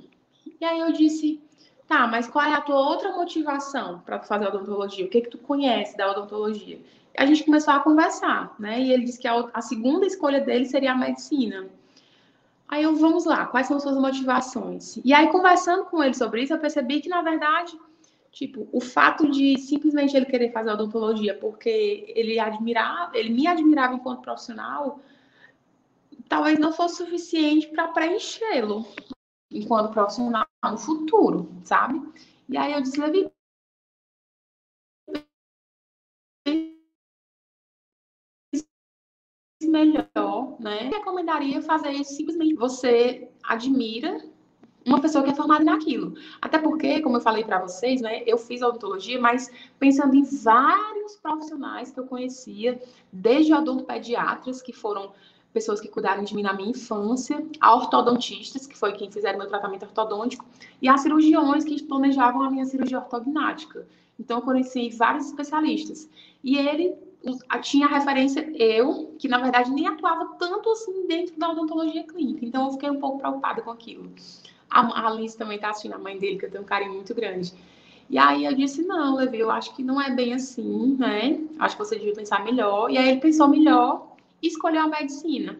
E 0.59 0.65
aí 0.65 0.79
eu 0.79 0.91
disse, 0.91 1.41
tá, 1.87 2.05
mas 2.05 2.27
qual 2.27 2.45
é 2.45 2.53
a 2.53 2.61
tua 2.61 2.79
outra 2.79 3.11
motivação 3.15 3.99
para 3.99 4.19
fazer 4.19 4.47
odontologia? 4.47 5.05
O 5.05 5.09
que 5.09 5.21
que 5.21 5.29
tu 5.29 5.37
conhece 5.37 5.97
da 5.97 6.11
odontologia? 6.11 6.79
A 7.17 7.25
gente 7.25 7.43
começou 7.43 7.73
a 7.73 7.79
conversar, 7.79 8.55
né? 8.59 8.79
E 8.79 8.91
ele 8.91 9.05
disse 9.05 9.19
que 9.19 9.27
a, 9.27 9.49
a 9.53 9.61
segunda 9.61 10.05
escolha 10.05 10.39
dele 10.39 10.65
seria 10.65 10.91
a 10.91 10.95
medicina. 10.95 11.67
Aí 12.69 12.83
eu, 12.83 12.95
vamos 12.95 13.25
lá, 13.25 13.47
quais 13.47 13.67
são 13.67 13.79
suas 13.79 13.97
motivações? 13.97 14.97
E 15.03 15.13
aí, 15.13 15.27
conversando 15.27 15.85
com 15.85 16.03
ele 16.03 16.13
sobre 16.13 16.43
isso, 16.43 16.53
eu 16.53 16.59
percebi 16.59 17.01
que, 17.01 17.09
na 17.09 17.21
verdade, 17.21 17.77
Tipo, 18.31 18.69
o 18.71 18.79
fato 18.79 19.29
de 19.29 19.57
simplesmente 19.57 20.15
ele 20.15 20.25
querer 20.25 20.51
fazer 20.51 20.69
odontologia 20.71 21.37
porque 21.37 22.05
ele 22.15 22.39
admirava, 22.39 23.17
ele 23.17 23.29
me 23.31 23.47
admirava 23.47 23.95
enquanto 23.95 24.21
profissional, 24.21 24.99
talvez 26.27 26.59
não 26.59 26.71
fosse 26.71 26.97
suficiente 26.97 27.67
para 27.67 27.87
preenchê-lo 27.89 28.85
enquanto 29.51 29.91
profissional 29.91 30.45
no 30.63 30.77
futuro, 30.77 31.51
sabe? 31.63 31.99
E 32.47 32.55
aí 32.57 32.73
eu 32.73 32.81
disse, 32.81 32.99
Levi, 32.99 33.31
melhor, 39.63 40.08
né? 40.59 40.89
Recomendaria 40.93 41.61
fazer 41.61 41.91
isso 41.91 42.13
simplesmente. 42.13 42.55
Você 42.55 43.29
admira 43.43 44.21
uma 44.85 45.01
pessoa 45.01 45.23
que 45.23 45.29
é 45.29 45.35
formada 45.35 45.63
naquilo. 45.63 46.15
Até 46.41 46.57
porque, 46.57 47.01
como 47.01 47.17
eu 47.17 47.21
falei 47.21 47.43
para 47.43 47.59
vocês, 47.59 48.01
né, 48.01 48.23
eu 48.25 48.37
fiz 48.37 48.61
odontologia, 48.61 49.19
mas 49.19 49.51
pensando 49.77 50.15
em 50.15 50.23
vários 50.23 51.15
profissionais 51.17 51.91
que 51.91 51.99
eu 51.99 52.05
conhecia, 52.05 52.81
desde 53.11 53.53
odontopediatras, 53.53 54.61
que 54.61 54.73
foram 54.73 55.11
pessoas 55.53 55.81
que 55.81 55.87
cuidaram 55.87 56.23
de 56.23 56.35
mim 56.35 56.43
na 56.43 56.53
minha 56.53 56.69
infância, 56.69 57.43
a 57.59 57.75
ortodontistas, 57.75 58.67
que 58.67 58.77
foi 58.77 58.93
quem 58.93 59.11
fizeram 59.11 59.39
meu 59.39 59.47
tratamento 59.47 59.83
ortodôntico, 59.83 60.45
e 60.81 60.87
a 60.87 60.97
cirurgiões 60.97 61.63
que 61.63 61.81
planejavam 61.83 62.43
a 62.43 62.51
minha 62.51 62.65
cirurgia 62.65 62.99
ortognática. 62.99 63.87
Então, 64.19 64.39
eu 64.39 64.43
conheci 64.43 64.89
vários 64.89 65.27
especialistas. 65.27 66.09
E 66.43 66.57
ele 66.57 66.95
tinha 67.61 67.87
referência 67.87 68.49
eu, 68.55 69.15
que 69.19 69.27
na 69.27 69.39
verdade 69.39 69.71
nem 69.71 69.87
atuava 69.87 70.35
tanto 70.39 70.69
assim 70.71 71.05
dentro 71.07 71.37
da 71.37 71.49
odontologia 71.49 72.03
clínica. 72.03 72.45
Então, 72.45 72.65
eu 72.65 72.71
fiquei 72.71 72.89
um 72.89 72.99
pouco 72.99 73.19
preocupada 73.19 73.61
com 73.61 73.71
aquilo. 73.71 74.11
A 74.69 75.07
Alice 75.07 75.37
também 75.37 75.59
tá 75.59 75.69
assistindo, 75.69 75.95
a 75.95 75.97
mãe 75.97 76.17
dele, 76.17 76.37
que 76.37 76.45
eu 76.45 76.51
tenho 76.51 76.63
um 76.63 76.67
carinho 76.67 76.93
muito 76.93 77.13
grande. 77.13 77.53
E 78.09 78.17
aí 78.17 78.45
eu 78.45 78.55
disse, 78.55 78.83
não, 78.83 79.15
Levi, 79.15 79.39
eu 79.39 79.51
acho 79.51 79.75
que 79.75 79.83
não 79.83 80.01
é 80.01 80.09
bem 80.11 80.33
assim, 80.33 80.95
né? 80.97 81.39
Acho 81.59 81.75
que 81.75 81.83
você 81.83 81.95
devia 81.97 82.13
pensar 82.13 82.43
melhor. 82.43 82.89
E 82.89 82.97
aí 82.97 83.09
ele 83.09 83.19
pensou 83.19 83.47
melhor 83.47 84.15
e 84.41 84.47
escolheu 84.47 84.81
a 84.81 84.87
medicina. 84.87 85.59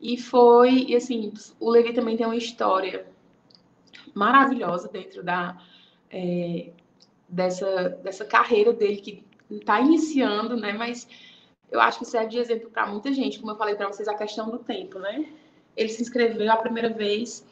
E 0.00 0.18
foi, 0.18 0.86
e 0.88 0.96
assim, 0.96 1.32
o 1.60 1.70
Levi 1.70 1.92
também 1.92 2.16
tem 2.16 2.26
uma 2.26 2.36
história 2.36 3.06
maravilhosa 4.14 4.88
dentro 4.88 5.22
da 5.22 5.56
é, 6.10 6.70
dessa, 7.28 7.88
dessa 7.88 8.24
carreira 8.24 8.72
dele 8.72 8.96
que 8.96 9.24
está 9.58 9.80
iniciando, 9.80 10.56
né? 10.56 10.72
Mas 10.72 11.08
eu 11.70 11.80
acho 11.80 11.98
que 11.98 12.04
serve 12.04 12.28
de 12.28 12.38
exemplo 12.38 12.70
para 12.70 12.86
muita 12.86 13.12
gente, 13.12 13.38
como 13.38 13.52
eu 13.52 13.56
falei 13.56 13.74
para 13.74 13.88
vocês, 13.88 14.06
a 14.06 14.14
questão 14.14 14.50
do 14.50 14.58
tempo, 14.58 14.98
né? 14.98 15.26
Ele 15.76 15.88
se 15.88 16.02
inscreveu 16.02 16.50
a 16.52 16.56
primeira 16.56 16.90
vez 16.90 17.44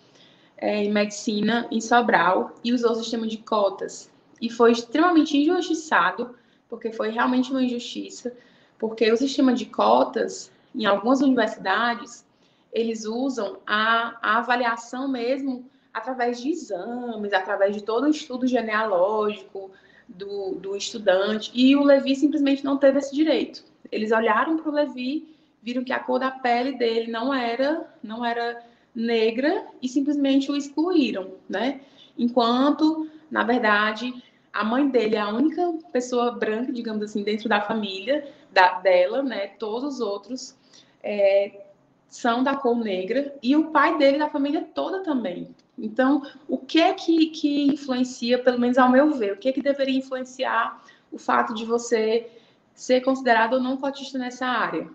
é, 0.57 0.85
em 0.85 0.93
medicina 0.93 1.67
em 1.71 1.81
Sobral 1.81 2.55
e 2.63 2.73
usou 2.73 2.93
o 2.93 2.95
sistema 2.97 3.27
de 3.27 3.39
cotas. 3.39 4.11
E 4.41 4.51
foi 4.51 4.73
extremamente 4.73 5.37
injustiçado, 5.37 6.35
porque 6.69 6.93
foi 6.93 7.11
realmente 7.11 7.51
uma 7.51 7.63
injustiça, 7.63 8.37
porque 8.79 9.11
o 9.11 9.17
sistema 9.17 9.53
de 9.55 9.67
cotas, 9.67 10.53
em 10.75 10.85
algumas 10.85 11.21
universidades, 11.21 12.27
eles 12.73 13.05
usam 13.05 13.59
a, 13.67 14.19
a 14.23 14.39
avaliação 14.39 15.09
mesmo 15.09 15.69
através 15.93 16.41
de 16.41 16.51
exames, 16.51 17.33
através 17.33 17.75
de 17.75 17.83
todo 17.83 18.05
o 18.05 18.11
estudo 18.11 18.47
genealógico 18.47 19.71
do, 20.17 20.55
do 20.57 20.77
estudante, 20.77 21.51
e 21.55 21.75
o 21.77 21.83
Levi 21.83 22.15
simplesmente 22.17 22.65
não 22.65 22.77
teve 22.77 22.99
esse 22.99 23.15
direito. 23.15 23.65
Eles 23.91 24.13
olharam 24.13 24.57
para 24.57 24.71
o 24.71 24.75
Levi, 24.75 25.37
viram 25.63 25.85
que 25.85 25.93
a 25.93 25.99
cor 25.99 26.19
da 26.19 26.31
pele 26.31 26.77
dele 26.77 27.11
não 27.11 27.33
era, 27.33 27.89
não 28.03 28.25
era 28.25 28.63
negra 28.95 29.67
e 29.81 29.89
simplesmente 29.89 30.51
o 30.51 30.57
excluíram, 30.57 31.35
né? 31.49 31.81
Enquanto, 32.19 33.09
na 33.31 33.45
verdade, 33.45 34.13
a 34.53 34.65
mãe 34.65 34.89
dele 34.89 35.17
é 35.17 35.21
a 35.21 35.29
única 35.29 35.73
pessoa 35.93 36.33
branca, 36.33 36.73
digamos 36.73 37.03
assim, 37.03 37.23
dentro 37.23 37.49
da 37.49 37.61
família 37.61 38.27
da, 38.53 38.81
dela, 38.81 39.23
né? 39.23 39.49
Todos 39.59 39.95
os 39.95 40.01
outros 40.01 40.57
é, 41.03 41.67
são 42.09 42.43
da 42.43 42.57
cor 42.57 42.77
negra 42.77 43.35
e 43.43 43.55
o 43.57 43.71
pai 43.71 43.97
dele 43.97 44.19
da 44.19 44.29
família 44.29 44.67
toda 44.75 45.03
também. 45.03 45.55
Então, 45.81 46.23
o 46.47 46.59
que 46.59 46.79
é 46.79 46.93
que, 46.93 47.27
que 47.29 47.67
influencia, 47.67 48.43
pelo 48.43 48.61
menos 48.61 48.77
ao 48.77 48.91
meu 48.91 49.11
ver, 49.13 49.33
o 49.33 49.37
que 49.39 49.49
é 49.49 49.53
que 49.53 49.63
deveria 49.63 49.99
influenciar 49.99 50.85
o 51.11 51.19
fato 51.19 51.55
de 51.55 51.65
você 51.65 52.31
ser 52.75 53.01
considerado 53.01 53.55
ou 53.55 53.61
não 53.61 53.79
cotista 53.79 54.19
nessa 54.19 54.47
área? 54.47 54.91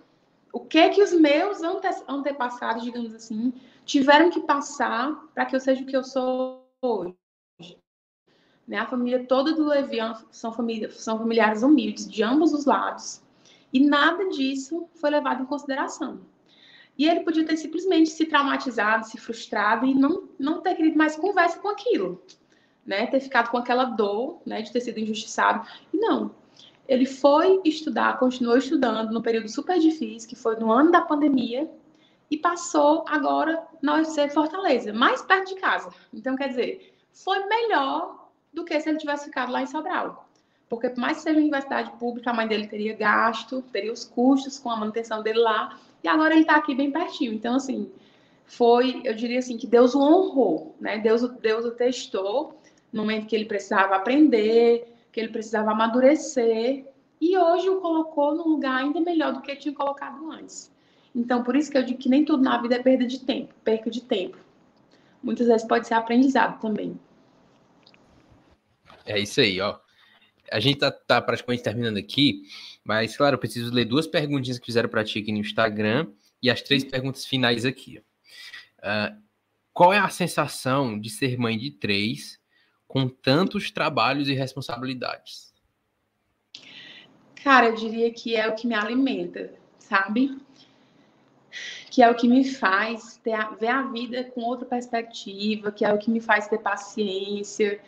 O 0.54 0.60
que 0.60 0.78
é 0.78 0.90
que 0.90 1.02
os 1.02 1.12
meus 1.12 1.62
ante 1.64 1.88
antepassados, 2.08 2.84
digamos 2.84 3.14
assim, 3.16 3.52
tiveram 3.84 4.30
que 4.30 4.42
passar 4.42 5.12
para 5.34 5.46
que 5.46 5.56
eu 5.56 5.60
seja 5.60 5.82
o 5.82 5.86
que 5.86 5.98
eu 5.98 6.04
sou 6.04 6.70
hoje? 6.82 7.16
Né? 8.68 8.78
A 8.78 8.86
família 8.86 9.26
toda 9.26 9.54
do 9.54 9.68
Levian 9.68 10.14
são, 10.32 10.54
família, 10.54 10.92
são 10.92 11.18
familiares 11.18 11.64
humildes 11.64 12.08
de 12.10 12.24
ambos 12.24 12.54
os 12.54 12.66
lados. 12.66 13.22
E 13.74 13.80
nada 13.80 14.30
disso 14.30 14.88
foi 14.96 15.10
levado 15.10 15.42
em 15.42 15.46
consideração. 15.46 16.22
E 16.98 17.08
ele 17.08 17.22
podia 17.22 17.46
ter 17.46 17.58
simplesmente 17.58 18.10
se 18.10 18.26
traumatizado, 18.26 19.06
se 19.06 19.18
frustrado 19.18 19.86
e 19.86 19.94
não, 19.94 20.30
não 20.40 20.62
ter 20.62 20.76
querido 20.76 20.98
mais 20.98 21.16
conversa 21.16 21.60
com 21.60 21.68
aquilo. 21.68 22.22
Né? 22.86 23.08
Ter 23.08 23.20
ficado 23.20 23.50
com 23.50 23.58
aquela 23.58 23.86
dor 23.86 24.42
né, 24.46 24.62
de 24.62 24.72
ter 24.72 24.82
sido 24.82 25.00
injustiçado. 25.00 25.68
E 25.94 25.98
não. 25.98 26.32
Ele 26.88 27.06
foi 27.06 27.60
estudar, 27.66 28.20
continuou 28.20 28.58
estudando 28.58 29.12
no 29.12 29.22
período 29.22 29.50
super 29.50 29.80
difícil, 29.80 30.30
que 30.30 30.36
foi 30.36 30.56
no 30.58 30.72
ano 30.72 30.92
da 30.92 31.02
pandemia, 31.02 31.70
e 32.30 32.38
passou 32.38 33.04
agora 33.08 33.64
na 33.82 33.96
UFC 33.96 34.30
Fortaleza, 34.30 34.94
mais 34.94 35.22
perto 35.22 35.54
de 35.54 35.60
casa. 35.60 35.90
Então, 36.14 36.36
quer 36.36 36.50
dizer, 36.50 36.94
foi 37.12 37.46
melhor 37.46 38.30
do 38.54 38.64
que 38.64 38.80
se 38.80 38.90
ele 38.90 38.98
tivesse 38.98 39.26
ficado 39.26 39.52
lá 39.52 39.62
em 39.62 39.68
Sobral. 39.68 40.30
Porque, 40.68 40.90
por 40.90 41.00
mais 41.00 41.18
que 41.18 41.24
seja 41.24 41.36
uma 41.36 41.44
universidade 41.44 41.92
pública, 41.98 42.32
a 42.32 42.34
mãe 42.34 42.48
dele 42.48 42.68
teria 42.68 42.96
gasto, 42.96 43.62
teria 43.72 43.94
os 43.94 44.04
custos 44.04 44.58
com 44.58 44.72
a 44.72 44.76
manutenção 44.76 45.22
dele 45.22 45.40
lá, 45.40 45.78
e 46.06 46.08
agora 46.08 46.34
ele 46.36 46.42
está 46.42 46.56
aqui 46.56 46.76
bem 46.76 46.92
pertinho. 46.92 47.34
Então, 47.34 47.56
assim, 47.56 47.92
foi, 48.46 49.02
eu 49.04 49.16
diria 49.16 49.40
assim, 49.40 49.58
que 49.58 49.66
Deus 49.66 49.96
o 49.96 50.00
honrou, 50.00 50.76
né? 50.80 51.00
Deus, 51.00 51.28
Deus 51.40 51.66
o 51.66 51.72
testou 51.72 52.62
no 52.94 53.02
momento 53.02 53.26
que 53.26 53.36
ele 53.36 53.46
precisava 53.46 53.96
aprender, 53.96 54.88
que 55.12 55.20
ele 55.20 55.30
precisava 55.30 55.72
amadurecer, 55.72 56.86
e 57.20 57.36
hoje 57.36 57.68
o 57.70 57.82
colocou 57.82 58.36
num 58.36 58.50
lugar 58.50 58.84
ainda 58.84 59.02
melhor 59.02 59.34
do 59.34 59.42
que 59.42 59.56
tinha 59.56 59.74
colocado 59.74 60.32
antes. 60.32 60.72
Então, 61.16 61.44
por 61.44 61.56
isso 61.56 61.72
que 61.72 61.78
eu 61.78 61.84
digo 61.84 61.98
que 61.98 62.08
nem 62.08 62.24
tudo 62.24 62.44
na 62.44 62.62
vida 62.62 62.76
é 62.76 62.84
perda 62.84 63.08
de 63.08 63.22
tempo, 63.22 63.52
perca 63.64 63.90
de 63.90 64.02
tempo. 64.02 64.38
Muitas 65.24 65.48
vezes 65.48 65.68
pode 65.68 65.88
ser 65.88 65.96
aprendizado 65.96 66.62
também. 66.62 67.00
É 69.08 69.20
isso 69.20 69.42
aí, 69.42 69.60
ó. 69.60 69.80
A 70.52 70.60
gente 70.60 70.78
tá, 70.78 70.92
tá 70.92 71.20
praticamente 71.20 71.64
terminando 71.64 71.98
aqui, 71.98 72.44
mas, 72.86 73.18
claro, 73.18 73.34
eu 73.34 73.40
preciso 73.40 73.74
ler 73.74 73.86
duas 73.86 74.06
perguntinhas 74.06 74.60
que 74.60 74.66
fizeram 74.68 74.88
para 74.88 75.04
ti 75.04 75.18
aqui 75.18 75.32
no 75.32 75.40
Instagram 75.40 76.08
e 76.40 76.52
as 76.52 76.62
três 76.62 76.84
perguntas 76.84 77.26
finais 77.26 77.66
aqui. 77.66 77.98
Uh, 78.78 79.20
qual 79.74 79.92
é 79.92 79.98
a 79.98 80.08
sensação 80.08 81.00
de 81.00 81.10
ser 81.10 81.36
mãe 81.36 81.58
de 81.58 81.72
três 81.72 82.40
com 82.88 83.10
tantos 83.10 83.72
trabalhos 83.72 84.30
e 84.30 84.34
responsabilidades? 84.34 85.52
Cara, 87.44 87.70
eu 87.70 87.76
diria 87.76 88.14
que 88.14 88.36
é 88.36 88.48
o 88.48 88.56
que 88.56 88.68
me 88.68 88.76
alimenta, 88.76 89.52
sabe? 89.80 90.38
Que 91.90 92.04
é 92.04 92.10
o 92.10 92.16
que 92.16 92.28
me 92.28 92.46
faz 92.46 93.18
ter, 93.18 93.38
ver 93.60 93.68
a 93.68 93.82
vida 93.82 94.24
com 94.26 94.42
outra 94.42 94.66
perspectiva, 94.66 95.72
que 95.72 95.84
é 95.84 95.92
o 95.92 95.98
que 95.98 96.12
me 96.12 96.22
faz 96.22 96.48
ter 96.48 96.60
paciência, 96.60 97.82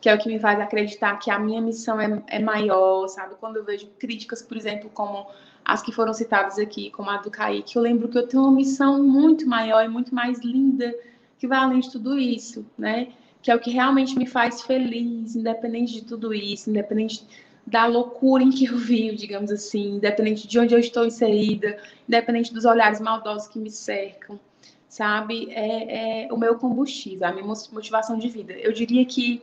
que 0.00 0.08
é 0.08 0.14
o 0.14 0.18
que 0.18 0.28
me 0.28 0.38
faz 0.38 0.58
acreditar 0.58 1.16
que 1.18 1.30
a 1.30 1.38
minha 1.38 1.60
missão 1.60 2.00
é, 2.00 2.22
é 2.28 2.38
maior, 2.38 3.06
sabe? 3.08 3.34
Quando 3.38 3.56
eu 3.56 3.64
vejo 3.64 3.86
críticas, 3.98 4.42
por 4.42 4.56
exemplo, 4.56 4.90
como 4.94 5.26
as 5.64 5.82
que 5.82 5.92
foram 5.92 6.14
citadas 6.14 6.58
aqui, 6.58 6.90
como 6.90 7.10
a 7.10 7.18
do 7.18 7.30
Kaique, 7.30 7.76
eu 7.76 7.82
lembro 7.82 8.08
que 8.08 8.16
eu 8.16 8.26
tenho 8.26 8.42
uma 8.44 8.52
missão 8.52 9.02
muito 9.02 9.46
maior 9.46 9.84
e 9.84 9.88
muito 9.88 10.14
mais 10.14 10.40
linda, 10.40 10.94
que 11.38 11.46
vai 11.46 11.58
além 11.58 11.80
de 11.80 11.90
tudo 11.90 12.18
isso, 12.18 12.64
né? 12.78 13.08
Que 13.42 13.50
é 13.50 13.54
o 13.54 13.60
que 13.60 13.70
realmente 13.70 14.18
me 14.18 14.26
faz 14.26 14.62
feliz, 14.62 15.36
independente 15.36 15.92
de 15.92 16.04
tudo 16.04 16.32
isso, 16.32 16.70
independente 16.70 17.26
da 17.66 17.86
loucura 17.86 18.42
em 18.42 18.50
que 18.50 18.64
eu 18.64 18.76
vivo, 18.76 19.16
digamos 19.16 19.50
assim, 19.50 19.96
independente 19.96 20.48
de 20.48 20.58
onde 20.58 20.74
eu 20.74 20.78
estou 20.80 21.06
inserida, 21.06 21.78
independente 22.08 22.52
dos 22.52 22.64
olhares 22.64 23.00
maldosos 23.00 23.48
que 23.48 23.58
me 23.58 23.70
cercam, 23.70 24.40
sabe? 24.88 25.50
É, 25.50 26.24
é 26.24 26.32
o 26.32 26.38
meu 26.38 26.56
combustível, 26.56 27.26
a 27.26 27.32
minha 27.32 27.46
motivação 27.46 28.18
de 28.18 28.28
vida. 28.28 28.54
Eu 28.54 28.72
diria 28.72 29.04
que 29.04 29.42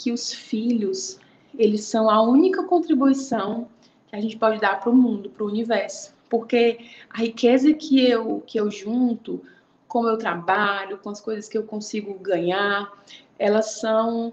que 0.00 0.10
os 0.10 0.32
filhos, 0.32 1.18
eles 1.58 1.84
são 1.84 2.08
a 2.08 2.22
única 2.22 2.62
contribuição 2.64 3.68
que 4.08 4.16
a 4.16 4.20
gente 4.20 4.38
pode 4.38 4.58
dar 4.58 4.80
para 4.80 4.88
o 4.88 4.96
mundo, 4.96 5.28
para 5.28 5.44
o 5.44 5.48
universo. 5.48 6.14
Porque 6.26 6.78
a 7.10 7.18
riqueza 7.18 7.74
que 7.74 8.02
eu, 8.02 8.42
que 8.46 8.58
eu 8.58 8.70
junto 8.70 9.42
com 9.86 10.00
o 10.00 10.04
meu 10.04 10.16
trabalho, 10.16 10.96
com 10.96 11.10
as 11.10 11.20
coisas 11.20 11.50
que 11.50 11.58
eu 11.58 11.64
consigo 11.64 12.14
ganhar, 12.14 12.90
elas 13.38 13.78
são 13.78 14.32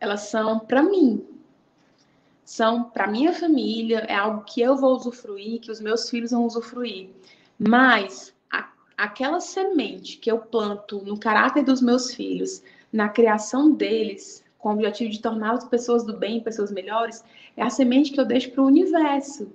elas 0.00 0.22
são 0.22 0.58
para 0.58 0.82
mim. 0.82 1.22
São 2.42 2.84
para 2.84 3.06
minha 3.06 3.32
família, 3.34 3.98
é 4.08 4.14
algo 4.14 4.44
que 4.44 4.60
eu 4.62 4.74
vou 4.76 4.96
usufruir, 4.96 5.60
que 5.60 5.70
os 5.70 5.80
meus 5.80 6.08
filhos 6.08 6.30
vão 6.30 6.46
usufruir. 6.46 7.10
Mas 7.58 8.34
aquela 8.96 9.40
semente 9.40 10.16
que 10.16 10.30
eu 10.30 10.38
planto 10.38 11.02
no 11.04 11.18
caráter 11.18 11.64
dos 11.64 11.82
meus 11.82 12.14
filhos, 12.14 12.62
na 12.92 13.08
criação 13.08 13.70
deles, 13.72 14.43
com 14.64 14.70
o 14.70 14.72
objetivo 14.72 15.10
de 15.10 15.20
tornar 15.20 15.52
as 15.52 15.64
pessoas 15.64 16.04
do 16.04 16.16
bem 16.16 16.40
pessoas 16.40 16.72
melhores, 16.72 17.22
é 17.54 17.62
a 17.62 17.68
semente 17.68 18.10
que 18.10 18.18
eu 18.18 18.24
deixo 18.24 18.50
para 18.50 18.62
o 18.62 18.66
universo, 18.66 19.52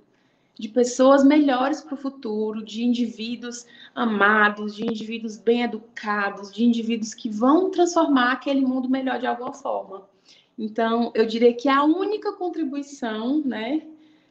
de 0.53 0.69
pessoas 0.69 1.23
melhores 1.23 1.81
para 1.81 1.95
o 1.95 1.98
futuro, 1.98 2.64
de 2.64 2.84
indivíduos 2.84 3.65
amados, 3.95 4.76
de 4.76 4.86
indivíduos 4.86 5.36
bem 5.36 5.64
educados, 5.64 6.53
de 6.53 6.64
indivíduos 6.64 7.15
que 7.15 7.27
vão 7.27 7.72
transformar 7.72 8.34
aquele 8.34 8.61
mundo 8.61 8.88
melhor 8.88 9.18
de 9.18 9.26
alguma 9.26 9.52
forma. 9.52 10.07
Então, 10.56 11.11
eu 11.15 11.26
diria 11.26 11.56
que 11.56 11.68
a 11.68 11.84
única 11.84 12.34
contribuição, 12.34 13.41
né, 13.44 13.81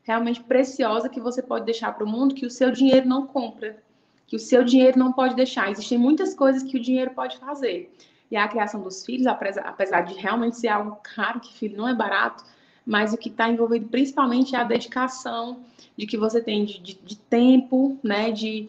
realmente 0.05 0.41
preciosa 0.45 1.09
que 1.09 1.21
você 1.21 1.43
pode 1.43 1.65
deixar 1.65 1.91
para 1.93 2.05
o 2.05 2.09
mundo, 2.09 2.37
que 2.37 2.47
o 2.47 2.51
seu 2.51 2.71
dinheiro 2.71 3.09
não 3.09 3.27
compra, 3.27 3.83
que 4.29 4.37
o 4.37 4.39
seu 4.39 4.63
dinheiro 4.63 4.97
não 4.97 5.13
pode 5.13 5.35
deixar. 5.35 5.73
Existem 5.73 5.99
muitas 5.99 6.35
coisas 6.35 6.63
que 6.63 6.77
o 6.77 6.81
dinheiro 6.81 7.11
pode 7.17 7.37
fazer. 7.39 7.93
E 8.31 8.37
a 8.37 8.47
criação 8.47 8.83
dos 8.83 9.05
filhos, 9.05 9.27
apesar 9.27 10.03
de 10.03 10.15
realmente 10.15 10.59
ser 10.59 10.69
algo 10.69 10.99
caro, 11.03 11.41
que 11.41 11.55
filho 11.55 11.77
não 11.77 11.89
é 11.89 11.95
barato, 11.95 12.45
mas 12.85 13.13
o 13.13 13.19
que 13.19 13.29
está 13.29 13.49
envolvido 13.49 13.89
principalmente 13.89 14.55
é 14.55 14.59
a 14.59 14.65
dedicação 14.65 15.61
de 15.97 16.07
que 16.07 16.17
você 16.17 16.41
tem 16.41 16.65
de, 16.65 16.79
de, 16.79 16.95
de 16.95 17.17
tempo, 17.17 17.99
né, 18.03 18.31
de, 18.31 18.69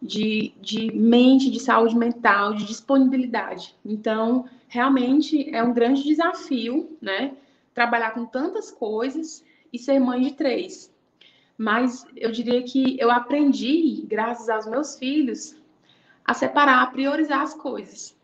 de, 0.00 0.52
de 0.60 0.92
mente, 0.92 1.50
de 1.50 1.60
saúde 1.60 1.96
mental, 1.96 2.54
de 2.54 2.64
disponibilidade. 2.64 3.74
Então, 3.84 4.48
realmente 4.68 5.52
é 5.54 5.62
um 5.62 5.72
grande 5.72 6.04
desafio, 6.04 6.96
né, 7.00 7.32
trabalhar 7.74 8.12
com 8.12 8.24
tantas 8.24 8.70
coisas 8.70 9.44
e 9.72 9.78
ser 9.78 9.98
mãe 9.98 10.22
de 10.22 10.32
três. 10.32 10.92
Mas 11.58 12.06
eu 12.16 12.30
diria 12.30 12.62
que 12.62 12.98
eu 12.98 13.10
aprendi, 13.10 14.04
graças 14.08 14.48
aos 14.48 14.66
meus 14.66 14.96
filhos, 14.96 15.54
a 16.24 16.32
separar, 16.32 16.82
a 16.82 16.86
priorizar 16.86 17.42
as 17.42 17.54
coisas 17.54 18.18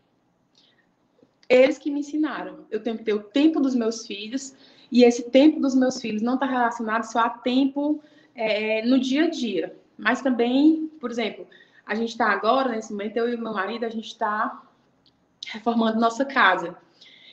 eles 1.49 1.77
que 1.77 1.91
me 1.91 1.99
ensinaram. 1.99 2.65
Eu 2.69 2.81
tenho 2.81 2.97
que 2.97 3.03
ter 3.03 3.13
o 3.13 3.23
tempo 3.23 3.59
dos 3.59 3.75
meus 3.75 4.05
filhos, 4.05 4.55
e 4.91 5.03
esse 5.03 5.29
tempo 5.29 5.59
dos 5.59 5.75
meus 5.75 5.99
filhos 5.99 6.21
não 6.21 6.35
está 6.35 6.45
relacionado 6.45 7.03
só 7.03 7.19
a 7.19 7.29
tempo 7.29 8.01
é, 8.35 8.85
no 8.85 8.99
dia 8.99 9.25
a 9.25 9.29
dia, 9.29 9.75
mas 9.97 10.21
também, 10.21 10.87
por 10.99 11.11
exemplo, 11.11 11.47
a 11.85 11.95
gente 11.95 12.09
está 12.09 12.29
agora, 12.29 12.69
nesse 12.69 12.91
momento, 12.91 13.17
eu 13.17 13.33
e 13.33 13.37
meu 13.37 13.53
marido, 13.53 13.85
a 13.85 13.89
gente 13.89 14.07
está 14.07 14.61
reformando 15.47 15.99
nossa 15.99 16.25
casa. 16.25 16.77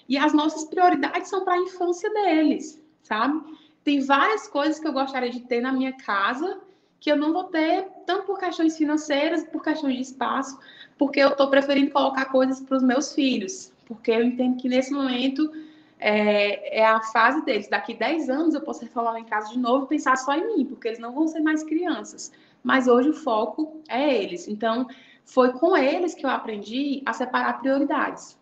E 0.08 0.16
as 0.16 0.32
nossas 0.32 0.64
prioridades 0.64 1.28
são 1.28 1.44
para 1.44 1.54
a 1.54 1.58
infância 1.58 2.10
deles, 2.12 2.82
sabe? 3.02 3.42
Tem 3.82 4.00
várias 4.00 4.46
coisas 4.48 4.78
que 4.78 4.86
eu 4.86 4.92
gostaria 4.92 5.30
de 5.30 5.40
ter 5.40 5.60
na 5.60 5.72
minha 5.72 5.92
casa 5.92 6.60
que 7.04 7.12
eu 7.12 7.16
não 7.16 7.34
vou 7.34 7.44
ter, 7.44 7.86
tanto 8.06 8.24
por 8.24 8.38
questões 8.38 8.78
financeiras, 8.78 9.44
por 9.44 9.62
questões 9.62 9.96
de 9.96 10.00
espaço, 10.00 10.58
porque 10.96 11.20
eu 11.20 11.28
estou 11.28 11.50
preferindo 11.50 11.90
colocar 11.90 12.24
coisas 12.26 12.62
para 12.62 12.78
os 12.78 12.82
meus 12.82 13.12
filhos, 13.12 13.73
porque 13.86 14.10
eu 14.10 14.22
entendo 14.22 14.56
que 14.56 14.68
nesse 14.68 14.92
momento 14.92 15.50
é, 15.98 16.80
é, 16.80 16.86
a 16.86 17.00
fase 17.00 17.44
deles. 17.44 17.68
Daqui 17.68 17.94
10 17.94 18.28
anos 18.28 18.54
eu 18.54 18.60
posso 18.60 18.86
falar 18.88 19.18
em 19.18 19.24
casa 19.24 19.50
de 19.50 19.58
novo 19.58 19.86
e 19.86 19.88
pensar 19.88 20.16
só 20.16 20.34
em 20.34 20.56
mim, 20.56 20.66
porque 20.66 20.88
eles 20.88 20.98
não 20.98 21.14
vão 21.14 21.26
ser 21.26 21.40
mais 21.40 21.62
crianças. 21.62 22.32
Mas 22.62 22.88
hoje 22.88 23.10
o 23.10 23.14
foco 23.14 23.80
é 23.88 24.22
eles. 24.22 24.48
Então, 24.48 24.86
foi 25.24 25.52
com 25.52 25.76
eles 25.76 26.14
que 26.14 26.24
eu 26.24 26.30
aprendi 26.30 27.02
a 27.06 27.12
separar 27.12 27.60
prioridades. 27.60 28.38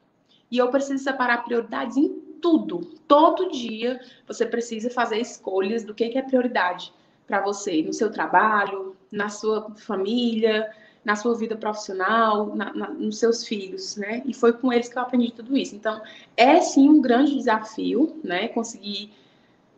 E 0.51 0.59
eu 0.59 0.71
preciso 0.71 1.03
separar 1.03 1.45
prioridades 1.45 1.97
em 1.97 2.09
tudo. 2.41 2.81
Todo 3.07 3.51
dia 3.51 4.01
você 4.27 4.45
precisa 4.45 4.91
fazer 4.91 5.19
escolhas 5.19 5.85
do 5.85 5.95
que 5.95 6.05
é 6.19 6.23
prioridade 6.23 6.93
para 7.27 7.41
você, 7.41 7.83
no 7.83 7.93
seu 7.93 8.11
trabalho, 8.11 8.97
na 9.11 9.29
sua 9.29 9.71
família, 9.77 10.69
na 11.05 11.17
sua 11.17 11.37
vida 11.37 11.57
profissional, 11.57 12.55
na, 12.55 12.73
na, 12.73 12.91
nos 12.91 13.19
seus 13.19 13.47
filhos, 13.47 13.97
né? 13.97 14.23
E 14.25 14.33
foi 14.33 14.53
com 14.53 14.73
eles 14.73 14.89
que 14.89 14.97
eu 14.97 15.03
aprendi 15.03 15.33
tudo 15.33 15.57
isso. 15.57 15.75
Então, 15.75 16.01
é 16.37 16.61
sim 16.61 16.89
um 16.89 17.01
grande 17.01 17.35
desafio, 17.35 18.21
né? 18.23 18.49
Conseguir 18.49 19.13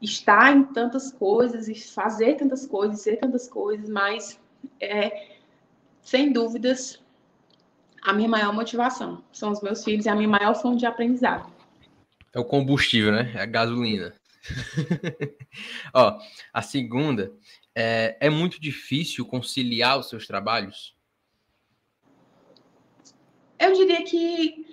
estar 0.02 0.54
em 0.54 0.64
tantas 0.64 1.10
coisas 1.10 1.68
e 1.68 1.74
fazer 1.74 2.36
tantas 2.36 2.66
coisas, 2.66 3.00
ser 3.00 3.16
tantas 3.16 3.48
coisas, 3.48 3.88
mas 3.88 4.38
é, 4.80 5.36
sem 6.02 6.30
dúvidas, 6.30 7.02
a 8.02 8.12
minha 8.12 8.28
maior 8.28 8.52
motivação. 8.52 9.24
São 9.32 9.50
os 9.50 9.62
meus 9.62 9.82
filhos 9.82 10.04
e 10.04 10.08
a 10.10 10.14
minha 10.14 10.28
maior 10.28 10.54
fonte 10.54 10.80
de 10.80 10.86
aprendizado. 10.86 11.50
É 12.34 12.38
o 12.38 12.44
combustível, 12.44 13.12
né? 13.12 13.32
É 13.34 13.40
a 13.40 13.46
gasolina. 13.46 14.12
Ó, 15.94 16.18
a 16.52 16.62
segunda 16.62 17.32
é, 17.74 18.16
é 18.20 18.28
muito 18.28 18.60
difícil 18.60 19.24
conciliar 19.24 19.98
os 19.98 20.08
seus 20.10 20.26
trabalhos? 20.26 20.93
Eu 23.64 23.72
diria 23.72 24.02
que 24.04 24.66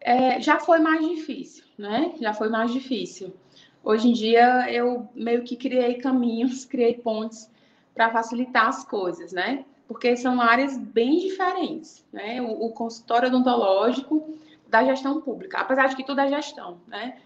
é, 0.00 0.40
já 0.40 0.60
foi 0.60 0.78
mais 0.78 1.04
difícil, 1.04 1.64
né? 1.76 2.12
Já 2.20 2.32
foi 2.32 2.48
mais 2.48 2.72
difícil. 2.72 3.34
Hoje 3.82 4.08
em 4.08 4.12
dia 4.12 4.72
eu 4.72 5.08
meio 5.12 5.42
que 5.42 5.56
criei 5.56 5.94
caminhos, 5.94 6.64
criei 6.66 6.94
pontes 6.94 7.50
para 7.94 8.10
facilitar 8.10 8.68
as 8.68 8.84
coisas, 8.84 9.32
né? 9.32 9.64
Porque 9.88 10.16
são 10.16 10.40
áreas 10.40 10.78
bem 10.78 11.18
diferentes, 11.18 12.04
né? 12.12 12.40
O, 12.40 12.66
o, 12.66 12.72
consultório 12.72 13.28
odontológico 13.28 14.38
da 14.68 14.84
gestão 14.84 15.20
pública, 15.20 15.58
apesar 15.58 15.88
de 15.88 15.96
que 15.96 16.04
tudo 16.04 16.20
é 16.20 16.28
gestão, 16.28 16.78
né? 16.86 17.18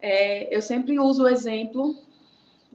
É, 0.00 0.54
eu 0.54 0.60
sempre 0.60 0.98
uso 0.98 1.22
o 1.22 1.28
exemplo 1.28 1.94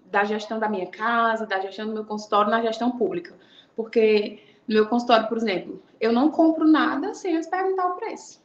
da 0.06 0.24
gestão 0.24 0.58
da 0.58 0.70
minha 0.70 0.88
casa, 0.88 1.46
da 1.46 1.60
gestão 1.60 1.88
do 1.88 1.94
meu 1.94 2.06
consultório 2.06 2.50
na 2.50 2.62
gestão 2.62 2.92
pública, 2.92 3.36
porque 3.76 4.40
no 4.68 4.76
meu 4.76 4.88
consultório, 4.88 5.28
por 5.28 5.38
exemplo, 5.38 5.82
eu 6.00 6.12
não 6.12 6.30
compro 6.30 6.68
nada 6.68 7.14
sem 7.14 7.36
antes 7.36 7.50
perguntar 7.50 7.88
o 7.88 7.96
preço 7.96 8.42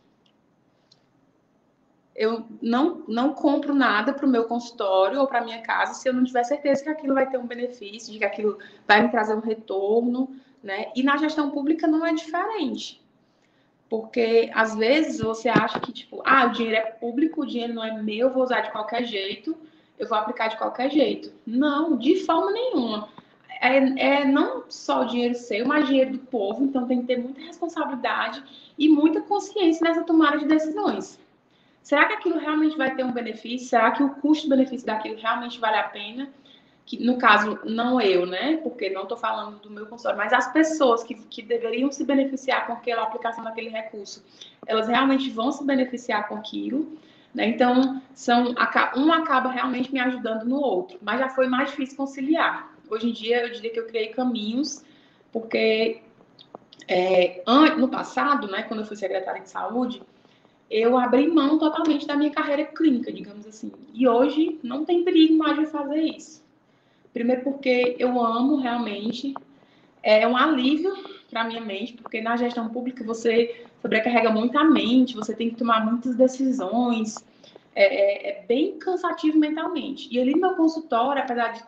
eu 2.15 2.45
não, 2.61 3.03
não 3.09 3.33
compro 3.33 3.75
nada 3.75 4.13
para 4.13 4.27
o 4.27 4.29
meu 4.29 4.45
consultório 4.45 5.21
ou 5.21 5.27
para 5.27 5.43
minha 5.43 5.63
casa 5.63 5.95
se 5.95 6.09
eu 6.09 6.13
não 6.13 6.25
tiver 6.25 6.45
certeza 6.45 6.83
que 6.83 6.91
aquilo 6.91 7.15
vai 7.15 7.29
ter 7.29 7.39
um 7.39 7.47
benefício, 7.47 8.13
de 8.13 8.19
que 8.19 8.25
aquilo 8.25 8.59
vai 8.87 9.03
me 9.03 9.11
trazer 9.11 9.35
um 9.35 9.41
retorno, 9.41 10.37
né? 10.63 10.91
E 10.95 11.03
na 11.03 11.17
gestão 11.17 11.51
pública 11.51 11.87
não 11.87 12.05
é 12.05 12.13
diferente. 12.13 13.03
Porque 13.89 14.51
às 14.55 14.75
vezes 14.75 15.21
você 15.21 15.49
acha 15.49 15.81
que, 15.81 15.93
tipo, 15.93 16.23
ah, 16.25 16.47
o 16.47 16.53
dinheiro 16.53 16.77
é 16.77 16.83
público, 16.83 17.43
o 17.43 17.47
dinheiro 17.47 17.75
não 17.75 17.85
é 17.85 18.01
meu, 18.01 18.29
eu 18.29 18.33
vou 18.33 18.43
usar 18.43 18.61
de 18.61 18.71
qualquer 18.71 19.05
jeito, 19.05 19.57
eu 19.99 20.09
vou 20.09 20.17
aplicar 20.17 20.49
de 20.49 20.57
qualquer 20.57 20.91
jeito. 20.91 21.33
Não, 21.47 21.97
de 21.97 22.17
forma 22.25 22.53
nenhuma. 22.53 23.09
É, 23.63 23.77
é 23.77 24.25
não 24.25 24.65
só 24.69 25.03
o 25.03 25.05
dinheiro 25.05 25.37
seu, 25.37 25.65
mas 25.65 25.87
dinheiro 25.87 26.11
do 26.11 26.19
povo, 26.19 26.65
então 26.65 26.85
tem 26.85 27.01
que 27.01 27.07
ter 27.07 27.17
muita 27.17 27.41
responsabilidade 27.41 28.43
e 28.77 28.89
muita 28.89 29.21
consciência 29.21 29.87
nessa 29.87 30.03
tomada 30.03 30.37
de 30.37 30.47
decisões. 30.47 31.17
Será 31.81 32.07
que 32.07 32.15
aquilo 32.15 32.39
realmente 32.39 32.77
vai 32.77 32.93
ter 32.95 33.05
um 33.05 33.13
benefício? 33.13 33.69
Será 33.69 33.93
que 33.93 34.03
o 34.03 34.11
custo-benefício 34.17 34.85
daquilo 34.85 35.17
realmente 35.17 35.61
vale 35.61 35.77
a 35.77 35.85
pena? 35.85 36.29
Que, 36.85 37.05
no 37.05 37.17
caso, 37.19 37.61
não 37.65 38.01
eu, 38.01 38.27
né? 38.27 38.57
Porque 38.57 38.91
não 38.91 39.03
estou 39.03 39.17
falando 39.17 39.61
do 39.61 39.71
meu 39.71 39.87
consultório, 39.87 40.19
mas 40.19 40.33
as 40.33 40.53
pessoas 40.53 41.05
que, 41.05 41.15
que 41.15 41.41
deveriam 41.41 41.93
se 41.93 42.05
beneficiar 42.05 42.67
com 42.67 42.73
aquela 42.73 43.05
aplicação 43.05 43.45
daquele 43.45 43.69
recurso, 43.69 44.25
elas 44.67 44.89
realmente 44.89 45.31
vão 45.31 45.53
se 45.53 45.65
beneficiar 45.65 46.29
com 46.29 46.35
aquilo. 46.35 46.99
Né? 47.33 47.47
Então, 47.47 48.03
são, 48.13 48.55
um 48.97 49.13
acaba 49.13 49.51
realmente 49.51 49.93
me 49.93 50.01
ajudando 50.01 50.45
no 50.45 50.57
outro, 50.57 50.99
mas 51.01 51.21
já 51.21 51.29
foi 51.29 51.47
mais 51.47 51.71
difícil 51.71 51.97
conciliar. 51.97 52.72
Hoje 52.93 53.09
em 53.09 53.13
dia, 53.13 53.47
eu 53.47 53.51
diria 53.51 53.71
que 53.71 53.81
eu 53.81 53.87
criei 53.87 54.09
caminhos, 54.09 54.85
porque 55.33 56.03
é, 56.87 57.43
no 57.79 57.89
passado, 57.89 58.47
né, 58.49 58.65
quando 58.65 58.81
eu 58.81 58.87
fui 58.87 58.99
secretária 58.99 59.41
de 59.41 59.49
saúde, 59.49 60.03
eu 60.71 60.99
abri 60.99 61.27
mão 61.27 61.59
totalmente 61.59 62.07
da 62.07 62.15
minha 62.15 62.31
carreira 62.31 62.67
clínica, 62.67 63.11
digamos 63.11 63.47
assim. 63.47 63.73
E 63.95 64.07
hoje 64.07 64.61
não 64.63 64.85
tem 64.85 65.05
perigo 65.05 65.39
mais 65.39 65.59
de 65.59 65.67
fazer 65.69 66.03
isso. 66.03 66.45
Primeiro 67.15 67.43
porque 67.45 67.97
eu 67.99 68.23
amo 68.23 68.57
realmente, 68.57 69.33
é 70.03 70.29
um 70.29 70.37
alívio 70.37 70.95
para 71.31 71.45
minha 71.45 71.63
mente, 71.63 71.95
porque 71.95 72.21
na 72.21 72.37
gestão 72.37 72.69
pública 72.69 73.03
você 73.03 73.65
sobrecarrega 73.81 74.29
muito 74.29 74.59
a 74.59 74.65
mente, 74.65 75.17
você 75.17 75.35
tem 75.35 75.49
que 75.49 75.57
tomar 75.57 75.83
muitas 75.83 76.15
decisões, 76.15 77.15
é, 77.75 77.85
é, 77.85 78.29
é 78.29 78.47
bem 78.47 78.79
cansativo 78.79 79.39
mentalmente. 79.39 80.15
E 80.15 80.21
ali 80.21 80.35
no 80.35 80.43
meu 80.43 80.57
consultório, 80.57 81.23
apesar 81.23 81.55
de 81.55 81.63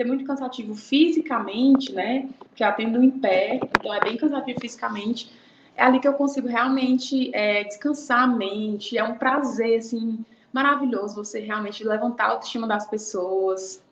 ser 0.00 0.06
muito 0.06 0.24
cansativo 0.24 0.74
fisicamente, 0.74 1.92
né, 1.92 2.26
que 2.54 2.64
eu 2.64 2.68
atendo 2.68 3.02
em 3.02 3.10
pé, 3.10 3.60
então 3.62 3.92
é 3.92 4.00
bem 4.00 4.16
cansativo 4.16 4.58
fisicamente, 4.58 5.30
é 5.76 5.82
ali 5.82 6.00
que 6.00 6.08
eu 6.08 6.14
consigo 6.14 6.48
realmente 6.48 7.30
é, 7.34 7.64
descansar 7.64 8.22
a 8.22 8.26
mente. 8.26 8.96
É 8.96 9.04
um 9.04 9.14
prazer, 9.14 9.78
assim, 9.78 10.24
maravilhoso 10.52 11.14
você 11.14 11.40
realmente 11.40 11.84
levantar 11.84 12.24
a 12.24 12.30
autoestima 12.30 12.66
das 12.66 12.86
pessoas. 12.86 13.82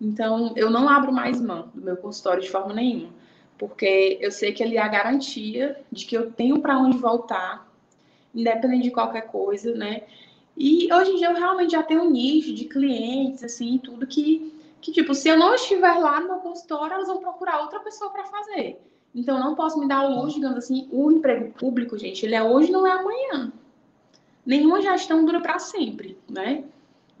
Então, 0.00 0.52
eu 0.56 0.70
não 0.70 0.88
abro 0.88 1.12
mais 1.12 1.40
mão 1.40 1.68
do 1.74 1.82
meu 1.82 1.96
consultório 1.96 2.42
de 2.42 2.50
forma 2.50 2.72
nenhuma, 2.72 3.10
porque 3.58 4.18
eu 4.20 4.30
sei 4.30 4.52
que 4.52 4.62
ali 4.62 4.78
é 4.78 4.82
a 4.82 4.88
garantia 4.88 5.78
de 5.90 6.06
que 6.06 6.16
eu 6.16 6.32
tenho 6.32 6.60
para 6.60 6.78
onde 6.78 6.96
voltar, 6.96 7.70
independente 8.34 8.84
de 8.84 8.90
qualquer 8.90 9.26
coisa, 9.26 9.74
né? 9.74 10.02
E 10.56 10.92
hoje 10.92 11.12
em 11.12 11.16
dia 11.16 11.30
eu 11.30 11.34
realmente 11.34 11.72
já 11.72 11.82
tenho 11.82 12.02
um 12.02 12.10
nicho 12.10 12.54
de 12.54 12.66
clientes, 12.66 13.42
assim, 13.42 13.78
tudo 13.78 14.06
que, 14.06 14.51
que 14.82 14.90
tipo, 14.90 15.14
se 15.14 15.28
eu 15.28 15.38
não 15.38 15.54
estiver 15.54 15.94
lá 15.94 16.20
no 16.20 16.26
meu 16.26 16.36
consultório, 16.38 16.94
elas 16.94 17.06
vão 17.06 17.18
procurar 17.18 17.60
outra 17.60 17.78
pessoa 17.80 18.10
para 18.10 18.24
fazer. 18.24 18.78
Então, 19.14 19.38
não 19.38 19.54
posso 19.54 19.78
me 19.78 19.86
dar 19.86 20.04
o 20.04 20.20
luxo, 20.20 20.34
digamos 20.34 20.58
assim, 20.58 20.88
o 20.90 21.10
emprego 21.12 21.52
público, 21.52 21.96
gente, 21.96 22.26
ele 22.26 22.34
é 22.34 22.42
hoje, 22.42 22.72
não 22.72 22.86
é 22.86 22.90
amanhã. 22.90 23.52
Nenhuma 24.44 24.82
gestão 24.82 25.24
dura 25.24 25.40
para 25.40 25.58
sempre, 25.60 26.18
né? 26.28 26.64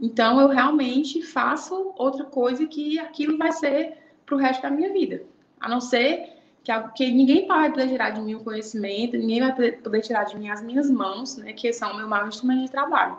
Então, 0.00 0.40
eu 0.40 0.48
realmente 0.48 1.22
faço 1.22 1.92
outra 1.96 2.24
coisa 2.24 2.66
que 2.66 2.98
aquilo 2.98 3.38
vai 3.38 3.52
ser 3.52 3.96
para 4.26 4.34
o 4.34 4.38
resto 4.38 4.62
da 4.62 4.70
minha 4.70 4.92
vida. 4.92 5.22
A 5.60 5.68
não 5.68 5.80
ser 5.80 6.30
que, 6.64 6.72
que 6.96 7.12
ninguém 7.12 7.46
vai 7.46 7.70
poder 7.70 7.88
tirar 7.88 8.10
de 8.10 8.20
mim 8.20 8.34
o 8.34 8.40
conhecimento, 8.42 9.16
ninguém 9.16 9.40
vai 9.40 9.52
poder 9.72 10.00
tirar 10.00 10.24
de 10.24 10.36
mim 10.36 10.48
as 10.48 10.60
minhas 10.60 10.90
mãos, 10.90 11.36
né? 11.36 11.52
Que 11.52 11.72
são 11.72 11.92
o 11.92 11.96
meu 11.96 12.08
maior 12.08 12.26
instrumento 12.26 12.62
de 12.62 12.70
trabalho. 12.72 13.18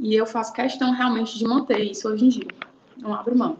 E 0.00 0.14
eu 0.14 0.26
faço 0.26 0.52
questão 0.52 0.90
realmente 0.92 1.38
de 1.38 1.44
manter 1.44 1.80
isso 1.84 2.08
hoje 2.08 2.24
em 2.24 2.28
dia. 2.30 2.48
Não 2.96 3.14
abro 3.14 3.36
mão. 3.36 3.56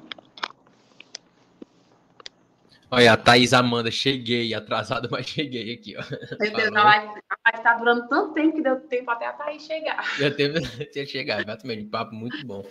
Olha, 2.88 3.14
a 3.14 3.16
Thaís 3.16 3.52
Amanda, 3.52 3.90
cheguei, 3.90 4.54
atrasado, 4.54 5.08
mas 5.10 5.26
cheguei 5.26 5.72
aqui, 5.74 5.96
ó. 5.96 6.02
Meu 6.38 6.52
Deus, 6.52 6.76
a 6.76 6.84
live, 6.84 7.22
tá 7.62 7.74
durando 7.74 8.08
tanto 8.08 8.32
tempo 8.32 8.56
que 8.56 8.62
deu 8.62 8.80
tempo 8.80 9.10
até 9.10 9.26
a 9.26 9.32
Thaís 9.32 9.62
chegar. 9.62 10.02
Já 10.18 10.30
teve 10.30 10.58
até 10.82 11.04
chegar, 11.04 11.40
exatamente, 11.42 11.84
papo 11.86 12.14
muito 12.14 12.46
bom. 12.46 12.64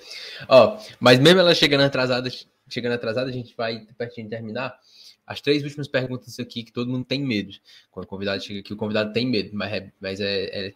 Ó, 0.48 0.78
mas 1.00 1.20
mesmo 1.20 1.42
ela 1.42 1.54
chegando 1.54 1.82
atrasada, 1.82 2.30
chegando 2.70 2.94
atrasada, 2.94 3.30
a 3.30 3.34
gente 3.34 3.54
vai 3.58 3.86
pertinho 3.98 4.28
de 4.28 4.36
terminar. 4.36 4.80
As 5.28 5.42
três 5.42 5.64
últimas 5.64 5.88
perguntas 5.88 6.40
aqui 6.40 6.64
que 6.64 6.72
todo 6.72 6.90
mundo 6.90 7.04
tem 7.04 7.20
medo. 7.20 7.54
Quando 7.92 8.06
o 8.06 8.08
convidado 8.08 8.42
chega 8.44 8.60
aqui, 8.60 8.74
o 8.74 8.78
convidado 8.78 9.12
tem 9.12 9.28
medo, 9.28 9.50
mas 9.54 9.74
é, 9.74 9.92
mas 10.00 10.22
é, 10.22 10.68
é, 10.68 10.74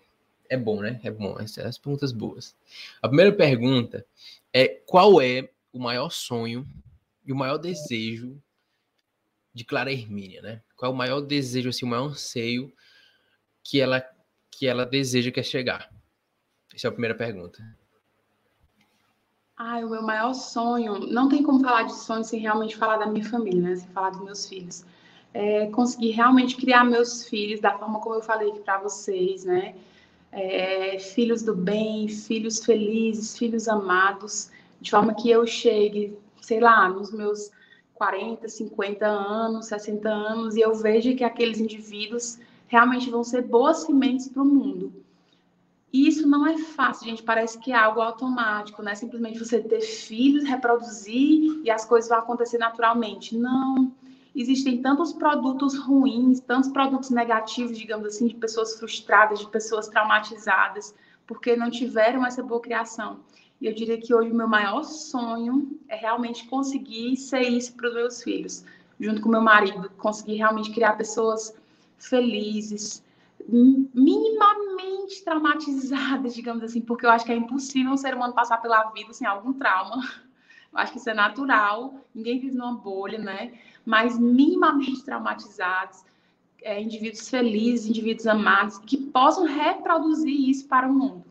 é 0.49 0.57
bom, 0.57 0.81
né? 0.81 0.99
É 1.03 1.11
bom, 1.11 1.37
essas 1.39 1.65
as 1.65 1.77
perguntas 1.77 2.11
boas. 2.11 2.55
A 3.01 3.07
primeira 3.07 3.31
pergunta 3.31 4.03
é 4.51 4.67
qual 4.67 5.21
é 5.21 5.47
o 5.71 5.79
maior 5.79 6.09
sonho 6.09 6.67
e 7.23 7.31
o 7.31 7.35
maior 7.35 7.57
desejo 7.57 8.41
de 9.53 9.63
Clara 9.63 9.91
Hermínia, 9.91 10.41
né? 10.41 10.61
Qual 10.75 10.91
é 10.91 10.93
o 10.93 10.97
maior 10.97 11.21
desejo, 11.21 11.69
assim, 11.69 11.85
o 11.85 11.89
maior 11.89 12.09
anseio 12.09 12.71
que 13.63 13.79
ela, 13.79 14.03
que 14.51 14.67
ela 14.67 14.85
deseja 14.85 15.31
que 15.31 15.39
é 15.39 15.43
chegar? 15.43 15.89
Essa 16.73 16.87
é 16.87 16.89
a 16.89 16.91
primeira 16.91 17.15
pergunta. 17.15 17.59
Ah, 19.57 19.79
o 19.79 19.89
meu 19.89 20.01
maior 20.01 20.33
sonho, 20.33 20.99
não 20.99 21.27
tem 21.27 21.43
como 21.43 21.61
falar 21.61 21.83
de 21.83 21.93
sonho 21.93 22.23
sem 22.23 22.39
realmente 22.39 22.77
falar 22.77 22.97
da 22.97 23.07
minha 23.07 23.25
família, 23.25 23.61
né? 23.61 23.75
Sem 23.75 23.89
falar 23.89 24.11
dos 24.11 24.23
meus 24.23 24.47
filhos. 24.47 24.85
É 25.33 25.67
conseguir 25.67 26.11
realmente 26.11 26.55
criar 26.55 26.85
meus 26.85 27.25
filhos 27.25 27.59
da 27.59 27.77
forma 27.77 27.99
como 27.99 28.15
eu 28.15 28.21
falei 28.21 28.49
aqui 28.49 28.61
para 28.61 28.79
vocês, 28.79 29.43
né? 29.43 29.75
É, 30.31 30.97
filhos 30.99 31.41
do 31.43 31.55
bem, 31.55 32.07
filhos 32.07 32.63
felizes, 32.63 33.37
filhos 33.37 33.67
amados, 33.67 34.49
de 34.79 34.91
forma 34.91 35.13
que 35.13 35.29
eu 35.29 35.45
chegue, 35.45 36.17
sei 36.41 36.61
lá, 36.61 36.87
nos 36.87 37.11
meus 37.11 37.51
40, 37.99 38.47
50 38.47 39.05
anos, 39.05 39.65
60 39.65 40.09
anos, 40.09 40.55
e 40.55 40.61
eu 40.61 40.73
vejo 40.73 41.13
que 41.17 41.23
aqueles 41.23 41.59
indivíduos 41.59 42.39
realmente 42.65 43.09
vão 43.09 43.25
ser 43.25 43.41
boas 43.41 43.79
sementes 43.79 44.29
para 44.29 44.41
o 44.41 44.45
mundo. 44.45 44.93
E 45.91 46.07
isso 46.07 46.25
não 46.25 46.47
é 46.47 46.57
fácil, 46.57 47.09
gente. 47.09 47.21
Parece 47.21 47.59
que 47.59 47.73
é 47.73 47.75
algo 47.75 47.99
automático, 47.99 48.81
não 48.81 48.89
é 48.89 48.95
simplesmente 48.95 49.37
você 49.37 49.59
ter 49.59 49.81
filhos, 49.81 50.45
reproduzir 50.45 51.61
e 51.61 51.69
as 51.69 51.83
coisas 51.83 52.09
vão 52.09 52.19
acontecer 52.19 52.57
naturalmente. 52.57 53.35
Não. 53.37 53.91
Existem 54.33 54.81
tantos 54.81 55.11
produtos 55.11 55.77
ruins, 55.77 56.39
tantos 56.39 56.69
produtos 56.69 57.09
negativos, 57.09 57.77
digamos 57.77 58.07
assim, 58.07 58.27
de 58.27 58.35
pessoas 58.35 58.79
frustradas, 58.79 59.39
de 59.39 59.49
pessoas 59.49 59.89
traumatizadas, 59.89 60.95
porque 61.27 61.53
não 61.57 61.69
tiveram 61.69 62.25
essa 62.25 62.41
boa 62.41 62.61
criação. 62.61 63.19
E 63.61 63.67
eu 63.67 63.73
diria 63.73 63.99
que 63.99 64.13
hoje 64.13 64.31
o 64.31 64.35
meu 64.35 64.47
maior 64.47 64.83
sonho 64.83 65.77
é 65.89 65.95
realmente 65.95 66.47
conseguir 66.47 67.17
ser 67.17 67.41
isso 67.41 67.73
para 67.73 67.89
os 67.89 67.93
meus 67.93 68.23
filhos, 68.23 68.63
junto 68.99 69.21
com 69.21 69.29
meu 69.29 69.41
marido, 69.41 69.89
conseguir 69.97 70.35
realmente 70.35 70.71
criar 70.71 70.93
pessoas 70.93 71.53
felizes, 71.97 73.03
minimamente 73.47 75.23
traumatizadas, 75.23 76.33
digamos 76.35 76.63
assim, 76.63 76.79
porque 76.79 77.05
eu 77.05 77.09
acho 77.09 77.25
que 77.25 77.31
é 77.31 77.35
impossível 77.35 77.91
um 77.91 77.97
ser 77.97 78.13
humano 78.15 78.33
passar 78.33 78.57
pela 78.57 78.91
vida 78.91 79.11
sem 79.11 79.27
algum 79.27 79.51
trauma. 79.53 79.97
Eu 80.71 80.79
acho 80.79 80.93
que 80.93 80.99
isso 80.99 81.09
é 81.09 81.13
natural, 81.13 81.95
ninguém 82.13 82.39
vive 82.39 82.55
numa 82.55 82.73
bolha, 82.73 83.17
né? 83.17 83.59
Mas 83.85 84.17
minimamente 84.17 85.03
traumatizados, 85.03 86.05
é, 86.61 86.81
indivíduos 86.81 87.27
felizes, 87.27 87.89
indivíduos 87.89 88.27
amados, 88.27 88.77
que 88.77 88.97
possam 88.97 89.45
reproduzir 89.45 90.49
isso 90.49 90.67
para 90.67 90.87
o 90.87 90.93
mundo. 90.93 91.28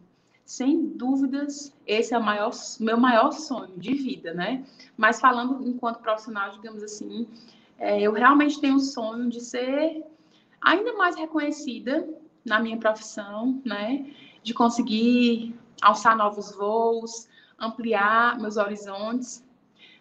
Sem 0.48 0.88
dúvidas, 0.96 1.76
esse 1.86 2.14
é 2.14 2.18
o 2.18 2.22
maior, 2.22 2.52
meu 2.80 2.96
maior 2.96 3.32
sonho 3.32 3.76
de 3.76 3.92
vida, 3.92 4.32
né? 4.32 4.64
Mas 4.96 5.20
falando 5.20 5.62
enquanto 5.68 6.00
profissional, 6.00 6.50
digamos 6.52 6.82
assim, 6.82 7.28
é, 7.78 8.00
eu 8.00 8.12
realmente 8.14 8.58
tenho 8.58 8.76
o 8.76 8.80
sonho 8.80 9.28
de 9.28 9.42
ser 9.42 10.02
ainda 10.58 10.94
mais 10.94 11.16
reconhecida 11.16 12.08
na 12.46 12.58
minha 12.60 12.78
profissão, 12.78 13.60
né? 13.62 14.10
De 14.42 14.54
conseguir 14.54 15.54
alçar 15.82 16.16
novos 16.16 16.56
voos, 16.56 17.28
ampliar 17.58 18.40
meus 18.40 18.56
horizontes, 18.56 19.44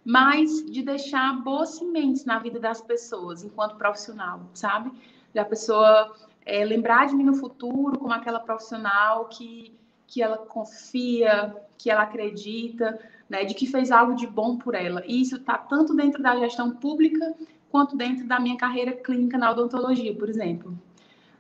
mas 0.05 0.63
de 0.71 0.81
deixar 0.81 1.43
boas 1.43 1.71
sementes 1.71 2.23
na 2.23 2.39
vida 2.39 2.57
das 2.57 2.79
pessoas 2.79 3.43
enquanto 3.43 3.75
profissional, 3.75 4.49
sabe? 4.53 4.93
Da 5.33 5.43
pessoa 5.43 6.15
é, 6.45 6.63
lembrar 6.63 7.07
de 7.07 7.15
mim 7.17 7.25
no 7.25 7.35
futuro 7.35 7.99
como 7.99 8.13
aquela 8.13 8.39
profissional 8.39 9.25
que, 9.25 9.77
que 10.07 10.21
ela 10.21 10.37
confia, 10.37 11.55
que 11.77 11.91
ela 11.91 12.03
acredita, 12.03 12.97
né, 13.29 13.43
de 13.43 13.53
que 13.53 13.67
fez 13.67 13.91
algo 13.91 14.15
de 14.15 14.25
bom 14.25 14.57
por 14.57 14.73
ela. 14.73 15.03
E 15.05 15.21
isso 15.21 15.35
está 15.35 15.57
tanto 15.57 15.93
dentro 15.93 16.23
da 16.23 16.35
gestão 16.37 16.71
pública 16.71 17.35
quanto 17.69 17.97
dentro 17.97 18.25
da 18.25 18.39
minha 18.39 18.57
carreira 18.57 18.93
clínica 18.93 19.37
na 19.37 19.51
odontologia, 19.51 20.15
por 20.15 20.29
exemplo. 20.29 20.77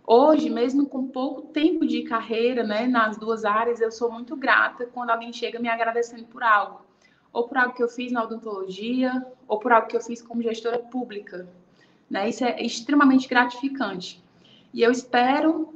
Hoje, 0.05 0.49
mesmo 0.49 0.85
com 0.85 1.07
pouco 1.07 1.43
tempo 1.43 1.85
de 1.85 2.03
carreira, 2.03 2.63
né, 2.63 2.87
nas 2.87 3.17
duas 3.17 3.45
áreas, 3.45 3.81
eu 3.81 3.91
sou 3.91 4.11
muito 4.11 4.35
grata 4.35 4.85
quando 4.85 5.09
alguém 5.09 5.31
chega 5.31 5.59
me 5.59 5.69
agradecendo 5.69 6.25
por 6.25 6.43
algo, 6.43 6.81
ou 7.31 7.47
por 7.47 7.57
algo 7.57 7.73
que 7.73 7.83
eu 7.83 7.89
fiz 7.89 8.11
na 8.11 8.23
odontologia, 8.23 9.25
ou 9.47 9.59
por 9.59 9.71
algo 9.71 9.87
que 9.87 9.95
eu 9.95 10.01
fiz 10.01 10.21
como 10.21 10.41
gestora 10.41 10.79
pública. 10.79 11.47
Né? 12.09 12.29
Isso 12.29 12.43
é 12.43 12.61
extremamente 12.61 13.27
gratificante. 13.27 14.21
E 14.73 14.81
eu 14.81 14.91
espero 14.91 15.73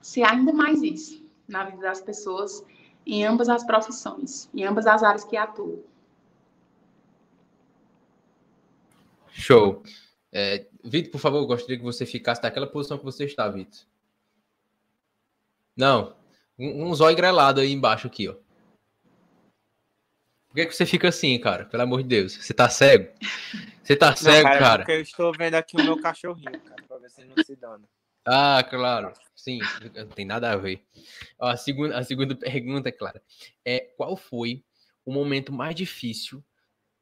ser 0.00 0.22
ainda 0.22 0.52
mais 0.52 0.82
isso 0.82 1.21
na 1.52 1.64
vida 1.64 1.82
das 1.82 2.00
pessoas, 2.00 2.64
em 3.06 3.24
ambas 3.24 3.48
as 3.48 3.64
profissões, 3.64 4.48
em 4.54 4.64
ambas 4.64 4.86
as 4.86 5.02
áreas 5.02 5.24
que 5.24 5.36
atuo. 5.36 5.84
Show. 9.28 9.82
É, 10.32 10.66
Vitor, 10.82 11.12
por 11.12 11.18
favor, 11.18 11.38
eu 11.38 11.46
gostaria 11.46 11.76
que 11.76 11.84
você 11.84 12.06
ficasse 12.06 12.42
naquela 12.42 12.66
posição 12.66 12.98
que 12.98 13.04
você 13.04 13.24
está, 13.24 13.48
Vitor. 13.48 13.80
Não, 15.76 16.14
um, 16.58 16.86
um 16.86 16.94
zóio 16.94 17.16
grelado 17.16 17.60
aí 17.60 17.72
embaixo 17.72 18.06
aqui, 18.06 18.28
ó. 18.28 18.34
Por 20.48 20.56
que, 20.56 20.66
que 20.66 20.76
você 20.76 20.84
fica 20.84 21.08
assim, 21.08 21.38
cara? 21.38 21.64
Pelo 21.64 21.82
amor 21.82 22.02
de 22.02 22.08
Deus. 22.10 22.34
Você 22.34 22.52
tá 22.52 22.68
cego? 22.68 23.10
Você 23.82 23.96
tá 23.96 24.14
cego, 24.14 24.36
não, 24.36 24.42
cara, 24.42 24.58
cara? 24.58 24.78
Porque 24.80 24.92
eu 24.92 25.00
estou 25.00 25.32
vendo 25.32 25.54
aqui 25.54 25.80
o 25.80 25.82
meu 25.82 25.98
cachorrinho, 26.00 26.60
cara, 26.60 26.82
pra 26.86 26.98
ver 26.98 27.10
se 27.10 27.22
ele 27.22 27.32
não 27.34 27.42
se 27.42 27.56
dana. 27.56 27.88
Ah, 28.24 28.62
claro. 28.62 29.12
Sim, 29.34 29.58
não 29.94 30.08
tem 30.08 30.24
nada 30.24 30.52
a 30.52 30.56
ver. 30.56 30.84
A, 31.40 31.56
segunda, 31.56 31.98
a 31.98 32.04
segunda 32.04 32.34
pergunta, 32.36 32.92
Clara, 32.92 33.20
é 33.64 33.80
qual 33.96 34.16
foi 34.16 34.64
o 35.04 35.12
momento 35.12 35.52
mais 35.52 35.74
difícil 35.74 36.44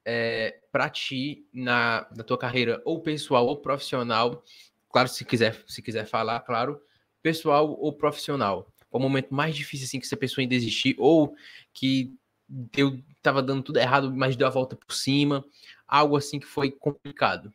é, 0.03 0.59
para 0.71 0.89
ti 0.89 1.47
na, 1.53 2.07
na 2.15 2.23
tua 2.23 2.37
carreira 2.37 2.81
ou 2.83 2.99
pessoal 2.99 3.45
ou 3.45 3.57
profissional, 3.57 4.43
claro, 4.89 5.07
se 5.07 5.23
quiser, 5.23 5.63
se 5.67 5.81
quiser 5.81 6.07
falar, 6.07 6.39
claro, 6.39 6.81
pessoal 7.21 7.77
ou 7.79 7.93
profissional, 7.93 8.67
o 8.89 8.97
momento 8.97 9.33
mais 9.33 9.55
difícil 9.55 9.85
assim 9.85 9.99
que 9.99 10.07
você 10.07 10.15
pensou 10.15 10.43
em 10.43 10.47
desistir 10.47 10.95
ou 10.97 11.35
que 11.71 12.15
deu 12.49 12.99
tava 13.21 13.43
dando 13.43 13.61
tudo 13.61 13.77
errado, 13.77 14.11
mas 14.11 14.35
deu 14.35 14.47
a 14.47 14.49
volta 14.49 14.75
por 14.75 14.93
cima, 14.93 15.45
algo 15.87 16.17
assim 16.17 16.39
que 16.39 16.47
foi 16.47 16.71
complicado. 16.71 17.53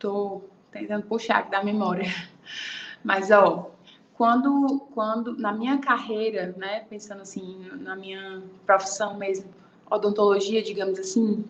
Tô 0.00 0.50
tentando 0.76 1.06
puxar 1.06 1.38
aqui 1.38 1.50
da 1.50 1.62
memória. 1.62 2.06
Mas 3.02 3.30
ó, 3.30 3.70
quando 4.14 4.80
quando 4.94 5.36
na 5.36 5.52
minha 5.52 5.78
carreira, 5.78 6.54
né, 6.56 6.84
pensando 6.88 7.22
assim, 7.22 7.68
na 7.80 7.94
minha 7.94 8.42
profissão 8.64 9.16
mesmo, 9.16 9.50
odontologia, 9.90 10.62
digamos 10.62 10.98
assim, 10.98 11.44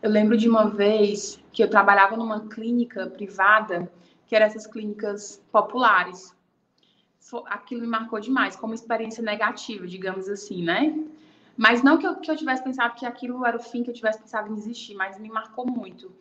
eu 0.00 0.10
lembro 0.10 0.36
de 0.36 0.48
uma 0.48 0.70
vez 0.70 1.42
que 1.52 1.62
eu 1.62 1.68
trabalhava 1.68 2.16
numa 2.16 2.48
clínica 2.48 3.06
privada, 3.08 3.90
que 4.26 4.36
eram 4.36 4.46
essas 4.46 4.66
clínicas 4.66 5.42
populares. 5.50 6.34
Aquilo 7.46 7.82
me 7.82 7.86
marcou 7.86 8.20
demais, 8.20 8.56
como 8.56 8.72
experiência 8.72 9.22
negativa, 9.22 9.86
digamos 9.86 10.28
assim, 10.28 10.62
né? 10.62 10.96
Mas 11.56 11.82
não 11.82 11.98
que 11.98 12.06
eu, 12.06 12.14
que 12.14 12.30
eu 12.30 12.36
tivesse 12.36 12.62
pensado 12.62 12.94
que 12.94 13.04
aquilo 13.04 13.44
era 13.44 13.56
o 13.56 13.60
fim, 13.60 13.82
que 13.82 13.90
eu 13.90 13.94
tivesse 13.94 14.20
pensado 14.20 14.48
em 14.48 14.54
desistir, 14.54 14.94
mas 14.94 15.18
me 15.18 15.28
marcou 15.28 15.66
muito. 15.66 16.12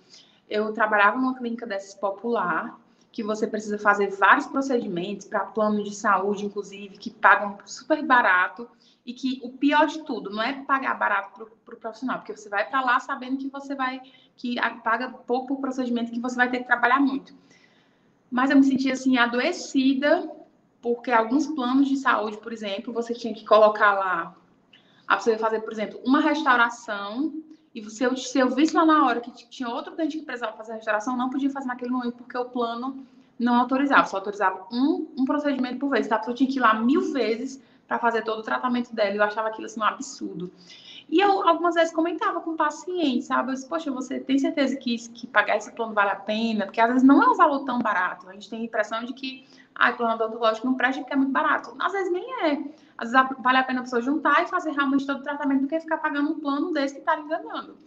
Eu 0.49 0.73
trabalhava 0.73 1.17
numa 1.17 1.35
clínica 1.35 1.65
dessas 1.65 1.95
popular, 1.95 2.79
que 3.11 3.23
você 3.23 3.47
precisa 3.47 3.79
fazer 3.79 4.11
vários 4.11 4.45
procedimentos 4.45 5.25
para 5.25 5.39
plano 5.39 5.83
de 5.83 5.95
saúde, 5.95 6.45
inclusive, 6.45 6.97
que 6.97 7.09
pagam 7.09 7.57
super 7.65 8.05
barato 8.05 8.69
e 9.05 9.13
que 9.13 9.39
o 9.43 9.49
pior 9.49 9.87
de 9.87 10.03
tudo 10.03 10.29
não 10.29 10.43
é 10.43 10.53
pagar 10.63 10.93
barato 10.93 11.31
para 11.33 11.43
o 11.45 11.47
pro 11.65 11.77
profissional, 11.77 12.19
porque 12.19 12.35
você 12.35 12.49
vai 12.49 12.69
para 12.69 12.81
lá 12.81 12.99
sabendo 12.99 13.37
que 13.37 13.49
você 13.49 13.73
vai, 13.73 14.01
que 14.35 14.55
paga 14.83 15.09
pouco 15.09 15.47
por 15.47 15.61
procedimento, 15.61 16.11
que 16.11 16.19
você 16.19 16.35
vai 16.35 16.49
ter 16.49 16.59
que 16.59 16.65
trabalhar 16.65 16.99
muito. 16.99 17.33
Mas 18.29 18.51
eu 18.51 18.57
me 18.57 18.63
sentia 18.63 18.93
assim, 18.93 19.17
adoecida, 19.17 20.29
porque 20.81 21.09
alguns 21.11 21.47
planos 21.47 21.87
de 21.87 21.97
saúde, 21.97 22.37
por 22.37 22.53
exemplo, 22.53 22.93
você 22.93 23.13
tinha 23.13 23.33
que 23.33 23.45
colocar 23.45 23.93
lá, 23.93 24.35
a 25.07 25.15
pessoa 25.15 25.37
fazer, 25.37 25.61
por 25.61 25.71
exemplo, 25.71 25.99
uma 26.05 26.19
restauração, 26.19 27.33
e 27.77 27.89
se 27.89 28.03
eu, 28.03 28.17
se 28.17 28.39
eu 28.39 28.49
visse 28.49 28.75
lá 28.75 28.85
na 28.85 29.05
hora 29.05 29.21
que 29.21 29.31
tinha 29.31 29.69
outro 29.69 29.95
dente 29.95 30.17
que 30.17 30.25
precisava 30.25 30.57
fazer 30.57 30.73
a 30.73 30.75
restauração, 30.75 31.15
não 31.15 31.29
podia 31.29 31.49
fazer 31.49 31.67
naquele 31.67 31.91
momento, 31.91 32.17
porque 32.17 32.37
o 32.37 32.45
plano 32.45 33.05
não 33.39 33.55
autorizava, 33.55 34.07
só 34.07 34.17
autorizava 34.17 34.65
um, 34.71 35.07
um 35.17 35.25
procedimento 35.25 35.77
por 35.77 35.89
vez. 35.89 36.05
Então, 36.05 36.17
a 36.17 36.19
pessoa 36.19 36.35
tinha 36.35 36.49
que 36.49 36.57
ir 36.57 36.61
lá 36.61 36.73
mil 36.73 37.13
vezes 37.13 37.61
para 37.87 37.99
fazer 37.99 38.23
todo 38.23 38.39
o 38.39 38.43
tratamento 38.43 38.93
dela. 38.93 39.15
Eu 39.15 39.23
achava 39.23 39.49
aquilo 39.49 39.65
assim 39.65 39.79
um 39.79 39.83
absurdo. 39.83 40.51
E 41.09 41.21
eu 41.21 41.47
algumas 41.47 41.75
vezes 41.75 41.93
comentava 41.93 42.41
com 42.41 42.51
o 42.51 42.57
paciente, 42.57 43.23
sabe? 43.23 43.51
Eu 43.51 43.55
disse, 43.55 43.67
poxa, 43.67 43.89
você 43.89 44.19
tem 44.19 44.37
certeza 44.37 44.75
que, 44.75 44.97
que 45.09 45.25
pagar 45.25 45.55
esse 45.55 45.71
plano 45.71 45.93
vale 45.93 46.11
a 46.11 46.15
pena? 46.15 46.65
Porque 46.65 46.81
às 46.81 46.89
vezes 46.89 47.03
não 47.03 47.23
é 47.23 47.29
um 47.29 47.35
valor 47.35 47.63
tão 47.63 47.79
barato. 47.79 48.29
A 48.29 48.33
gente 48.33 48.49
tem 48.49 48.61
a 48.61 48.65
impressão 48.65 49.03
de 49.05 49.13
que 49.13 49.45
ah, 49.73 49.93
plano 49.93 50.15
odontológico 50.15 50.67
não 50.67 50.73
presta 50.73 51.01
porque 51.01 51.13
é 51.13 51.17
muito 51.17 51.31
barato. 51.31 51.73
Às 51.79 51.93
vezes 51.93 52.11
nem 52.11 52.43
é. 52.43 52.63
Às 52.97 53.11
vezes 53.11 53.27
vale 53.39 53.57
a 53.57 53.63
pena 53.63 53.79
a 53.79 53.83
pessoa 53.83 54.01
juntar 54.01 54.43
e 54.43 54.47
fazer 54.47 54.71
realmente 54.71 55.05
todo 55.05 55.19
o 55.19 55.23
tratamento 55.23 55.61
do 55.61 55.67
que 55.67 55.79
ficar 55.79 55.97
pagando 55.97 56.31
um 56.31 56.39
plano 56.39 56.73
desse 56.73 56.95
que 56.95 56.99
está 56.99 57.17
enganando. 57.17 57.77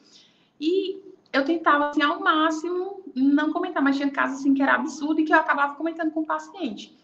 E 0.59 1.03
eu 1.33 1.45
tentava, 1.45 1.91
assim, 1.91 2.03
ao 2.03 2.21
máximo, 2.21 3.03
não 3.15 3.53
comentar, 3.53 3.83
mas 3.83 3.97
tinha 3.97 4.11
casos 4.11 4.41
assim 4.41 4.55
que 4.55 4.63
era 4.63 4.75
absurdo 4.75 5.21
e 5.21 5.25
que 5.25 5.33
eu 5.33 5.39
acabava 5.39 5.75
comentando 5.75 6.11
com 6.11 6.21
o 6.21 6.27
paciente. 6.27 6.97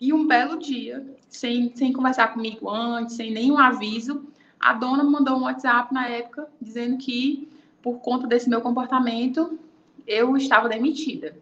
E 0.00 0.12
um 0.12 0.26
belo 0.26 0.58
dia, 0.58 1.06
sem, 1.28 1.74
sem 1.74 1.92
conversar 1.92 2.28
comigo 2.28 2.68
antes, 2.68 3.16
sem 3.16 3.32
nenhum 3.32 3.58
aviso, 3.58 4.26
a 4.60 4.72
dona 4.72 5.04
mandou 5.04 5.36
um 5.36 5.42
WhatsApp 5.42 5.92
na 5.92 6.08
época 6.08 6.48
dizendo 6.60 6.96
que, 6.98 7.48
por 7.82 8.00
conta 8.00 8.26
desse 8.26 8.48
meu 8.48 8.60
comportamento, 8.60 9.58
eu 10.06 10.36
estava 10.36 10.68
demitida. 10.68 11.36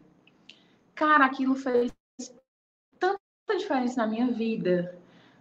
Cara, 0.94 1.24
aquilo 1.24 1.54
fez 1.54 1.92
tanta 2.98 3.18
diferença 3.56 3.96
na 3.98 4.06
minha 4.06 4.26
vida, 4.26 4.96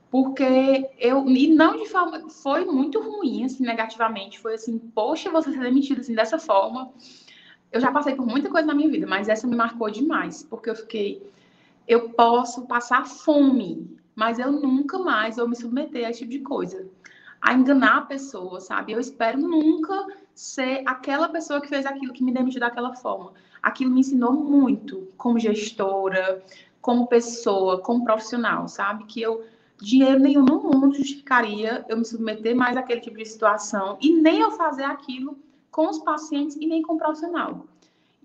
porque 0.09 0.89
eu 0.97 1.27
e 1.27 1.47
não 1.53 1.77
de 1.77 1.89
forma 1.89 2.29
foi 2.29 2.65
muito 2.65 3.01
ruim 3.01 3.45
assim 3.45 3.63
negativamente, 3.63 4.39
foi 4.39 4.55
assim, 4.55 4.77
poxa, 4.79 5.29
você 5.29 5.51
ser 5.51 5.59
demitido 5.59 6.01
assim 6.01 6.15
dessa 6.15 6.39
forma. 6.39 6.91
Eu 7.71 7.81
já 7.81 7.91
passei 7.91 8.15
por 8.15 8.25
muita 8.25 8.49
coisa 8.49 8.67
na 8.67 8.75
minha 8.75 8.89
vida, 8.89 9.07
mas 9.07 9.27
essa 9.27 9.47
me 9.47 9.55
marcou 9.55 9.89
demais, 9.89 10.43
porque 10.43 10.69
eu 10.69 10.75
fiquei 10.75 11.21
eu 11.87 12.09
posso 12.11 12.65
passar 12.65 13.05
fome, 13.05 13.97
mas 14.15 14.39
eu 14.39 14.51
nunca 14.51 14.97
mais 14.99 15.35
vou 15.35 15.47
me 15.47 15.55
submeter 15.55 16.05
a 16.05 16.09
esse 16.09 16.19
tipo 16.19 16.31
de 16.31 16.39
coisa. 16.39 16.87
A 17.43 17.53
enganar 17.53 17.97
a 17.97 18.01
pessoa, 18.05 18.61
sabe? 18.61 18.93
Eu 18.93 19.01
espero 19.01 19.37
nunca 19.37 20.07
ser 20.33 20.81
aquela 20.85 21.27
pessoa 21.27 21.59
que 21.59 21.67
fez 21.67 21.85
aquilo, 21.85 22.13
que 22.13 22.23
me 22.23 22.31
demitiu 22.31 22.61
daquela 22.61 22.95
forma. 22.95 23.33
Aquilo 23.61 23.91
me 23.91 23.99
ensinou 23.99 24.31
muito 24.31 25.11
como 25.17 25.37
gestora, 25.37 26.41
como 26.79 27.05
pessoa, 27.05 27.81
como 27.81 28.05
profissional, 28.05 28.69
sabe? 28.69 29.03
Que 29.03 29.21
eu, 29.21 29.43
dinheiro 29.77 30.21
nenhum 30.21 30.45
no 30.45 30.63
mundo 30.63 30.95
justificaria 30.95 31.85
eu 31.89 31.97
me 31.97 32.05
submeter 32.05 32.55
mais 32.55 32.77
àquele 32.77 33.01
tipo 33.01 33.17
de 33.17 33.25
situação 33.25 33.97
e 34.01 34.13
nem 34.13 34.39
eu 34.39 34.51
fazer 34.51 34.83
aquilo 34.85 35.37
com 35.69 35.89
os 35.89 35.99
pacientes 35.99 36.55
e 36.55 36.65
nem 36.65 36.81
com 36.81 36.93
o 36.93 36.97
profissional. 36.97 37.67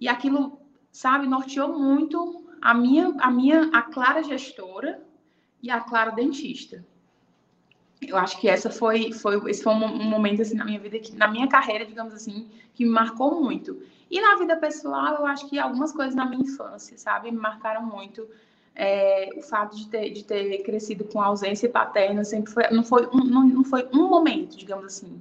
E 0.01 0.07
aquilo, 0.07 0.61
sabe, 0.93 1.27
norteou 1.27 1.77
muito 1.77 2.45
a 2.63 2.73
minha, 2.73 3.17
a 3.19 3.33
minha, 3.33 3.69
a 3.73 3.83
Clara 3.83 4.23
gestora 4.23 5.03
e 5.61 5.73
a 5.73 5.81
Clara 5.81 6.13
dentista. 6.13 6.87
Eu 8.01 8.17
acho 8.17 8.41
que 8.41 8.49
essa 8.49 8.71
foi, 8.71 9.13
foi 9.13 9.51
esse 9.51 9.63
foi 9.63 9.73
um 9.73 10.05
momento 10.05 10.43
assim 10.43 10.55
na 10.55 10.65
minha 10.65 10.79
vida, 10.79 10.99
que, 10.99 11.15
na 11.17 11.27
minha 11.29 11.49
carreira, 11.49 11.85
digamos 11.85 12.15
assim, 12.15 12.49
que 12.75 12.85
me 12.85 12.91
marcou 12.91 13.43
muito. 13.43 13.81
E 14.11 14.21
na 14.21 14.37
vida 14.37 14.57
pessoal, 14.57 15.17
eu 15.17 15.27
acho 15.27 15.49
que 15.49 15.59
algumas 15.59 15.93
coisas 15.93 16.15
na 16.15 16.25
minha 16.25 16.43
infância, 16.43 16.97
sabe, 16.97 17.31
me 17.31 17.39
marcaram 17.39 17.85
muito. 17.85 18.27
É, 18.75 19.31
o 19.37 19.43
fato 19.43 19.77
de 19.77 19.89
ter, 19.89 20.11
de 20.11 20.23
ter 20.23 20.63
crescido 20.63 21.05
com 21.05 21.21
ausência 21.21 21.69
paterna 21.69 22.23
sempre 22.23 22.53
foi, 22.53 22.71
não 22.71 22.85
foi 22.85 23.09
um, 23.09 23.25
não, 23.25 23.45
não 23.45 23.65
foi 23.65 23.89
um 23.93 24.09
momento, 24.09 24.57
digamos 24.57 24.85
assim, 24.85 25.21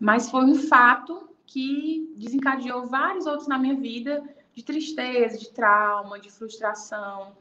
mas 0.00 0.30
foi 0.30 0.44
um 0.44 0.54
fato 0.54 1.28
que 1.46 2.10
desencadeou 2.16 2.86
vários 2.86 3.26
outros 3.26 3.46
na 3.46 3.58
minha 3.58 3.74
vida 3.74 4.22
de 4.54 4.62
tristeza, 4.62 5.36
de 5.36 5.50
trauma, 5.50 6.18
de 6.18 6.30
frustração. 6.30 7.32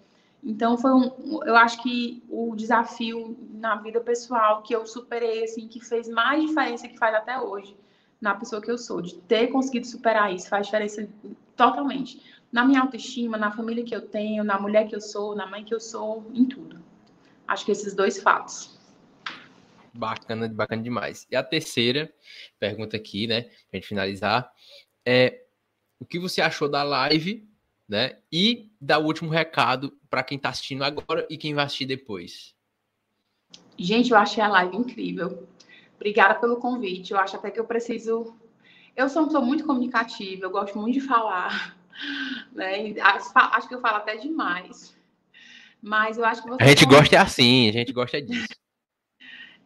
Então 0.43 0.77
foi 0.77 0.91
um, 0.91 1.43
eu 1.43 1.55
acho 1.55 1.83
que 1.83 2.23
o 2.29 2.55
desafio 2.55 3.37
na 3.51 3.75
vida 3.75 3.99
pessoal 3.99 4.63
que 4.63 4.73
eu 4.73 4.85
superei 4.85 5.43
assim, 5.43 5.67
que 5.67 5.83
fez 5.83 6.07
mais 6.07 6.41
diferença 6.41 6.87
que 6.87 6.97
faz 6.97 7.13
até 7.13 7.39
hoje 7.39 7.75
na 8.21 8.35
pessoa 8.35 8.61
que 8.61 8.69
eu 8.69 8.77
sou, 8.77 9.01
de 9.01 9.15
ter 9.15 9.47
conseguido 9.47 9.87
superar 9.87 10.33
isso, 10.33 10.49
faz 10.49 10.65
diferença 10.65 11.07
totalmente. 11.55 12.21
Na 12.51 12.65
minha 12.65 12.81
autoestima, 12.81 13.37
na 13.37 13.51
família 13.51 13.83
que 13.83 13.95
eu 13.95 14.01
tenho, 14.01 14.43
na 14.43 14.59
mulher 14.59 14.87
que 14.87 14.95
eu 14.95 15.01
sou, 15.01 15.35
na 15.35 15.45
mãe 15.45 15.63
que 15.63 15.73
eu 15.73 15.79
sou, 15.79 16.29
em 16.33 16.45
tudo. 16.45 16.83
Acho 17.47 17.65
que 17.65 17.71
esses 17.71 17.93
dois 17.93 18.21
fatos. 18.21 18.77
Bacana, 19.93 20.47
bacana 20.47 20.81
demais. 20.81 21.25
E 21.31 21.35
a 21.35 21.43
terceira 21.43 22.13
pergunta 22.59 22.97
aqui, 22.97 23.27
né, 23.27 23.43
pra 23.43 23.79
gente 23.79 23.87
finalizar, 23.87 24.51
é 25.05 25.45
o 25.99 26.05
que 26.05 26.19
você 26.19 26.41
achou 26.41 26.69
da 26.69 26.83
live, 26.83 27.48
né? 27.89 28.17
E 28.31 28.69
dar 28.79 28.99
o 28.99 29.05
último 29.05 29.31
recado 29.31 29.97
para 30.09 30.23
quem 30.23 30.37
está 30.37 30.49
assistindo 30.49 30.83
agora 30.83 31.25
e 31.27 31.37
quem 31.37 31.55
vai 31.55 31.65
assistir 31.65 31.87
depois. 31.87 32.53
Gente, 33.75 34.11
eu 34.11 34.17
achei 34.17 34.43
a 34.43 34.47
live 34.47 34.77
incrível. 34.77 35.47
Obrigada 35.95 36.35
pelo 36.35 36.57
convite. 36.57 37.11
Eu 37.11 37.19
acho 37.19 37.35
até 37.35 37.49
que 37.49 37.59
eu 37.59 37.65
preciso. 37.65 38.35
Eu 38.95 39.09
sou 39.09 39.23
uma 39.23 39.27
pessoa 39.27 39.43
muito 39.43 39.65
comunicativa, 39.65 40.45
eu 40.45 40.51
gosto 40.51 40.77
muito 40.77 40.93
de 40.93 41.01
falar. 41.01 41.75
Né? 42.53 42.95
Acho 43.01 43.67
que 43.67 43.75
eu 43.75 43.81
falo 43.81 43.97
até 43.97 44.15
demais. 44.15 44.95
Mas 45.81 46.17
eu 46.17 46.23
acho 46.23 46.41
que 46.41 46.47
vocês. 46.47 46.61
A 46.61 46.69
gente 46.69 46.85
gosta 46.85 47.13
é 47.13 47.19
assim, 47.19 47.67
a 47.67 47.73
gente 47.73 47.91
gosta 47.91 48.21
disso. 48.21 48.47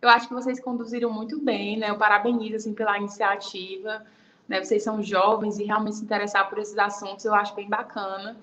Eu 0.01 0.09
acho 0.09 0.27
que 0.27 0.33
vocês 0.33 0.59
conduziram 0.59 1.13
muito 1.13 1.39
bem, 1.39 1.77
né? 1.77 1.91
Eu 1.91 1.97
parabenizo 1.97 2.55
assim, 2.55 2.73
pela 2.73 2.97
iniciativa. 2.97 4.03
Né? 4.47 4.63
Vocês 4.63 4.83
são 4.83 5.01
jovens 5.01 5.57
e 5.59 5.63
realmente 5.63 5.97
se 5.97 6.03
interessar 6.03 6.49
por 6.49 6.57
esses 6.57 6.77
assuntos, 6.77 7.25
eu 7.25 7.33
acho 7.33 7.55
bem 7.55 7.69
bacana. 7.69 8.37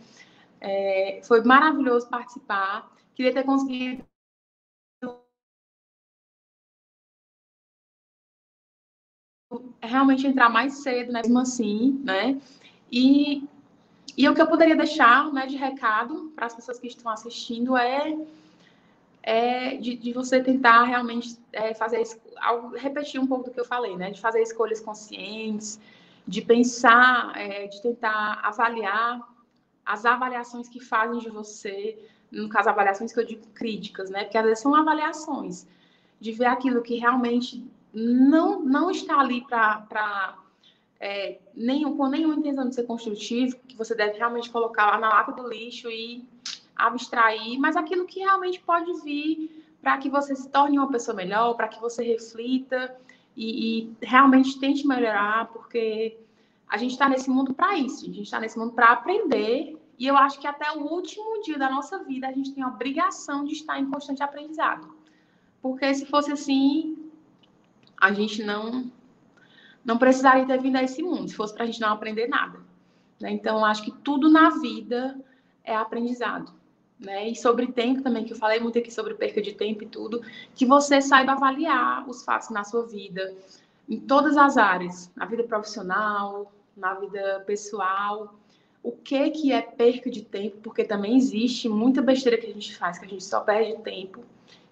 É, 0.61 1.21
foi 1.25 1.43
maravilhoso 1.43 2.09
participar. 2.09 2.91
Queria 3.15 3.33
ter 3.33 3.45
conseguido 3.45 4.05
realmente 9.83 10.27
entrar 10.27 10.49
mais 10.49 10.83
cedo, 10.83 11.13
né? 11.13 11.21
mesmo 11.23 11.39
assim, 11.39 12.01
né? 12.05 12.41
E, 12.91 13.45
e 14.17 14.29
o 14.29 14.35
que 14.35 14.41
eu 14.41 14.47
poderia 14.47 14.77
deixar 14.77 15.33
né, 15.33 15.47
de 15.47 15.57
recado 15.57 16.33
para 16.35 16.47
as 16.47 16.55
pessoas 16.55 16.79
que 16.79 16.87
estão 16.87 17.11
assistindo 17.11 17.77
é, 17.77 18.17
é 19.23 19.77
de, 19.77 19.97
de 19.97 20.13
você 20.13 20.43
tentar 20.43 20.85
realmente 20.85 21.39
é, 21.53 21.75
fazer, 21.75 22.03
repetir 22.77 23.21
um 23.21 23.27
pouco 23.27 23.45
do 23.45 23.51
que 23.51 23.61
eu 23.61 23.65
falei, 23.65 23.97
né? 23.97 24.11
De 24.11 24.21
fazer 24.21 24.41
escolhas 24.41 24.81
conscientes, 24.81 25.79
de 26.27 26.43
pensar, 26.43 27.33
é, 27.37 27.67
de 27.67 27.81
tentar 27.83 28.41
avaliar 28.43 29.21
as 29.85 30.05
avaliações 30.05 30.69
que 30.69 30.81
fazem 30.81 31.19
de 31.19 31.29
você, 31.29 31.99
no 32.31 32.49
caso, 32.49 32.69
avaliações 32.69 33.13
que 33.13 33.21
eu 33.21 33.27
digo 33.27 33.47
críticas, 33.55 34.11
né? 34.11 34.25
Porque 34.25 34.39
às 34.39 34.45
vezes 34.45 34.61
são 34.61 34.75
avaliações, 34.75 35.67
de 36.21 36.33
ver 36.33 36.47
aquilo 36.47 36.83
que 36.83 36.97
realmente 36.97 37.65
não, 37.93 38.61
não 38.61 38.91
está 38.91 39.19
ali 39.19 39.45
para 39.47 40.37
é, 41.01 41.39
nenhum, 41.55 41.97
com 41.97 42.07
nenhuma 42.07 42.37
intenção 42.37 42.69
de 42.69 42.75
ser 42.75 42.85
construtivo, 42.85 43.57
que 43.67 43.77
você 43.77 43.95
deve 43.95 44.19
realmente 44.19 44.51
colocar 44.51 44.87
lá 44.87 44.99
na 44.99 45.09
lata 45.09 45.33
do 45.33 45.49
lixo 45.49 45.91
e 45.91 46.25
abstrair, 46.87 47.59
mas 47.59 47.77
aquilo 47.77 48.07
que 48.07 48.21
realmente 48.21 48.61
pode 48.61 48.93
vir 49.03 49.65
para 49.81 49.97
que 49.99 50.09
você 50.09 50.35
se 50.35 50.49
torne 50.49 50.79
uma 50.79 50.91
pessoa 50.91 51.15
melhor, 51.15 51.55
para 51.55 51.69
que 51.69 51.81
você 51.81 52.05
reflita 52.05 52.95
e, 53.37 53.79
e, 53.81 53.97
realmente 54.03 54.59
tente 54.59 54.87
melhorar, 54.87 55.47
porque 55.49 56.19
a 56.69 56.77
gente 56.77 56.93
está 56.93 57.09
nesse 57.09 57.31
mundo 57.31 57.55
para 57.55 57.77
isso, 57.77 58.05
a 58.05 58.09
gente 58.09 58.23
está 58.23 58.39
nesse 58.39 58.59
mundo 58.59 58.73
para 58.73 58.93
aprender, 58.93 59.77
e 59.99 60.07
eu 60.07 60.17
acho 60.17 60.39
que 60.41 60.47
até 60.47 60.71
o 60.73 60.83
último 60.83 61.43
dia 61.43 61.59
da 61.59 61.71
nossa 61.71 62.03
vida 62.05 62.29
a 62.29 62.33
gente 62.33 62.53
tem 62.53 62.63
a 62.63 62.69
obrigação 62.69 63.45
de 63.45 63.53
estar 63.53 63.79
em 63.79 63.91
constante 63.91 64.23
aprendizado. 64.23 64.95
Porque 65.61 65.93
se 65.95 66.07
fosse 66.07 66.33
assim, 66.33 67.11
a 68.01 68.13
gente 68.13 68.43
não 68.43 68.91
não 69.85 69.97
precisaria 69.99 70.47
ter 70.47 70.61
vindo 70.61 70.77
a 70.77 70.83
esse 70.83 71.03
mundo, 71.03 71.29
se 71.29 71.35
fosse 71.35 71.55
para 71.55 71.65
a 71.65 71.67
gente 71.67 71.81
não 71.81 71.91
aprender 71.91 72.29
nada. 72.29 72.61
Né? 73.21 73.31
Então, 73.33 73.65
acho 73.65 73.83
que 73.83 73.91
tudo 73.91 74.31
na 74.31 74.51
vida 74.51 75.19
é 75.65 75.75
aprendizado. 75.75 76.53
Né? 77.01 77.31
E 77.31 77.37
sobre 77.37 77.67
tempo 77.69 78.03
também, 78.03 78.25
que 78.25 78.33
eu 78.33 78.37
falei 78.37 78.61
muito 78.61 78.79
aqui 78.79 78.93
sobre 78.93 79.15
perca 79.15 79.41
de 79.41 79.55
tempo 79.55 79.83
e 79.85 79.87
tudo, 79.87 80.23
que 80.55 80.67
você 80.67 81.01
saiba 81.01 81.33
avaliar 81.33 82.07
os 82.09 82.23
fatos 82.23 82.51
na 82.51 82.63
sua 82.63 82.87
vida, 82.87 83.35
em 83.89 83.99
todas 83.99 84.37
as 84.37 84.57
áreas, 84.57 85.11
na 85.17 85.25
vida 85.25 85.43
profissional, 85.45 86.53
na 86.77 86.95
vida 86.95 87.43
pessoal, 87.47 88.35
o 88.83 88.93
que 88.93 89.31
que 89.31 89.53
é 89.53 89.61
perca 89.61 90.11
de 90.11 90.23
tempo, 90.23 90.59
porque 90.63 90.85
também 90.85 91.17
existe 91.17 91.69
muita 91.69 92.01
besteira 92.01 92.39
que 92.39 92.47
a 92.47 92.53
gente 92.53 92.77
faz, 92.77 92.99
que 92.99 93.05
a 93.05 93.09
gente 93.09 93.25
só 93.25 93.41
perde 93.41 93.83
tempo, 93.83 94.23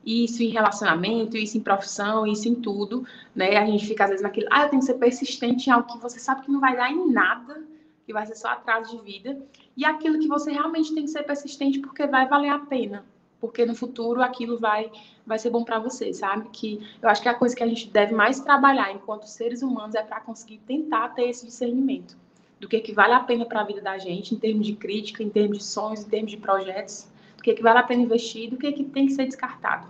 isso 0.05 0.43
em 0.43 0.49
relacionamento, 0.49 1.37
isso 1.37 1.59
em 1.59 1.61
profissão, 1.61 2.27
isso 2.27 2.49
em 2.49 2.55
tudo, 2.55 3.07
né? 3.35 3.57
A 3.57 3.67
gente 3.67 3.87
fica 3.87 4.05
às 4.05 4.11
vezes 4.11 4.23
naquilo, 4.23 4.49
ah, 4.51 4.63
eu 4.63 4.71
tenho 4.71 4.81
que 4.81 4.87
ser 4.87 4.95
persistente 4.95 5.69
em 5.69 5.73
algo 5.73 5.93
que 5.93 5.99
você 5.99 6.19
sabe 6.19 6.43
que 6.43 6.51
não 6.51 6.61
vai 6.61 6.77
dar 6.77 6.91
em 6.91 7.11
nada, 7.11 7.63
que 8.09 8.13
vai 8.15 8.25
ser 8.25 8.37
só 8.37 8.49
atraso 8.49 8.97
de 8.97 9.05
vida, 9.05 9.39
e 9.77 9.85
aquilo 9.85 10.19
que 10.19 10.27
você 10.27 10.51
realmente 10.51 10.95
tem 10.95 11.05
que 11.05 11.11
ser 11.11 11.25
persistente 11.25 11.79
porque 11.79 12.07
vai 12.07 12.27
valer 12.27 12.49
a 12.49 12.59
pena, 12.59 13.05
porque 13.39 13.67
no 13.67 13.75
futuro 13.75 14.23
aquilo 14.23 14.59
vai 14.59 14.91
vai 15.27 15.39
ser 15.39 15.51
bom 15.51 15.63
para 15.63 15.79
você, 15.79 16.11
sabe? 16.15 16.49
Que 16.51 16.81
eu 17.03 17.09
acho 17.11 17.21
que 17.21 17.29
a 17.29 17.35
coisa 17.35 17.55
que 17.55 17.63
a 17.63 17.67
gente 17.67 17.91
deve 17.91 18.15
mais 18.15 18.41
trabalhar 18.41 18.91
enquanto 18.91 19.27
seres 19.27 19.61
humanos 19.61 19.95
é 19.95 20.03
para 20.03 20.23
conseguir 20.23 20.57
tentar 20.67 21.11
ter 21.11 21.29
esse 21.29 21.45
discernimento 21.45 22.17
do 22.59 22.67
que 22.67 22.81
que 22.81 22.95
vale 22.95 23.13
a 23.13 23.21
pena 23.21 23.45
para 23.45 23.61
a 23.61 23.65
vida 23.65 23.83
da 23.83 23.99
gente 23.99 24.35
em 24.35 24.39
termos 24.39 24.67
de 24.67 24.75
crítica, 24.75 25.23
em 25.23 25.29
termos 25.29 25.59
de 25.59 25.65
sonhos, 25.65 26.01
em 26.01 26.09
termos 26.09 26.31
de 26.31 26.39
projetos, 26.39 27.07
do 27.37 27.43
que 27.43 27.53
que 27.53 27.63
vale 27.63 27.79
a 27.79 27.83
pena 27.83 28.01
investir, 28.01 28.49
do 28.49 28.57
que 28.57 28.73
que 28.73 28.85
tem 28.85 29.05
que 29.05 29.13
ser 29.13 29.27
descartado 29.27 29.87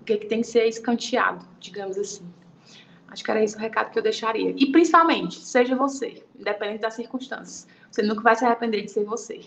o 0.00 0.04
que, 0.04 0.14
é 0.14 0.16
que 0.16 0.26
tem 0.26 0.40
que 0.40 0.46
ser 0.46 0.66
escanteado, 0.66 1.46
digamos 1.60 1.96
assim. 1.98 2.24
Acho 3.10 3.24
que 3.24 3.30
era 3.30 3.42
esse 3.42 3.56
o 3.56 3.58
recado 3.58 3.90
que 3.90 3.98
eu 3.98 4.02
deixaria. 4.02 4.54
E 4.56 4.70
principalmente, 4.70 5.40
seja 5.40 5.74
você, 5.74 6.22
independente 6.38 6.80
das 6.80 6.94
circunstâncias. 6.94 7.66
Você 7.90 8.02
nunca 8.02 8.22
vai 8.22 8.36
se 8.36 8.44
arrepender 8.44 8.82
de 8.82 8.90
ser 8.90 9.04
você. 9.04 9.40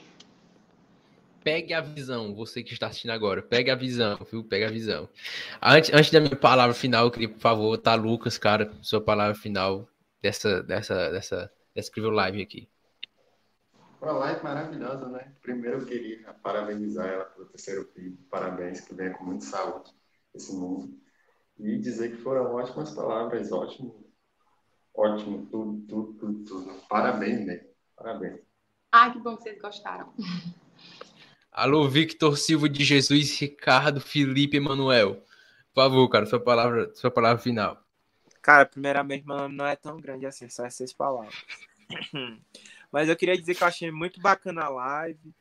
Pegue 1.44 1.74
a 1.74 1.82
visão, 1.82 2.34
você 2.34 2.62
que 2.62 2.74
está 2.74 2.88
assistindo 2.88 3.12
agora. 3.12 3.42
Pegue 3.42 3.70
a 3.70 3.76
visão, 3.76 4.18
viu? 4.30 4.44
Pegue 4.44 4.66
a 4.66 4.70
visão. 4.70 5.10
Antes, 5.62 5.94
antes 5.94 6.12
da 6.12 6.20
minha 6.20 6.36
palavra 6.36 6.74
final, 6.74 7.06
eu 7.06 7.12
queria, 7.12 7.30
por 7.30 7.40
favor, 7.40 7.78
tá, 7.78 7.96
Lucas, 7.96 8.38
cara, 8.38 8.72
sua 8.82 9.02
palavra 9.02 9.36
final 9.36 9.88
dessa, 10.22 10.62
dessa, 10.64 11.12
dessa, 11.12 11.52
dessa 11.74 11.90
incrível 11.90 12.12
live 12.12 12.42
aqui. 12.42 12.70
Uma 14.02 14.12
live 14.14 14.44
maravilhosa, 14.44 15.08
né? 15.08 15.32
Primeiro 15.42 15.80
eu 15.80 15.86
queria 15.86 16.34
parabenizar 16.42 17.08
ela 17.08 17.26
pelo 17.26 17.46
terceiro 17.46 17.90
filho. 17.94 18.18
Parabéns, 18.30 18.82
que 18.82 18.94
venha 18.94 19.12
com 19.12 19.24
muita 19.24 19.46
saúde 19.46 19.92
esse 20.34 20.54
mundo. 20.54 20.98
E 21.60 21.78
dizer 21.78 22.16
que 22.16 22.22
foram 22.22 22.54
ótimas 22.56 22.92
palavras, 22.92 23.52
ótimo, 23.52 24.04
ótimo, 24.94 25.46
tudo, 25.48 25.86
tudo, 25.88 26.14
tudo, 26.14 26.44
tudo. 26.44 26.82
Parabéns, 26.90 27.46
né? 27.46 27.66
Parabéns. 27.96 28.42
Ah, 28.92 29.10
que 29.12 29.20
bom 29.20 29.38
que 29.38 29.44
vocês 29.44 29.62
gostaram. 29.62 30.14
Alô, 31.52 31.88
Victor 31.88 32.36
Silva 32.36 32.68
de 32.68 32.84
Jesus, 32.84 33.40
Ricardo, 33.40 34.02
Felipe 34.02 34.58
Emanuel. 34.58 35.24
Por 35.72 35.84
favor, 35.84 36.10
cara, 36.10 36.26
sua 36.26 36.40
palavra, 36.40 36.94
sua 36.96 37.12
palavra 37.12 37.42
final. 37.42 37.84
Cara, 38.42 38.66
primeiramente, 38.66 39.26
meu 39.26 39.38
nome 39.38 39.56
não 39.56 39.66
é 39.66 39.76
tão 39.76 40.02
grande 40.02 40.26
assim, 40.26 40.50
só 40.50 40.66
essas 40.66 40.92
palavras. 40.92 41.36
Mas 42.92 43.08
eu 43.08 43.16
queria 43.16 43.38
dizer 43.38 43.56
que 43.56 43.64
eu 43.64 43.68
achei 43.68 43.92
muito 43.92 44.20
bacana 44.20 44.64
a 44.64 44.70
live. 44.70 45.34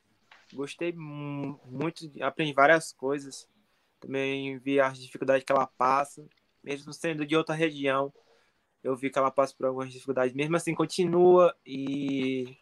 Gostei 0.52 0.92
muito, 0.92 2.10
aprendi 2.20 2.52
várias 2.52 2.92
coisas. 2.92 3.48
Também 4.02 4.58
vi 4.58 4.80
as 4.80 4.98
dificuldades 4.98 5.44
que 5.44 5.52
ela 5.52 5.66
passa, 5.66 6.26
mesmo 6.62 6.92
sendo 6.92 7.24
de 7.24 7.36
outra 7.36 7.54
região. 7.54 8.12
Eu 8.82 8.96
vi 8.96 9.08
que 9.08 9.18
ela 9.18 9.30
passa 9.30 9.54
por 9.56 9.64
algumas 9.64 9.92
dificuldades, 9.92 10.34
mesmo 10.34 10.56
assim 10.56 10.74
continua 10.74 11.54
e 11.64 12.58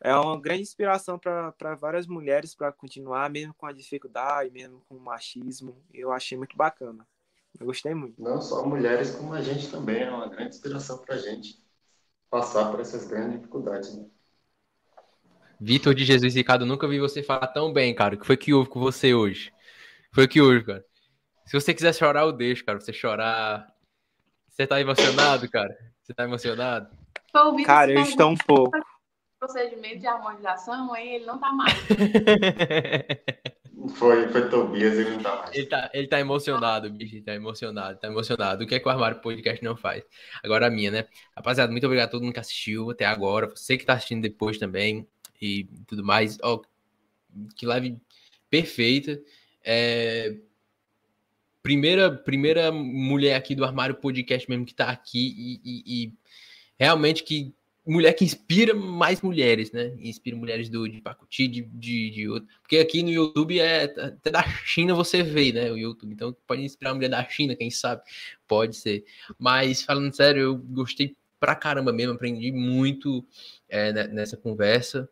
é 0.00 0.14
uma 0.14 0.40
grande 0.40 0.62
inspiração 0.62 1.18
para 1.18 1.74
várias 1.74 2.06
mulheres 2.06 2.54
para 2.54 2.70
continuar, 2.70 3.28
mesmo 3.28 3.52
com 3.52 3.66
a 3.66 3.72
dificuldade, 3.72 4.50
mesmo 4.52 4.80
com 4.88 4.94
o 4.94 5.00
machismo. 5.00 5.76
Eu 5.92 6.12
achei 6.12 6.38
muito 6.38 6.56
bacana. 6.56 7.04
Eu 7.58 7.66
gostei 7.66 7.94
muito. 7.94 8.22
Não 8.22 8.40
só 8.40 8.64
mulheres, 8.64 9.10
como 9.10 9.34
a 9.34 9.42
gente 9.42 9.68
também. 9.68 10.04
É 10.04 10.10
uma 10.10 10.28
grande 10.28 10.54
inspiração 10.54 10.98
para 10.98 11.16
a 11.16 11.18
gente 11.18 11.58
passar 12.30 12.70
por 12.70 12.78
essas 12.78 13.08
grandes 13.08 13.40
dificuldades. 13.40 13.96
Né? 13.96 14.06
Vitor 15.60 15.94
de 15.94 16.04
Jesus 16.04 16.36
Ricardo, 16.36 16.64
nunca 16.64 16.86
vi 16.86 17.00
você 17.00 17.24
falar 17.24 17.48
tão 17.48 17.72
bem, 17.72 17.92
cara. 17.92 18.14
O 18.14 18.18
que 18.18 18.26
foi 18.26 18.36
que 18.36 18.54
houve 18.54 18.70
com 18.70 18.78
você 18.78 19.12
hoje? 19.12 19.52
Foi 20.12 20.26
que 20.26 20.40
hoje, 20.40 20.64
cara. 20.64 20.84
Se 21.46 21.58
você 21.58 21.72
quiser 21.72 21.94
chorar, 21.94 22.22
eu 22.22 22.32
deixo, 22.32 22.64
cara. 22.64 22.80
Você 22.80 22.92
chorar. 22.92 23.66
Você 24.48 24.66
tá 24.66 24.80
emocionado, 24.80 25.48
cara? 25.48 25.76
Você 26.02 26.12
tá 26.12 26.24
emocionado? 26.24 26.90
Cara, 27.64 27.92
eu 27.92 28.02
estou 28.02 28.30
um 28.30 28.36
pouco. 28.36 28.76
Procedimento 29.38 30.00
de 30.00 30.06
harmonização, 30.06 30.92
aí 30.92 31.14
ele 31.14 31.24
não 31.24 31.38
tá 31.38 31.52
mais. 31.52 31.72
foi, 33.96 34.28
foi 34.28 34.50
Tobias, 34.50 34.98
ele 34.98 35.10
não 35.10 35.22
tá 35.22 35.36
mais. 35.36 35.54
Ele 35.54 35.66
tá, 35.66 35.90
ele 35.94 36.08
tá 36.08 36.20
emocionado, 36.20 36.90
bicho. 36.90 37.14
Ele 37.14 37.24
tá 37.24 37.34
emocionado, 37.34 37.98
tá 37.98 38.08
emocionado. 38.08 38.64
O 38.64 38.66
que 38.66 38.74
é 38.74 38.80
que 38.80 38.86
o 38.86 38.90
Armário 38.90 39.20
Podcast 39.20 39.64
não 39.64 39.76
faz? 39.76 40.04
Agora 40.42 40.66
a 40.66 40.70
minha, 40.70 40.90
né? 40.90 41.06
Rapaziada, 41.34 41.70
muito 41.70 41.86
obrigado 41.86 42.08
a 42.08 42.10
todo 42.10 42.22
mundo 42.22 42.34
que 42.34 42.40
assistiu 42.40 42.90
até 42.90 43.06
agora. 43.06 43.48
Você 43.48 43.78
que 43.78 43.86
tá 43.86 43.94
assistindo 43.94 44.20
depois 44.22 44.58
também. 44.58 45.08
e 45.40 45.64
tudo 45.86 46.04
mais. 46.04 46.36
Ó, 46.42 46.60
que 47.56 47.64
live 47.64 47.96
perfeita. 48.50 49.18
É, 49.64 50.36
primeira, 51.62 52.10
primeira 52.10 52.72
mulher 52.72 53.34
aqui 53.34 53.54
do 53.54 53.64
Armário 53.64 53.94
Podcast 53.94 54.48
mesmo 54.48 54.64
que 54.64 54.74
tá 54.74 54.88
aqui 54.90 55.34
e, 55.36 55.60
e, 55.64 56.04
e 56.04 56.12
realmente 56.78 57.22
que 57.22 57.54
mulher 57.86 58.12
que 58.12 58.24
inspira 58.24 58.74
mais 58.74 59.20
mulheres, 59.20 59.72
né? 59.72 59.94
Inspira 59.98 60.36
mulheres 60.36 60.68
do, 60.68 60.88
de 60.88 61.00
Pacuti, 61.00 61.48
de, 61.48 61.62
de, 61.62 62.10
de 62.10 62.28
outro. 62.28 62.48
Porque 62.62 62.78
aqui 62.78 63.02
no 63.02 63.10
YouTube 63.10 63.58
é 63.58 63.84
até 63.84 64.30
da 64.30 64.42
China 64.64 64.94
você 64.94 65.22
vê, 65.22 65.52
né? 65.52 65.70
O 65.70 65.76
YouTube. 65.76 66.12
Então 66.12 66.36
pode 66.46 66.62
inspirar 66.62 66.90
a 66.90 66.94
mulher 66.94 67.08
da 67.08 67.26
China, 67.28 67.56
quem 67.56 67.70
sabe? 67.70 68.02
Pode 68.46 68.76
ser. 68.76 69.04
Mas 69.38 69.82
falando 69.82 70.14
sério, 70.14 70.40
eu 70.40 70.56
gostei 70.56 71.16
pra 71.38 71.54
caramba 71.56 71.92
mesmo, 71.92 72.12
aprendi 72.12 72.52
muito 72.52 73.26
é, 73.68 73.92
nessa 74.08 74.36
conversa. 74.36 75.08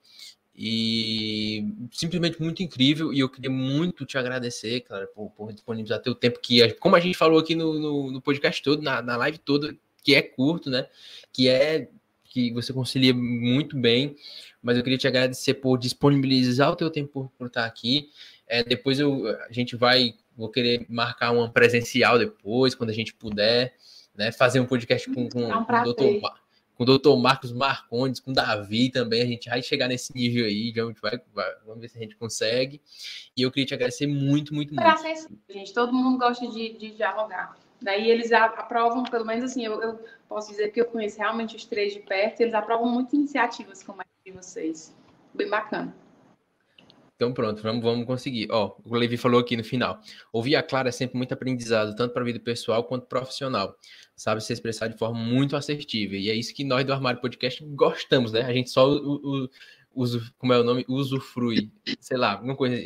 E 0.60 1.64
simplesmente 1.92 2.42
muito 2.42 2.64
incrível. 2.64 3.12
E 3.12 3.20
eu 3.20 3.28
queria 3.28 3.50
muito 3.50 4.04
te 4.04 4.18
agradecer, 4.18 4.80
cara, 4.80 5.06
por, 5.06 5.30
por 5.30 5.52
disponibilizar 5.52 6.02
teu 6.02 6.16
tempo, 6.16 6.40
que, 6.40 6.68
como 6.74 6.96
a 6.96 7.00
gente 7.00 7.16
falou 7.16 7.38
aqui 7.38 7.54
no, 7.54 7.78
no, 7.78 8.10
no 8.10 8.20
podcast 8.20 8.60
todo, 8.60 8.82
na, 8.82 9.00
na 9.00 9.16
live 9.16 9.38
toda, 9.38 9.72
que 10.02 10.16
é 10.16 10.20
curto, 10.20 10.68
né? 10.68 10.88
Que 11.32 11.48
é 11.48 11.88
que 12.24 12.52
você 12.52 12.72
concilia 12.72 13.14
muito 13.14 13.76
bem, 13.76 14.16
mas 14.60 14.76
eu 14.76 14.82
queria 14.82 14.98
te 14.98 15.06
agradecer 15.06 15.54
por 15.54 15.78
disponibilizar 15.78 16.72
o 16.72 16.76
teu 16.76 16.90
tempo 16.90 17.08
por, 17.12 17.30
por 17.38 17.46
estar 17.46 17.64
aqui. 17.64 18.10
É, 18.48 18.64
depois 18.64 18.98
eu, 18.98 19.28
a 19.28 19.52
gente 19.52 19.76
vai, 19.76 20.14
vou 20.36 20.48
querer 20.48 20.84
marcar 20.88 21.30
uma 21.30 21.48
presencial 21.48 22.18
depois, 22.18 22.74
quando 22.74 22.90
a 22.90 22.94
gente 22.94 23.14
puder, 23.14 23.76
né? 24.12 24.32
Fazer 24.32 24.58
um 24.58 24.66
podcast 24.66 25.08
com, 25.08 25.28
com, 25.28 25.52
é 25.52 25.56
um 25.56 25.64
com 25.64 25.72
o 25.72 25.84
doutor 25.84 26.20
com 26.78 26.84
o 26.84 26.86
doutor 26.86 27.16
Marcos 27.18 27.52
Marcondes, 27.52 28.20
com 28.20 28.30
o 28.30 28.34
Davi 28.34 28.88
também, 28.88 29.20
a 29.20 29.26
gente 29.26 29.50
vai 29.50 29.60
chegar 29.60 29.88
nesse 29.88 30.14
nível 30.14 30.46
aí, 30.46 30.72
gente 30.72 31.00
vai, 31.00 31.20
vamos 31.66 31.80
ver 31.80 31.88
se 31.88 31.98
a 31.98 32.00
gente 32.00 32.14
consegue. 32.14 32.80
E 33.36 33.42
eu 33.42 33.50
queria 33.50 33.66
te 33.66 33.74
agradecer 33.74 34.06
muito, 34.06 34.54
muito, 34.54 34.72
muito. 34.72 34.76
Prazer, 34.76 35.16
gente, 35.50 35.74
todo 35.74 35.92
mundo 35.92 36.16
gosta 36.16 36.46
de, 36.46 36.78
de 36.78 36.92
dialogar. 36.92 37.58
Daí 37.82 38.08
eles 38.08 38.30
aprovam, 38.30 39.02
pelo 39.02 39.26
menos 39.26 39.44
assim, 39.44 39.64
eu, 39.64 39.82
eu, 39.82 39.98
posso 40.28 40.50
dizer 40.50 40.68
que 40.68 40.80
eu 40.80 40.84
conheço 40.84 41.18
realmente 41.18 41.56
os 41.56 41.64
três 41.64 41.92
de 41.92 41.98
perto, 41.98 42.42
eles 42.42 42.54
aprovam 42.54 42.88
muitas 42.88 43.12
iniciativas 43.12 43.82
como 43.82 44.00
a 44.00 44.04
de 44.24 44.30
vocês. 44.30 44.94
Bem 45.34 45.48
bacana. 45.48 45.92
Então 47.18 47.32
pronto, 47.32 47.60
vamos, 47.60 47.82
vamos 47.82 48.06
conseguir. 48.06 48.46
Ó, 48.48 48.76
o 48.84 48.94
Levi 48.94 49.16
falou 49.16 49.40
aqui 49.40 49.56
no 49.56 49.64
final. 49.64 50.00
Ouvir 50.32 50.54
a 50.54 50.62
Clara 50.62 50.88
é 50.88 50.92
sempre 50.92 51.16
muito 51.16 51.34
aprendizado, 51.34 51.96
tanto 51.96 52.14
para 52.14 52.22
a 52.22 52.24
vida 52.24 52.38
pessoal 52.38 52.84
quanto 52.84 53.06
profissional. 53.06 53.76
Sabe 54.14 54.40
se 54.40 54.52
expressar 54.52 54.86
de 54.86 54.96
forma 54.96 55.18
muito 55.18 55.56
assertiva. 55.56 56.14
E 56.14 56.30
é 56.30 56.34
isso 56.34 56.54
que 56.54 56.62
nós 56.62 56.84
do 56.84 56.92
Armário 56.92 57.20
Podcast 57.20 57.64
gostamos, 57.74 58.30
né? 58.30 58.42
A 58.42 58.52
gente 58.52 58.70
só 58.70 58.86
usa, 59.92 60.22
como 60.38 60.52
é 60.52 60.60
o 60.60 60.62
nome? 60.62 60.84
Usufrui. 60.88 61.72
Sei 61.98 62.16
lá, 62.16 62.34
alguma 62.34 62.54
coisa. 62.54 62.76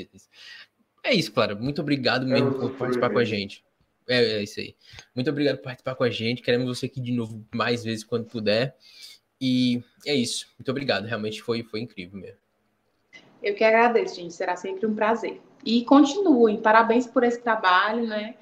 É 1.04 1.14
isso, 1.14 1.30
Clara. 1.30 1.54
Muito 1.54 1.82
obrigado 1.82 2.26
mesmo 2.26 2.54
por 2.54 2.70
participar 2.70 3.10
com 3.10 3.18
a 3.18 3.24
gente. 3.24 3.62
É, 4.08 4.38
é 4.38 4.42
isso 4.42 4.60
aí. 4.60 4.74
Muito 5.14 5.28
obrigado 5.28 5.58
por 5.58 5.64
participar 5.64 5.94
com 5.94 6.04
a 6.04 6.10
gente. 6.10 6.40
Queremos 6.40 6.66
você 6.66 6.86
aqui 6.86 7.02
de 7.02 7.12
novo 7.12 7.46
mais 7.54 7.84
vezes 7.84 8.02
quando 8.02 8.24
puder. 8.24 8.74
E 9.38 9.84
é 10.06 10.14
isso. 10.14 10.46
Muito 10.58 10.70
obrigado. 10.70 11.04
Realmente 11.04 11.42
foi, 11.42 11.62
foi 11.62 11.80
incrível 11.80 12.18
mesmo. 12.18 12.40
Eu 13.42 13.54
que 13.54 13.64
agradeço, 13.64 14.16
gente. 14.16 14.34
Será 14.34 14.56
sempre 14.56 14.86
um 14.86 14.94
prazer. 14.94 15.40
E 15.64 15.84
continuem. 15.84 16.60
Parabéns 16.60 17.06
por 17.06 17.24
esse 17.24 17.40
trabalho, 17.40 18.06
né? 18.06 18.34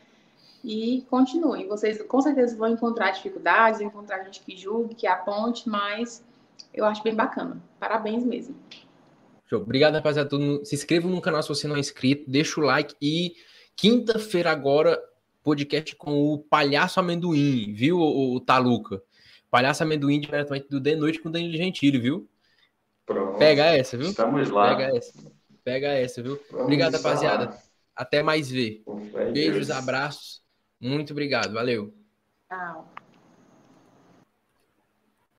E 0.62 1.05
continuem. 1.09 1.66
Vocês 1.66 2.02
com 2.02 2.20
certeza 2.20 2.56
vão 2.56 2.68
encontrar 2.68 3.10
dificuldades, 3.12 3.81
encontrar 3.81 4.22
gente 4.24 4.40
que 4.40 4.56
julgue, 4.56 4.94
que 4.94 5.06
aponte, 5.06 5.68
mas 5.68 6.22
eu 6.74 6.85
acho 6.85 7.02
bem 7.02 7.14
bacana. 7.14 7.62
Parabéns 7.78 8.24
mesmo. 8.24 8.55
Show. 9.47 9.62
Obrigado, 9.62 9.94
rapaziada. 9.94 10.31
Se 10.64 10.74
inscrevam 10.74 11.10
no 11.10 11.20
canal 11.20 11.43
se 11.43 11.48
você 11.48 11.66
não 11.66 11.77
é 11.77 11.81
inscrito, 11.81 12.31
deixa 12.31 12.60
o 12.60 12.64
like 12.64 12.94
e 13.01 13.35
quinta-feira 13.74 14.51
agora 14.51 15.01
podcast 15.43 15.97
com 15.97 16.32
o 16.32 16.39
Palhaço 16.39 17.01
Amendoim, 17.01 17.72
viu, 17.72 17.98
o, 17.98 18.36
o 18.36 18.40
Taluca? 18.40 19.02
Palhaço 19.51 19.82
Amendoim 19.82 20.20
diretamente 20.20 20.68
do 20.68 20.78
De 20.78 20.94
Noite 20.94 21.18
com 21.18 21.28
o 21.28 21.32
Danilo 21.32 21.56
Gentili, 21.56 21.98
viu? 21.98 22.30
Pronto. 23.11 23.39
Pega 23.39 23.65
essa, 23.65 23.97
viu? 23.97 24.11
Estamos 24.11 24.49
lá. 24.51 24.77
Pega 24.77 24.97
essa. 24.97 25.32
Pega 25.65 25.89
essa, 25.89 26.23
viu? 26.23 26.39
Vamos 26.49 26.62
obrigado, 26.62 26.95
rapaziada. 26.95 27.59
Até 27.95 28.23
mais 28.23 28.49
ver. 28.49 28.85
Beijos, 29.32 29.69
abraços. 29.69 30.41
Muito 30.81 31.12
obrigado. 31.12 31.53
Valeu. 31.53 31.93
Tchau. 32.49 32.95